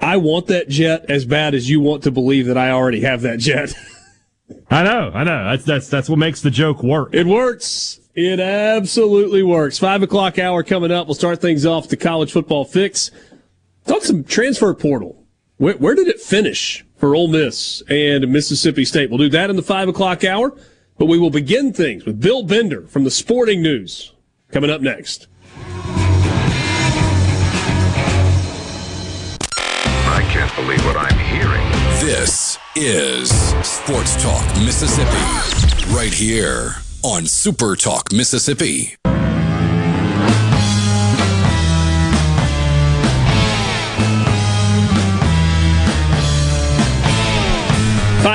I 0.00 0.16
want 0.18 0.46
that 0.48 0.68
jet 0.68 1.06
as 1.08 1.24
bad 1.24 1.54
as 1.54 1.68
you 1.70 1.80
want 1.80 2.02
to 2.04 2.10
believe 2.10 2.46
that 2.46 2.58
I 2.58 2.70
already 2.70 3.00
have 3.00 3.22
that 3.22 3.38
jet. 3.38 3.72
I 4.70 4.82
know. 4.82 5.10
I 5.14 5.24
know. 5.24 5.44
That's 5.50 5.64
that's 5.64 5.88
that's 5.88 6.08
what 6.08 6.18
makes 6.18 6.40
the 6.40 6.50
joke 6.50 6.82
work. 6.82 7.14
It 7.14 7.26
works. 7.26 8.00
It 8.14 8.38
absolutely 8.40 9.42
works. 9.42 9.78
Five 9.78 10.02
o'clock 10.02 10.38
hour 10.38 10.62
coming 10.62 10.90
up. 10.90 11.06
We'll 11.06 11.14
start 11.14 11.40
things 11.40 11.64
off 11.66 11.84
with 11.84 11.90
the 11.90 11.96
college 11.96 12.32
football 12.32 12.64
fix. 12.64 13.10
Talk 13.86 14.02
some 14.02 14.24
transfer 14.24 14.72
portal. 14.74 15.24
Where, 15.56 15.74
where 15.74 15.94
did 15.94 16.06
it 16.08 16.20
finish 16.20 16.84
for 16.96 17.14
Ole 17.14 17.28
Miss 17.28 17.82
and 17.88 18.30
Mississippi 18.32 18.84
State? 18.84 19.10
We'll 19.10 19.18
do 19.18 19.28
that 19.30 19.50
in 19.50 19.56
the 19.56 19.62
five 19.62 19.88
o'clock 19.88 20.24
hour, 20.24 20.54
but 20.98 21.06
we 21.06 21.18
will 21.18 21.30
begin 21.30 21.72
things 21.72 22.04
with 22.04 22.20
Bill 22.20 22.42
Bender 22.42 22.82
from 22.88 23.04
the 23.04 23.10
Sporting 23.10 23.62
News 23.62 24.12
coming 24.50 24.68
up 24.70 24.80
next. 24.80 25.28
I 30.10 30.22
can't 30.30 30.54
believe 30.56 30.84
what 30.84 30.96
I'm 30.96 31.18
hearing. 31.18 31.64
This 32.04 32.58
is 32.74 33.30
Sports 33.66 34.20
Talk 34.22 34.44
Mississippi, 34.56 35.94
right 35.94 36.12
here 36.12 36.74
on 37.02 37.26
Super 37.26 37.76
Talk 37.76 38.12
Mississippi. 38.12 38.96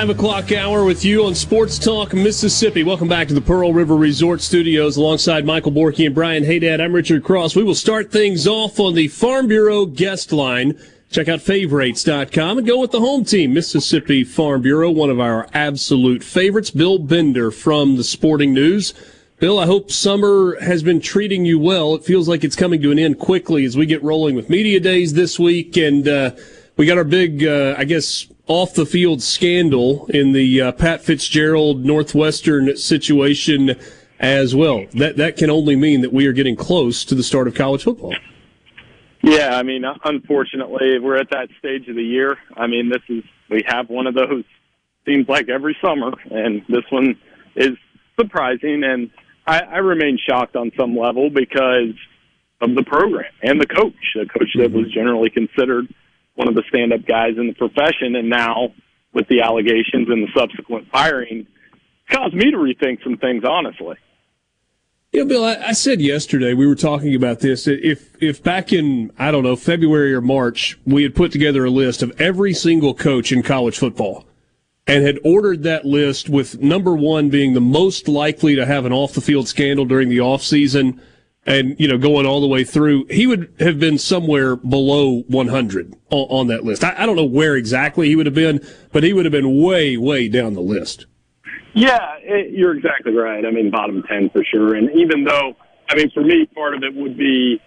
Five 0.03 0.17
o'clock 0.17 0.51
hour 0.51 0.83
with 0.83 1.05
you 1.05 1.23
on 1.23 1.33
Sports 1.33 1.79
Talk 1.79 2.13
Mississippi. 2.13 2.83
Welcome 2.83 3.07
back 3.07 3.29
to 3.29 3.33
the 3.33 3.39
Pearl 3.39 3.71
River 3.71 3.95
Resort 3.95 4.41
Studios 4.41 4.97
alongside 4.97 5.45
Michael 5.45 5.71
Borky 5.71 6.05
and 6.05 6.13
Brian 6.13 6.43
Haydad. 6.43 6.81
I'm 6.81 6.91
Richard 6.91 7.23
Cross. 7.23 7.55
We 7.55 7.63
will 7.63 7.73
start 7.73 8.11
things 8.11 8.45
off 8.45 8.81
on 8.81 8.95
the 8.95 9.07
Farm 9.07 9.47
Bureau 9.47 9.85
guest 9.85 10.33
line. 10.33 10.77
Check 11.09 11.29
out 11.29 11.39
favorites.com 11.39 12.57
and 12.57 12.67
go 12.67 12.81
with 12.81 12.91
the 12.91 12.99
home 12.99 13.23
team, 13.23 13.53
Mississippi 13.53 14.25
Farm 14.25 14.61
Bureau, 14.61 14.91
one 14.91 15.09
of 15.09 15.21
our 15.21 15.47
absolute 15.53 16.21
favorites, 16.21 16.69
Bill 16.69 16.99
Bender 16.99 17.49
from 17.49 17.95
the 17.95 18.03
Sporting 18.03 18.53
News. 18.53 18.93
Bill, 19.39 19.57
I 19.57 19.67
hope 19.67 19.89
summer 19.89 20.59
has 20.59 20.83
been 20.83 20.99
treating 20.99 21.45
you 21.45 21.59
well. 21.59 21.95
It 21.95 22.03
feels 22.03 22.27
like 22.27 22.43
it's 22.43 22.57
coming 22.57 22.81
to 22.81 22.91
an 22.91 22.99
end 22.99 23.19
quickly 23.19 23.63
as 23.63 23.77
we 23.77 23.85
get 23.85 24.03
rolling 24.03 24.35
with 24.35 24.49
media 24.49 24.81
days 24.81 25.13
this 25.13 25.39
week, 25.39 25.77
and 25.77 26.05
uh, 26.05 26.31
we 26.75 26.85
got 26.85 26.97
our 26.97 27.05
big, 27.05 27.45
uh, 27.45 27.75
I 27.77 27.85
guess, 27.85 28.27
off 28.47 28.73
the 28.73 28.85
field 28.85 29.21
scandal 29.21 30.05
in 30.07 30.33
the 30.33 30.61
uh, 30.61 30.71
Pat 30.73 31.01
Fitzgerald 31.01 31.85
Northwestern 31.85 32.75
situation 32.75 33.75
as 34.19 34.55
well. 34.55 34.85
That 34.93 35.17
that 35.17 35.37
can 35.37 35.49
only 35.49 35.75
mean 35.75 36.01
that 36.01 36.13
we 36.13 36.27
are 36.27 36.33
getting 36.33 36.55
close 36.55 37.05
to 37.05 37.15
the 37.15 37.23
start 37.23 37.47
of 37.47 37.55
college 37.55 37.83
football. 37.83 38.15
Yeah, 39.21 39.55
I 39.55 39.63
mean, 39.63 39.85
unfortunately, 40.03 40.99
we're 40.99 41.17
at 41.17 41.29
that 41.31 41.47
stage 41.57 41.87
of 41.87 41.95
the 41.95 42.03
year. 42.03 42.37
I 42.57 42.67
mean, 42.67 42.89
this 42.89 43.01
is 43.07 43.23
we 43.49 43.63
have 43.67 43.89
one 43.89 44.07
of 44.07 44.15
those. 44.15 44.43
Seems 45.05 45.27
like 45.27 45.49
every 45.49 45.75
summer, 45.81 46.13
and 46.31 46.61
this 46.69 46.85
one 46.89 47.17
is 47.55 47.71
surprising. 48.17 48.83
And 48.85 49.11
I, 49.45 49.59
I 49.59 49.77
remain 49.79 50.17
shocked 50.17 50.55
on 50.55 50.71
some 50.77 50.97
level 50.97 51.29
because 51.29 51.93
of 52.61 52.75
the 52.75 52.83
program 52.83 53.31
and 53.41 53.59
the 53.59 53.65
coach, 53.65 53.93
the 54.15 54.25
coach 54.25 54.49
that 54.55 54.71
was 54.71 54.89
generally 54.93 55.29
considered 55.29 55.93
one 56.35 56.47
of 56.47 56.55
the 56.55 56.63
stand-up 56.69 57.05
guys 57.05 57.37
in 57.37 57.47
the 57.47 57.53
profession, 57.53 58.15
and 58.15 58.29
now 58.29 58.73
with 59.13 59.27
the 59.27 59.41
allegations 59.41 60.09
and 60.09 60.23
the 60.23 60.31
subsequent 60.35 60.87
firing, 60.91 61.45
caused 62.09 62.33
me 62.33 62.51
to 62.51 62.57
rethink 62.57 63.03
some 63.03 63.17
things. 63.17 63.43
Honestly. 63.47 63.95
Yeah, 65.11 65.25
Bill, 65.25 65.45
I, 65.45 65.57
I 65.67 65.71
said 65.73 66.01
yesterday 66.01 66.55
we 66.55 66.65
were 66.65 66.75
talking 66.75 67.13
about 67.13 67.39
this. 67.39 67.67
If 67.67 68.15
if 68.21 68.41
back 68.41 68.73
in 68.73 69.11
I 69.19 69.29
don't 69.29 69.43
know 69.43 69.55
February 69.55 70.11
or 70.11 70.21
March 70.21 70.79
we 70.85 71.03
had 71.03 71.13
put 71.13 71.31
together 71.31 71.65
a 71.65 71.69
list 71.69 72.01
of 72.01 72.19
every 72.19 72.53
single 72.53 72.95
coach 72.95 73.31
in 73.31 73.43
college 73.43 73.77
football 73.77 74.25
and 74.87 75.05
had 75.05 75.19
ordered 75.23 75.63
that 75.63 75.85
list 75.85 76.29
with 76.29 76.61
number 76.61 76.95
one 76.95 77.29
being 77.29 77.53
the 77.53 77.61
most 77.61 78.07
likely 78.07 78.55
to 78.55 78.65
have 78.65 78.85
an 78.85 78.91
off 78.91 79.13
the 79.13 79.21
field 79.21 79.47
scandal 79.47 79.85
during 79.85 80.09
the 80.09 80.19
off 80.19 80.41
season, 80.41 80.99
and 81.45 81.75
you 81.79 81.87
know 81.87 81.97
going 81.97 82.25
all 82.25 82.41
the 82.41 82.47
way 82.47 82.63
through, 82.63 83.05
he 83.09 83.27
would 83.27 83.53
have 83.59 83.79
been 83.79 83.97
somewhere 83.97 84.55
below 84.55 85.23
100 85.27 85.93
on, 86.09 86.27
on 86.29 86.47
that 86.47 86.63
list. 86.63 86.83
I, 86.83 86.95
I 86.97 87.05
don't 87.05 87.15
know 87.15 87.25
where 87.25 87.55
exactly 87.55 88.07
he 88.07 88.15
would 88.15 88.25
have 88.25 88.35
been, 88.35 88.65
but 88.91 89.03
he 89.03 89.13
would 89.13 89.25
have 89.25 89.31
been 89.31 89.61
way 89.61 89.97
way 89.97 90.27
down 90.27 90.53
the 90.53 90.61
list. 90.61 91.05
Yeah, 91.73 92.17
it, 92.21 92.51
you're 92.51 92.75
exactly 92.75 93.13
right. 93.13 93.45
I 93.45 93.51
mean, 93.51 93.71
bottom 93.71 94.03
10 94.03 94.29
for 94.29 94.43
sure. 94.43 94.75
And 94.75 94.91
even 94.91 95.23
though, 95.23 95.55
I 95.89 95.95
mean, 95.95 96.11
for 96.11 96.21
me, 96.21 96.45
part 96.53 96.75
of 96.75 96.83
it 96.83 96.93
would 96.93 97.17
be 97.17 97.59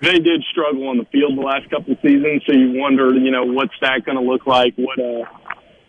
they 0.00 0.18
did 0.18 0.42
struggle 0.50 0.88
on 0.88 0.96
the 0.96 1.04
field 1.12 1.36
the 1.36 1.42
last 1.42 1.68
couple 1.70 1.92
of 1.92 1.98
seasons. 2.00 2.42
So 2.46 2.52
you 2.52 2.72
wonder, 2.80 3.14
you 3.14 3.30
know, 3.30 3.44
what's 3.44 3.74
that 3.82 4.04
going 4.04 4.16
to 4.16 4.24
look 4.24 4.46
like? 4.46 4.74
What, 4.76 4.98
uh, 4.98 5.24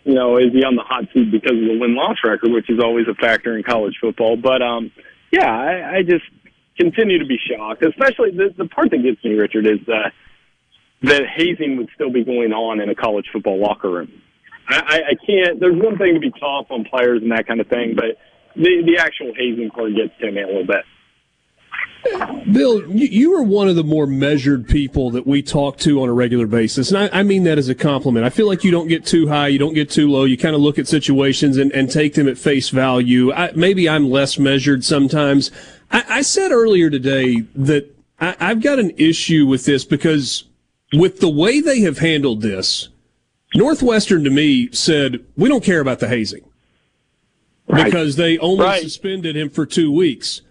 you 0.04 0.14
know, 0.14 0.36
is 0.36 0.52
he 0.52 0.62
on 0.64 0.76
the 0.76 0.82
hot 0.82 1.04
seat 1.14 1.32
because 1.32 1.56
of 1.56 1.64
the 1.64 1.78
win 1.80 1.96
loss 1.96 2.18
record, 2.24 2.52
which 2.52 2.68
is 2.68 2.78
always 2.78 3.06
a 3.08 3.14
factor 3.14 3.56
in 3.56 3.64
college 3.64 3.94
football. 4.00 4.36
But, 4.36 4.60
um, 4.60 4.92
yeah, 5.32 5.50
I, 5.50 5.96
I 5.96 6.02
just 6.02 6.24
continue 6.78 7.18
to 7.18 7.26
be 7.26 7.38
shocked, 7.38 7.84
especially 7.84 8.30
the, 8.30 8.54
the 8.56 8.68
part 8.68 8.90
that 8.90 9.02
gets 9.02 9.22
me, 9.24 9.32
Richard, 9.34 9.66
is 9.66 9.78
that, 9.86 10.12
that 11.02 11.22
hazing 11.36 11.76
would 11.76 11.88
still 11.94 12.10
be 12.10 12.24
going 12.24 12.52
on 12.52 12.80
in 12.80 12.88
a 12.88 12.94
college 12.94 13.26
football 13.32 13.60
locker 13.60 13.90
room. 13.90 14.10
I, 14.68 15.00
I 15.10 15.26
can't. 15.26 15.60
There's 15.60 15.80
one 15.80 15.98
thing 15.98 16.14
to 16.14 16.20
be 16.20 16.30
tough 16.30 16.66
on 16.70 16.84
players 16.84 17.22
and 17.22 17.30
that 17.32 17.46
kind 17.46 17.60
of 17.60 17.68
thing, 17.68 17.94
but 17.94 18.16
the 18.56 18.82
the 18.86 18.98
actual 18.98 19.32
hazing 19.36 19.70
part 19.70 19.94
gets 19.94 20.18
to 20.20 20.32
me 20.32 20.40
a 20.40 20.46
little 20.46 20.66
bit. 20.66 20.84
Bill, 22.52 22.82
you, 22.90 23.06
you 23.06 23.34
are 23.34 23.42
one 23.42 23.68
of 23.68 23.76
the 23.76 23.84
more 23.84 24.06
measured 24.06 24.68
people 24.68 25.10
that 25.12 25.26
we 25.26 25.42
talk 25.42 25.78
to 25.78 26.02
on 26.02 26.08
a 26.08 26.12
regular 26.12 26.46
basis. 26.46 26.90
And 26.90 26.98
I, 26.98 27.20
I, 27.20 27.22
mean 27.22 27.44
that 27.44 27.56
as 27.56 27.70
a 27.70 27.74
compliment. 27.74 28.26
I 28.26 28.30
feel 28.30 28.46
like 28.46 28.62
you 28.62 28.70
don't 28.70 28.88
get 28.88 29.06
too 29.06 29.26
high, 29.26 29.48
you 29.48 29.58
don't 29.58 29.72
get 29.72 29.90
too 29.90 30.10
low. 30.10 30.24
You 30.24 30.36
kind 30.36 30.54
of 30.54 30.60
look 30.60 30.78
at 30.78 30.86
situations 30.86 31.56
and, 31.56 31.72
and 31.72 31.90
take 31.90 32.12
them 32.12 32.28
at 32.28 32.36
face 32.36 32.68
value. 32.68 33.32
I, 33.32 33.52
maybe 33.56 33.88
I'm 33.88 34.10
less 34.10 34.38
measured 34.38 34.84
sometimes. 34.84 35.50
I, 35.90 36.04
I 36.08 36.22
said 36.22 36.52
earlier 36.52 36.90
today 36.90 37.42
that 37.54 37.94
I, 38.20 38.36
I've 38.40 38.62
got 38.62 38.78
an 38.78 38.92
issue 38.96 39.46
with 39.46 39.64
this 39.64 39.84
because 39.84 40.44
with 40.92 41.20
the 41.20 41.30
way 41.30 41.60
they 41.60 41.80
have 41.80 41.98
handled 41.98 42.42
this, 42.42 42.88
Northwestern 43.54 44.24
to 44.24 44.30
me 44.30 44.70
said, 44.72 45.24
we 45.36 45.48
don't 45.48 45.64
care 45.64 45.80
about 45.80 46.00
the 46.00 46.08
hazing. 46.08 46.44
Right. 47.66 47.84
Because 47.84 48.16
they 48.16 48.36
only 48.38 48.64
right. 48.64 48.82
suspended 48.82 49.36
him 49.36 49.48
for 49.48 49.64
two 49.64 49.90
weeks. 49.90 50.42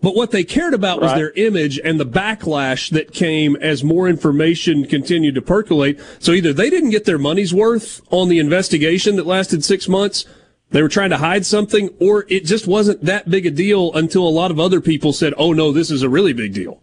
But 0.00 0.16
what 0.16 0.32
they 0.32 0.42
cared 0.42 0.74
about 0.74 1.00
was 1.00 1.14
their 1.14 1.30
image 1.32 1.78
and 1.78 2.00
the 2.00 2.06
backlash 2.06 2.90
that 2.90 3.12
came 3.12 3.54
as 3.56 3.84
more 3.84 4.08
information 4.08 4.84
continued 4.84 5.36
to 5.36 5.42
percolate. 5.42 6.00
So 6.18 6.32
either 6.32 6.52
they 6.52 6.70
didn't 6.70 6.90
get 6.90 7.04
their 7.04 7.18
money's 7.18 7.54
worth 7.54 8.02
on 8.10 8.28
the 8.28 8.40
investigation 8.40 9.14
that 9.14 9.26
lasted 9.26 9.64
six 9.64 9.88
months, 9.88 10.24
they 10.72 10.82
were 10.82 10.88
trying 10.88 11.10
to 11.10 11.18
hide 11.18 11.46
something, 11.46 11.90
or 12.00 12.26
it 12.28 12.44
just 12.44 12.66
wasn't 12.66 13.04
that 13.04 13.30
big 13.30 13.46
a 13.46 13.50
deal 13.50 13.92
until 13.94 14.26
a 14.26 14.30
lot 14.30 14.50
of 14.50 14.58
other 14.58 14.80
people 14.80 15.12
said, 15.12 15.34
oh 15.36 15.52
no, 15.52 15.72
this 15.72 15.90
is 15.90 16.02
a 16.02 16.08
really 16.08 16.32
big 16.32 16.52
deal. 16.52 16.80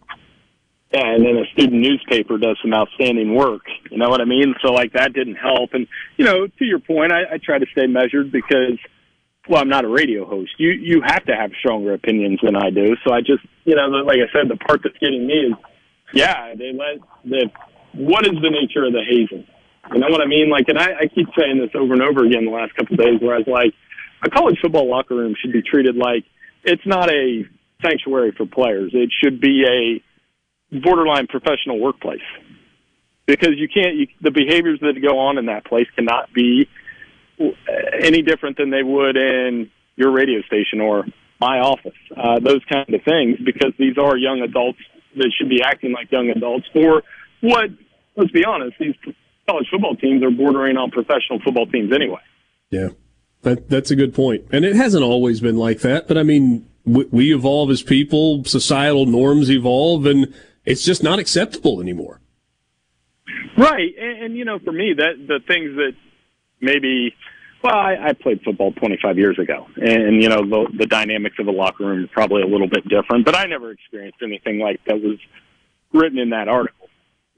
Yeah, 0.92 1.14
and 1.14 1.24
then 1.24 1.36
a 1.36 1.46
student 1.52 1.82
newspaper 1.82 2.38
does 2.38 2.58
some 2.62 2.74
outstanding 2.74 3.34
work. 3.34 3.62
You 3.90 3.98
know 3.98 4.08
what 4.08 4.20
I 4.20 4.24
mean? 4.24 4.54
So 4.62 4.72
like 4.72 4.92
that 4.94 5.12
didn't 5.12 5.36
help. 5.36 5.74
And 5.74 5.86
you 6.16 6.24
know, 6.24 6.46
to 6.46 6.64
your 6.64 6.80
point, 6.80 7.12
I, 7.12 7.34
I 7.34 7.38
try 7.38 7.58
to 7.58 7.66
stay 7.72 7.86
measured 7.86 8.32
because– 8.32 8.78
well, 9.48 9.60
I'm 9.60 9.68
not 9.68 9.84
a 9.84 9.88
radio 9.88 10.24
host. 10.24 10.52
You 10.58 10.70
you 10.70 11.02
have 11.04 11.24
to 11.24 11.34
have 11.34 11.50
stronger 11.58 11.92
opinions 11.92 12.40
than 12.42 12.56
I 12.56 12.70
do. 12.70 12.96
So 13.04 13.12
I 13.12 13.20
just, 13.20 13.44
you 13.64 13.74
know, 13.74 13.86
like 13.88 14.18
I 14.18 14.30
said, 14.32 14.48
the 14.48 14.56
part 14.56 14.80
that's 14.82 14.96
getting 14.98 15.26
me 15.26 15.34
is, 15.34 15.54
yeah, 16.12 16.54
they 16.54 16.72
let 16.72 17.00
the 17.24 17.50
what 17.94 18.26
is 18.26 18.34
the 18.34 18.50
nature 18.50 18.84
of 18.84 18.92
the 18.92 19.02
hazing? 19.02 19.46
You 19.92 19.98
know 19.98 20.08
what 20.08 20.20
I 20.20 20.26
mean? 20.26 20.50
Like, 20.50 20.68
and 20.68 20.78
I, 20.78 20.90
I 21.00 21.06
keep 21.06 21.26
saying 21.38 21.58
this 21.58 21.70
over 21.74 21.94
and 21.94 22.02
over 22.02 22.24
again 22.24 22.44
the 22.44 22.52
last 22.52 22.74
couple 22.76 22.94
of 22.94 23.00
days, 23.00 23.20
where 23.20 23.34
I 23.34 23.38
like, 23.38 23.74
a 24.22 24.30
college 24.30 24.58
football 24.60 24.88
locker 24.88 25.16
room 25.16 25.34
should 25.40 25.52
be 25.52 25.62
treated 25.62 25.96
like 25.96 26.24
it's 26.62 26.86
not 26.86 27.10
a 27.10 27.44
sanctuary 27.82 28.32
for 28.36 28.46
players. 28.46 28.90
It 28.92 29.10
should 29.22 29.40
be 29.40 29.64
a 29.64 30.78
borderline 30.80 31.26
professional 31.26 31.80
workplace 31.80 32.20
because 33.26 33.54
you 33.56 33.68
can't. 33.68 33.96
You, 33.96 34.06
the 34.20 34.30
behaviors 34.30 34.78
that 34.80 35.00
go 35.00 35.18
on 35.18 35.38
in 35.38 35.46
that 35.46 35.64
place 35.64 35.86
cannot 35.96 36.32
be 36.32 36.68
any 37.98 38.22
different 38.22 38.58
than 38.58 38.70
they 38.70 38.82
would 38.82 39.16
in 39.16 39.70
your 39.96 40.12
radio 40.12 40.42
station 40.42 40.80
or 40.80 41.06
my 41.40 41.58
office. 41.60 41.96
Uh, 42.14 42.38
those 42.38 42.60
kind 42.70 42.92
of 42.92 43.02
things, 43.02 43.38
because 43.44 43.72
these 43.78 43.96
are 43.96 44.16
young 44.16 44.42
adults 44.42 44.78
that 45.16 45.32
should 45.38 45.48
be 45.48 45.62
acting 45.62 45.92
like 45.92 46.12
young 46.12 46.28
adults 46.28 46.66
for 46.72 47.02
what, 47.40 47.70
let's 48.16 48.30
be 48.30 48.44
honest, 48.44 48.76
these 48.78 48.94
college 49.50 49.66
football 49.70 49.96
teams 49.96 50.22
are 50.22 50.30
bordering 50.30 50.76
on 50.76 50.90
professional 50.90 51.40
football 51.40 51.66
teams 51.66 51.92
anyway. 51.92 52.20
Yeah, 52.70 52.88
that, 53.42 53.68
that's 53.68 53.90
a 53.90 53.96
good 53.96 54.14
point. 54.14 54.44
And 54.52 54.64
it 54.64 54.76
hasn't 54.76 55.02
always 55.02 55.40
been 55.40 55.56
like 55.56 55.80
that, 55.80 56.06
but 56.06 56.16
I 56.16 56.22
mean, 56.22 56.68
we, 56.84 57.04
we 57.06 57.34
evolve 57.34 57.70
as 57.70 57.82
people, 57.82 58.44
societal 58.44 59.06
norms 59.06 59.50
evolve, 59.50 60.06
and 60.06 60.32
it's 60.64 60.84
just 60.84 61.02
not 61.02 61.18
acceptable 61.18 61.80
anymore. 61.80 62.20
Right. 63.56 63.92
And, 63.98 64.24
and 64.24 64.36
you 64.36 64.44
know, 64.44 64.58
for 64.58 64.72
me, 64.72 64.94
that 64.96 65.26
the 65.26 65.40
things 65.46 65.76
that 65.76 65.92
maybe 66.60 67.14
well, 67.62 67.74
I, 67.74 67.96
I 68.08 68.12
played 68.14 68.40
football 68.42 68.72
25 68.72 69.18
years 69.18 69.38
ago, 69.38 69.66
and 69.76 70.22
you 70.22 70.30
know 70.30 70.40
the, 70.46 70.66
the 70.78 70.86
dynamics 70.86 71.36
of 71.38 71.44
the 71.44 71.52
locker 71.52 71.84
room 71.84 72.04
are 72.04 72.08
probably 72.08 72.40
a 72.40 72.46
little 72.46 72.68
bit 72.68 72.88
different. 72.88 73.26
But 73.26 73.36
I 73.36 73.44
never 73.44 73.70
experienced 73.70 74.18
anything 74.22 74.60
like 74.60 74.80
that 74.86 75.02
was 75.02 75.18
written 75.92 76.18
in 76.18 76.30
that 76.30 76.48
article. 76.48 76.79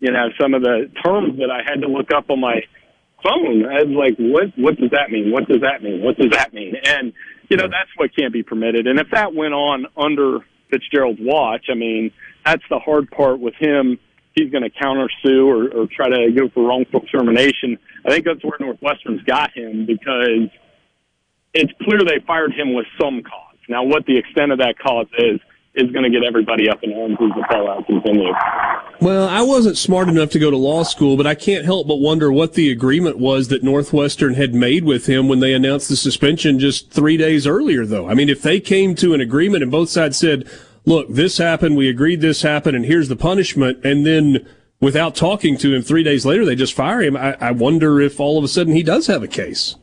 You 0.02 0.10
know, 0.10 0.28
some 0.40 0.52
of 0.52 0.62
the 0.62 0.90
terms 1.04 1.38
that 1.38 1.50
I 1.50 1.62
had 1.62 1.80
to 1.82 1.88
look 1.88 2.10
up 2.12 2.28
on 2.28 2.40
my 2.40 2.60
phone, 3.22 3.64
I 3.64 3.84
was 3.86 3.94
like, 3.94 4.16
"What? 4.18 4.50
What 4.58 4.76
does 4.76 4.90
that 4.90 5.12
mean? 5.14 5.30
What 5.30 5.46
does 5.46 5.62
that 5.62 5.82
mean? 5.82 6.02
What 6.02 6.18
does 6.18 6.32
that 6.32 6.52
mean?" 6.52 6.74
And 6.84 7.12
you 7.48 7.56
know, 7.56 7.68
that's 7.70 7.90
what 7.96 8.10
can't 8.16 8.32
be 8.32 8.42
permitted. 8.42 8.88
And 8.88 8.98
if 8.98 9.06
that 9.12 9.32
went 9.32 9.54
on 9.54 9.86
under 9.96 10.40
Fitzgerald's 10.70 11.20
watch, 11.22 11.66
I 11.70 11.74
mean, 11.74 12.10
that's 12.44 12.64
the 12.68 12.80
hard 12.80 13.10
part 13.12 13.38
with 13.38 13.54
him 13.54 13.98
he's 14.34 14.50
going 14.50 14.64
to 14.64 14.70
counter 14.70 15.08
sue 15.22 15.48
or, 15.48 15.68
or 15.68 15.86
try 15.94 16.08
to 16.08 16.32
go 16.32 16.48
for 16.48 16.66
wrongful 16.66 17.00
termination. 17.12 17.78
I 18.06 18.10
think 18.10 18.24
that's 18.24 18.42
where 18.42 18.56
Northwestern's 18.58 19.22
got 19.22 19.56
him 19.56 19.86
because 19.86 20.48
it's 21.54 21.72
clear 21.82 22.00
they 22.00 22.24
fired 22.26 22.52
him 22.54 22.74
with 22.74 22.86
some 23.00 23.22
cause. 23.22 23.58
Now, 23.68 23.84
what 23.84 24.06
the 24.06 24.18
extent 24.18 24.52
of 24.52 24.58
that 24.58 24.78
cause 24.78 25.06
is, 25.18 25.40
is 25.74 25.90
going 25.90 26.04
to 26.04 26.10
get 26.10 26.22
everybody 26.26 26.68
up 26.68 26.78
in 26.82 26.92
arms 26.92 27.16
as 27.20 27.30
the 27.34 27.44
fallout 27.48 27.86
continues. 27.86 28.36
Well, 29.00 29.26
I 29.26 29.40
wasn't 29.40 29.78
smart 29.78 30.08
enough 30.08 30.30
to 30.30 30.38
go 30.38 30.50
to 30.50 30.56
law 30.56 30.82
school, 30.82 31.16
but 31.16 31.26
I 31.26 31.34
can't 31.34 31.64
help 31.64 31.88
but 31.88 31.96
wonder 31.96 32.30
what 32.30 32.54
the 32.54 32.70
agreement 32.70 33.18
was 33.18 33.48
that 33.48 33.62
Northwestern 33.62 34.34
had 34.34 34.54
made 34.54 34.84
with 34.84 35.06
him 35.06 35.28
when 35.28 35.40
they 35.40 35.54
announced 35.54 35.88
the 35.88 35.96
suspension 35.96 36.58
just 36.58 36.90
three 36.90 37.16
days 37.16 37.46
earlier, 37.46 37.86
though. 37.86 38.08
I 38.08 38.14
mean, 38.14 38.28
if 38.28 38.42
they 38.42 38.60
came 38.60 38.94
to 38.96 39.14
an 39.14 39.20
agreement 39.20 39.62
and 39.62 39.72
both 39.72 39.88
sides 39.88 40.18
said, 40.18 40.48
look, 40.84 41.08
this 41.08 41.38
happened, 41.38 41.76
we 41.76 41.88
agreed 41.88 42.20
this 42.20 42.42
happened, 42.42 42.76
and 42.76 42.84
here's 42.84 43.08
the 43.08 43.16
punishment, 43.16 43.82
and 43.84 44.04
then 44.04 44.46
without 44.78 45.14
talking 45.14 45.56
to 45.56 45.74
him 45.74 45.80
three 45.80 46.02
days 46.02 46.26
later, 46.26 46.44
they 46.44 46.54
just 46.54 46.74
fire 46.74 47.00
him. 47.00 47.16
I, 47.16 47.34
I 47.40 47.50
wonder 47.52 48.00
if 48.00 48.20
all 48.20 48.36
of 48.36 48.44
a 48.44 48.48
sudden 48.48 48.74
he 48.74 48.82
does 48.82 49.06
have 49.06 49.22
a 49.22 49.28
case. 49.28 49.76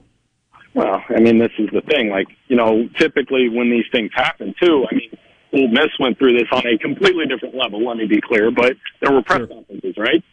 Well, 0.76 1.04
I 1.10 1.20
mean, 1.20 1.40
this 1.40 1.52
is 1.58 1.68
the 1.74 1.82
thing. 1.82 2.10
Like, 2.10 2.28
you 2.48 2.56
know, 2.56 2.88
typically 3.00 3.50
when 3.50 3.72
these 3.72 3.86
things 3.92 4.12
happen, 4.14 4.54
too, 4.62 4.86
I 4.90 4.96
mean, 4.96 5.10
Ole 5.54 5.68
Miss 5.68 5.90
went 6.00 6.18
through 6.18 6.38
this 6.38 6.48
on 6.52 6.66
a 6.68 6.78
completely 6.78 7.26
different 7.26 7.56
level, 7.56 7.86
let 7.86 7.98
me 7.98 8.06
be 8.06 8.22
clear, 8.22 8.52
but 8.52 8.74
there 9.02 9.12
were 9.12 9.24
press 9.24 9.40
sure. 9.40 9.48
conferences, 9.48 9.96
right? 9.98 10.24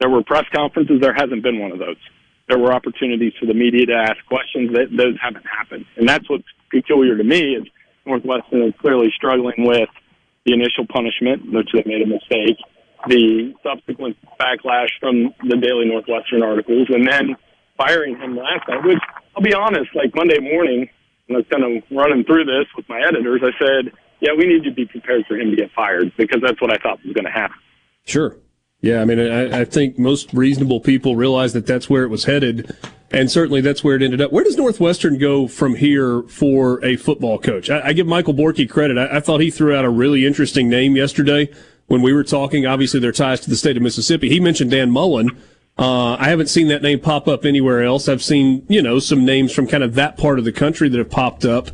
There 0.00 0.08
were 0.08 0.22
press 0.22 0.44
conferences. 0.54 1.00
There 1.00 1.14
hasn't 1.14 1.42
been 1.42 1.58
one 1.58 1.72
of 1.72 1.78
those. 1.78 1.98
There 2.48 2.58
were 2.58 2.72
opportunities 2.72 3.32
for 3.38 3.46
the 3.46 3.54
media 3.54 3.86
to 3.86 3.94
ask 3.94 4.16
questions. 4.26 4.72
That 4.72 4.88
those 4.96 5.14
haven't 5.20 5.46
happened, 5.46 5.86
and 5.96 6.08
that's 6.08 6.28
what's 6.28 6.48
peculiar 6.70 7.16
to 7.16 7.24
me 7.24 7.54
is 7.54 7.64
Northwestern 8.06 8.62
is 8.62 8.74
clearly 8.80 9.12
struggling 9.14 9.66
with 9.66 9.88
the 10.46 10.54
initial 10.54 10.86
punishment, 10.86 11.52
which 11.52 11.68
they 11.74 11.82
made 11.84 12.02
a 12.02 12.06
mistake, 12.06 12.56
the 13.08 13.54
subsequent 13.62 14.16
backlash 14.40 14.88
from 14.98 15.34
the 15.46 15.56
Daily 15.56 15.86
Northwestern 15.86 16.42
articles, 16.42 16.88
and 16.90 17.06
then 17.06 17.36
firing 17.76 18.16
him 18.16 18.36
last 18.36 18.68
night, 18.68 18.84
which 18.84 18.98
I'll 19.36 19.42
be 19.42 19.54
honest, 19.54 19.94
like 19.94 20.14
Monday 20.14 20.38
morning, 20.40 20.88
when 21.26 21.36
I 21.36 21.38
was 21.38 21.46
kind 21.50 21.64
of 21.64 21.82
running 21.90 22.24
through 22.24 22.44
this 22.44 22.66
with 22.76 22.88
my 22.88 23.00
editors, 23.00 23.42
I 23.44 23.52
said, 23.58 23.92
yeah, 24.20 24.32
we 24.36 24.46
need 24.46 24.64
to 24.64 24.70
be 24.70 24.86
prepared 24.86 25.26
for 25.26 25.36
him 25.36 25.50
to 25.50 25.56
get 25.56 25.70
fired 25.72 26.12
because 26.16 26.40
that's 26.42 26.60
what 26.60 26.72
I 26.72 26.76
thought 26.78 27.04
was 27.04 27.12
going 27.14 27.24
to 27.24 27.30
happen. 27.30 27.56
Sure. 28.04 28.36
Yeah, 28.80 29.02
I 29.02 29.04
mean, 29.04 29.18
I, 29.18 29.60
I 29.60 29.64
think 29.64 29.98
most 29.98 30.32
reasonable 30.32 30.80
people 30.80 31.14
realize 31.14 31.52
that 31.52 31.66
that's 31.66 31.90
where 31.90 32.02
it 32.02 32.08
was 32.08 32.24
headed 32.24 32.74
and 33.12 33.30
certainly 33.30 33.60
that's 33.60 33.82
where 33.82 33.96
it 33.96 34.02
ended 34.02 34.20
up. 34.20 34.32
Where 34.32 34.44
does 34.44 34.56
Northwestern 34.56 35.18
go 35.18 35.48
from 35.48 35.74
here 35.74 36.22
for 36.22 36.84
a 36.84 36.96
football 36.96 37.38
coach? 37.38 37.68
I, 37.68 37.88
I 37.88 37.92
give 37.92 38.06
Michael 38.06 38.34
Borky 38.34 38.68
credit. 38.68 38.98
I, 38.98 39.16
I, 39.16 39.20
thought 39.20 39.40
he 39.40 39.50
threw 39.50 39.74
out 39.74 39.84
a 39.84 39.90
really 39.90 40.24
interesting 40.24 40.68
name 40.68 40.96
yesterday 40.96 41.50
when 41.86 42.02
we 42.02 42.12
were 42.12 42.22
talking. 42.22 42.66
Obviously, 42.66 43.00
their 43.00 43.12
ties 43.12 43.40
to 43.40 43.50
the 43.50 43.56
state 43.56 43.76
of 43.76 43.82
Mississippi. 43.82 44.28
He 44.28 44.38
mentioned 44.38 44.70
Dan 44.70 44.90
Mullen. 44.90 45.30
Uh, 45.76 46.14
I 46.14 46.28
haven't 46.28 46.48
seen 46.48 46.68
that 46.68 46.82
name 46.82 47.00
pop 47.00 47.26
up 47.26 47.44
anywhere 47.44 47.82
else. 47.82 48.08
I've 48.08 48.22
seen, 48.22 48.64
you 48.68 48.82
know, 48.82 48.98
some 48.98 49.24
names 49.24 49.52
from 49.52 49.66
kind 49.66 49.82
of 49.82 49.94
that 49.94 50.16
part 50.16 50.38
of 50.38 50.44
the 50.44 50.52
country 50.52 50.88
that 50.88 50.98
have 50.98 51.10
popped 51.10 51.44
up. 51.44 51.70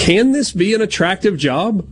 Can 0.00 0.32
this 0.32 0.50
be 0.50 0.72
an 0.72 0.80
attractive 0.80 1.36
job? 1.36 1.86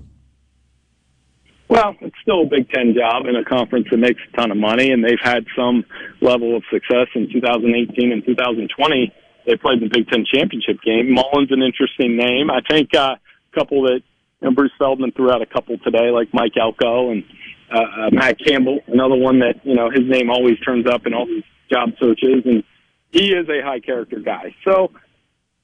Well, 1.68 1.94
it's 2.01 2.16
still 2.22 2.44
a 2.44 2.47
Big 2.47 2.70
Ten 2.70 2.94
job 2.94 3.26
in 3.26 3.36
a 3.36 3.44
conference 3.44 3.86
that 3.90 3.98
makes 3.98 4.18
a 4.32 4.36
ton 4.39 4.51
of 4.51 4.56
money, 4.56 4.90
and 4.90 5.05
they've 5.05 5.20
had 5.22 5.44
some 5.55 5.85
level 6.22 6.56
of 6.56 6.62
success 6.72 7.09
in 7.14 7.30
2018 7.30 8.10
and 8.10 8.24
2020. 8.24 9.12
They 9.47 9.56
played 9.56 9.82
the 9.82 9.90
Big 9.93 10.09
Ten 10.09 10.24
championship 10.24 10.78
game. 10.82 11.12
Mullen's 11.12 11.52
an 11.52 11.60
interesting 11.60 12.16
name. 12.16 12.51
I 12.51 12.60
think 12.66 12.94
uh, 12.94 13.16
a 13.16 13.55
couple 13.55 13.82
that 13.82 14.01
you 14.40 14.48
know, 14.48 14.55
Bruce 14.55 14.72
Feldman 14.78 15.12
threw 15.12 15.30
out 15.30 15.43
a 15.43 15.47
couple 15.47 15.76
today, 15.76 16.09
like 16.10 16.32
Mike 16.32 16.56
Elko 16.59 17.10
and 17.10 17.24
uh, 17.70 17.78
uh, 17.78 18.10
Matt 18.10 18.39
Campbell, 18.43 18.80
another 18.86 19.16
one 19.16 19.40
that 19.40 19.60
you 19.64 19.74
know 19.74 19.90
his 19.90 20.09
name 20.09 20.30
always 20.30 20.59
turns 20.60 20.86
up 20.86 21.05
in 21.05 21.12
all 21.12 21.26
these 21.26 21.44
job 21.70 21.90
searches, 22.01 22.47
and 22.47 22.64
he 23.10 23.32
is 23.32 23.47
a 23.51 23.60
high 23.62 23.80
character 23.80 24.18
guy. 24.18 24.55
So 24.64 24.93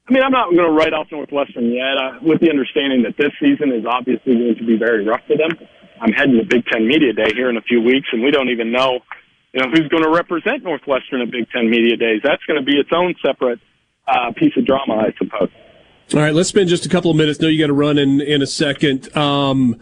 I 0.06 0.12
mean, 0.12 0.22
I'm 0.22 0.32
not 0.32 0.50
going 0.50 0.68
to 0.68 0.72
write 0.72 0.92
off 0.92 1.06
Northwestern 1.10 1.72
yet, 1.72 1.96
uh, 1.96 2.18
with 2.20 2.40
the 2.40 2.50
understanding 2.50 3.02
that 3.04 3.16
this 3.16 3.32
season 3.40 3.72
is 3.72 3.86
obviously 3.88 4.34
going 4.34 4.56
to 4.56 4.66
be 4.66 4.76
very 4.76 5.04
rough 5.04 5.22
for 5.26 5.36
them. 5.36 5.56
I'm 6.00 6.12
heading 6.12 6.36
to 6.36 6.44
Big 6.44 6.66
Ten 6.66 6.86
Media 6.86 7.14
Day 7.14 7.32
here 7.34 7.48
in 7.48 7.56
a 7.56 7.62
few 7.62 7.80
weeks, 7.80 8.08
and 8.12 8.22
we 8.22 8.30
don't 8.30 8.50
even 8.50 8.70
know, 8.70 9.00
you 9.54 9.62
know, 9.62 9.70
who's 9.70 9.88
going 9.88 10.02
to 10.02 10.10
represent 10.10 10.62
Northwestern 10.62 11.22
at 11.22 11.30
Big 11.30 11.48
Ten 11.50 11.70
Media 11.70 11.96
Days. 11.96 12.20
That's 12.22 12.44
going 12.44 12.60
to 12.60 12.66
be 12.66 12.76
its 12.76 12.90
own 12.94 13.14
separate 13.24 13.60
uh, 14.06 14.32
piece 14.36 14.54
of 14.58 14.66
drama, 14.66 15.06
I 15.06 15.14
suppose. 15.16 15.48
All 16.12 16.20
right, 16.20 16.34
let's 16.34 16.50
spend 16.50 16.68
just 16.68 16.84
a 16.84 16.90
couple 16.90 17.10
of 17.10 17.16
minutes. 17.16 17.40
No, 17.40 17.48
you 17.48 17.58
got 17.58 17.68
to 17.68 17.72
run 17.72 17.96
in 17.96 18.20
in 18.20 18.42
a 18.42 18.46
second. 18.46 19.14
Um, 19.16 19.80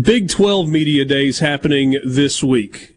Big 0.00 0.28
Twelve 0.28 0.68
Media 0.68 1.04
Days 1.04 1.38
happening 1.38 2.00
this 2.04 2.42
week. 2.42 2.96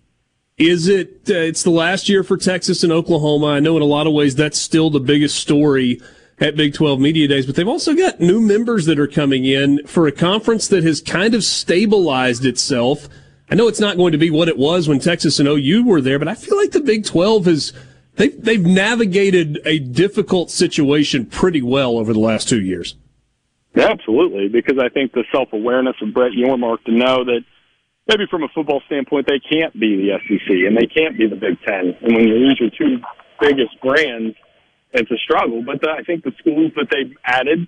Is 0.58 0.88
it? 0.88 1.30
Uh, 1.30 1.34
it's 1.36 1.62
the 1.62 1.70
last 1.70 2.10
year 2.10 2.24
for 2.24 2.38
Texas 2.38 2.84
and 2.84 2.92
Oklahoma. 2.92 3.48
I 3.48 3.60
know 3.60 3.76
in 3.76 3.84
a 3.84 3.86
lot 3.86 4.08
of 4.08 4.14
ways 4.14 4.34
that's 4.34 4.58
still 4.58 4.90
the 4.90 5.00
biggest 5.00 5.38
story 5.38 6.02
at 6.40 6.56
Big 6.56 6.74
12 6.74 7.00
Media 7.00 7.28
Days, 7.28 7.46
but 7.46 7.56
they've 7.56 7.68
also 7.68 7.96
got 7.96 8.20
new 8.20 8.42
members 8.42 8.86
that 8.86 9.00
are 9.00 9.08
coming 9.08 9.46
in 9.46 9.86
for 9.88 10.06
a 10.06 10.12
conference 10.12 10.68
that 10.68 10.84
has 10.84 11.02
kind 11.02 11.34
of 11.34 11.44
stabilized 11.44 12.46
itself. 12.46 13.08
I 13.50 13.56
know 13.56 13.68
it's 13.68 13.80
not 13.80 13.98
going 13.98 14.12
to 14.12 14.18
be 14.18 14.30
what 14.30 14.50
it 14.50 14.58
was 14.58 14.88
when 14.88 15.00
Texas 15.00 15.40
and 15.40 15.48
OU 15.48 15.86
were 15.86 16.02
there, 16.02 16.20
but 16.20 16.28
I 16.28 16.36
feel 16.36 16.58
like 16.58 16.72
the 16.72 16.82
Big 16.82 17.06
12 17.06 17.46
has 17.46 17.74
they've 18.16 18.42
they've 18.42 18.66
navigated 18.66 19.62
a 19.66 19.80
difficult 19.80 20.52
situation 20.52 21.26
pretty 21.26 21.62
well 21.62 21.98
over 21.98 22.12
the 22.12 22.20
last 22.20 22.50
two 22.50 22.62
years. 22.62 22.96
Absolutely, 23.76 24.48
because 24.48 24.78
I 24.80 24.90
think 24.90 25.14
the 25.14 25.26
self 25.32 25.50
awareness 25.54 25.96
of 26.02 26.14
Brett 26.14 26.32
Yormark 26.32 26.84
to 26.86 26.92
know 26.92 27.24
that 27.24 27.42
maybe 28.08 28.26
from 28.30 28.44
a 28.44 28.48
football 28.50 28.82
standpoint 28.88 29.28
they 29.28 29.40
can't 29.40 29.74
be 29.80 29.96
the 29.96 30.20
SEC 30.28 30.50
and 30.50 30.76
they 30.76 30.88
can't 30.88 31.18
be 31.18 31.28
the 31.28 31.36
Big 31.36 31.62
Ten, 31.66 31.96
and 32.02 32.16
when 32.16 32.28
you 32.28 32.36
lose 32.36 32.60
your 32.60 32.72
two 32.72 33.02
biggest 33.40 33.80
brands, 33.82 34.36
it's 34.96 35.12
a 35.12 35.18
struggle. 35.18 35.64
But 35.64 35.82
the, 35.82 35.90
I 35.90 36.04
think 36.04 36.24
the 36.24 36.32
schools 36.40 36.72
that 36.76 36.88
they've 36.92 37.16
added 37.24 37.68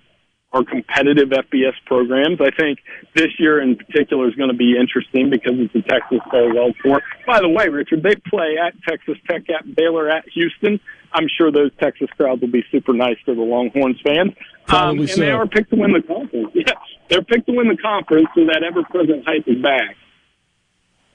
are 0.52 0.64
competitive 0.64 1.28
FBS 1.28 1.74
programs. 1.84 2.40
I 2.40 2.50
think 2.50 2.78
this 3.14 3.28
year 3.38 3.60
in 3.60 3.76
particular 3.76 4.28
is 4.28 4.34
going 4.34 4.48
to 4.48 4.56
be 4.56 4.76
interesting 4.78 5.28
because 5.28 5.52
it's 5.56 5.74
a 5.74 5.82
Texas 5.82 6.20
farewell 6.30 6.72
tour. 6.82 7.02
By 7.26 7.40
the 7.40 7.48
way, 7.48 7.68
Richard, 7.68 8.02
they 8.02 8.14
play 8.14 8.56
at 8.56 8.72
Texas 8.88 9.16
Tech, 9.28 9.42
at 9.50 9.74
Baylor, 9.76 10.08
at 10.08 10.24
Houston. 10.32 10.80
I'm 11.12 11.26
sure 11.36 11.52
those 11.52 11.70
Texas 11.78 12.08
crowds 12.16 12.40
will 12.40 12.50
be 12.50 12.64
super 12.70 12.94
nice 12.94 13.16
to 13.26 13.34
the 13.34 13.42
Longhorns 13.42 14.00
fans. 14.02 14.32
Um, 14.68 15.00
and 15.00 15.08
so. 15.08 15.20
they 15.20 15.30
are 15.30 15.46
picked 15.46 15.70
to 15.70 15.76
win 15.76 15.92
the 15.92 16.02
conference. 16.02 16.50
Yes, 16.54 16.76
they're 17.08 17.22
picked 17.22 17.46
to 17.46 17.52
win 17.52 17.68
the 17.68 17.76
conference, 17.76 18.28
so 18.34 18.44
that 18.46 18.62
ever-present 18.62 19.24
hype 19.26 19.46
is 19.46 19.62
back. 19.62 19.96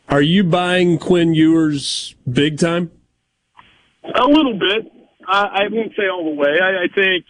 Are 0.09 0.21
you 0.21 0.43
buying 0.43 0.99
Quinn 0.99 1.33
Ewers 1.33 2.15
big 2.31 2.59
time? 2.59 2.91
A 4.03 4.25
little 4.25 4.59
bit. 4.59 4.91
I, 5.27 5.67
won't 5.69 5.93
say 5.95 6.07
all 6.07 6.25
the 6.25 6.35
way. 6.35 6.59
I, 6.61 6.83
I 6.83 6.87
think 6.93 7.25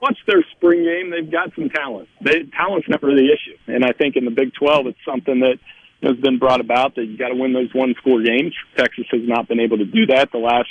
watch 0.00 0.18
their 0.26 0.44
spring 0.56 0.84
game. 0.84 1.10
They've 1.10 1.30
got 1.30 1.54
some 1.54 1.68
talent. 1.70 2.08
They, 2.22 2.44
talent's 2.56 2.88
never 2.88 3.08
the 3.08 3.32
issue, 3.32 3.56
and 3.66 3.84
I 3.84 3.92
think 3.92 4.16
in 4.16 4.24
the 4.24 4.30
Big 4.30 4.52
12, 4.54 4.88
it's 4.88 4.98
something 5.06 5.40
that 5.40 5.58
has 6.02 6.16
been 6.18 6.38
brought 6.38 6.60
about 6.60 6.94
that 6.96 7.04
you 7.04 7.16
got 7.16 7.28
to 7.28 7.34
win 7.34 7.52
those 7.52 7.72
one-score 7.72 8.22
games. 8.22 8.52
Texas 8.76 9.06
has 9.10 9.22
not 9.24 9.48
been 9.48 9.60
able 9.60 9.78
to 9.78 9.86
do 9.86 10.06
that 10.06 10.30
the 10.32 10.38
last. 10.38 10.68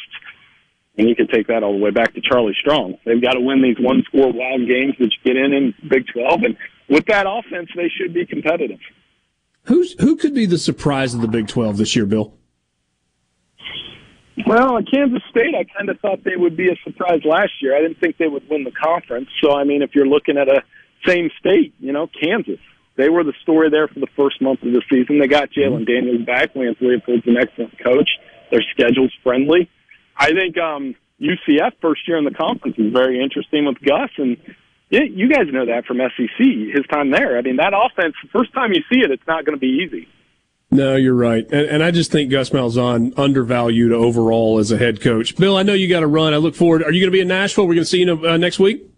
And 0.95 1.09
you 1.09 1.15
can 1.15 1.27
take 1.27 1.47
that 1.47 1.63
all 1.63 1.73
the 1.73 1.83
way 1.83 1.89
back 1.89 2.13
to 2.13 2.21
Charlie 2.21 2.55
Strong. 2.59 2.99
They've 3.03 3.21
got 3.21 3.33
to 3.33 3.39
win 3.39 3.63
these 3.63 3.77
one-score 3.79 4.31
wild 4.31 4.67
games 4.67 4.93
that 4.99 5.05
you 5.05 5.23
get 5.25 5.35
in 5.35 5.51
in 5.51 5.73
Big 5.89 6.05
12, 6.13 6.43
and 6.43 6.57
with 6.87 7.05
that 7.07 7.25
offense, 7.27 7.69
they 7.75 7.89
should 7.89 8.13
be 8.13 8.27
competitive. 8.27 8.77
Who's 9.63 9.99
who 9.99 10.15
could 10.17 10.35
be 10.35 10.45
the 10.45 10.57
surprise 10.57 11.13
of 11.13 11.21
the 11.21 11.27
Big 11.27 11.47
12 11.47 11.77
this 11.77 11.95
year, 11.95 12.05
Bill? 12.05 12.33
Well, 14.47 14.77
at 14.77 14.89
Kansas 14.91 15.21
State, 15.29 15.53
I 15.53 15.63
kind 15.77 15.89
of 15.89 15.99
thought 15.99 16.23
they 16.23 16.35
would 16.35 16.57
be 16.57 16.69
a 16.69 16.75
surprise 16.83 17.21
last 17.23 17.51
year. 17.61 17.77
I 17.77 17.81
didn't 17.81 17.99
think 17.99 18.17
they 18.17 18.27
would 18.27 18.49
win 18.49 18.63
the 18.63 18.71
conference. 18.71 19.29
So, 19.41 19.53
I 19.53 19.63
mean, 19.63 19.81
if 19.83 19.93
you're 19.93 20.07
looking 20.07 20.37
at 20.37 20.47
a 20.47 20.63
same 21.05 21.29
state, 21.39 21.73
you 21.79 21.91
know, 21.91 22.07
Kansas, 22.07 22.59
they 22.95 23.09
were 23.09 23.23
the 23.23 23.33
story 23.41 23.69
there 23.69 23.87
for 23.87 23.99
the 23.99 24.07
first 24.15 24.41
month 24.41 24.63
of 24.63 24.71
the 24.71 24.81
season. 24.89 25.19
They 25.19 25.27
got 25.27 25.51
Jalon 25.51 25.85
Daniels 25.85 26.25
back. 26.25 26.55
Lance 26.55 26.77
Leipold's 26.79 27.27
an 27.27 27.37
excellent 27.37 27.77
coach. 27.83 28.09
Their 28.51 28.63
schedule's 28.71 29.13
friendly. 29.23 29.69
I 30.17 30.31
think 30.31 30.57
um, 30.57 30.95
UCF 31.19 31.73
first 31.81 32.07
year 32.07 32.17
in 32.17 32.25
the 32.25 32.31
conference 32.31 32.77
is 32.77 32.91
very 32.91 33.21
interesting 33.21 33.65
with 33.65 33.79
Gus, 33.81 34.09
and 34.17 34.37
yeah, 34.89 35.03
you 35.09 35.27
guys 35.27 35.47
know 35.51 35.65
that 35.65 35.85
from 35.85 35.97
SEC, 35.97 36.37
his 36.37 36.85
time 36.91 37.09
there. 37.09 37.37
I 37.37 37.41
mean, 37.41 37.55
that 37.55 37.73
offense, 37.73 38.13
first 38.31 38.53
time 38.53 38.73
you 38.73 38.81
see 38.91 38.99
it, 38.99 39.09
it's 39.09 39.25
not 39.27 39.43
going 39.45 39.57
to 39.57 39.59
be 39.59 39.83
easy. 39.83 40.07
No, 40.73 40.95
you're 40.95 41.13
right. 41.13 41.45
And, 41.51 41.67
and, 41.67 41.83
I 41.83 41.91
just 41.91 42.11
think 42.11 42.31
Gus 42.31 42.49
Malzahn 42.49 43.17
undervalued 43.17 43.91
overall 43.91 44.57
as 44.57 44.71
a 44.71 44.77
head 44.77 45.01
coach. 45.01 45.35
Bill, 45.35 45.55
I 45.55 45.61
know 45.61 45.73
you 45.73 45.87
got 45.87 45.99
to 45.99 46.07
run. 46.07 46.33
I 46.33 46.37
look 46.37 46.55
forward. 46.55 46.81
Are 46.81 46.91
you 46.91 46.99
going 46.99 47.11
to 47.11 47.15
be 47.15 47.21
in 47.21 47.27
Nashville? 47.27 47.67
We're 47.67 47.75
going 47.75 47.83
to 47.83 47.89
see 47.89 48.03
you 48.03 48.27
uh, 48.27 48.37
next 48.37 48.57
week? 48.59 48.89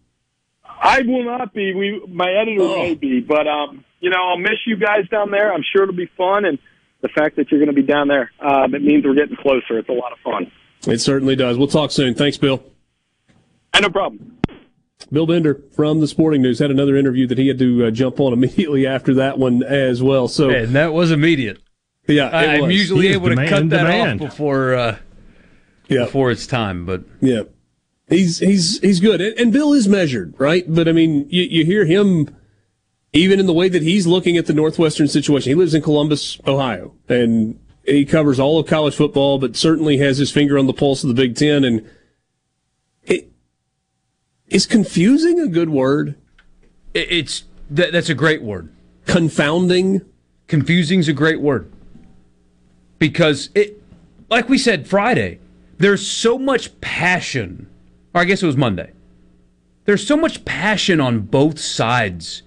I 0.63 1.01
will 1.01 1.25
not 1.25 1.53
be. 1.53 1.73
We, 1.73 2.01
my 2.07 2.31
editor 2.31 2.61
oh. 2.61 2.75
may 2.77 2.93
be, 2.93 3.19
but, 3.19 3.47
um, 3.47 3.83
you 3.99 4.09
know, 4.09 4.17
I'll 4.23 4.37
miss 4.37 4.59
you 4.65 4.77
guys 4.77 5.07
down 5.09 5.31
there. 5.31 5.53
I'm 5.53 5.63
sure 5.73 5.83
it'll 5.83 5.95
be 5.95 6.09
fun. 6.17 6.45
And 6.45 6.59
the 7.01 7.09
fact 7.09 7.35
that 7.35 7.51
you're 7.51 7.59
going 7.59 7.75
to 7.75 7.81
be 7.81 7.85
down 7.85 8.07
there, 8.07 8.31
um, 8.39 8.73
it 8.73 8.81
means 8.81 9.03
we're 9.03 9.13
getting 9.13 9.35
closer. 9.35 9.77
It's 9.77 9.89
a 9.89 9.93
lot 9.93 10.13
of 10.13 10.19
fun. 10.19 10.51
It 10.87 10.99
certainly 10.99 11.35
does. 11.35 11.57
We'll 11.57 11.67
talk 11.67 11.91
soon. 11.91 12.15
Thanks, 12.15 12.37
Bill. 12.37 12.63
And 13.73 13.83
no 13.83 13.89
problem. 13.89 14.37
Bill 15.11 15.27
Bender 15.27 15.61
from 15.71 15.99
the 15.99 16.07
Sporting 16.07 16.41
News 16.41 16.59
had 16.59 16.71
another 16.71 16.95
interview 16.95 17.27
that 17.27 17.37
he 17.37 17.47
had 17.47 17.59
to 17.59 17.87
uh, 17.87 17.91
jump 17.91 18.19
on 18.19 18.33
immediately 18.33 18.87
after 18.87 19.13
that 19.15 19.37
one 19.37 19.63
as 19.63 20.01
well. 20.01 20.27
So, 20.27 20.49
and 20.49 20.73
that 20.75 20.93
was 20.93 21.11
immediate. 21.11 21.61
Yeah, 22.07 22.29
I, 22.29 22.43
am 22.55 22.69
usually 22.69 23.07
able 23.07 23.29
to 23.29 23.35
cut 23.35 23.69
that 23.69 23.83
demand. 23.83 24.21
off 24.21 24.29
before 24.29 24.75
uh, 24.75 24.97
yeah. 25.87 26.05
before 26.05 26.31
it's 26.31 26.45
time. 26.45 26.85
But 26.85 27.03
yeah, 27.19 27.43
he's 28.07 28.39
he's 28.39 28.79
he's 28.79 28.99
good, 28.99 29.21
and, 29.21 29.37
and 29.39 29.51
Bill 29.51 29.73
is 29.73 29.87
measured, 29.87 30.35
right? 30.37 30.63
But 30.67 30.87
I 30.87 30.91
mean, 30.91 31.27
you, 31.29 31.43
you 31.43 31.65
hear 31.65 31.85
him 31.85 32.35
even 33.13 33.39
in 33.39 33.47
the 33.47 33.53
way 33.53 33.69
that 33.69 33.81
he's 33.81 34.05
looking 34.05 34.37
at 34.37 34.45
the 34.45 34.53
Northwestern 34.53 35.07
situation. 35.07 35.49
He 35.49 35.55
lives 35.55 35.73
in 35.73 35.81
Columbus, 35.81 36.39
Ohio, 36.45 36.93
and 37.07 37.59
he 37.85 38.05
covers 38.05 38.39
all 38.39 38.59
of 38.59 38.67
college 38.67 38.95
football, 38.95 39.39
but 39.39 39.55
certainly 39.55 39.97
has 39.97 40.17
his 40.17 40.31
finger 40.31 40.59
on 40.59 40.67
the 40.67 40.73
pulse 40.73 41.03
of 41.03 41.07
the 41.07 41.15
Big 41.15 41.35
Ten. 41.35 41.63
And 41.63 41.89
it 43.03 43.31
is 44.47 44.65
confusing 44.65 45.39
a 45.39 45.47
good 45.47 45.69
word. 45.69 46.15
It's 46.93 47.45
that, 47.69 47.91
that's 47.93 48.09
a 48.09 48.15
great 48.15 48.43
word. 48.43 48.71
Confounding. 49.05 50.01
Confusing's 50.47 51.07
a 51.07 51.13
great 51.13 51.41
word 51.41 51.71
because 53.09 53.49
it, 53.53 53.79
like 54.31 54.49
we 54.49 54.57
said 54.57 54.87
Friday, 54.87 55.37
there's 55.77 56.07
so 56.07 56.39
much 56.39 56.81
passion. 56.81 57.67
Or 58.15 58.21
I 58.21 58.25
guess 58.25 58.41
it 58.41 58.47
was 58.47 58.57
Monday. 58.57 58.93
There's 59.83 60.05
so 60.05 60.17
much 60.17 60.43
passion 60.43 60.99
on 60.99 61.19
both 61.19 61.59
sides 61.59 62.41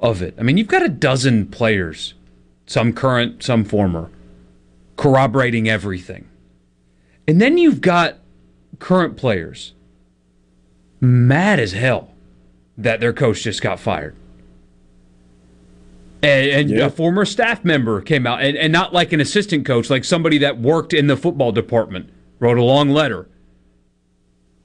of 0.00 0.22
it. 0.22 0.34
I 0.38 0.42
mean, 0.42 0.56
you've 0.56 0.66
got 0.66 0.82
a 0.82 0.88
dozen 0.88 1.48
players, 1.48 2.14
some 2.66 2.94
current, 2.94 3.42
some 3.42 3.64
former, 3.64 4.08
corroborating 4.96 5.68
everything. 5.68 6.26
And 7.26 7.38
then 7.38 7.58
you've 7.58 7.82
got 7.82 8.16
current 8.78 9.18
players 9.18 9.74
mad 11.02 11.60
as 11.60 11.72
hell 11.72 12.14
that 12.78 13.00
their 13.00 13.12
coach 13.12 13.42
just 13.42 13.60
got 13.60 13.78
fired 13.78 14.16
and, 16.22 16.46
and 16.50 16.70
yeah. 16.70 16.86
a 16.86 16.90
former 16.90 17.24
staff 17.24 17.64
member 17.64 18.00
came 18.00 18.26
out, 18.26 18.42
and, 18.42 18.56
and 18.56 18.72
not 18.72 18.92
like 18.92 19.12
an 19.12 19.20
assistant 19.20 19.64
coach, 19.64 19.90
like 19.90 20.04
somebody 20.04 20.38
that 20.38 20.58
worked 20.58 20.92
in 20.92 21.06
the 21.06 21.16
football 21.16 21.52
department, 21.52 22.10
wrote 22.38 22.58
a 22.58 22.62
long 22.62 22.90
letter. 22.90 23.28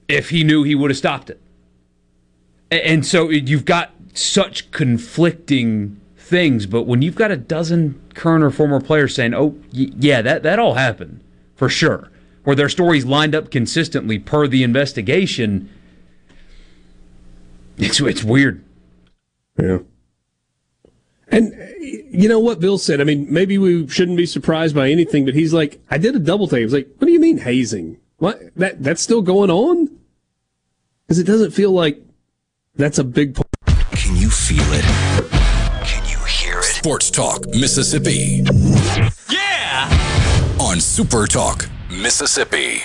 If 0.08 0.30
he 0.30 0.44
knew, 0.44 0.62
he 0.62 0.74
would 0.74 0.90
have 0.90 0.98
stopped 0.98 1.30
it. 1.30 1.40
And, 2.70 2.80
and 2.80 3.06
so 3.06 3.30
you've 3.30 3.64
got 3.64 3.92
such 4.14 4.70
conflicting 4.70 6.00
things, 6.16 6.66
but 6.66 6.82
when 6.82 7.02
you've 7.02 7.14
got 7.14 7.30
a 7.30 7.36
dozen 7.36 8.00
current 8.14 8.42
or 8.42 8.50
former 8.50 8.80
players 8.80 9.14
saying, 9.14 9.34
"Oh, 9.34 9.56
y- 9.72 9.90
yeah, 9.98 10.22
that 10.22 10.42
that 10.42 10.58
all 10.58 10.74
happened 10.74 11.20
for 11.54 11.68
sure," 11.68 12.10
where 12.44 12.56
their 12.56 12.68
stories 12.68 13.04
lined 13.04 13.34
up 13.34 13.50
consistently 13.50 14.18
per 14.18 14.46
the 14.46 14.62
investigation, 14.62 15.68
it's 17.76 18.00
it's 18.00 18.24
weird. 18.24 18.64
Yeah. 19.60 19.78
And 21.34 21.52
you 21.80 22.28
know 22.28 22.38
what 22.38 22.60
Bill 22.60 22.78
said? 22.78 23.00
I 23.00 23.04
mean, 23.04 23.26
maybe 23.28 23.58
we 23.58 23.88
shouldn't 23.88 24.16
be 24.16 24.24
surprised 24.24 24.74
by 24.74 24.88
anything, 24.88 25.24
but 25.24 25.34
he's 25.34 25.52
like, 25.52 25.80
I 25.90 25.98
did 25.98 26.14
a 26.14 26.20
double 26.20 26.46
take. 26.46 26.60
I 26.60 26.64
was 26.64 26.72
like, 26.72 26.88
what 26.98 27.06
do 27.08 27.12
you 27.12 27.18
mean 27.18 27.38
hazing? 27.38 27.98
What? 28.18 28.54
That 28.54 28.82
that's 28.82 29.02
still 29.02 29.20
going 29.20 29.50
on? 29.50 29.90
Because 31.02 31.18
it 31.18 31.24
doesn't 31.24 31.50
feel 31.50 31.72
like 31.72 32.00
that's 32.76 32.98
a 32.98 33.04
big 33.04 33.34
part. 33.34 33.48
Can 33.92 34.16
you 34.16 34.30
feel 34.30 34.62
it? 34.62 34.84
Can 35.84 36.08
you 36.08 36.18
hear 36.24 36.60
it? 36.60 36.64
Sports 36.64 37.10
Talk, 37.10 37.46
Mississippi. 37.48 38.44
Yeah! 39.28 40.56
On 40.60 40.78
Super 40.78 41.26
Talk, 41.26 41.68
Mississippi. 41.90 42.80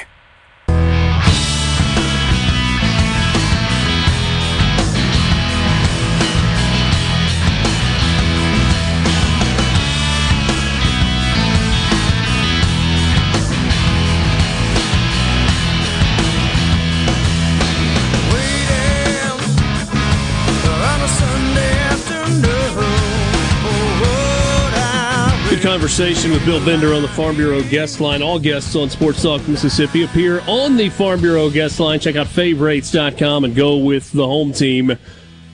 Conversation 25.62 26.32
with 26.32 26.46
Bill 26.46 26.64
Bender 26.64 26.94
on 26.94 27.02
the 27.02 27.08
Farm 27.10 27.36
Bureau 27.36 27.62
guest 27.64 28.00
line. 28.00 28.22
All 28.22 28.40
guests 28.40 28.76
on 28.76 28.90
Sports 28.90 29.22
Talk 29.22 29.46
Mississippi 29.48 30.04
appear 30.04 30.42
on 30.48 30.78
the 30.78 30.90
Farm 30.90 31.20
Bureau 31.22 31.50
guest 31.50 31.80
line. 31.80 32.00
Check 32.00 32.16
out 32.16 32.28
favorites.com 32.28 33.44
and 33.44 33.56
go 33.56 33.78
with 33.78 34.12
the 34.12 34.26
home 34.26 34.54
team, 34.54 34.98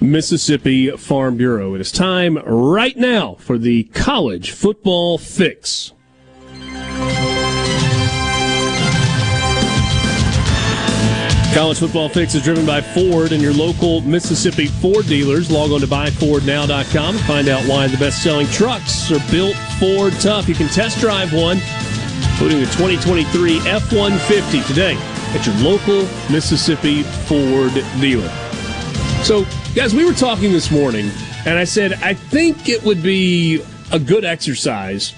Mississippi 0.02 0.92
Farm 0.92 1.38
Bureau. 1.38 1.74
It 1.74 1.82
is 1.82 1.92
time 1.92 2.38
right 2.46 2.96
now 2.96 3.36
for 3.36 3.58
the 3.58 3.84
college 3.86 4.52
football 4.52 5.18
fix. 5.18 5.92
College 11.56 11.80
Football 11.80 12.10
Fix 12.10 12.36
is 12.36 12.44
driven 12.44 12.66
by 12.66 12.82
Ford 12.82 13.32
and 13.32 13.42
your 13.42 13.54
local 13.54 14.02
Mississippi 14.02 14.66
Ford 14.66 15.06
dealers. 15.06 15.50
Log 15.50 15.72
on 15.72 15.80
to 15.80 15.88
buyfordnow.com 15.88 17.16
and 17.16 17.26
find 17.26 17.48
out 17.48 17.64
why 17.64 17.88
the 17.88 17.96
best 17.96 18.22
selling 18.22 18.46
trucks 18.48 19.10
are 19.10 19.32
built 19.32 19.56
Ford 19.80 20.12
tough. 20.20 20.50
You 20.50 20.54
can 20.54 20.68
test 20.68 21.00
drive 21.00 21.32
one, 21.32 21.62
including 22.32 22.60
the 22.60 22.66
2023 22.66 23.60
F 23.60 23.94
150 23.94 24.64
today 24.64 24.98
at 25.34 25.46
your 25.46 25.56
local 25.64 26.02
Mississippi 26.30 27.04
Ford 27.04 27.72
dealer. 28.02 28.28
So, 29.24 29.46
guys, 29.74 29.96
we 29.96 30.04
were 30.04 30.12
talking 30.12 30.52
this 30.52 30.70
morning, 30.70 31.10
and 31.46 31.58
I 31.58 31.64
said, 31.64 31.94
I 32.04 32.16
think 32.16 32.68
it 32.68 32.84
would 32.84 33.02
be 33.02 33.64
a 33.94 34.00
good 34.00 34.26
exercise 34.26 35.14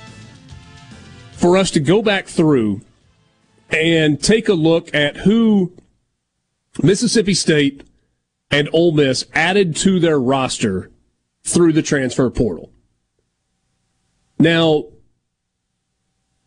for 1.31 1.57
us 1.57 1.71
to 1.71 1.79
go 1.79 2.03
back 2.03 2.27
through 2.27 2.81
and 3.71 4.21
take 4.21 4.49
a 4.49 4.53
look 4.53 4.93
at 4.93 5.17
who 5.17 5.73
Mississippi 6.83 7.33
State 7.33 7.83
and 8.51 8.69
Ole 8.71 8.91
Miss 8.91 9.25
added 9.33 9.75
to 9.77 9.99
their 9.99 10.19
roster 10.19 10.91
through 11.43 11.73
the 11.73 11.81
transfer 11.81 12.29
portal. 12.29 12.71
Now, 14.39 14.85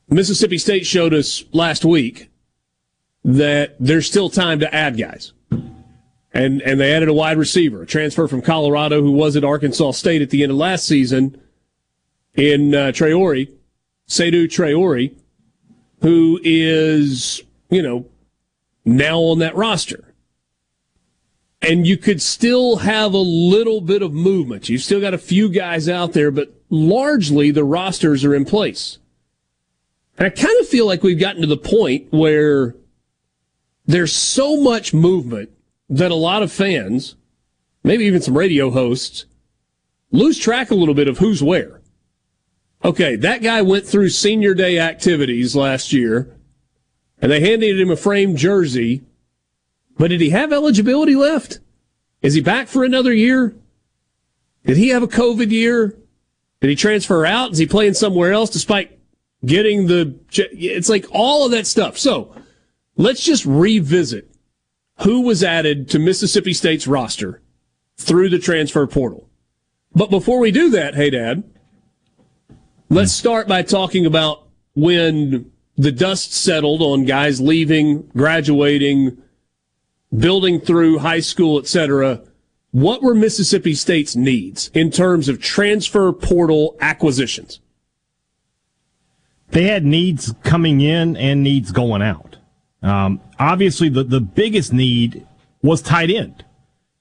Mississippi 0.08 0.58
State 0.58 0.86
showed 0.86 1.14
us 1.14 1.44
last 1.52 1.84
week 1.84 2.30
that 3.24 3.76
there's 3.78 4.06
still 4.06 4.30
time 4.30 4.60
to 4.60 4.74
add 4.74 4.98
guys. 4.98 5.32
And 6.32 6.62
and 6.62 6.78
they 6.78 6.92
added 6.92 7.08
a 7.08 7.14
wide 7.14 7.38
receiver, 7.38 7.82
a 7.82 7.86
transfer 7.86 8.28
from 8.28 8.40
Colorado 8.40 9.02
who 9.02 9.10
was 9.10 9.34
at 9.34 9.42
Arkansas 9.42 9.92
State 9.92 10.22
at 10.22 10.30
the 10.30 10.44
end 10.44 10.52
of 10.52 10.58
last 10.58 10.86
season 10.86 11.40
in 12.34 12.72
uh, 12.72 12.92
Traore, 12.92 13.50
Seydou 14.08 14.46
Traore, 14.46 15.12
who 16.02 16.38
is, 16.44 17.42
you 17.68 17.82
know, 17.82 18.06
now 18.84 19.18
on 19.18 19.40
that 19.40 19.56
roster 19.56 20.09
and 21.62 21.86
you 21.86 21.96
could 21.96 22.22
still 22.22 22.76
have 22.76 23.12
a 23.12 23.18
little 23.18 23.80
bit 23.80 24.02
of 24.02 24.12
movement. 24.12 24.68
You've 24.68 24.82
still 24.82 25.00
got 25.00 25.14
a 25.14 25.18
few 25.18 25.48
guys 25.48 25.88
out 25.88 26.12
there, 26.12 26.30
but 26.30 26.54
largely 26.70 27.50
the 27.50 27.64
rosters 27.64 28.24
are 28.24 28.34
in 28.34 28.44
place. 28.44 28.98
And 30.16 30.26
I 30.26 30.30
kind 30.30 30.58
of 30.60 30.68
feel 30.68 30.86
like 30.86 31.02
we've 31.02 31.20
gotten 31.20 31.42
to 31.42 31.46
the 31.46 31.56
point 31.56 32.08
where 32.10 32.74
there's 33.86 34.12
so 34.12 34.60
much 34.60 34.94
movement 34.94 35.50
that 35.88 36.10
a 36.10 36.16
lot 36.16 36.42
of 36.42 36.52
fans, 36.52 37.16
maybe 37.82 38.04
even 38.04 38.22
some 38.22 38.36
radio 38.36 38.70
hosts, 38.70 39.26
lose 40.10 40.38
track 40.38 40.70
a 40.70 40.74
little 40.74 40.94
bit 40.94 41.08
of 41.08 41.18
who's 41.18 41.42
where. 41.42 41.80
Okay, 42.84 43.16
that 43.16 43.42
guy 43.42 43.60
went 43.60 43.86
through 43.86 44.08
senior 44.08 44.54
day 44.54 44.78
activities 44.78 45.54
last 45.54 45.92
year, 45.92 46.34
and 47.20 47.30
they 47.30 47.40
handed 47.40 47.78
him 47.78 47.90
a 47.90 47.96
framed 47.96 48.38
jersey 48.38 49.02
but 50.00 50.08
did 50.08 50.22
he 50.22 50.30
have 50.30 50.50
eligibility 50.50 51.14
left? 51.14 51.60
Is 52.22 52.32
he 52.32 52.40
back 52.40 52.68
for 52.68 52.84
another 52.84 53.12
year? 53.12 53.54
Did 54.64 54.78
he 54.78 54.88
have 54.88 55.02
a 55.02 55.06
COVID 55.06 55.50
year? 55.50 55.94
Did 56.62 56.70
he 56.70 56.74
transfer 56.74 57.26
out? 57.26 57.52
Is 57.52 57.58
he 57.58 57.66
playing 57.66 57.92
somewhere 57.92 58.32
else 58.32 58.48
despite 58.48 58.98
getting 59.44 59.88
the. 59.88 60.18
It's 60.32 60.88
like 60.88 61.04
all 61.10 61.44
of 61.44 61.52
that 61.52 61.66
stuff. 61.66 61.98
So 61.98 62.34
let's 62.96 63.22
just 63.22 63.44
revisit 63.44 64.34
who 65.00 65.20
was 65.20 65.44
added 65.44 65.90
to 65.90 65.98
Mississippi 65.98 66.54
State's 66.54 66.86
roster 66.86 67.42
through 67.98 68.30
the 68.30 68.38
transfer 68.38 68.86
portal. 68.86 69.28
But 69.94 70.08
before 70.08 70.38
we 70.38 70.50
do 70.50 70.70
that, 70.70 70.94
hey, 70.94 71.10
Dad, 71.10 71.44
let's 72.88 73.12
start 73.12 73.46
by 73.46 73.60
talking 73.64 74.06
about 74.06 74.48
when 74.74 75.52
the 75.76 75.92
dust 75.92 76.32
settled 76.32 76.80
on 76.80 77.04
guys 77.04 77.38
leaving, 77.38 78.08
graduating, 78.16 79.18
building 80.16 80.60
through 80.60 80.98
high 80.98 81.20
school, 81.20 81.58
etc. 81.58 82.22
What 82.72 83.02
were 83.02 83.14
Mississippi 83.14 83.74
State's 83.74 84.14
needs 84.14 84.70
in 84.74 84.90
terms 84.90 85.28
of 85.28 85.40
transfer 85.40 86.12
portal 86.12 86.76
acquisitions? 86.80 87.60
They 89.48 89.64
had 89.64 89.84
needs 89.84 90.32
coming 90.44 90.80
in 90.80 91.16
and 91.16 91.42
needs 91.42 91.72
going 91.72 92.02
out. 92.02 92.36
Um, 92.82 93.20
obviously, 93.38 93.88
the, 93.88 94.04
the 94.04 94.20
biggest 94.20 94.72
need 94.72 95.26
was 95.62 95.82
tight 95.82 96.10
end 96.10 96.44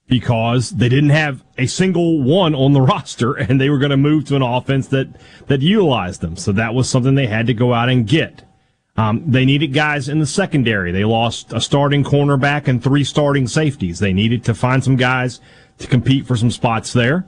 because 0.07 0.71
they 0.71 0.89
didn't 0.89 1.11
have 1.11 1.43
a 1.57 1.67
single 1.67 2.21
one 2.23 2.55
on 2.55 2.73
the 2.73 2.81
roster 2.81 3.33
and 3.33 3.61
they 3.61 3.69
were 3.69 3.77
going 3.77 3.91
to 3.91 3.97
move 3.97 4.25
to 4.25 4.35
an 4.35 4.41
offense 4.41 4.87
that, 4.87 5.07
that 5.47 5.61
utilized 5.61 6.21
them. 6.21 6.35
So 6.35 6.51
that 6.53 6.73
was 6.73 6.89
something 6.89 7.15
they 7.15 7.27
had 7.27 7.47
to 7.47 7.53
go 7.53 7.73
out 7.73 7.89
and 7.89 8.07
get. 8.07 8.43
Um, 8.99 9.23
they 9.25 9.45
needed 9.45 9.67
guys 9.67 10.09
in 10.09 10.19
the 10.19 10.27
secondary. 10.27 10.91
They 10.91 11.05
lost 11.05 11.53
a 11.53 11.61
starting 11.61 12.03
cornerback 12.03 12.67
and 12.67 12.83
three 12.83 13.05
starting 13.05 13.47
safeties. 13.47 13.99
They 13.99 14.11
needed 14.11 14.43
to 14.43 14.53
find 14.53 14.83
some 14.83 14.97
guys 14.97 15.39
to 15.77 15.87
compete 15.87 16.27
for 16.27 16.35
some 16.35 16.51
spots 16.51 16.91
there. 16.91 17.25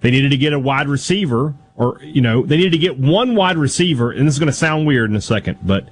They 0.00 0.12
needed 0.12 0.30
to 0.30 0.36
get 0.36 0.52
a 0.52 0.60
wide 0.60 0.86
receiver, 0.86 1.56
or 1.74 1.98
you 2.02 2.20
know, 2.20 2.46
they 2.46 2.56
needed 2.56 2.70
to 2.70 2.78
get 2.78 3.00
one 3.00 3.34
wide 3.34 3.58
receiver. 3.58 4.12
And 4.12 4.28
this 4.28 4.34
is 4.34 4.38
going 4.38 4.46
to 4.46 4.52
sound 4.52 4.86
weird 4.86 5.10
in 5.10 5.16
a 5.16 5.20
second, 5.20 5.58
but 5.60 5.88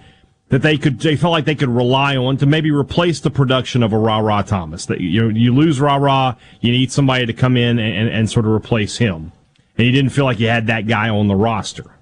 that 0.51 0.63
they 0.63 0.79
could, 0.79 1.01
they 1.01 1.17
felt 1.17 1.33
like 1.33 1.45
they 1.45 1.57
could 1.57 1.71
rely 1.71 2.17
on 2.17 2.37
to 2.37 2.47
maybe 2.47 2.71
replace 2.71 3.19
the 3.19 3.31
production 3.31 3.83
of 3.83 3.93
a 3.93 3.99
Rara 3.99 4.45
Thomas. 4.47 4.87
That 4.87 5.01
you 5.01 5.23
know, 5.23 5.37
you 5.37 5.53
lose 5.53 5.81
Rara, 5.81 6.37
you 6.61 6.71
need 6.71 6.93
somebody 6.93 7.27
to 7.27 7.33
come 7.33 7.57
in 7.57 7.81
and, 7.81 7.97
and, 7.97 8.09
and 8.09 8.31
sort 8.31 8.47
of 8.47 8.53
replace 8.53 8.99
him. 8.99 9.33
And 9.77 9.87
you 9.87 9.93
didn't 9.93 10.11
feel 10.11 10.25
like 10.25 10.39
you 10.39 10.47
had 10.47 10.69
that 10.69 10.87
guy 10.87 11.09
on 11.09 11.27
the 11.27 11.35
roster. 11.35 11.96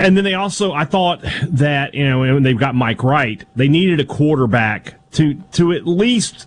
And 0.00 0.16
then 0.16 0.24
they 0.24 0.32
also, 0.32 0.72
I 0.72 0.86
thought 0.86 1.20
that 1.42 1.94
you 1.94 2.08
know, 2.08 2.20
when 2.20 2.42
they've 2.42 2.58
got 2.58 2.74
Mike 2.74 3.04
Wright, 3.04 3.44
they 3.54 3.68
needed 3.68 4.00
a 4.00 4.04
quarterback 4.04 5.10
to 5.12 5.34
to 5.52 5.72
at 5.72 5.86
least 5.86 6.46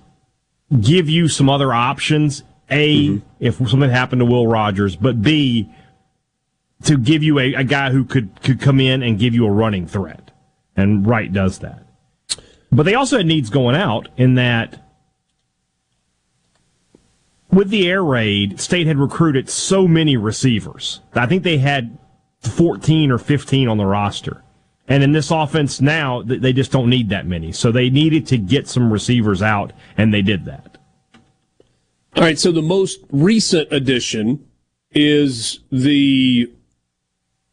give 0.81 1.07
you 1.07 1.27
some 1.27 1.49
other 1.49 1.71
options. 1.71 2.43
A, 2.71 3.09
mm-hmm. 3.09 3.27
if 3.39 3.57
something 3.57 3.91
happened 3.91 4.21
to 4.21 4.25
Will 4.25 4.47
Rogers, 4.47 4.95
but 4.95 5.21
B, 5.21 5.69
to 6.85 6.97
give 6.97 7.21
you 7.21 7.38
a, 7.38 7.53
a 7.53 7.63
guy 7.63 7.91
who 7.91 8.03
could 8.05 8.41
could 8.41 8.59
come 8.59 8.80
in 8.80 9.03
and 9.03 9.19
give 9.19 9.35
you 9.35 9.45
a 9.45 9.51
running 9.51 9.85
threat. 9.85 10.31
And 10.75 11.05
Wright 11.05 11.31
does 11.31 11.59
that. 11.59 11.85
But 12.71 12.84
they 12.84 12.95
also 12.95 13.17
had 13.17 13.27
needs 13.27 13.51
going 13.51 13.75
out 13.75 14.07
in 14.17 14.34
that 14.34 14.84
with 17.51 17.69
the 17.69 17.88
air 17.88 18.03
raid, 18.03 18.59
State 18.59 18.88
had 18.88 18.97
recruited 18.97 19.47
so 19.47 19.88
many 19.88 20.17
receivers. 20.17 21.01
I 21.13 21.27
think 21.27 21.43
they 21.43 21.59
had 21.59 21.99
14 22.48 23.11
or 23.11 23.18
15 23.18 23.68
on 23.68 23.78
the 23.78 23.86
roster. 23.86 24.44
And 24.88 25.02
in 25.02 25.14
this 25.14 25.32
offense 25.32 25.80
now, 25.80 26.22
they 26.24 26.52
just 26.52 26.72
don't 26.72 26.90
need 26.90 27.10
that 27.10 27.26
many. 27.26 27.52
So 27.52 27.72
they 27.72 27.90
needed 27.90 28.28
to 28.28 28.38
get 28.38 28.68
some 28.68 28.91
receivers 28.91 29.41
out, 29.41 29.72
and 29.98 30.14
they 30.14 30.22
did 30.22 30.45
that. 30.45 30.78
All 32.15 32.24
right. 32.24 32.38
So 32.38 32.52
the 32.52 32.61
most 32.61 32.99
recent 33.10 33.72
addition 33.72 34.45
is 34.91 35.60
the 35.72 36.52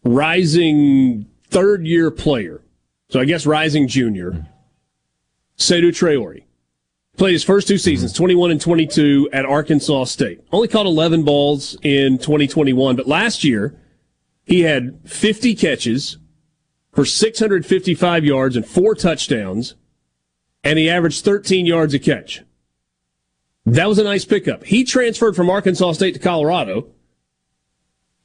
rising 0.05 1.27
third 1.49 1.87
year 1.87 2.11
player. 2.11 2.63
So 3.09 3.21
I 3.21 3.25
guess 3.25 3.47
rising 3.47 3.89
junior, 3.89 4.47
Seydou 5.57 5.91
Traore. 5.91 6.45
Played 7.17 7.33
his 7.33 7.45
first 7.45 7.69
two 7.69 7.77
seasons, 7.77 8.13
mm-hmm. 8.13 8.23
21 8.23 8.51
and 8.53 8.61
22 8.61 9.31
at 9.33 9.45
Arkansas 9.45 10.05
State. 10.05 10.41
Only 10.53 10.69
caught 10.69 10.87
11 10.87 11.23
balls 11.25 11.77
in 11.83 12.19
2021, 12.19 12.97
but 12.97 13.07
last 13.07 13.45
year, 13.45 13.79
he 14.51 14.63
had 14.63 14.99
50 15.09 15.55
catches 15.55 16.19
for 16.93 17.05
655 17.05 18.25
yards 18.25 18.57
and 18.57 18.67
four 18.67 18.97
touchdowns, 18.97 19.77
and 20.65 20.77
he 20.77 20.91
averaged 20.91 21.25
13 21.25 21.67
yards 21.67 21.95
a 21.95 22.01
catch. 22.01 22.43
That 23.65 23.89
was 23.89 24.01
a 24.01 24.03
nice 24.03 24.25
pickup. 24.25 24.65
He 24.65 24.83
transferred 24.83 25.37
from 25.37 25.49
Arkansas 25.49 25.93
State 25.93 26.15
to 26.15 26.19
Colorado 26.19 26.89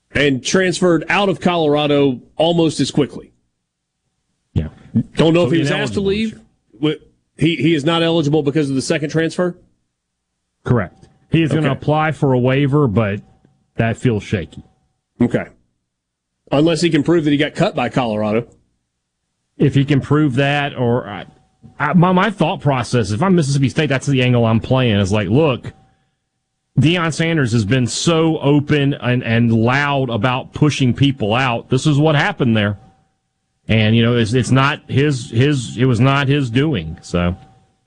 and 0.09 0.43
transferred 0.43 1.05
out 1.09 1.29
of 1.29 1.39
Colorado 1.39 2.23
almost 2.37 2.79
as 2.79 2.89
quickly. 2.89 3.31
Yeah. 4.53 4.69
Don't 5.13 5.35
know 5.35 5.43
so 5.43 5.47
if 5.47 5.53
he 5.53 5.59
was 5.59 5.69
asked 5.69 5.93
to 5.93 6.01
leave. 6.01 6.39
He, 7.37 7.55
he 7.55 7.75
is 7.75 7.85
not 7.85 8.01
eligible 8.01 8.41
because 8.41 8.67
of 8.67 8.75
the 8.75 8.81
second 8.81 9.11
transfer? 9.11 9.59
Correct. 10.63 11.07
He 11.29 11.43
is 11.43 11.51
okay. 11.51 11.61
going 11.61 11.65
to 11.65 11.79
apply 11.79 12.13
for 12.13 12.33
a 12.33 12.39
waiver, 12.39 12.87
but 12.87 13.21
that 13.75 13.97
feels 13.97 14.23
shaky. 14.23 14.63
Okay. 15.21 15.49
Unless 16.51 16.81
he 16.81 16.89
can 16.89 17.03
prove 17.03 17.23
that 17.25 17.31
he 17.31 17.37
got 17.37 17.55
cut 17.55 17.75
by 17.75 17.89
Colorado. 17.89 18.47
If 19.57 19.73
he 19.73 19.85
can 19.85 20.01
prove 20.01 20.35
that, 20.35 20.75
or 20.75 21.07
I, 21.07 21.25
I, 21.79 21.93
my, 21.93 22.11
my 22.11 22.29
thought 22.29 22.61
process, 22.61 23.11
if 23.11 23.23
I'm 23.23 23.35
Mississippi 23.35 23.69
State, 23.69 23.87
that's 23.87 24.05
the 24.05 24.21
angle 24.21 24.45
I'm 24.45 24.59
playing. 24.59 24.99
Is 24.99 25.11
like, 25.11 25.29
look, 25.29 25.73
Deion 26.79 27.13
Sanders 27.13 27.53
has 27.53 27.65
been 27.65 27.87
so 27.87 28.37
open 28.39 28.93
and, 28.93 29.23
and 29.23 29.51
loud 29.51 30.09
about 30.09 30.53
pushing 30.53 30.93
people 30.93 31.33
out. 31.33 31.69
This 31.69 31.87
is 31.87 31.97
what 31.97 32.15
happened 32.15 32.55
there. 32.55 32.77
And, 33.67 33.95
you 33.95 34.03
know, 34.03 34.15
it's, 34.15 34.33
it's 34.33 34.51
not 34.51 34.87
his, 34.91 35.31
his, 35.31 35.75
it 35.77 35.85
was 35.85 35.99
not 35.99 36.27
his 36.27 36.51
doing. 36.51 36.99
So 37.01 37.35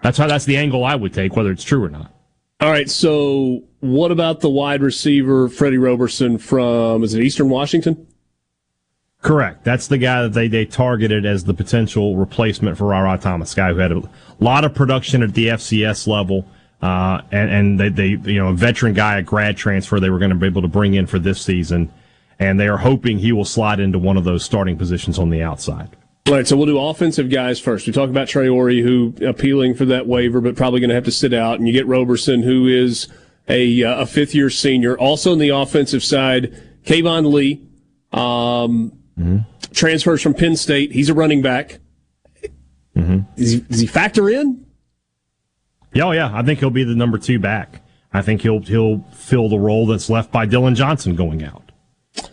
that's 0.03 0.19
how, 0.19 0.27
that's 0.27 0.45
the 0.45 0.57
angle 0.57 0.85
I 0.85 0.97
would 0.97 1.15
take, 1.15 1.37
whether 1.37 1.53
it's 1.53 1.63
true 1.63 1.85
or 1.85 1.89
not. 1.89 2.13
All 2.61 2.71
right. 2.71 2.91
So 2.91 3.63
what 3.79 4.11
about 4.11 4.41
the 4.41 4.51
wide 4.51 4.83
receiver, 4.83 5.49
Freddie 5.49 5.79
Roberson 5.79 6.39
from, 6.39 7.05
is 7.05 7.15
it 7.15 7.23
Eastern 7.23 7.49
Washington? 7.49 8.08
Correct. 9.21 9.65
That's 9.65 9.89
the 9.89 9.99
guy 9.99 10.23
that 10.23 10.33
they, 10.33 10.47
they 10.47 10.65
targeted 10.65 11.27
as 11.27 11.45
the 11.45 11.55
potential 11.55 12.17
replacement 12.17 12.79
for 12.79 12.87
Rara 12.87 13.19
Thomas, 13.19 13.55
guy 13.55 13.73
who 13.73 13.79
had 13.79 13.93
a 13.93 14.03
lot 14.39 14.65
of 14.65 14.75
production 14.75 15.23
at 15.23 15.35
the 15.35 15.49
FCS 15.49 16.07
level, 16.07 16.47
uh, 16.81 17.23
and, 17.33 17.51
and 17.51 17.81
they, 17.81 17.89
they, 17.89 18.31
you 18.31 18.39
know, 18.39 18.49
a 18.49 18.55
veteran 18.55 18.95
guy, 18.95 19.19
a 19.19 19.23
grad 19.23 19.57
transfer 19.57 19.99
they 19.99 20.11
were 20.11 20.21
going 20.21 20.31
to 20.31 20.37
be 20.37 20.47
able 20.47 20.63
to 20.63 20.69
bring 20.69 20.95
in 20.95 21.07
for 21.07 21.19
this 21.19 21.41
season. 21.41 21.93
And 22.39 22.61
they 22.61 22.69
are 22.69 22.77
hoping 22.77 23.19
he 23.19 23.33
will 23.33 23.45
slide 23.45 23.81
into 23.81 23.99
one 23.99 24.17
of 24.17 24.23
those 24.23 24.45
starting 24.45 24.79
positions 24.79 25.19
on 25.19 25.31
the 25.31 25.43
outside. 25.43 25.97
All 26.29 26.35
right, 26.35 26.47
so 26.47 26.57
we'll 26.57 26.67
do 26.67 26.79
offensive 26.79 27.31
guys 27.31 27.59
first. 27.59 27.89
We 27.89 27.93
talk 27.93 28.11
about 28.11 28.29
Traore, 28.29 28.83
who 28.83 29.15
appealing 29.27 29.75
for 29.75 29.87
that 29.87 30.07
waiver, 30.07 30.41
but 30.41 30.55
probably 30.55 30.79
going 30.79 30.91
to 30.91 30.95
have 30.95 31.05
to 31.07 31.11
sit 31.11 31.35
out. 31.35 31.59
And 31.59 31.67
you 31.67 31.73
get 31.73 31.87
Roberson, 31.87 32.43
who 32.43 32.69
is 32.69 33.09
a, 33.49 33.83
uh, 33.83 34.03
a 34.03 34.07
fifth 34.07 34.35
year 34.35 34.51
senior. 34.51 34.97
Also 34.97 35.33
on 35.33 35.39
the 35.39 35.49
offensive 35.49 36.05
side, 36.05 36.55
Keyvone 36.85 37.33
Lee, 37.33 37.67
um, 38.13 38.98
mm-hmm. 39.19 39.39
transfers 39.73 40.23
from 40.23 40.35
Penn 40.35 40.57
State. 40.57 40.93
He's 40.93 41.09
a 41.09 41.15
running 41.15 41.43
back. 41.43 41.81
Mm-hmm. 42.97 43.19
Does, 43.37 43.53
he, 43.53 43.61
does 43.61 43.81
he 43.81 43.87
factor 43.87 44.29
in? 44.29 44.67
Yeah, 45.95 46.05
oh 46.05 46.13
yeah. 46.13 46.31
I 46.33 46.43
think 46.43 46.61
he'll 46.61 46.71
be 46.71 46.85
the 46.85 46.95
number 46.95 47.19
two 47.19 47.39
back. 47.39 47.83
I 48.13 48.23
think 48.23 48.43
he'll 48.43 48.61
he'll 48.61 49.03
fill 49.13 49.49
the 49.49 49.59
role 49.59 49.87
that's 49.87 50.09
left 50.09 50.33
by 50.33 50.47
Dillon 50.47 50.75
Johnson 50.75 51.15
going 51.15 51.43
out. 51.43 51.73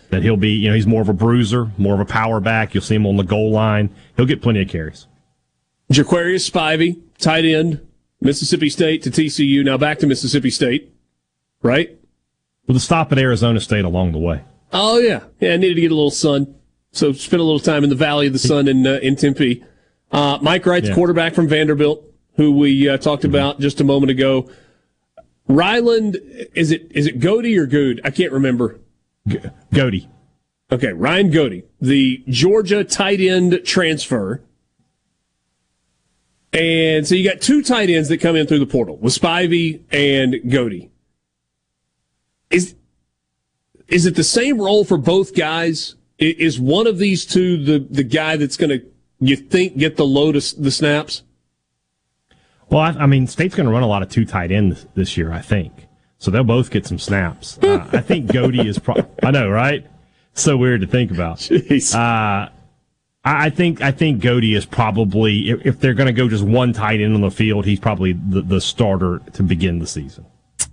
That 0.10 0.24
he'll 0.24 0.38
be, 0.38 0.52
you 0.52 0.70
know, 0.70 0.76
he's 0.76 0.88
more 0.88 1.02
of 1.02 1.10
a 1.10 1.14
bruiser, 1.14 1.72
more 1.78 1.94
of 1.94 2.00
a 2.00 2.06
power 2.06 2.40
back. 2.40 2.74
You'll 2.74 2.84
see 2.84 2.96
him 2.96 3.06
on 3.06 3.18
the 3.18 3.24
goal 3.24 3.52
line. 3.52 3.94
He'll 4.16 4.26
get 4.26 4.42
plenty 4.42 4.62
of 4.62 4.70
carries. 4.70 5.08
Jaquarius 5.92 6.50
Spivey, 6.50 7.00
tight 7.18 7.46
end, 7.46 7.86
Mississippi 8.22 8.70
State 8.70 9.04
to 9.04 9.12
TCU. 9.12 9.64
Now 9.64 9.78
back 9.78 10.00
to 10.00 10.08
Mississippi 10.08 10.50
State, 10.50 10.94
right? 11.62 11.98
With 12.68 12.78
a 12.78 12.80
stop 12.80 13.12
at 13.12 13.20
Arizona 13.20 13.60
State 13.60 13.86
along 13.86 14.14
the 14.14 14.18
way. 14.18 14.44
Oh 14.74 14.98
yeah, 14.98 15.24
yeah. 15.40 15.54
I 15.54 15.58
needed 15.58 15.76
to 15.76 15.82
get 15.82 15.92
a 15.92 15.96
little 15.96 16.12
sun, 16.12 16.56
so 16.96 17.12
spent 17.12 17.42
a 17.42 17.44
little 17.44 17.60
time 17.60 17.84
in 17.84 17.90
the 17.90 17.96
Valley 17.96 18.28
of 18.28 18.34
the 18.34 18.40
Sun 18.40 18.68
in 18.68 18.88
uh, 18.88 19.00
in 19.02 19.16
Tempe. 19.16 19.64
Uh, 20.12 20.40
Mike 20.42 20.66
Wright's 20.66 20.88
yeah. 20.88 20.96
quarterback 20.96 21.34
from 21.34 21.48
Vanderbilt, 21.48 22.04
who 22.36 22.52
we 22.58 22.88
uh, 22.88 22.98
talked 22.98 23.24
mm-hmm. 23.24 23.32
about 23.32 23.60
just 23.60 23.82
a 23.82 23.84
moment 23.84 24.12
ago. 24.12 24.50
Ryland, 25.48 26.18
is 26.56 26.72
it 26.72 26.92
is 26.92 27.06
it 27.06 27.20
Goody 27.20 27.58
or 27.58 27.66
Good? 27.66 28.02
I 28.04 28.12
can't 28.12 28.32
remember. 28.32 28.80
G- 29.28 29.40
Goody. 29.74 30.10
Okay, 30.72 30.94
Ryan 30.94 31.30
Goede, 31.30 31.64
the 31.80 32.24
Georgia 32.28 32.84
tight 32.84 33.20
end 33.20 33.62
transfer. 33.66 34.42
And 36.54 37.06
so 37.06 37.16
you 37.16 37.30
got 37.30 37.42
two 37.42 37.62
tight 37.62 37.90
ends 37.90 38.08
that 38.08 38.20
come 38.20 38.36
in 38.38 38.48
through 38.48 38.60
the 38.60 38.66
portal 38.66 38.98
with 38.98 39.14
Spivey 39.14 39.84
and 39.92 40.50
Goede. 40.50 40.90
Is 42.50 42.76
is 43.88 44.06
it 44.06 44.16
the 44.16 44.24
same 44.24 44.60
role 44.60 44.86
for 44.86 44.98
both 44.98 45.36
guys? 45.36 45.95
Is 46.18 46.60
one 46.60 46.88
of 46.88 46.98
these 46.98 47.26
two 47.26 47.64
the, 47.64 47.80
the 47.80 48.04
guy 48.04 48.38
that's 48.38 48.58
going 48.58 48.70
to, 48.70 48.86
you 49.20 49.36
think, 49.36 49.78
get 49.78 49.98
the 49.98 50.06
load 50.06 50.36
of 50.36 50.44
the 50.58 50.72
snaps? 50.72 51.24
Well, 52.70 52.82
I, 52.82 52.90
I 52.92 53.06
mean, 53.06 53.28
State's 53.28 53.56
going 53.56 53.68
to 53.68 53.72
run 53.72 53.84
a 53.84 53.88
lot 53.88 54.02
of 54.02 54.10
two 54.10 54.26
tight 54.26 54.52
ends 54.52 54.88
this 54.96 55.18
year, 55.18 55.32
I 55.32 55.42
think. 55.42 55.88
So 56.18 56.32
they'll 56.32 56.44
both 56.44 56.72
get 56.72 56.86
some 56.86 57.00
snaps. 57.00 57.60
Uh, 57.66 57.88
I 57.92 58.00
think 58.00 58.32
Goede 58.32 58.66
is 58.66 58.80
pro- 58.80 59.06
I 59.24 59.32
know, 59.32 59.50
right? 59.50 59.86
So 60.34 60.56
weird 60.56 60.82
to 60.82 60.88
think 60.88 61.12
about. 61.12 61.38
Jeez. 61.38 61.94
Uh, 61.94 62.50
I 63.24 63.50
think 63.50 63.82
I 63.82 63.92
think 63.92 64.22
Goede 64.22 64.54
is 64.56 64.66
probably 64.66 65.50
if, 65.50 65.66
if 65.66 65.80
they're 65.80 65.96
going 65.96 66.08
to 66.08 66.14
go 66.14 66.30
just 66.30 66.44
one 66.44 66.74
tight 66.74 67.02
end 67.02 67.16
on 67.16 67.22
the 67.22 67.32
field, 67.32 67.66
he's 67.66 67.80
probably 67.80 68.14
the, 68.14 68.42
the 68.42 68.62
starter 68.62 69.20
to 69.34 69.44
begin 69.44 69.80
the 69.80 69.88
season. 69.88 70.26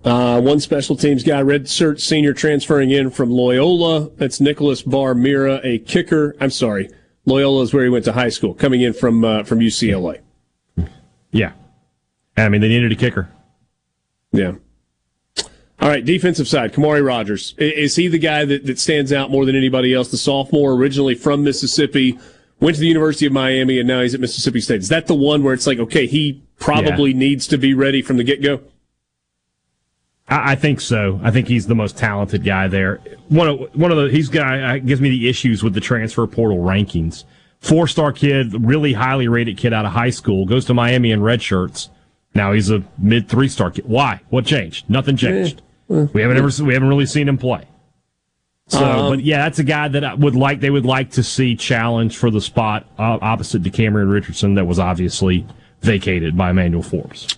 Uh, 0.05 0.41
one 0.41 0.59
special 0.59 0.97
teams 0.97 1.23
guy, 1.23 1.41
red 1.41 1.69
shirt 1.69 2.01
senior 2.01 2.33
transferring 2.33 2.91
in 2.91 3.11
from 3.11 3.31
Loyola. 3.31 4.11
That's 4.17 4.41
Nicholas 4.41 4.83
Barr-Mira, 4.83 5.61
a 5.63 5.79
kicker. 5.79 6.35
I'm 6.41 6.51
sorry, 6.51 6.91
Loyola 7.25 7.63
is 7.63 7.73
where 7.73 7.85
he 7.85 7.91
went 7.91 8.05
to 8.07 8.13
high 8.13 8.29
school, 8.29 8.53
coming 8.53 8.81
in 8.81 8.95
from 8.95 9.25
uh, 9.25 9.45
from 9.45 9.61
UCLA. 9.61 10.21
Yeah, 11.31 11.53
I 12.37 12.49
mean 12.49 12.61
they 12.61 12.69
needed 12.69 12.91
a 12.91 12.97
kicker. 12.97 13.31
Yeah. 14.33 14.55
All 15.81 15.89
right, 15.89 16.05
defensive 16.05 16.47
side, 16.47 16.73
Khamauri 16.73 17.05
Rogers. 17.05 17.55
Is 17.59 17.97
he 17.97 18.07
the 18.07 18.19
guy 18.19 18.45
that, 18.45 18.67
that 18.67 18.79
stands 18.79 19.13
out 19.13 19.33
more 19.33 19.45
than 19.45 19.57
anybody 19.57 19.93
else? 19.93 20.13
The 20.13 20.17
sophomore, 20.17 20.75
originally 20.75 21.17
from 21.17 21.43
Mississippi, 21.43 22.19
went 22.61 22.77
to 22.77 22.81
the 22.81 22.87
University 22.87 23.27
of 23.27 23.33
Miami, 23.33 23.81
and 23.81 23.89
now 23.89 24.01
he's 24.01 24.15
at 24.15 24.21
Mississippi 24.21 24.61
State. 24.61 24.81
Is 24.81 24.89
that 24.91 25.09
the 25.09 25.15
one 25.15 25.43
where 25.43 25.55
it's 25.55 25.67
like, 25.67 25.81
okay, 25.81 26.07
he 26.07 26.45
probably 26.61 27.11
yeah. 27.11 27.19
needs 27.19 27.49
to 27.49 27.59
be 27.59 27.75
ready 27.75 28.01
from 28.01 28.17
the 28.17 28.23
get 28.23 28.41
go? 28.41 28.61
I, 30.33 30.55
think 30.55 30.81
so. 30.81 31.21
I 31.23 31.31
think 31.31 31.49
he's 31.49 31.67
the 31.67 31.75
most 31.75 31.97
talented 31.97 32.45
guy 32.45 32.69
there. 32.69 33.01
One 33.29 33.49
of 33.49 33.61
one 33.75 33.91
of 33.91 33.97
the 33.97 34.09
he's 34.11 34.29
guy 34.29 34.77
uh, 34.77 34.79
gives 34.79 35.01
me 35.01 35.11
the 35.11 35.29
issues 35.29 35.63
with 35.63 35.75
the 35.75 35.81
transfer 35.81 36.27
portal 36.27 36.59
rankings. 36.59 37.25
Four 37.61 37.87
star 37.87 38.13
kid, 38.13 38.55
really 38.67 38.93
highly 38.93 39.29
rated 39.29 39.57
kid 39.57 39.73
out 39.73 39.85
of 39.85 39.93
high 39.93 40.11
school, 40.11 40.47
goes 40.47 40.65
to 40.67 40.75
Miami 40.75 41.13
in 41.13 41.23
red 41.23 41.43
shirts. 41.43 41.91
Now 42.35 42.53
he's 42.53 42.71
a 42.71 42.83
mid 42.99 43.29
three 43.29 43.49
star 43.49 43.71
kid. 43.71 43.85
Why? 43.87 44.21
What 44.31 44.47
changed? 44.47 44.89
Nothing 44.89 45.17
changed. 45.17 45.63
we 45.89 46.23
haven't 46.23 46.37
ever 46.37 46.65
we 46.65 46.75
haven't 46.75 46.89
really 46.89 47.07
seen 47.07 47.29
him 47.29 47.39
play. 47.39 47.67
So, 48.69 48.85
um, 48.85 49.11
but 49.11 49.25
yeah, 49.25 49.39
that's 49.39 49.59
a 49.59 49.65
guy 49.65 49.89
that 49.89 50.05
I 50.05 50.15
would 50.15 50.35
like. 50.35 50.61
They 50.61 50.71
would 50.71 50.87
like 50.87 51.11
to 51.13 51.23
see 51.23 51.57
challenge 51.57 52.17
for 52.17 52.31
the 52.31 52.41
spot 52.41 52.87
uh, 52.99 53.19
opposite 53.21 53.63
DeCamerion 53.63 54.11
Richardson 54.11 54.55
that 54.55 54.67
was 54.67 54.79
obviously 54.79 55.47
vacated 55.83 56.37
by 56.37 56.51
Emmanuel 56.51 56.83
Forbes. 56.83 57.37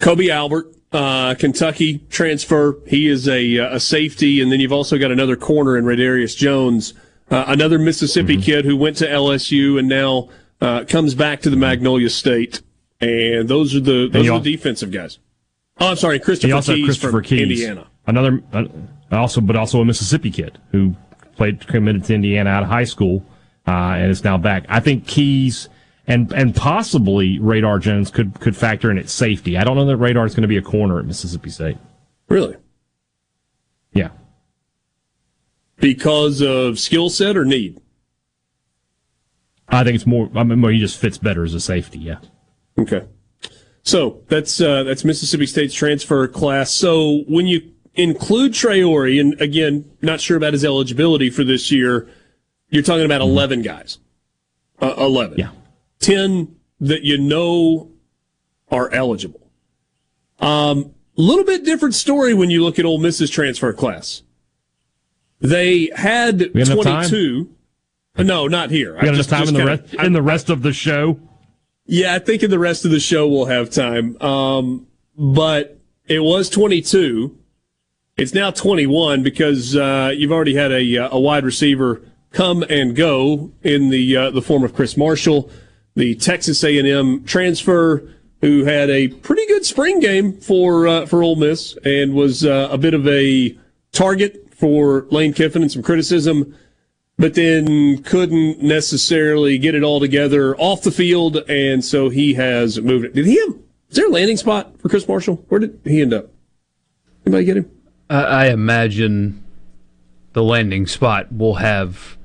Kobe 0.00 0.30
Albert 0.30 0.74
uh, 0.94 1.34
Kentucky 1.34 1.98
transfer. 2.08 2.78
He 2.86 3.08
is 3.08 3.28
a, 3.28 3.56
a 3.56 3.80
safety, 3.80 4.40
and 4.40 4.50
then 4.50 4.60
you've 4.60 4.72
also 4.72 4.96
got 4.96 5.10
another 5.10 5.36
corner 5.36 5.76
in 5.76 5.84
Raydarious 5.84 6.36
Jones, 6.36 6.94
uh, 7.30 7.44
another 7.48 7.78
Mississippi 7.78 8.34
mm-hmm. 8.34 8.42
kid 8.42 8.64
who 8.64 8.76
went 8.76 8.96
to 8.98 9.06
LSU 9.06 9.78
and 9.78 9.88
now 9.88 10.28
uh, 10.60 10.84
comes 10.84 11.14
back 11.14 11.40
to 11.42 11.50
the 11.50 11.56
Magnolia 11.56 12.08
State. 12.08 12.62
And 13.00 13.48
those 13.48 13.74
are 13.74 13.80
the 13.80 14.08
those 14.08 14.28
are 14.30 14.38
the 14.38 14.56
defensive 14.56 14.92
guys. 14.92 15.18
Oh, 15.78 15.90
I'm 15.90 15.96
sorry, 15.96 16.20
Christopher 16.20 16.62
Keys 16.62 16.84
Christopher 16.84 17.10
from 17.10 17.22
Keys, 17.24 17.42
Indiana. 17.42 17.88
Another 18.06 18.42
uh, 18.52 18.64
also, 19.10 19.40
but 19.40 19.56
also 19.56 19.80
a 19.80 19.84
Mississippi 19.84 20.30
kid 20.30 20.58
who 20.70 20.94
played 21.36 21.66
committed 21.66 22.04
to 22.04 22.14
Indiana 22.14 22.50
out 22.50 22.62
of 22.62 22.68
high 22.68 22.84
school 22.84 23.24
uh, 23.66 23.96
and 23.98 24.10
is 24.10 24.22
now 24.22 24.38
back. 24.38 24.64
I 24.68 24.78
think 24.78 25.08
Keys 25.08 25.68
and 26.06 26.32
and 26.32 26.54
possibly 26.54 27.38
Radar 27.38 27.78
Jones 27.78 28.10
could 28.10 28.38
could 28.40 28.56
factor 28.56 28.90
in 28.90 28.98
its 28.98 29.12
safety. 29.12 29.56
I 29.56 29.64
don't 29.64 29.76
know 29.76 29.86
that 29.86 29.96
Radar 29.96 30.26
is 30.26 30.34
going 30.34 30.42
to 30.42 30.48
be 30.48 30.56
a 30.56 30.62
corner 30.62 30.98
at 30.98 31.06
Mississippi 31.06 31.50
State. 31.50 31.78
Really? 32.28 32.56
Yeah. 33.92 34.10
Because 35.76 36.42
of 36.42 36.78
skill 36.78 37.10
set 37.10 37.36
or 37.36 37.44
need? 37.44 37.80
I 39.68 39.82
think 39.82 39.96
it's 39.96 40.06
more. 40.06 40.30
I 40.34 40.44
mean, 40.44 40.62
he 40.72 40.78
just 40.78 40.98
fits 40.98 41.18
better 41.18 41.42
as 41.44 41.54
a 41.54 41.60
safety. 41.60 41.98
Yeah. 41.98 42.18
Okay. 42.78 43.06
So 43.82 44.22
that's 44.28 44.60
uh, 44.60 44.82
that's 44.82 45.04
Mississippi 45.04 45.46
State's 45.46 45.74
transfer 45.74 46.26
class. 46.28 46.70
So 46.70 47.22
when 47.28 47.46
you 47.46 47.72
include 47.94 48.52
Traore, 48.52 49.20
and 49.20 49.40
again, 49.40 49.90
not 50.02 50.20
sure 50.20 50.36
about 50.36 50.52
his 50.52 50.64
eligibility 50.64 51.30
for 51.30 51.44
this 51.44 51.70
year, 51.70 52.08
you're 52.68 52.82
talking 52.82 53.04
about 53.04 53.20
mm-hmm. 53.20 53.30
11 53.30 53.62
guys. 53.62 53.98
Uh, 54.80 54.94
11. 54.98 55.38
Yeah. 55.38 55.50
10 56.04 56.54
that 56.80 57.02
you 57.02 57.18
know 57.18 57.90
are 58.70 58.92
eligible. 58.92 59.50
A 60.40 60.46
um, 60.46 60.94
little 61.16 61.44
bit 61.44 61.64
different 61.64 61.94
story 61.94 62.34
when 62.34 62.50
you 62.50 62.62
look 62.62 62.78
at 62.78 62.84
Ole 62.84 62.98
Miss's 62.98 63.30
transfer 63.30 63.72
class. 63.72 64.22
They 65.40 65.90
had 65.94 66.52
22. 66.52 67.50
No, 68.18 68.46
not 68.46 68.70
here. 68.70 68.94
We 68.94 69.00
got 69.00 69.14
enough 69.14 69.26
time 69.26 69.48
in 69.48 69.54
the, 69.54 69.64
rest, 69.64 69.94
in 69.94 70.12
the 70.12 70.22
rest 70.22 70.50
of 70.50 70.62
the 70.62 70.72
show? 70.72 71.18
Yeah, 71.86 72.14
I 72.14 72.18
think 72.18 72.42
in 72.42 72.50
the 72.50 72.58
rest 72.58 72.84
of 72.84 72.90
the 72.90 73.00
show 73.00 73.28
we'll 73.28 73.46
have 73.46 73.70
time. 73.70 74.20
Um, 74.22 74.86
but 75.16 75.78
it 76.06 76.20
was 76.20 76.48
22. 76.48 77.36
It's 78.16 78.32
now 78.32 78.50
21 78.50 79.22
because 79.22 79.74
uh, 79.74 80.12
you've 80.14 80.30
already 80.30 80.54
had 80.54 80.70
a, 80.70 81.08
a 81.10 81.18
wide 81.18 81.44
receiver 81.44 82.02
come 82.30 82.62
and 82.68 82.94
go 82.94 83.52
in 83.62 83.90
the 83.90 84.16
uh, 84.16 84.30
the 84.30 84.42
form 84.42 84.64
of 84.64 84.74
Chris 84.74 84.96
Marshall 84.96 85.50
the 85.94 86.14
Texas 86.16 86.62
A&M 86.64 87.24
transfer 87.24 88.08
who 88.40 88.64
had 88.64 88.90
a 88.90 89.08
pretty 89.08 89.46
good 89.46 89.64
spring 89.64 90.00
game 90.00 90.32
for 90.32 90.86
uh, 90.86 91.06
for 91.06 91.22
Ole 91.22 91.36
Miss 91.36 91.76
and 91.84 92.14
was 92.14 92.44
uh, 92.44 92.68
a 92.70 92.76
bit 92.76 92.92
of 92.92 93.06
a 93.08 93.56
target 93.92 94.52
for 94.54 95.06
Lane 95.10 95.32
Kiffin 95.32 95.62
and 95.62 95.72
some 95.72 95.82
criticism, 95.82 96.54
but 97.16 97.34
then 97.34 98.02
couldn't 98.02 98.62
necessarily 98.62 99.56
get 99.56 99.74
it 99.74 99.82
all 99.82 100.00
together 100.00 100.56
off 100.56 100.82
the 100.82 100.90
field, 100.90 101.36
and 101.48 101.84
so 101.84 102.08
he 102.08 102.34
has 102.34 102.80
moved 102.80 103.04
it. 103.06 103.14
Did 103.14 103.26
he 103.26 103.38
have? 103.40 103.56
Is 103.88 103.96
there 103.96 104.08
a 104.08 104.10
landing 104.10 104.36
spot 104.36 104.78
for 104.80 104.88
Chris 104.88 105.06
Marshall? 105.06 105.44
Where 105.48 105.60
did 105.60 105.80
he 105.84 106.02
end 106.02 106.12
up? 106.12 106.30
Anybody 107.24 107.44
get 107.44 107.56
him? 107.58 107.70
I 108.10 108.48
imagine 108.48 109.42
the 110.34 110.42
landing 110.42 110.86
spot 110.86 111.32
will 111.32 111.54
have 111.54 112.18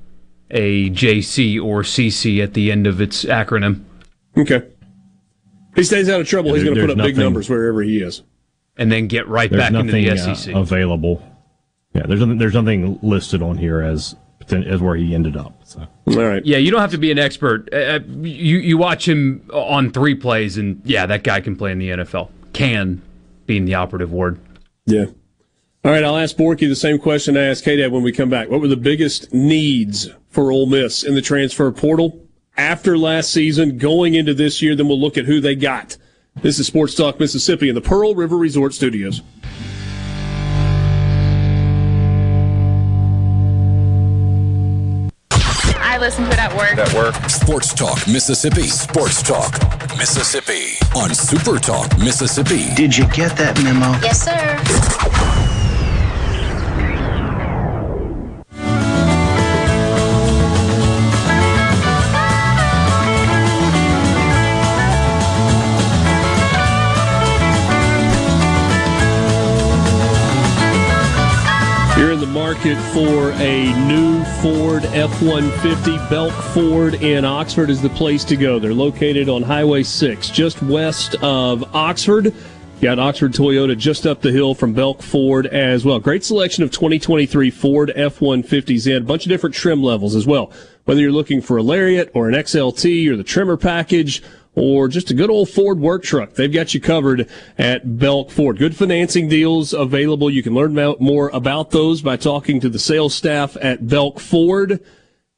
a 0.52 0.90
JC 0.90 1.64
or 1.64 1.84
CC 1.84 2.42
at 2.44 2.54
the 2.54 2.72
end 2.72 2.88
of 2.88 3.02
its 3.02 3.26
acronym. 3.26 3.84
Okay. 4.38 4.68
He 5.76 5.84
stays 5.84 6.10
out 6.10 6.22
of 6.22 6.28
trouble. 6.28 6.50
Yeah, 6.50 6.56
He's 6.56 6.64
going 6.64 6.76
to 6.76 6.82
put 6.82 6.90
up 6.92 6.98
nothing, 6.98 7.16
big 7.16 7.24
numbers 7.24 7.50
wherever 7.50 7.82
he 7.82 8.02
is, 8.02 8.24
and 8.78 8.92
then 8.92 9.08
get 9.08 9.28
right 9.28 9.52
back 9.52 9.72
into 9.74 9.94
the 9.94 10.18
SEC. 10.18 10.54
Uh, 10.54 10.60
available. 10.60 11.24
Yeah, 11.94 12.04
there's 12.08 12.20
nothing, 12.20 12.38
there's 12.38 12.54
nothing 12.54 13.00
listed 13.02 13.42
on 13.42 13.58
here 13.58 13.82
as 13.82 14.16
is 14.52 14.82
where 14.82 14.96
he 14.96 15.14
ended 15.14 15.38
up. 15.38 15.54
So. 15.64 15.86
All 16.08 16.16
right. 16.16 16.44
Yeah, 16.46 16.58
you 16.58 16.72
don't 16.72 16.82
have 16.82 16.92
to 16.92 16.98
be 16.98 17.12
an 17.12 17.20
expert. 17.20 17.72
Uh, 17.74 18.00
you 18.22 18.58
you 18.58 18.78
watch 18.78 19.08
him 19.08 19.48
on 19.54 19.92
three 19.92 20.16
plays, 20.16 20.58
and 20.58 20.82
yeah, 20.86 21.06
that 21.06 21.24
guy 21.24 21.40
can 21.42 21.56
play 21.56 21.72
in 21.72 21.78
the 21.78 21.90
NFL. 21.90 22.30
Can 22.54 23.02
being 23.46 23.66
the 23.66 23.76
operative 23.76 24.12
word. 24.12 24.40
Yeah. 24.86 25.06
All 25.86 25.92
right, 25.92 26.04
I'll 26.04 26.18
ask 26.18 26.36
Borky 26.36 26.68
the 26.68 26.76
same 26.76 27.00
question 27.00 27.38
I 27.38 27.44
asked 27.44 27.64
K 27.64 27.88
when 27.88 28.04
we 28.04 28.12
come 28.12 28.30
back. 28.30 28.50
What 28.50 28.60
were 28.60 28.68
the 28.68 28.76
biggest 28.76 29.34
needs 29.34 30.10
for 30.28 30.52
Ole 30.52 30.66
Miss 30.66 31.04
in 31.04 31.16
the 31.16 31.22
transfer 31.22 31.72
portal 31.72 32.20
after 32.58 32.98
last 32.98 33.32
season, 33.32 33.78
going 33.78 34.14
into 34.14 34.34
this 34.34 34.62
year? 34.62 34.76
Then 34.76 34.90
we'll 34.90 35.00
look 35.00 35.18
at 35.18 35.24
who 35.24 35.40
they 35.40 35.56
got. 35.56 35.96
This 36.42 36.60
is 36.60 36.68
Sports 36.68 36.96
Talk 36.96 37.18
Mississippi 37.18 37.70
in 37.70 37.76
the 37.76 37.82
Pearl 37.82 38.14
River 38.14 38.36
Resort 38.36 38.74
Studios. 38.74 39.22
I 45.32 45.98
listen 45.98 46.26
to 46.26 46.32
it 46.32 46.40
at 46.40 46.54
work. 46.58 46.78
At 46.78 46.94
work. 46.94 47.16
Sports 47.30 47.74
Talk 47.74 48.06
Mississippi. 48.06 48.64
Sports 48.64 49.24
Talk 49.24 49.54
Mississippi 49.98 50.76
on 50.94 51.16
Super 51.16 51.58
Talk 51.58 51.98
Mississippi. 52.00 52.76
Did 52.76 52.98
you 52.98 53.08
get 53.08 53.38
that 53.38 53.58
memo? 53.64 53.98
Yes, 54.02 54.26
sir. 54.26 55.39
Market 72.40 72.78
for 72.94 73.32
a 73.34 73.74
new 73.86 74.24
Ford 74.42 74.86
F 74.86 75.22
150. 75.22 75.98
Belk 76.10 76.34
Ford 76.54 76.94
in 76.94 77.26
Oxford 77.26 77.70
is 77.70 77.82
the 77.82 77.90
place 77.90 78.24
to 78.24 78.38
go. 78.38 78.60
They're 78.60 78.74
located 78.74 79.28
on 79.28 79.42
Highway 79.42 79.84
6, 79.84 80.30
just 80.30 80.64
west 80.64 81.16
of 81.22 81.76
Oxford. 81.76 82.34
Got 82.82 82.98
Oxford 82.98 83.34
Toyota 83.34 83.78
just 83.78 84.08
up 84.08 84.22
the 84.22 84.32
hill 84.32 84.56
from 84.56 84.72
Belk 84.74 85.02
Ford 85.02 85.48
as 85.48 85.84
well. 85.84 86.00
Great 86.00 86.24
selection 86.24 86.64
of 86.64 86.72
2023 86.72 87.52
Ford 87.52 87.92
F 87.94 88.20
150s 88.20 88.88
in 88.90 89.04
a 89.04 89.06
bunch 89.06 89.26
of 89.26 89.30
different 89.30 89.54
trim 89.54 89.84
levels 89.84 90.16
as 90.16 90.26
well. 90.26 90.50
Whether 90.86 91.02
you're 91.02 91.12
looking 91.12 91.42
for 91.42 91.58
a 91.58 91.62
Lariat 91.62 92.10
or 92.14 92.30
an 92.30 92.36
XLT 92.36 93.10
or 93.10 93.18
the 93.18 93.24
Tremor 93.26 93.58
package, 93.58 94.24
or 94.60 94.90
just 94.90 95.10
a 95.10 95.14
good 95.14 95.30
old 95.30 95.50
Ford 95.50 95.80
work 95.80 96.04
truck. 96.04 96.34
They've 96.34 96.52
got 96.52 96.74
you 96.74 96.82
covered 96.82 97.30
at 97.58 97.98
Belk 97.98 98.30
Ford. 98.30 98.58
Good 98.58 98.76
financing 98.76 99.30
deals 99.30 99.74
available. 99.74 100.30
You 100.30 100.44
can 100.44 100.54
learn 100.54 100.74
more 101.00 101.30
about 101.30 101.72
those 101.72 102.02
by 102.02 102.18
talking 102.18 102.60
to 102.60 102.70
the 102.70 102.78
sales 102.78 103.16
staff 103.16 103.56
at 103.62 103.88
Belk 103.88 104.20
Ford. 104.20 104.84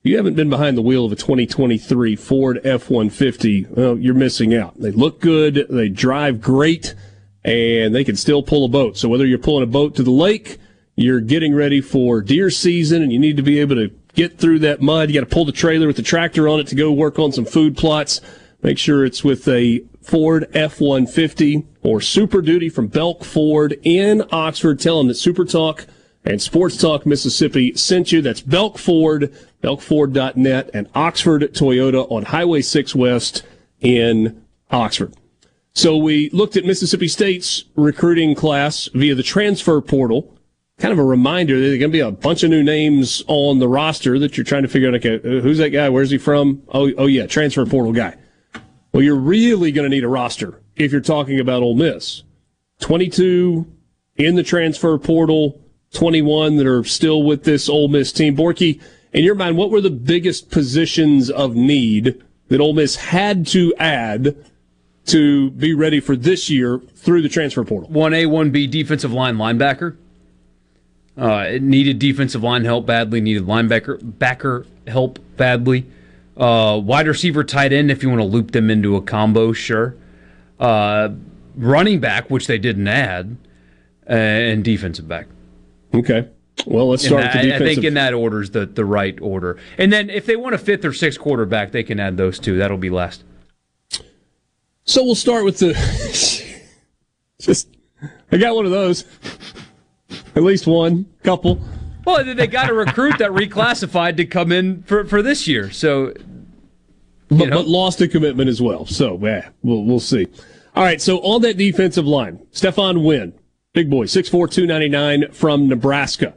You 0.02 0.18
haven't 0.18 0.34
been 0.34 0.50
behind 0.50 0.76
the 0.76 0.82
wheel 0.82 1.06
of 1.06 1.12
a 1.12 1.16
2023 1.16 2.16
Ford 2.16 2.60
F-150, 2.64 3.70
well, 3.70 3.96
you're 3.96 4.16
missing 4.16 4.56
out. 4.56 4.80
They 4.80 4.90
look 4.90 5.22
good. 5.22 5.68
They 5.70 5.90
drive 5.90 6.42
great 6.42 6.96
and 7.44 7.94
they 7.94 8.04
can 8.04 8.16
still 8.16 8.42
pull 8.42 8.66
a 8.66 8.70
boat. 8.70 8.98
So 8.98 9.08
whether 9.08 9.26
you're 9.28 9.38
pulling 9.38 9.64
a 9.64 9.68
boat 9.68 9.96
to 9.98 10.04
the 10.04 10.10
lake, 10.10 10.58
you're 10.96 11.22
getting 11.22 11.54
ready 11.54 11.82
for 11.82 12.22
deer 12.22 12.50
season 12.50 13.04
and 13.04 13.14
you 13.14 13.20
need 13.20 13.38
to 13.38 13.44
be 13.44 13.60
able 13.60 13.76
to 13.76 13.92
get 14.16 14.40
through 14.40 14.60
that 14.60 14.82
mud. 14.82 15.10
You 15.10 15.22
got 15.22 15.30
to 15.30 15.34
pull 15.34 15.46
the 15.46 15.52
trailer 15.52 15.86
with 15.86 15.96
the 15.96 16.02
tractor 16.02 16.50
on 16.50 16.60
it 16.60 16.68
to 16.68 16.76
go 16.76 16.92
work 16.92 17.20
on 17.20 17.32
some 17.32 17.46
food 17.46 17.78
plots. 17.78 18.20
Make 18.64 18.78
sure 18.78 19.04
it's 19.04 19.24
with 19.24 19.48
a 19.48 19.84
Ford 20.02 20.48
F-150 20.54 21.66
or 21.82 22.02
Super 22.02 22.42
Duty 22.42 22.70
from 22.70 22.88
Belk 22.88 23.24
Ford 23.24 23.80
in 23.84 24.24
Oxford. 24.32 24.80
Tell 24.80 24.98
them 24.98 25.08
that 25.08 25.16
Super 25.16 25.46
Talk 25.46 25.86
and 26.24 26.42
Sports 26.42 26.78
Talk 26.78 27.06
Mississippi 27.06 27.76
sent 27.76 28.12
you. 28.12 28.22
That's 28.22 28.42
Belk 28.42 28.78
Ford, 28.78 29.34
belkford.net, 29.64 30.70
and 30.74 30.90
Oxford 30.94 31.42
Toyota 31.54 32.10
on 32.12 32.26
Highway 32.26 32.62
6 32.62 32.96
West 32.96 33.44
in 33.80 34.44
Oxford. 34.70 35.14
So 35.74 35.96
we 35.96 36.30
looked 36.32 36.58
at 36.58 36.66
Mississippi 36.66 37.08
State's 37.08 37.64
recruiting 37.76 38.36
class 38.36 38.90
via 38.94 39.16
the 39.16 39.24
transfer 39.24 39.80
portal. 39.82 40.38
Kind 40.78 40.92
of 40.92 41.00
a 41.00 41.04
reminder 41.04 41.56
that 41.56 41.62
there's 41.68 41.80
going 41.80 41.92
to 41.92 41.96
be 41.96 42.02
a 42.02 42.12
bunch 42.12 42.44
of 42.44 42.50
new 42.50 42.64
names 42.64 43.24
on 43.28 43.60
the 43.60 43.68
roster 43.68 44.20
that 44.20 44.36
you're 44.36 44.44
trying 44.44 44.64
to 44.64 44.68
figure 44.68 44.90
out. 44.90 44.96
Okay, 44.96 45.16
uh, 45.16 45.42
who's 45.42 45.60
that 45.60 45.70
guy? 45.70 45.90
Where's 45.90 46.10
he 46.10 46.18
from? 46.18 46.64
Oh, 46.70 46.92
oh 46.98 47.06
yeah, 47.06 47.26
transfer 47.26 47.66
portal 47.66 47.94
guy. 47.94 48.18
Well, 48.92 49.04
you're 49.04 49.16
really 49.16 49.72
going 49.72 49.90
to 49.90 49.96
need 49.96 50.04
a 50.04 50.10
roster 50.10 50.62
if 50.76 50.92
you're 50.92 51.02
talking 51.02 51.40
about 51.40 51.64
Ole 51.64 51.76
Miss. 51.76 52.24
22 52.82 53.66
in 54.18 54.36
the 54.36 54.44
transfer 54.44 54.98
portal, 54.98 55.62
21 55.94 56.58
that 56.58 56.68
are 56.68 56.84
still 56.84 57.24
with 57.24 57.44
this 57.44 57.70
Ole 57.70 57.88
Miss 57.88 58.12
team. 58.12 58.36
Borky, 58.36 58.82
in 59.14 59.24
your 59.24 59.36
mind, 59.36 59.58
what 59.58 59.72
were 59.72 59.82
the 59.82 59.90
biggest 59.90 60.52
positions 60.52 61.30
of 61.30 61.56
need 61.56 62.22
that 62.50 62.60
Ole 62.60 62.74
Miss 62.74 62.98
had 62.98 63.48
to 63.48 63.74
add 63.78 64.36
to 65.06 65.52
be 65.52 65.74
ready 65.74 66.00
for 66.00 66.16
this 66.16 66.50
year 66.50 66.80
through 66.96 67.22
the 67.22 67.30
transfer 67.30 67.64
portal? 67.64 67.90
1A, 67.90 68.28
1B 68.28 68.70
defensive 68.70 69.14
line 69.14 69.38
linebacker. 69.38 69.96
Uh, 71.18 71.46
it 71.48 71.62
needed 71.62 72.00
defensive 72.00 72.44
line 72.44 72.66
help 72.66 72.86
badly, 72.86 73.22
needed 73.22 73.44
linebacker 73.44 74.00
backer 74.02 74.66
help 74.88 75.20
badly. 75.38 75.86
Uh, 76.42 76.76
wide 76.80 77.08
receiver, 77.08 77.44
tight 77.44 77.72
end, 77.72 77.92
if 77.92 78.02
you 78.02 78.10
want 78.10 78.20
to 78.20 78.26
loop 78.26 78.50
them 78.50 78.72
into 78.72 78.96
a 78.96 79.02
combo, 79.02 79.54
sure. 79.54 79.96
Uh, 80.60 81.10
running 81.56 82.00
back, 82.00 82.32
which 82.32 82.48
they 82.48 82.58
didn't 82.58 82.88
add, 82.88 83.38
uh, 84.10 84.14
and 84.14 84.64
defensive 84.64 85.08
back. 85.08 85.28
Okay. 85.94 86.28
Well, 86.66 86.90
let's 86.90 87.06
start 87.06 87.22
that, 87.22 87.36
with 87.36 87.42
the 87.44 87.50
defensive. 87.50 87.68
I 87.68 87.76
think 87.76 87.86
in 87.86 87.94
that 87.94 88.16
order 88.16 88.42
is 88.42 88.50
the, 88.50 88.66
the 88.66 88.86
right 88.86 89.20
order. 89.22 89.60
And 89.78 89.94
then 89.94 90.10
if 90.10 90.26
they 90.26 90.36
want 90.36 90.56
a 90.56 90.58
fifth 90.58 90.84
or 90.84 90.94
sixth 90.94 91.20
quarterback, 91.20 91.72
they 91.72 91.84
can 91.84 92.00
add 92.00 92.18
those 92.18 92.40
two. 92.40 92.58
That'll 92.58 92.78
be 92.78 92.90
last. 92.90 93.24
So 94.84 95.04
we'll 95.04 95.14
start 95.14 95.46
with 95.46 95.60
the. 95.60 95.74
just, 97.40 97.68
I 98.32 98.38
got 98.38 98.56
one 98.56 98.66
of 98.66 98.72
those. 98.72 99.06
At 100.36 100.42
least 100.42 100.66
one, 100.66 101.06
couple. 101.22 101.62
Well, 102.06 102.24
they 102.24 102.48
got 102.48 102.70
a 102.70 102.74
recruit 102.74 103.20
that 103.20 103.30
reclassified 103.30 104.18
to 104.18 104.26
come 104.26 104.52
in 104.52 104.82
for, 104.84 105.06
for 105.06 105.22
this 105.22 105.48
year. 105.48 105.70
So, 105.70 106.14
but, 107.32 107.50
but, 107.50 107.68
lost 107.68 108.02
a 108.02 108.08
commitment 108.08 108.50
as 108.50 108.62
well. 108.62 108.86
So, 108.86 109.18
yeah, 109.22 109.50
we'll, 109.64 109.84
we'll 109.84 110.00
see. 110.00 110.28
All 110.76 110.84
right. 110.84 111.02
So 111.02 111.20
on 111.20 111.42
that 111.42 111.58
defensive 111.58 112.06
line, 112.06 112.46
Stephon 112.52 113.04
Wynn, 113.04 113.34
big 113.74 113.90
boy, 113.90 114.06
6'4", 114.06 114.32
299 114.52 115.32
from 115.32 115.68
Nebraska. 115.68 116.34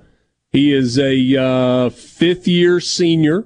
He 0.50 0.72
is 0.72 0.98
a 0.98 1.36
uh, 1.36 1.90
fifth 1.90 2.46
year 2.46 2.78
senior, 2.80 3.44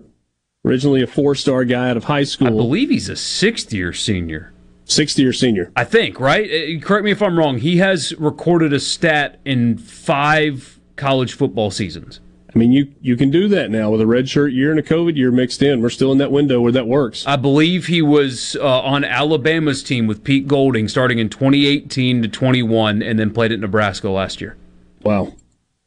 originally 0.64 1.02
a 1.02 1.06
four 1.06 1.34
star 1.34 1.64
guy 1.64 1.90
out 1.90 1.96
of 1.96 2.04
high 2.04 2.24
school. 2.24 2.48
I 2.48 2.50
believe 2.50 2.90
he's 2.90 3.08
a 3.08 3.16
sixth 3.16 3.72
year 3.72 3.92
senior. 3.92 4.52
Sixth 4.84 5.18
year 5.18 5.32
senior. 5.32 5.72
I 5.76 5.84
think, 5.84 6.20
right? 6.20 6.48
Uh, 6.50 6.80
correct 6.84 7.04
me 7.04 7.10
if 7.10 7.22
I'm 7.22 7.38
wrong. 7.38 7.58
He 7.58 7.78
has 7.78 8.14
recorded 8.18 8.72
a 8.72 8.80
stat 8.80 9.40
in 9.44 9.78
five 9.78 10.80
college 10.96 11.34
football 11.34 11.70
seasons. 11.70 12.20
I 12.58 12.60
mean, 12.60 12.72
you 12.72 12.92
you 13.00 13.16
can 13.16 13.30
do 13.30 13.46
that 13.46 13.70
now 13.70 13.88
with 13.88 14.00
a 14.00 14.06
red 14.06 14.28
shirt 14.28 14.52
year 14.52 14.72
and 14.72 14.80
a 14.80 14.82
COVID 14.82 15.14
year 15.14 15.30
mixed 15.30 15.62
in. 15.62 15.80
We're 15.80 15.90
still 15.90 16.10
in 16.10 16.18
that 16.18 16.32
window 16.32 16.60
where 16.60 16.72
that 16.72 16.88
works. 16.88 17.24
I 17.24 17.36
believe 17.36 17.86
he 17.86 18.02
was 18.02 18.56
uh, 18.56 18.80
on 18.80 19.04
Alabama's 19.04 19.80
team 19.80 20.08
with 20.08 20.24
Pete 20.24 20.48
Golding 20.48 20.88
starting 20.88 21.20
in 21.20 21.28
2018 21.28 22.22
to 22.22 22.26
21, 22.26 23.00
and 23.00 23.16
then 23.16 23.32
played 23.32 23.52
at 23.52 23.60
Nebraska 23.60 24.10
last 24.10 24.40
year. 24.40 24.56
Wow, 25.04 25.34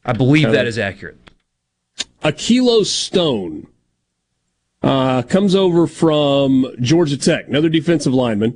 I 0.05 0.13
believe 0.13 0.49
that 0.53 0.65
is 0.65 0.79
accurate. 0.79 1.17
Akelo 2.23 2.85
Stone 2.85 3.67
uh, 4.81 5.23
comes 5.23 5.53
over 5.53 5.87
from 5.87 6.73
Georgia 6.79 7.17
Tech, 7.17 7.49
another 7.49 7.67
defensive 7.67 8.13
lineman. 8.13 8.55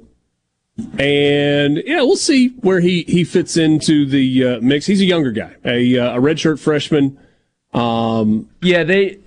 And 0.97 1.83
yeah, 1.85 2.01
we'll 2.01 2.15
see 2.15 2.47
where 2.61 2.79
he, 2.79 3.03
he 3.03 3.25
fits 3.25 3.57
into 3.57 4.05
the 4.05 4.45
uh, 4.45 4.61
mix. 4.61 4.85
He's 4.85 5.01
a 5.01 5.05
younger 5.05 5.31
guy, 5.31 5.53
a, 5.65 5.99
uh, 5.99 6.17
a 6.17 6.21
redshirt 6.21 6.59
freshman. 6.59 7.19
Um, 7.75 8.49
yeah, 8.61 8.83
they. 8.83 9.19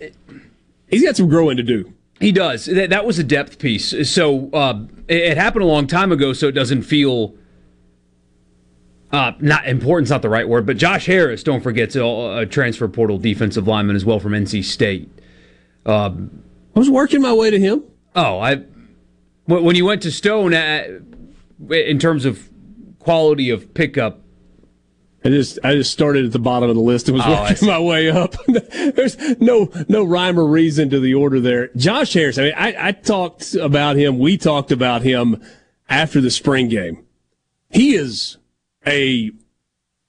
He's 0.89 1.05
got 1.05 1.17
some 1.17 1.29
growing 1.29 1.59
to 1.59 1.63
do. 1.63 1.93
He 2.19 2.33
does. 2.33 2.65
That, 2.65 2.91
that 2.91 3.05
was 3.05 3.19
a 3.19 3.25
depth 3.25 3.59
piece. 3.59 4.11
So 4.11 4.51
uh, 4.51 4.85
it, 5.07 5.17
it, 5.17 5.37
happened 5.37 5.63
a 5.63 5.67
long 5.67 5.87
time 5.87 6.11
ago, 6.11 6.33
so 6.33 6.49
it 6.49 6.53
doesn't 6.53 6.83
feel. 6.83 7.35
Uh, 9.13 9.33
not 9.39 9.67
important's 9.67 10.11
not 10.11 10.23
the 10.23 10.29
right 10.29 10.49
word, 10.49 10.67
but 10.67 10.77
Josh 10.77 11.07
Harris, 11.07 11.43
don't 11.43 11.63
forget, 11.63 11.95
a 11.97 12.47
transfer 12.51 12.89
portal 12.89 13.17
defensive 13.19 13.67
lineman 13.67 13.97
as 13.97 14.05
well 14.05 14.21
from 14.21 14.33
NC 14.33 14.65
State. 14.65 15.11
Um, 15.87 16.43
I 16.77 16.79
was 16.79 16.91
working 16.91 17.23
my 17.23 17.33
way 17.33 17.51
to 17.51 17.59
him. 17.59 17.85
Oh, 18.15 18.39
I 18.39 18.65
when 19.47 19.77
you 19.77 19.87
went 19.87 20.03
to 20.03 20.11
Stone, 20.11 20.53
uh, 20.53 21.01
in 21.71 21.99
terms 21.99 22.25
of 22.25 22.51
quality 22.99 23.51
of 23.51 23.73
pickup. 23.75 24.21
I 25.25 25.31
just 25.31 25.59
I 25.65 25.75
just 25.75 25.91
started 25.91 26.27
at 26.27 26.33
the 26.33 26.39
bottom 26.39 26.71
of 26.71 26.77
the 26.77 26.83
list 26.83 27.09
and 27.09 27.17
was 27.17 27.27
oh, 27.27 27.43
working 27.43 27.69
my 27.69 27.81
way 27.81 28.11
up. 28.11 28.35
There's 28.47 29.19
no 29.41 29.69
no 29.89 30.05
rhyme 30.05 30.39
or 30.39 30.47
reason 30.47 30.91
to 30.91 31.01
the 31.01 31.15
order 31.15 31.41
there. 31.41 31.69
Josh 31.77 32.13
Harris. 32.13 32.39
I 32.39 32.43
mean, 32.43 32.55
I, 32.57 32.89
I 32.89 32.93
talked 32.93 33.55
about 33.55 33.97
him. 33.97 34.19
We 34.19 34.39
talked 34.39 34.71
about 34.71 35.03
him 35.03 35.43
after 35.89 36.21
the 36.21 36.31
spring 36.31 36.69
game. 36.69 37.05
He 37.69 37.97
is 37.97 38.37
a 38.87 39.33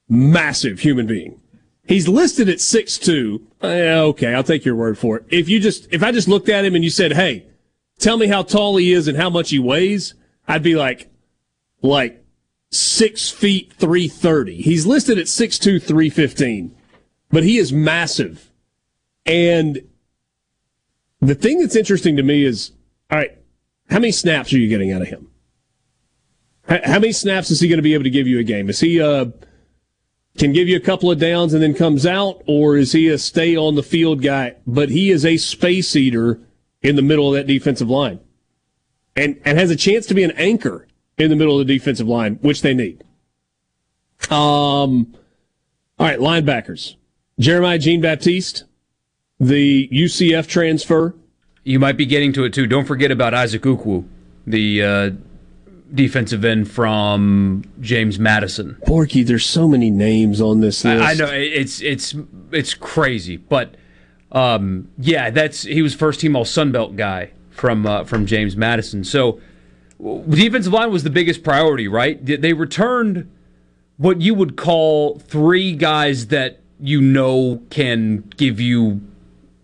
massive 0.07 0.81
human 0.81 1.07
being. 1.07 1.41
He's 1.83 2.07
listed 2.07 2.47
at 2.47 2.61
six 2.61 2.99
two. 2.99 3.47
Eh, 3.63 3.95
okay, 3.95 4.35
I'll 4.35 4.43
take 4.43 4.63
your 4.63 4.75
word 4.75 4.97
for 4.97 5.17
it. 5.17 5.25
If 5.29 5.49
you 5.49 5.59
just 5.59 5.87
if 5.91 6.03
I 6.03 6.11
just 6.11 6.27
looked 6.27 6.49
at 6.49 6.65
him 6.65 6.75
and 6.75 6.83
you 6.83 6.91
said, 6.91 7.13
"Hey, 7.13 7.47
tell 7.97 8.17
me 8.17 8.27
how 8.27 8.43
tall 8.43 8.77
he 8.77 8.93
is 8.93 9.07
and 9.07 9.17
how 9.17 9.31
much 9.31 9.49
he 9.49 9.57
weighs," 9.57 10.13
I'd 10.47 10.61
be 10.61 10.75
like, 10.75 11.09
like 11.81 12.18
six 12.71 13.29
feet 13.29 13.73
three 13.73 14.07
thirty. 14.07 14.61
He's 14.61 14.85
listed 14.85 15.17
at 15.17 15.27
six 15.27 15.57
two 15.57 15.79
three 15.79 16.09
fifteen, 16.09 16.75
but 17.29 17.43
he 17.43 17.57
is 17.57 17.73
massive. 17.73 18.51
And 19.25 19.87
the 21.19 21.35
thing 21.35 21.59
that's 21.59 21.75
interesting 21.75 22.15
to 22.17 22.23
me 22.23 22.43
is, 22.43 22.71
all 23.11 23.17
right, 23.17 23.37
how 23.89 23.99
many 23.99 24.11
snaps 24.11 24.53
are 24.53 24.57
you 24.57 24.69
getting 24.69 24.91
out 24.91 25.01
of 25.01 25.07
him? 25.07 25.29
How 26.67 26.99
many 26.99 27.11
snaps 27.11 27.49
is 27.49 27.59
he 27.59 27.67
going 27.67 27.79
to 27.79 27.83
be 27.83 27.95
able 27.95 28.03
to 28.03 28.11
give 28.11 28.27
you 28.27 28.37
a 28.37 28.43
game? 28.43 28.69
Is 28.69 28.79
he 28.79 29.01
uh 29.01 29.25
can 30.37 30.53
give 30.53 30.67
you 30.67 30.77
a 30.77 30.81
couple 30.81 31.11
of 31.11 31.19
downs 31.19 31.53
and 31.53 31.61
then 31.61 31.73
comes 31.73 32.05
out, 32.05 32.43
or 32.45 32.77
is 32.77 32.91
he 32.91 33.09
a 33.09 33.17
stay 33.17 33.57
on 33.57 33.75
the 33.75 33.83
field 33.83 34.21
guy? 34.21 34.55
But 34.67 34.89
he 34.89 35.09
is 35.09 35.25
a 35.25 35.37
space 35.37 35.95
eater 35.95 36.39
in 36.81 36.95
the 36.95 37.01
middle 37.01 37.27
of 37.27 37.33
that 37.33 37.47
defensive 37.47 37.89
line, 37.89 38.19
and 39.15 39.41
and 39.43 39.57
has 39.57 39.71
a 39.71 39.75
chance 39.75 40.05
to 40.05 40.13
be 40.13 40.23
an 40.23 40.31
anchor 40.31 40.87
in 41.19 41.29
the 41.29 41.35
middle 41.35 41.59
of 41.59 41.67
the 41.67 41.77
defensive 41.77 42.07
line, 42.07 42.35
which 42.41 42.61
they 42.61 42.73
need. 42.73 43.03
Um, 44.31 45.13
all 45.97 46.07
right, 46.07 46.19
linebackers. 46.19 46.95
Jeremiah 47.39 47.77
Jean 47.77 48.01
Baptiste, 48.01 48.63
the 49.39 49.87
UCF 49.89 50.47
transfer. 50.47 51.15
You 51.63 51.79
might 51.79 51.97
be 51.97 52.05
getting 52.05 52.33
to 52.33 52.45
it 52.45 52.53
too. 52.53 52.67
Don't 52.67 52.85
forget 52.85 53.11
about 53.11 53.33
Isaac 53.33 53.61
Ukwu, 53.61 54.07
the 54.47 54.83
uh, 54.83 55.09
defensive 55.93 56.43
end 56.43 56.71
from 56.71 57.63
James 57.79 58.17
Madison. 58.17 58.77
Borky, 58.85 59.25
there's 59.25 59.45
so 59.45 59.67
many 59.67 59.89
names 59.89 60.41
on 60.41 60.61
this 60.61 60.83
list. 60.83 61.03
I, 61.03 61.11
I 61.11 61.13
know 61.15 61.29
it's 61.31 61.81
it's 61.81 62.15
it's 62.51 62.73
crazy, 62.73 63.37
but 63.37 63.75
um, 64.31 64.89
yeah, 64.97 65.29
that's 65.29 65.63
he 65.63 65.81
was 65.81 65.93
first 65.93 66.19
team 66.19 66.35
All 66.35 66.45
Sun 66.45 66.71
Belt 66.71 66.95
guy 66.95 67.31
from 67.51 67.85
uh, 67.85 68.03
from 68.03 68.25
James 68.25 68.55
Madison. 68.55 69.03
So 69.03 69.39
defensive 69.99 70.73
line 70.73 70.91
was 70.91 71.03
the 71.03 71.09
biggest 71.09 71.43
priority, 71.43 71.87
right? 71.87 72.23
They 72.23 72.53
returned 72.53 73.29
what 73.97 74.21
you 74.21 74.33
would 74.33 74.55
call 74.55 75.19
three 75.19 75.75
guys 75.75 76.27
that 76.27 76.59
you 76.79 77.01
know 77.01 77.61
can 77.69 78.21
give 78.37 78.59
you 78.59 79.01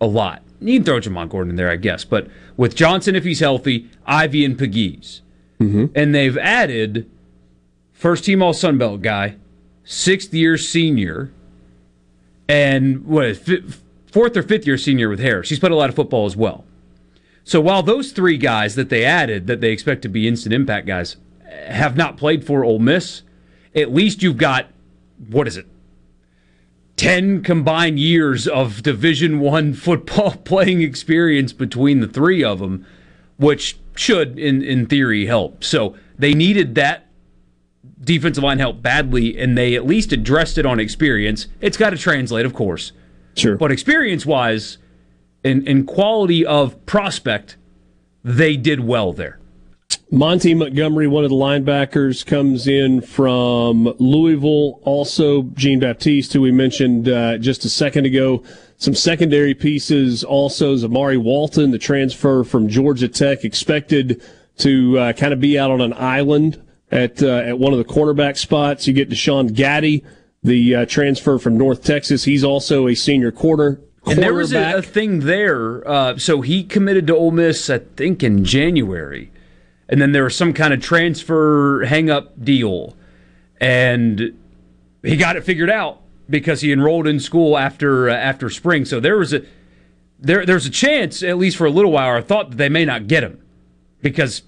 a 0.00 0.06
lot. 0.06 0.42
You 0.60 0.78
can 0.78 0.84
throw 0.84 1.00
Jamon 1.00 1.30
Gordon 1.30 1.50
in 1.50 1.56
there, 1.56 1.70
I 1.70 1.76
guess, 1.76 2.04
but 2.04 2.28
with 2.56 2.74
Johnson 2.74 3.14
if 3.16 3.24
he's 3.24 3.40
healthy, 3.40 3.88
Ivey 4.06 4.44
and 4.44 4.58
Pegues. 4.58 5.22
Mm-hmm. 5.60 5.86
And 5.94 6.14
they've 6.14 6.36
added 6.36 7.10
first 7.92 8.24
team 8.24 8.42
All 8.42 8.52
Sun 8.52 8.76
Belt 8.78 9.00
guy, 9.00 9.36
sixth 9.84 10.34
year 10.34 10.58
senior, 10.58 11.32
and 12.48 13.06
what 13.06 13.24
is 13.24 13.38
fifth, 13.38 13.82
fourth 14.06 14.36
or 14.36 14.42
fifth 14.42 14.66
year 14.66 14.76
senior 14.76 15.08
with 15.08 15.20
Harris. 15.20 15.48
He's 15.48 15.58
played 15.58 15.72
a 15.72 15.76
lot 15.76 15.88
of 15.88 15.96
football 15.96 16.26
as 16.26 16.36
well. 16.36 16.64
So 17.46 17.60
while 17.60 17.84
those 17.84 18.10
three 18.10 18.38
guys 18.38 18.74
that 18.74 18.88
they 18.88 19.04
added, 19.04 19.46
that 19.46 19.60
they 19.60 19.70
expect 19.70 20.02
to 20.02 20.08
be 20.08 20.26
instant 20.26 20.52
impact 20.52 20.84
guys, 20.88 21.16
have 21.68 21.96
not 21.96 22.16
played 22.16 22.44
for 22.44 22.64
Ole 22.64 22.80
Miss, 22.80 23.22
at 23.72 23.94
least 23.94 24.20
you've 24.20 24.36
got 24.36 24.66
what 25.28 25.46
is 25.46 25.56
it? 25.56 25.68
10 26.96 27.44
combined 27.44 28.00
years 28.00 28.48
of 28.48 28.82
division 28.82 29.38
1 29.38 29.74
football 29.74 30.32
playing 30.44 30.82
experience 30.82 31.52
between 31.52 32.00
the 32.00 32.08
three 32.08 32.42
of 32.42 32.58
them 32.58 32.84
which 33.36 33.78
should, 33.94 34.38
in, 34.40 34.62
in 34.62 34.86
theory, 34.86 35.26
help. 35.26 35.62
So 35.62 35.94
they 36.18 36.34
needed 36.34 36.74
that 36.74 37.06
defensive 38.00 38.42
line 38.42 38.58
help 38.58 38.82
badly, 38.82 39.38
and 39.38 39.56
they 39.56 39.76
at 39.76 39.86
least 39.86 40.10
addressed 40.12 40.58
it 40.58 40.66
on 40.66 40.80
experience. 40.80 41.46
It's 41.60 41.76
got 41.76 41.90
to 41.90 41.96
translate, 41.96 42.44
of 42.44 42.54
course. 42.54 42.92
Sure. 43.36 43.56
But 43.56 43.70
experience 43.70 44.24
in 45.46 45.86
quality 45.86 46.44
of 46.44 46.84
prospect, 46.86 47.56
they 48.24 48.56
did 48.56 48.80
well 48.80 49.12
there. 49.12 49.38
Monty 50.10 50.54
Montgomery, 50.54 51.08
one 51.08 51.24
of 51.24 51.30
the 51.30 51.36
linebackers, 51.36 52.24
comes 52.24 52.66
in 52.68 53.00
from 53.00 53.92
Louisville. 53.98 54.80
Also, 54.82 55.42
Jean 55.54 55.80
Baptiste, 55.80 56.32
who 56.32 56.40
we 56.40 56.52
mentioned 56.52 57.08
uh, 57.08 57.38
just 57.38 57.64
a 57.64 57.68
second 57.68 58.06
ago, 58.06 58.42
some 58.76 58.94
secondary 58.94 59.54
pieces 59.54 60.22
also. 60.22 60.76
Zamari 60.76 61.20
Walton, 61.20 61.70
the 61.70 61.78
transfer 61.78 62.44
from 62.44 62.68
Georgia 62.68 63.08
Tech, 63.08 63.44
expected 63.44 64.22
to 64.58 64.98
uh, 64.98 65.12
kind 65.12 65.32
of 65.32 65.40
be 65.40 65.58
out 65.58 65.70
on 65.70 65.80
an 65.80 65.92
island 65.94 66.62
at 66.90 67.22
uh, 67.22 67.38
at 67.38 67.58
one 67.58 67.72
of 67.72 67.78
the 67.78 67.84
cornerback 67.84 68.36
spots. 68.36 68.86
You 68.86 68.92
get 68.92 69.10
Deshaun 69.10 69.52
Gaddy, 69.52 70.04
the 70.42 70.74
uh, 70.74 70.86
transfer 70.86 71.38
from 71.38 71.58
North 71.58 71.82
Texas. 71.82 72.24
He's 72.24 72.44
also 72.44 72.86
a 72.86 72.94
senior 72.94 73.32
quarter. 73.32 73.80
And 74.06 74.22
there 74.22 74.34
was 74.34 74.52
a, 74.52 74.78
a 74.78 74.82
thing 74.82 75.20
there. 75.20 75.86
Uh, 75.88 76.16
so 76.16 76.40
he 76.40 76.62
committed 76.62 77.06
to 77.08 77.16
Ole 77.16 77.32
Miss, 77.32 77.68
I 77.68 77.78
think, 77.78 78.22
in 78.22 78.44
January, 78.44 79.32
and 79.88 80.00
then 80.00 80.12
there 80.12 80.24
was 80.24 80.36
some 80.36 80.52
kind 80.52 80.72
of 80.72 80.80
transfer 80.80 81.84
hang 81.84 82.08
up 82.10 82.42
deal, 82.42 82.96
and 83.60 84.36
he 85.02 85.16
got 85.16 85.36
it 85.36 85.44
figured 85.44 85.70
out 85.70 86.00
because 86.28 86.60
he 86.60 86.72
enrolled 86.72 87.06
in 87.06 87.20
school 87.20 87.58
after 87.58 88.08
uh, 88.08 88.14
after 88.14 88.50
spring. 88.50 88.84
So 88.84 89.00
there 89.00 89.16
was 89.16 89.32
a 89.32 89.42
there 90.18 90.46
there's 90.46 90.66
a 90.66 90.70
chance, 90.70 91.22
at 91.22 91.38
least 91.38 91.56
for 91.56 91.66
a 91.66 91.70
little 91.70 91.92
while, 91.92 92.16
I 92.16 92.20
thought 92.20 92.50
that 92.50 92.56
they 92.56 92.68
may 92.68 92.84
not 92.84 93.06
get 93.06 93.22
him 93.22 93.42
because 94.02 94.42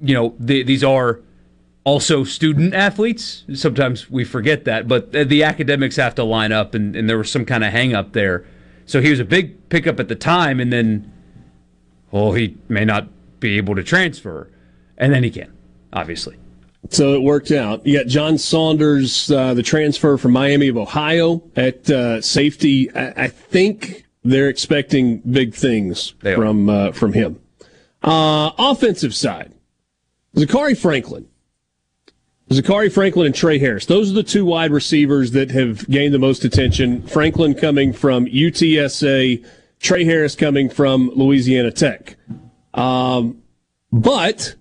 you 0.00 0.14
know 0.14 0.34
the, 0.38 0.62
these 0.62 0.84
are 0.84 1.20
also 1.84 2.24
student 2.24 2.74
athletes. 2.74 3.44
Sometimes 3.54 4.10
we 4.10 4.24
forget 4.24 4.64
that, 4.64 4.86
but 4.86 5.12
the 5.12 5.42
academics 5.42 5.96
have 5.96 6.14
to 6.16 6.24
line 6.24 6.52
up, 6.52 6.74
and, 6.74 6.94
and 6.94 7.08
there 7.08 7.18
was 7.18 7.30
some 7.30 7.44
kind 7.44 7.64
of 7.64 7.72
hang 7.72 7.94
up 7.94 8.12
there. 8.12 8.44
So 8.86 9.00
he 9.00 9.10
was 9.10 9.20
a 9.20 9.24
big 9.24 9.68
pickup 9.68 10.00
at 10.00 10.08
the 10.08 10.14
time, 10.14 10.60
and 10.60 10.72
then 10.72 11.12
oh, 12.12 12.32
he 12.32 12.56
may 12.68 12.84
not 12.84 13.08
be 13.40 13.56
able 13.56 13.74
to 13.74 13.82
transfer, 13.82 14.50
and 14.98 15.12
then 15.12 15.24
he 15.24 15.30
can, 15.30 15.52
obviously. 15.92 16.36
So 16.90 17.14
it 17.14 17.22
worked 17.22 17.50
out. 17.50 17.86
You 17.86 17.98
got 17.98 18.06
John 18.06 18.38
Saunders, 18.38 19.30
uh, 19.30 19.54
the 19.54 19.62
transfer 19.62 20.16
from 20.16 20.32
Miami 20.32 20.68
of 20.68 20.76
Ohio 20.76 21.42
at 21.56 21.88
uh, 21.88 22.20
safety. 22.20 22.90
I-, 22.94 23.24
I, 23.24 23.28
think 23.28 24.04
they're 24.24 24.48
expecting 24.48 25.18
big 25.18 25.54
things 25.54 26.14
from 26.20 26.68
uh, 26.68 26.92
from 26.92 27.12
him. 27.12 27.40
Uh, 28.02 28.50
offensive 28.58 29.14
side, 29.14 29.54
Zakhari 30.36 30.76
Franklin. 30.76 31.28
Zakhari 32.52 32.92
Franklin 32.92 33.26
and 33.26 33.34
Tre 33.34 33.58
Harris. 33.58 33.86
Those 33.86 34.10
are 34.10 34.14
the 34.14 34.22
two 34.22 34.44
wide 34.44 34.70
receivers 34.70 35.32
that 35.32 35.50
have 35.50 35.88
gained 35.88 36.14
the 36.14 36.18
most 36.18 36.44
attention. 36.44 37.02
Franklin 37.06 37.54
coming 37.54 37.92
from 37.92 38.26
UTSA, 38.26 39.44
Tre 39.80 40.04
Harris 40.04 40.34
coming 40.34 40.68
from 40.68 41.10
Louisiana 41.14 41.70
Tech. 41.70 42.16
Um, 42.74 43.42
but 43.90 44.54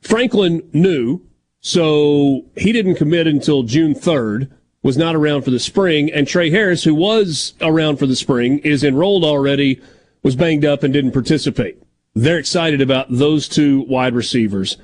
Franklin 0.00 0.68
knew, 0.72 1.22
so 1.60 2.44
he 2.56 2.72
didn't 2.72 2.96
commit 2.96 3.26
until 3.26 3.62
June 3.62 3.94
3rd, 3.94 4.50
was 4.82 4.96
not 4.96 5.14
around 5.14 5.42
for 5.42 5.50
the 5.50 5.58
spring, 5.58 6.10
and 6.12 6.26
Tre 6.26 6.50
Harris, 6.50 6.84
who 6.84 6.94
was 6.94 7.54
around 7.60 7.98
for 7.98 8.06
the 8.06 8.16
spring, 8.16 8.58
is 8.60 8.84
enrolled 8.84 9.24
already, 9.24 9.80
was 10.22 10.36
banged 10.36 10.64
up 10.64 10.82
and 10.82 10.92
didn't 10.92 11.12
participate. 11.12 11.82
They're 12.14 12.38
excited 12.38 12.80
about 12.80 13.06
those 13.10 13.48
two 13.48 13.82
wide 13.82 14.14
receivers. 14.14 14.76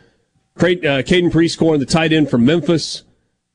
Uh, 0.57 1.03
Caden 1.03 1.33
Prieskorn, 1.33 1.81
the 1.81 1.87
tight 1.87 2.13
end 2.13 2.31
from 2.31 2.45
Memphis, 2.45 3.03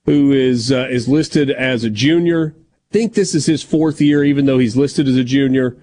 who 0.06 0.34
is 0.34 0.72
uh, 0.72 0.88
is 0.90 1.08
listed 1.08 1.50
as 1.50 1.84
a 1.84 1.90
junior. 1.90 2.56
I 2.92 2.94
think 2.94 3.14
this 3.14 3.34
is 3.34 3.46
his 3.46 3.64
fourth 3.64 4.02
year, 4.02 4.24
even 4.24 4.46
though 4.46 4.58
he's 4.58 4.76
listed 4.76 5.08
as 5.08 5.16
a 5.16 5.24
junior. 5.24 5.78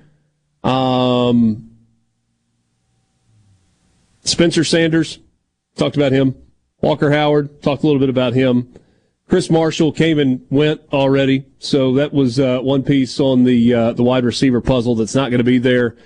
Um, 0.62 1.70
Spencer 4.24 4.64
Sanders, 4.64 5.20
talked 5.76 5.96
about 5.96 6.12
him. 6.12 6.34
Walker 6.82 7.10
Howard, 7.10 7.62
talked 7.62 7.82
a 7.82 7.86
little 7.86 8.00
bit 8.00 8.10
about 8.10 8.34
him. 8.34 8.74
Chris 9.28 9.48
Marshall 9.50 9.92
came 9.92 10.18
and 10.18 10.44
went 10.50 10.82
already, 10.92 11.46
so 11.58 11.94
that 11.94 12.12
was 12.12 12.38
uh, 12.38 12.58
one 12.60 12.82
piece 12.82 13.18
on 13.18 13.44
the 13.44 13.72
uh, 13.72 13.92
the 13.92 14.02
wide 14.02 14.24
receiver 14.24 14.60
puzzle 14.60 14.94
that's 14.94 15.14
not 15.14 15.30
going 15.30 15.38
to 15.38 15.44
be 15.44 15.58
there. 15.58 15.96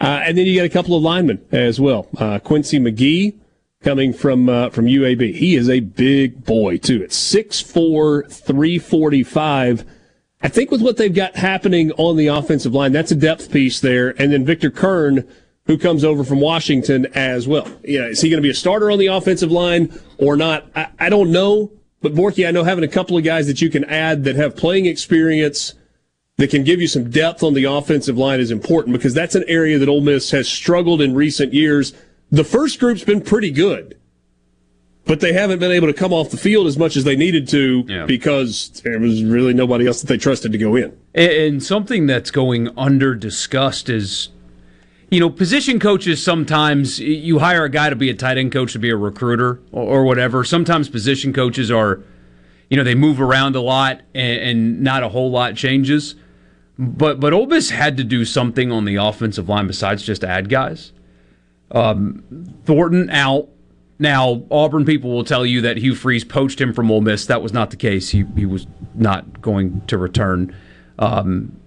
Uh, 0.00 0.20
and 0.24 0.36
then 0.36 0.46
you 0.46 0.56
got 0.56 0.66
a 0.66 0.68
couple 0.68 0.96
of 0.96 1.02
linemen 1.02 1.44
as 1.52 1.80
well. 1.80 2.08
Uh, 2.18 2.38
Quincy 2.38 2.78
McGee 2.78 3.38
coming 3.82 4.12
from 4.12 4.48
uh, 4.48 4.70
from 4.70 4.86
UAB. 4.86 5.34
He 5.34 5.54
is 5.56 5.68
a 5.68 5.80
big 5.80 6.44
boy 6.44 6.78
too. 6.78 7.02
It's 7.02 7.34
6'4", 7.34 8.30
345. 8.30 9.84
I 10.40 10.48
think 10.48 10.70
with 10.70 10.82
what 10.82 10.96
they've 10.96 11.14
got 11.14 11.36
happening 11.36 11.92
on 11.92 12.16
the 12.16 12.28
offensive 12.28 12.72
line, 12.74 12.92
that's 12.92 13.10
a 13.10 13.16
depth 13.16 13.50
piece 13.50 13.80
there. 13.80 14.10
And 14.20 14.32
then 14.32 14.44
Victor 14.44 14.70
Curne 14.70 15.28
who 15.68 15.76
comes 15.76 16.02
over 16.02 16.24
from 16.24 16.40
Washington 16.40 17.06
as 17.14 17.46
well. 17.46 17.68
Yeah, 17.84 18.06
is 18.06 18.22
he 18.22 18.30
going 18.30 18.38
to 18.38 18.46
be 18.46 18.50
a 18.50 18.54
starter 18.54 18.90
on 18.90 18.98
the 18.98 19.08
offensive 19.08 19.52
line 19.52 19.92
or 20.16 20.34
not? 20.34 20.66
I, 20.74 20.88
I 20.98 21.08
don't 21.10 21.30
know. 21.30 21.70
But 22.00 22.14
Borky, 22.14 22.48
I 22.48 22.50
know 22.52 22.64
having 22.64 22.84
a 22.84 22.88
couple 22.88 23.18
of 23.18 23.24
guys 23.24 23.46
that 23.48 23.60
you 23.60 23.68
can 23.68 23.84
add 23.84 24.24
that 24.24 24.36
have 24.36 24.56
playing 24.56 24.86
experience 24.86 25.74
that 26.38 26.50
can 26.50 26.64
give 26.64 26.80
you 26.80 26.86
some 26.86 27.10
depth 27.10 27.42
on 27.42 27.52
the 27.52 27.64
offensive 27.64 28.16
line 28.16 28.40
is 28.40 28.50
important 28.50 28.94
because 28.94 29.12
that's 29.12 29.34
an 29.34 29.44
area 29.46 29.78
that 29.78 29.88
Ole 29.88 30.00
Miss 30.00 30.30
has 30.30 30.48
struggled 30.48 31.02
in 31.02 31.14
recent 31.14 31.52
years. 31.52 31.92
The 32.30 32.44
first 32.44 32.78
group's 32.78 33.04
been 33.04 33.22
pretty 33.22 33.50
good, 33.50 33.96
but 35.06 35.20
they 35.20 35.32
haven't 35.32 35.58
been 35.58 35.72
able 35.72 35.86
to 35.86 35.94
come 35.94 36.12
off 36.12 36.30
the 36.30 36.36
field 36.36 36.66
as 36.66 36.76
much 36.76 36.96
as 36.96 37.04
they 37.04 37.16
needed 37.16 37.48
to 37.48 37.84
Yeah. 37.88 38.04
because 38.06 38.68
there 38.84 38.98
was 38.98 39.24
really 39.24 39.54
nobody 39.54 39.86
else 39.86 40.02
that 40.02 40.06
they 40.08 40.18
trusted 40.18 40.52
to 40.52 40.58
go 40.58 40.76
in. 40.76 40.92
And, 41.14 41.32
and 41.32 41.62
something 41.62 42.06
that's 42.06 42.30
going 42.30 42.68
under 42.76 43.14
discussed 43.14 43.88
is, 43.88 44.28
you 45.10 45.20
know, 45.20 45.30
position 45.30 45.78
coaches 45.80 46.22
sometimes 46.22 47.00
you 47.00 47.38
hire 47.38 47.64
a 47.64 47.70
guy 47.70 47.88
to 47.88 47.96
be 47.96 48.10
a 48.10 48.14
tight 48.14 48.36
end 48.36 48.52
coach 48.52 48.74
to 48.74 48.78
be 48.78 48.90
a 48.90 48.96
recruiter 48.96 49.60
or, 49.72 50.00
or 50.00 50.04
whatever. 50.04 50.44
Sometimes 50.44 50.90
position 50.90 51.32
coaches 51.32 51.70
are, 51.70 52.02
you 52.68 52.76
know, 52.76 52.84
they 52.84 52.94
move 52.94 53.18
around 53.22 53.56
a 53.56 53.62
lot 53.62 54.02
and, 54.14 54.40
and 54.40 54.80
not 54.82 55.02
a 55.02 55.08
whole 55.08 55.30
lot 55.30 55.54
changes. 55.56 56.14
But 56.78 57.18
but 57.18 57.32
Ole 57.32 57.46
Miss 57.46 57.70
had 57.70 57.96
to 57.96 58.04
do 58.04 58.26
something 58.26 58.70
on 58.70 58.84
the 58.84 58.96
offensive 58.96 59.48
line 59.48 59.66
besides 59.66 60.02
just 60.02 60.22
add 60.22 60.50
guys. 60.50 60.92
Um, 61.72 62.54
Thornton 62.64 63.10
out. 63.10 63.48
Now 63.98 64.44
Auburn 64.50 64.84
people 64.84 65.10
will 65.10 65.24
tell 65.24 65.44
you 65.44 65.60
that 65.62 65.76
Hugh 65.76 65.94
Freeze 65.94 66.24
poached 66.24 66.60
him 66.60 66.72
from 66.72 66.90
Ole 66.90 67.00
Miss. 67.00 67.26
That 67.26 67.42
was 67.42 67.52
not 67.52 67.70
the 67.70 67.76
case. 67.76 68.10
He 68.10 68.24
he 68.36 68.46
was 68.46 68.66
not 68.94 69.40
going 69.40 69.82
to 69.88 69.98
return. 69.98 70.54
Um, 70.98 71.58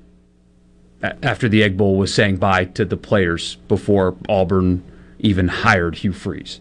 after 1.24 1.50
the 1.50 1.64
Egg 1.64 1.78
Bowl 1.78 1.98
was 1.98 2.14
saying 2.14 2.38
bye 2.38 2.66
to 2.66 2.86
the 2.86 2.98
players 2.98 3.56
before 3.68 4.16
Auburn 4.30 4.84
even 5.20 5.48
hired 5.48 5.96
Hugh 5.96 6.14
Freeze. 6.14 6.60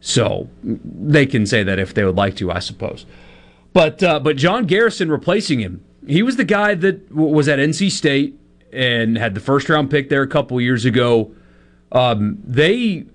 So 0.00 0.48
they 0.62 1.26
can 1.26 1.46
say 1.46 1.62
that 1.62 1.78
if 1.78 1.92
they 1.94 2.04
would 2.04 2.16
like 2.16 2.36
to, 2.36 2.50
I 2.50 2.60
suppose. 2.60 3.04
But 3.72 4.02
uh, 4.02 4.20
but 4.20 4.36
John 4.36 4.64
Garrison 4.66 5.10
replacing 5.10 5.60
him, 5.60 5.84
he 6.06 6.22
was 6.22 6.36
the 6.36 6.44
guy 6.44 6.74
that 6.74 7.12
was 7.12 7.48
at 7.48 7.58
NC 7.58 7.90
State 7.90 8.38
and 8.72 9.18
had 9.18 9.34
the 9.34 9.40
first 9.40 9.68
round 9.68 9.90
pick 9.90 10.08
there 10.08 10.22
a 10.22 10.28
couple 10.28 10.60
years 10.60 10.84
ago. 10.84 11.32
Um, 11.92 12.38
they 12.44 13.06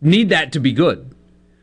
need 0.00 0.28
that 0.28 0.52
to 0.52 0.60
be 0.60 0.72
good 0.72 1.14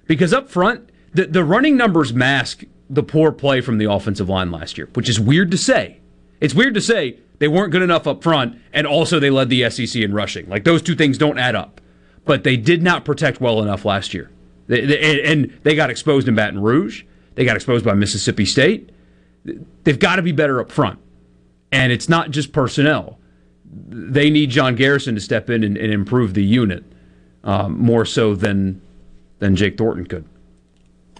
because 0.06 0.34
up 0.34 0.50
front, 0.50 0.90
the, 1.14 1.26
the 1.26 1.44
running 1.44 1.78
numbers 1.78 2.14
mask 2.14 2.64
the 2.90 3.04
poor 3.04 3.32
play 3.32 3.62
from 3.62 3.78
the 3.78 3.92
offensive 3.92 4.30
line 4.30 4.52
last 4.52 4.78
year, 4.78 4.90
which 4.94 5.10
is 5.10 5.20
weird 5.20 5.52
to 5.52 5.58
say. 5.58 6.00
It's 6.40 6.54
weird 6.54 6.74
to 6.76 6.82
say 6.82 7.18
they 7.40 7.48
weren't 7.48 7.72
good 7.72 7.82
enough 7.82 8.08
up 8.08 8.24
front, 8.24 8.60
and 8.74 8.88
also 8.88 9.20
they 9.20 9.30
led 9.30 9.50
the 9.50 9.70
SEC 9.70 10.02
in 10.02 10.14
rushing. 10.14 10.48
Like 10.48 10.64
those 10.64 10.82
two 10.82 10.96
things 10.96 11.18
don't 11.18 11.38
add 11.38 11.56
up. 11.56 11.82
But 12.26 12.44
they 12.44 12.58
did 12.58 12.84
not 12.84 13.06
protect 13.06 13.40
well 13.40 13.62
enough 13.62 13.86
last 13.86 14.14
year, 14.14 14.30
they, 14.68 14.86
they, 14.86 15.24
and 15.24 15.58
they 15.64 15.76
got 15.76 15.90
exposed 15.90 16.28
in 16.28 16.36
Baton 16.36 16.62
Rouge. 16.62 17.04
They 17.36 17.46
got 17.46 17.56
exposed 17.56 17.86
by 17.86 17.94
Mississippi 17.94 18.46
State. 18.46 18.90
They've 19.84 20.00
got 20.00 20.18
to 20.18 20.22
be 20.22 20.34
better 20.34 20.60
up 20.60 20.72
front, 20.72 21.00
and 21.72 21.92
it's 21.92 22.10
not 22.10 22.32
just 22.32 22.52
personnel. 22.52 23.18
They 23.70 24.30
need 24.30 24.50
John 24.50 24.76
Garrison 24.76 25.16
to 25.16 25.22
step 25.22 25.50
in 25.50 25.64
and, 25.64 25.78
and 25.78 25.92
improve 25.92 26.34
the 26.34 26.44
unit 26.44 26.84
um, 27.44 27.78
more 27.80 28.06
so 28.06 28.36
than 28.36 28.82
than 29.40 29.56
Jake 29.56 29.78
Thornton 29.78 30.06
could. 30.06 30.26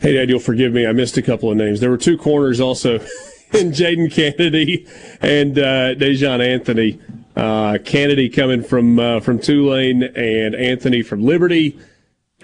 Hey, 0.02 0.14
Dad, 0.14 0.30
you'll 0.30 0.40
forgive 0.40 0.74
me. 0.74 0.86
I 0.86 0.92
missed 0.92 1.18
a 1.18 1.22
couple 1.22 1.50
of 1.50 1.58
names. 1.58 1.80
There 1.80 1.90
were 1.90 1.98
two 1.98 2.18
corners 2.18 2.60
also 2.60 2.96
in 3.54 3.72
Jadon 3.72 4.12
Canady 4.12 4.88
and 5.22 5.58
uh, 5.58 5.96
Daijahn 5.96 6.46
Anthony. 6.46 7.00
Uh, 7.36 7.78
Canady 7.84 8.30
coming 8.30 8.64
from 8.64 9.00
uh, 9.00 9.20
from 9.20 9.40
Tulane 9.40 10.04
and 10.04 10.56
Anthony 10.56 11.04
from 11.04 11.24
Liberty. 11.24 11.78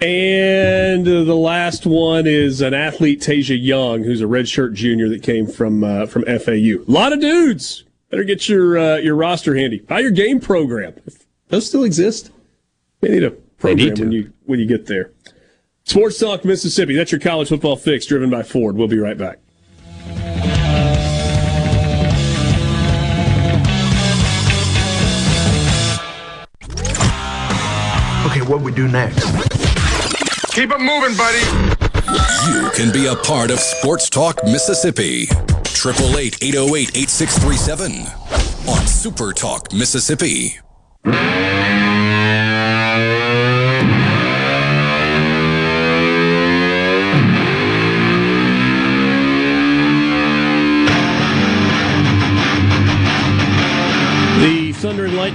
And 0.00 1.06
the 1.06 1.34
last 1.34 1.86
one 1.86 2.26
is 2.26 2.60
an 2.60 2.74
athlete, 2.74 3.20
Tasia 3.20 3.60
Young, 3.60 4.02
who's 4.02 4.20
a 4.20 4.24
redshirt 4.24 4.74
junior 4.74 5.08
that 5.08 5.22
came 5.22 5.46
from 5.46 5.84
uh, 5.84 6.06
from 6.06 6.24
FAU. 6.24 6.82
A 6.82 6.84
lot 6.86 7.12
of 7.12 7.20
dudes. 7.20 7.84
Better 8.14 8.22
get 8.22 8.48
your 8.48 8.78
uh, 8.78 8.96
your 8.98 9.16
roster 9.16 9.56
handy. 9.56 9.80
Buy 9.80 9.98
your 9.98 10.12
game 10.12 10.38
program. 10.38 10.94
If 11.04 11.26
those 11.48 11.66
still 11.66 11.82
exist. 11.82 12.30
They 13.00 13.08
need 13.08 13.24
a 13.24 13.32
program 13.32 13.88
need 13.88 13.98
when 13.98 14.12
you 14.12 14.32
when 14.44 14.60
you 14.60 14.66
get 14.66 14.86
there. 14.86 15.10
Sports 15.82 16.20
Talk 16.20 16.44
Mississippi. 16.44 16.94
That's 16.94 17.10
your 17.10 17.20
college 17.20 17.48
football 17.48 17.74
fix, 17.74 18.06
driven 18.06 18.30
by 18.30 18.44
Ford. 18.44 18.76
We'll 18.76 18.86
be 18.86 19.00
right 19.00 19.18
back. 19.18 19.40
Okay, 28.30 28.42
what 28.46 28.60
we 28.60 28.70
do 28.70 28.86
next? 28.86 29.24
Keep 30.54 30.70
it 30.70 30.78
moving, 30.78 31.16
buddy. 31.16 31.40
You 32.46 32.70
can 32.76 32.92
be 32.92 33.06
a 33.08 33.16
part 33.16 33.50
of 33.50 33.58
Sports 33.58 34.08
Talk 34.08 34.44
Mississippi. 34.44 35.26
888 35.84 36.38
808 36.42 36.96
8637 36.96 37.92
on 38.68 38.86
Super 38.86 39.34
Talk 39.34 39.70
Mississippi. 39.74 40.58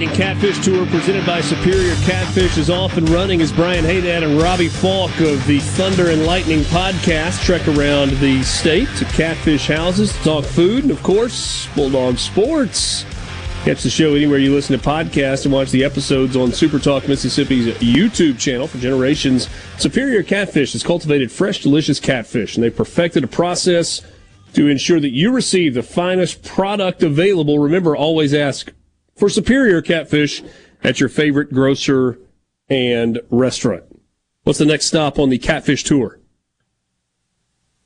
Lightning 0.00 0.18
Catfish 0.18 0.64
Tour 0.64 0.86
presented 0.86 1.26
by 1.26 1.42
Superior 1.42 1.94
Catfish 2.06 2.56
is 2.56 2.70
off 2.70 2.96
and 2.96 3.06
running 3.10 3.42
as 3.42 3.52
Brian 3.52 3.84
Haydad 3.84 4.24
and 4.24 4.40
Robbie 4.40 4.70
Falk 4.70 5.10
of 5.20 5.46
the 5.46 5.58
Thunder 5.60 6.08
and 6.08 6.24
Lightning 6.24 6.60
podcast 6.60 7.44
trek 7.44 7.68
around 7.68 8.12
the 8.12 8.42
state 8.42 8.88
to 8.96 9.04
catfish 9.04 9.66
houses 9.66 10.14
to 10.14 10.18
talk 10.24 10.46
food 10.46 10.84
and, 10.84 10.90
of 10.90 11.02
course, 11.02 11.68
Bulldog 11.74 12.16
Sports. 12.16 13.04
Catch 13.64 13.82
the 13.82 13.90
show 13.90 14.14
anywhere 14.14 14.38
you 14.38 14.54
listen 14.54 14.78
to 14.78 14.82
podcasts 14.82 15.44
and 15.44 15.52
watch 15.52 15.70
the 15.70 15.84
episodes 15.84 16.34
on 16.34 16.50
Super 16.50 16.78
Talk 16.78 17.06
Mississippi's 17.06 17.66
YouTube 17.74 18.38
channel 18.38 18.68
for 18.68 18.78
generations. 18.78 19.50
Superior 19.76 20.22
Catfish 20.22 20.72
has 20.72 20.82
cultivated 20.82 21.30
fresh, 21.30 21.60
delicious 21.60 22.00
catfish, 22.00 22.54
and 22.54 22.64
they 22.64 22.70
perfected 22.70 23.22
a 23.22 23.28
process 23.28 24.00
to 24.54 24.66
ensure 24.66 24.98
that 24.98 25.10
you 25.10 25.30
receive 25.30 25.74
the 25.74 25.82
finest 25.82 26.42
product 26.42 27.02
available. 27.02 27.58
Remember, 27.58 27.94
always 27.94 28.32
ask 28.32 28.72
for 29.20 29.28
Superior 29.28 29.82
Catfish 29.82 30.42
at 30.82 30.98
your 30.98 31.10
favorite 31.10 31.52
grocer 31.52 32.18
and 32.68 33.20
restaurant. 33.30 33.84
What's 34.44 34.58
the 34.58 34.64
next 34.64 34.86
stop 34.86 35.18
on 35.18 35.28
the 35.28 35.38
Catfish 35.38 35.84
Tour? 35.84 36.18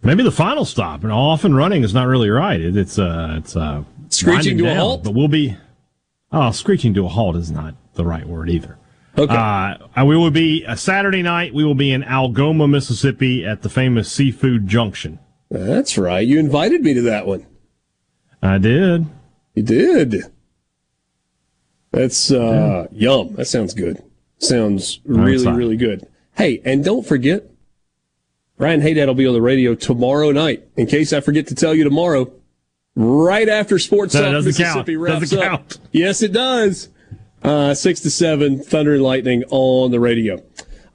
Maybe 0.00 0.22
the 0.22 0.30
final 0.30 0.64
stop. 0.64 1.02
And 1.02 1.12
off 1.12 1.44
and 1.44 1.56
running 1.56 1.82
is 1.82 1.92
not 1.92 2.06
really 2.06 2.30
right. 2.30 2.60
It, 2.60 2.76
it's 2.76 2.98
uh, 2.98 3.34
it's 3.38 3.56
uh, 3.56 3.82
Screeching 4.10 4.58
to 4.58 4.70
a 4.70 4.74
halt? 4.74 5.02
But 5.02 5.14
we'll 5.14 5.28
be. 5.28 5.56
Oh, 6.30 6.50
screeching 6.50 6.94
to 6.94 7.06
a 7.06 7.08
halt 7.08 7.36
is 7.36 7.50
not 7.50 7.74
the 7.94 8.04
right 8.04 8.26
word 8.26 8.50
either. 8.50 8.78
Okay. 9.16 9.34
Uh, 9.34 10.04
we 10.04 10.16
will 10.16 10.30
be 10.32 10.64
a 10.64 10.76
Saturday 10.76 11.22
night. 11.22 11.54
We 11.54 11.64
will 11.64 11.76
be 11.76 11.92
in 11.92 12.02
Algoma, 12.02 12.66
Mississippi, 12.66 13.44
at 13.44 13.62
the 13.62 13.68
famous 13.68 14.10
Seafood 14.10 14.66
Junction. 14.66 15.20
That's 15.50 15.96
right. 15.96 16.26
You 16.26 16.40
invited 16.40 16.82
me 16.82 16.94
to 16.94 17.02
that 17.02 17.26
one. 17.26 17.46
I 18.42 18.58
did. 18.58 19.06
You 19.54 19.62
did. 19.62 20.24
That's 21.94 22.30
uh, 22.32 22.86
yum. 22.92 23.34
That 23.34 23.46
sounds 23.46 23.74
good. 23.74 24.02
Sounds 24.38 25.00
really, 25.04 25.34
excited. 25.34 25.56
really 25.56 25.76
good. 25.76 26.06
Hey, 26.36 26.60
and 26.64 26.84
don't 26.84 27.06
forget, 27.06 27.44
Ryan 28.58 28.80
Haydad 28.80 29.06
will 29.06 29.14
be 29.14 29.26
on 29.26 29.34
the 29.34 29.42
radio 29.42 29.74
tomorrow 29.74 30.30
night. 30.32 30.64
In 30.76 30.86
case 30.86 31.12
I 31.12 31.20
forget 31.20 31.46
to 31.48 31.54
tell 31.54 31.74
you 31.74 31.84
tomorrow, 31.84 32.32
right 32.96 33.48
after 33.48 33.78
Sports 33.78 34.14
That 34.14 34.32
Talk 34.32 34.44
Mississippi 34.44 34.92
count. 34.94 35.02
wraps 35.02 35.20
Doesn't 35.30 35.38
up. 35.38 35.44
count. 35.44 35.78
Yes, 35.92 36.22
it 36.22 36.32
does. 36.32 36.88
Uh, 37.42 37.74
six 37.74 38.00
to 38.00 38.10
seven, 38.10 38.62
Thunder 38.62 38.94
and 38.94 39.02
Lightning 39.02 39.44
on 39.50 39.90
the 39.90 40.00
radio. 40.00 40.36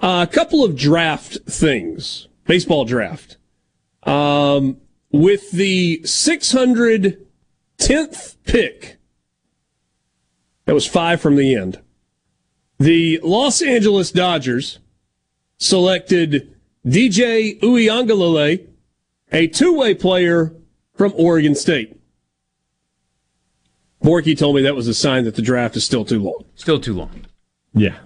Uh, 0.01 0.25
a 0.27 0.31
couple 0.33 0.63
of 0.63 0.75
draft 0.75 1.37
things. 1.47 2.27
Baseball 2.45 2.85
draft. 2.85 3.37
Um, 4.03 4.77
with 5.11 5.51
the 5.51 5.99
610th 6.03 8.35
pick, 8.45 8.97
that 10.69 10.75
was 10.75 10.85
five 10.85 11.19
from 11.19 11.35
the 11.35 11.55
end. 11.55 11.79
The 12.77 13.19
Los 13.23 13.59
Angeles 13.63 14.11
Dodgers 14.11 14.77
selected 15.57 16.55
DJ 16.85 17.59
Uyangalele, 17.59 18.67
a 19.31 19.47
two-way 19.47 19.95
player 19.95 20.53
from 20.93 21.11
Oregon 21.15 21.55
State. 21.55 21.99
Borky 24.03 24.37
told 24.37 24.57
me 24.57 24.61
that 24.61 24.75
was 24.75 24.87
a 24.87 24.93
sign 24.93 25.23
that 25.23 25.33
the 25.33 25.41
draft 25.41 25.75
is 25.75 25.83
still 25.83 26.05
too 26.05 26.21
long. 26.21 26.45
Still 26.53 26.79
too 26.79 26.93
long. 26.93 27.25
Yeah. 27.73 27.97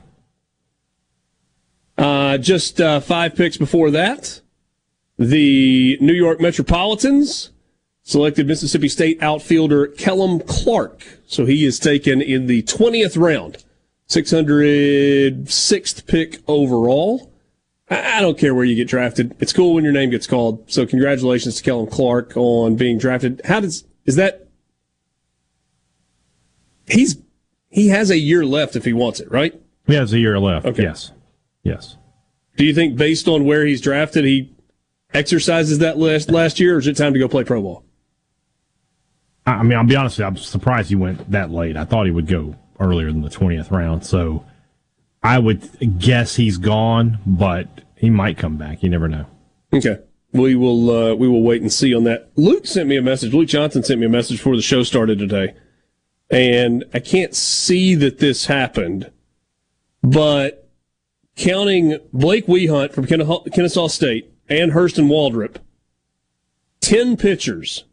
Uh, 1.97 2.37
just 2.37 2.79
uh, 2.79 3.01
five 3.01 3.35
picks 3.35 3.57
before 3.57 3.91
that, 3.91 4.39
the 5.19 5.97
New 5.99 6.13
York 6.13 6.39
Metropolitans 6.39 7.51
selected 8.03 8.47
Mississippi 8.47 8.89
State 8.89 9.21
outfielder 9.21 9.87
Kellum 9.87 10.39
Clark. 10.41 11.19
So 11.25 11.45
he 11.45 11.65
is 11.65 11.79
taken 11.79 12.21
in 12.21 12.45
the 12.47 12.61
20th 12.63 13.17
round, 13.17 13.63
606th 14.07 16.05
pick 16.05 16.41
overall. 16.47 17.31
I 17.89 18.21
don't 18.21 18.37
care 18.37 18.55
where 18.55 18.65
you 18.65 18.75
get 18.75 18.87
drafted. 18.87 19.35
It's 19.39 19.53
cool 19.53 19.73
when 19.73 19.83
your 19.83 19.93
name 19.93 20.09
gets 20.09 20.27
called. 20.27 20.71
So 20.71 20.85
congratulations 20.85 21.55
to 21.57 21.63
Kellum 21.63 21.87
Clark 21.87 22.35
on 22.35 22.75
being 22.75 22.97
drafted. 22.97 23.41
How 23.45 23.59
does 23.59 23.85
is 24.05 24.15
that? 24.15 24.47
He's 26.87 27.17
he 27.69 27.89
has 27.89 28.09
a 28.09 28.17
year 28.17 28.45
left 28.45 28.75
if 28.75 28.85
he 28.85 28.93
wants 28.93 29.19
it, 29.19 29.29
right? 29.31 29.59
He 29.85 29.95
has 29.95 30.13
a 30.13 30.19
year 30.19 30.39
left. 30.39 30.65
Okay. 30.65 30.83
Yes. 30.83 31.11
Yes. 31.63 31.97
Do 32.55 32.65
you 32.65 32.73
think 32.73 32.95
based 32.95 33.27
on 33.27 33.45
where 33.45 33.65
he's 33.65 33.81
drafted, 33.81 34.25
he 34.25 34.53
exercises 35.13 35.79
that 35.79 35.97
list 35.97 36.29
last 36.29 36.59
year, 36.59 36.75
or 36.75 36.79
is 36.79 36.87
it 36.87 36.97
time 36.97 37.13
to 37.13 37.19
go 37.19 37.27
play 37.27 37.43
pro 37.43 37.61
ball? 37.61 37.82
I 39.45 39.63
mean, 39.63 39.77
I'll 39.77 39.85
be 39.85 39.95
honest 39.95 40.17
with 40.17 40.23
you, 40.23 40.27
I'm 40.27 40.37
surprised 40.37 40.89
he 40.89 40.95
went 40.95 41.29
that 41.31 41.51
late. 41.51 41.75
I 41.75 41.83
thought 41.85 42.05
he 42.05 42.11
would 42.11 42.27
go 42.27 42.55
earlier 42.79 43.11
than 43.11 43.21
the 43.21 43.29
20th 43.29 43.71
round. 43.71 44.05
So 44.05 44.45
I 45.21 45.39
would 45.39 45.99
guess 45.99 46.35
he's 46.35 46.57
gone, 46.57 47.19
but 47.25 47.67
he 47.95 48.09
might 48.09 48.37
come 48.37 48.57
back. 48.57 48.83
You 48.83 48.89
never 48.89 49.07
know. 49.07 49.25
Okay. 49.73 49.99
We 50.33 50.55
will 50.55 50.89
uh, 50.89 51.13
we 51.13 51.27
will 51.27 51.43
wait 51.43 51.61
and 51.61 51.71
see 51.71 51.93
on 51.93 52.05
that. 52.05 52.31
Luke 52.35 52.65
sent 52.65 52.89
me 52.89 52.97
a 52.97 53.01
message. 53.03 53.33
Luke 53.33 53.47
Johnson 53.47 53.83
sent 53.83 53.99
me 53.99 54.07
a 54.07 54.09
message 54.09 54.37
before 54.37 54.55
the 54.55 54.63
show 54.63 54.81
started 54.81 55.19
today, 55.19 55.53
and 56.31 56.83
I 56.91 56.99
can't 56.99 57.35
see 57.35 57.93
that 57.95 58.17
this 58.17 58.47
happened, 58.47 59.11
but 60.01 60.67
counting 61.35 61.99
Blake 62.11 62.47
Wehunt 62.47 62.93
from 62.93 63.05
Kennesaw 63.05 63.87
State 63.89 64.33
and 64.49 64.71
Hurston 64.71 65.07
Waldrep, 65.07 65.57
ten 66.81 67.15
pitchers 67.15 67.83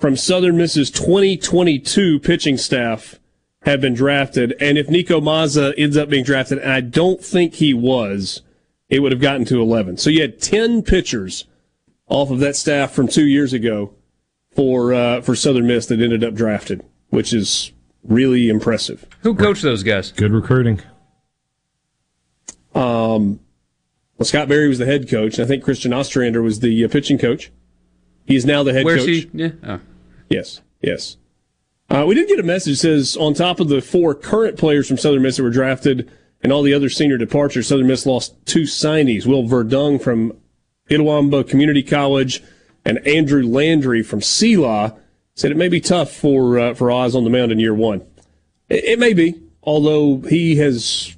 from 0.00 0.16
Southern 0.16 0.56
Miss's 0.56 0.90
2022 0.90 2.18
pitching 2.20 2.56
staff 2.56 3.20
have 3.62 3.82
been 3.82 3.92
drafted, 3.92 4.54
and 4.58 4.78
if 4.78 4.88
Nico 4.88 5.20
Mazza 5.20 5.74
ends 5.76 5.96
up 5.96 6.08
being 6.08 6.24
drafted, 6.24 6.58
and 6.58 6.72
I 6.72 6.80
don't 6.80 7.22
think 7.22 7.54
he 7.54 7.74
was, 7.74 8.40
it 8.88 9.00
would 9.00 9.12
have 9.12 9.20
gotten 9.20 9.44
to 9.46 9.60
11. 9.60 9.98
So 9.98 10.08
you 10.08 10.22
had 10.22 10.40
10 10.40 10.82
pitchers 10.82 11.44
off 12.08 12.30
of 12.30 12.40
that 12.40 12.56
staff 12.56 12.92
from 12.92 13.06
two 13.06 13.26
years 13.26 13.52
ago 13.52 13.94
for 14.56 14.94
uh, 14.94 15.20
for 15.20 15.36
Southern 15.36 15.66
Miss 15.66 15.86
that 15.86 16.00
ended 16.00 16.24
up 16.24 16.34
drafted, 16.34 16.82
which 17.10 17.32
is 17.34 17.70
really 18.02 18.48
impressive. 18.48 19.06
Who 19.20 19.34
coached 19.34 19.62
those 19.62 19.82
guys? 19.82 20.10
Good 20.12 20.32
recruiting. 20.32 20.80
Um, 22.74 23.40
well, 24.16 24.26
Scott 24.26 24.48
Berry 24.48 24.68
was 24.68 24.78
the 24.78 24.86
head 24.86 25.08
coach, 25.08 25.38
and 25.38 25.44
I 25.44 25.48
think 25.48 25.62
Christian 25.62 25.92
Ostrander 25.92 26.42
was 26.42 26.60
the 26.60 26.84
uh, 26.84 26.88
pitching 26.88 27.18
coach. 27.18 27.52
He's 28.30 28.46
now 28.46 28.62
the 28.62 28.72
head 28.72 28.84
Where's 28.84 29.00
coach. 29.00 29.08
he? 29.08 29.30
Yeah. 29.32 29.50
Oh. 29.64 29.80
Yes. 30.28 30.60
Yes. 30.80 31.16
Uh, 31.88 32.04
we 32.06 32.14
did 32.14 32.28
get 32.28 32.38
a 32.38 32.44
message 32.44 32.80
that 32.80 32.88
says 33.02 33.16
on 33.16 33.34
top 33.34 33.58
of 33.58 33.68
the 33.68 33.82
four 33.82 34.14
current 34.14 34.56
players 34.56 34.86
from 34.86 34.98
Southern 34.98 35.22
Miss 35.22 35.36
that 35.36 35.42
were 35.42 35.50
drafted 35.50 36.08
and 36.40 36.52
all 36.52 36.62
the 36.62 36.72
other 36.72 36.88
senior 36.88 37.18
departures, 37.18 37.66
Southern 37.66 37.88
Miss 37.88 38.06
lost 38.06 38.34
two 38.46 38.62
signees. 38.62 39.26
Will 39.26 39.48
Verdung 39.48 40.00
from 40.00 40.32
Itawamba 40.88 41.48
Community 41.48 41.82
College, 41.82 42.40
and 42.84 43.04
Andrew 43.04 43.42
Landry 43.42 44.00
from 44.02 44.20
Selah 44.20 44.96
said 45.34 45.50
it 45.50 45.56
may 45.56 45.68
be 45.68 45.80
tough 45.80 46.12
for 46.12 46.58
uh, 46.58 46.74
for 46.74 46.90
Oz 46.90 47.16
on 47.16 47.24
the 47.24 47.30
mound 47.30 47.50
in 47.50 47.58
year 47.58 47.74
one. 47.74 48.06
It, 48.68 48.84
it, 48.84 48.98
may 49.00 49.12
be, 49.12 49.42
although 49.62 50.20
he 50.28 50.56
has 50.56 51.16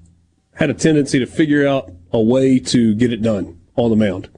had 0.54 0.70
a 0.70 0.74
tendency 0.74 1.18
to 1.18 1.26
figure 1.26 1.66
out 1.66 1.92
a 2.10 2.20
way 2.20 2.58
to 2.58 2.94
get 2.94 3.12
it 3.12 3.20
done 3.20 3.60
on 3.76 3.90
the 3.90 3.96
mound. 3.96 4.30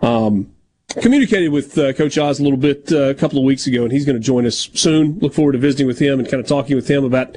Um, 0.00 0.52
communicated 1.00 1.48
with 1.50 1.76
uh, 1.78 1.92
Coach 1.92 2.18
Oz 2.18 2.40
a 2.40 2.42
little 2.42 2.58
bit 2.58 2.90
uh, 2.92 3.10
a 3.10 3.14
couple 3.14 3.38
of 3.38 3.44
weeks 3.44 3.66
ago, 3.66 3.82
and 3.82 3.92
he's 3.92 4.04
going 4.04 4.16
to 4.16 4.22
join 4.22 4.46
us 4.46 4.70
soon. 4.74 5.18
Look 5.20 5.34
forward 5.34 5.52
to 5.52 5.58
visiting 5.58 5.86
with 5.86 5.98
him 5.98 6.18
and 6.18 6.28
kind 6.28 6.40
of 6.40 6.48
talking 6.48 6.76
with 6.76 6.88
him 6.88 7.04
about 7.04 7.36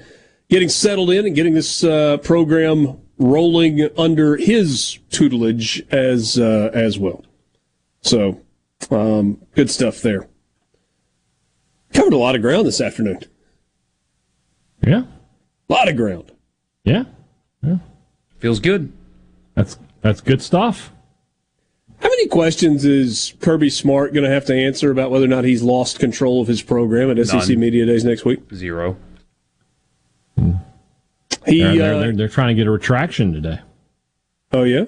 getting 0.50 0.70
settled 0.70 1.10
in 1.10 1.26
and 1.26 1.36
getting 1.36 1.54
this 1.54 1.84
uh, 1.84 2.18
program 2.18 3.00
rolling 3.18 3.90
under 3.98 4.38
his 4.38 5.00
tutelage 5.10 5.84
as 5.92 6.38
uh, 6.38 6.72
as 6.74 6.98
well. 6.98 7.24
So, 8.02 8.42
um, 8.92 9.42
good 9.56 9.70
stuff 9.70 10.02
there. 10.02 10.28
Covered 11.94 12.14
a 12.14 12.18
lot 12.18 12.36
of 12.36 12.42
ground 12.42 12.68
this 12.68 12.82
afternoon. 12.82 13.20
Yeah. 14.86 15.04
A 15.70 15.74
lot 15.74 15.88
of 15.88 15.96
ground. 15.96 16.32
Yeah. 16.84 17.06
Yeah. 17.62 17.78
Feels 18.40 18.60
good. 18.60 18.92
That's 19.56 19.78
that's 20.02 20.22
good 20.22 20.42
stuff. 20.42 20.93
How 22.04 22.10
many 22.10 22.28
questions 22.28 22.84
is 22.84 23.34
Kirby 23.40 23.70
Smart 23.70 24.14
going 24.14 24.26
to 24.26 24.30
have 24.30 24.44
to 24.46 24.54
answer 24.54 24.92
about 24.92 25.10
whether 25.10 25.24
or 25.24 25.30
not 25.30 25.46
he's 25.46 25.64
lost 25.64 26.00
control 26.00 26.42
of 26.42 26.50
his 26.50 26.62
program 26.62 27.10
at 27.10 27.26
SEC 27.26 27.48
None. 27.48 27.60
Media 27.62 27.86
Days 27.86 28.04
next 28.04 28.26
week? 28.26 28.42
Zero. 28.54 28.98
He, 30.36 31.62
they're, 31.62 31.78
they're, 31.78 31.96
uh, 31.96 32.00
they're, 32.00 32.12
they're 32.14 32.28
trying 32.28 32.50
to 32.50 32.56
get 32.56 32.68
a 32.68 32.72
retraction 32.72 33.32
today. 33.32 33.62
Oh 34.52 34.64
yeah. 34.64 34.84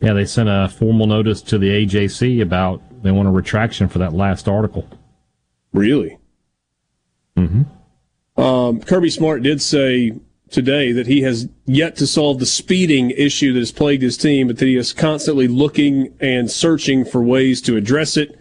Yeah, 0.00 0.14
they 0.14 0.24
sent 0.24 0.48
a 0.48 0.70
formal 0.70 1.06
notice 1.06 1.42
to 1.42 1.58
the 1.58 1.68
AJC 1.68 2.40
about 2.40 2.80
they 3.02 3.10
want 3.10 3.28
a 3.28 3.30
retraction 3.30 3.86
for 3.86 3.98
that 3.98 4.14
last 4.14 4.48
article. 4.48 4.88
Really? 5.74 6.16
Mm-hmm. 7.36 8.40
Um, 8.40 8.80
Kirby 8.80 9.10
Smart 9.10 9.42
did 9.42 9.60
say 9.60 10.12
today 10.54 10.92
that 10.92 11.06
he 11.06 11.22
has 11.22 11.48
yet 11.66 11.96
to 11.96 12.06
solve 12.06 12.38
the 12.38 12.46
speeding 12.46 13.10
issue 13.10 13.52
that 13.52 13.58
has 13.58 13.72
plagued 13.72 14.02
his 14.02 14.16
team, 14.16 14.46
but 14.46 14.58
that 14.58 14.66
he 14.66 14.76
is 14.76 14.92
constantly 14.92 15.48
looking 15.48 16.14
and 16.20 16.50
searching 16.50 17.04
for 17.04 17.22
ways 17.22 17.60
to 17.62 17.76
address 17.76 18.16
it. 18.16 18.38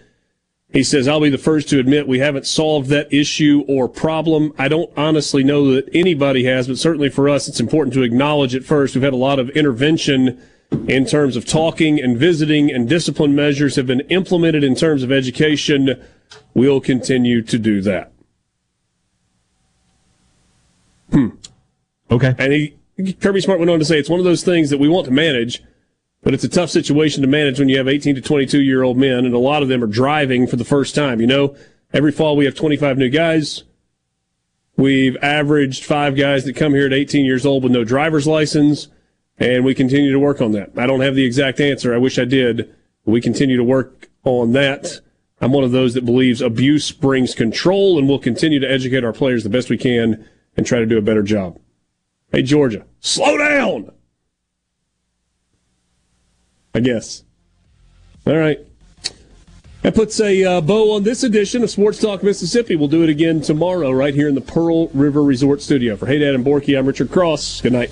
He 0.72 0.84
says, 0.84 1.07
I'll 1.07 1.19
be 1.22 1.30
the 1.30 1.38
first 1.38 1.69
to 1.69 1.80
admit 1.80 2.07
we 2.07 2.19
haven't 2.19 2.48
solved 2.48 2.90
that 2.90 3.14
issue 3.14 3.64
or 3.68 3.88
problem. 3.88 4.53
I 4.57 4.68
don't 4.68 4.91
honestly 4.98 5.44
know 5.44 5.73
that 5.73 5.88
anybody 5.94 6.45
has, 6.45 6.68
but 6.68 6.77
certainly 6.77 7.10
for 7.10 7.30
us, 7.30 7.48
it's 7.48 7.60
important 7.60 7.94
to 7.94 8.02
acknowledge 8.02 8.56
it 8.56 8.65
first. 8.65 8.95
We've 8.95 9.03
had 9.03 9.14
a 9.14 9.18
lot 9.18 9.38
of 9.38 9.49
intervention 9.52 10.41
in 10.88 11.06
terms 11.06 11.35
of 11.35 11.45
talking 11.45 12.02
and 12.02 12.18
visiting, 12.18 12.72
and 12.72 12.90
discipline 12.90 13.35
measures 13.35 13.76
have 13.76 13.85
been 13.85 14.02
implemented 14.10 14.64
in 14.64 14.73
terms 14.73 15.03
of 15.03 15.11
education. 15.11 16.02
We'll 16.56 16.81
continue 16.81 17.44
to 17.44 17.60
do 17.60 17.81
that. 17.81 18.11
Hmm. 21.11 21.30
Okay. 22.12 22.34
And 22.38 22.54
he, 22.54 23.14
Kirby 23.14 23.42
Smart 23.42 23.60
went 23.60 23.72
on 23.72 23.80
to 23.80 23.86
say 23.86 23.98
it's 23.98 24.10
one 24.10 24.20
of 24.20 24.26
those 24.26 24.44
things 24.44 24.70
that 24.70 24.80
we 24.80 24.88
want 24.88 25.06
to 25.06 25.12
manage, 25.12 25.64
but 26.22 26.34
it's 26.34 26.44
a 26.44 26.50
tough 26.50 26.70
situation 26.70 27.22
to 27.22 27.28
manage 27.28 27.60
when 27.60 27.70
you 27.70 27.78
have 27.78 27.88
18 27.88 28.16
to 28.16 28.22
22 28.22 28.62
year 28.62 28.84
old 28.84 28.98
men, 28.98 29.26
and 29.26 29.34
a 29.34 29.40
lot 29.40 29.64
of 29.64 29.70
them 29.70 29.84
are 29.84 29.88
driving 29.88 30.48
for 30.48 30.56
the 30.56 30.66
first 30.66 30.96
time. 30.96 31.20
You 31.20 31.28
know, 31.28 31.56
every 31.92 32.12
fall 32.12 32.36
we 32.36 32.46
have 32.46 32.56
25 32.56 32.98
new 32.98 33.10
guys. 33.10 33.64
We've 34.76 35.18
averaged 35.18 35.84
five 35.84 36.16
guys 36.16 36.46
that 36.46 36.56
come 36.56 36.74
here 36.74 36.88
at 36.88 36.94
18 36.94 37.26
years 37.26 37.46
old 37.46 37.64
with 37.64 37.72
no 37.72 37.84
driver's 37.84 38.26
license 38.26 38.88
and 39.38 39.66
we 39.66 39.74
continue 39.74 40.12
to 40.12 40.20
work 40.20 40.42
on 40.42 40.52
that. 40.54 40.72
I 40.78 40.86
don't 40.86 41.02
have 41.02 41.16
the 41.16 41.26
exact 41.26 41.60
answer. 41.60 41.94
I 41.94 41.98
wish 41.98 42.20
I 42.20 42.26
did. 42.26 42.74
We 43.06 43.22
continue 43.22 43.58
to 43.58 43.64
work 43.64 44.10
on 44.24 44.54
that. 44.54 45.02
I'm 45.42 45.52
one 45.52 45.64
of 45.64 45.72
those 45.72 45.94
that 45.96 46.06
believes 46.06 46.42
abuse 46.42 46.92
brings 46.92 47.36
control, 47.36 47.98
and 47.98 48.08
we'll 48.08 48.20
continue 48.20 48.60
to 48.60 48.70
educate 48.70 49.04
our 49.04 49.12
players 49.12 49.44
the 49.44 49.50
best 49.50 49.70
we 49.70 49.78
can 49.78 50.28
and 50.56 50.66
try 50.66 50.80
to 50.80 50.86
do 50.86 50.98
a 50.98 51.02
better 51.02 51.24
job. 51.24 51.60
Hey, 52.34 52.41
Georgia, 52.41 52.84
slow 52.99 53.38
down. 53.38 53.91
I 56.73 56.80
guess. 56.80 57.23
All 58.26 58.35
right. 58.35 58.57
That 59.84 59.93
puts 59.93 60.19
a 60.19 60.43
uh, 60.43 60.61
bow 60.61 60.95
on 60.95 61.03
this 61.03 61.22
edition 61.22 61.61
of 61.61 61.69
Sports 61.69 61.99
Talk 61.99 62.23
Mississippi. 62.23 62.76
We'll 62.76 62.88
do 62.88 63.03
it 63.03 63.10
again 63.10 63.41
tomorrow 63.41 63.91
right 63.91 64.15
here 64.15 64.27
in 64.27 64.34
the 64.34 64.41
Pearl 64.41 64.88
River 64.88 65.22
Resort 65.22 65.61
Studio. 65.61 65.95
For 65.95 66.07
Haydad 66.07 66.34
and 66.34 66.43
Borky, 66.43 66.76
I'm 66.76 66.88
Richard 66.88 67.11
Cross. 67.11 67.61
Good 67.61 67.73
night. 67.73 67.91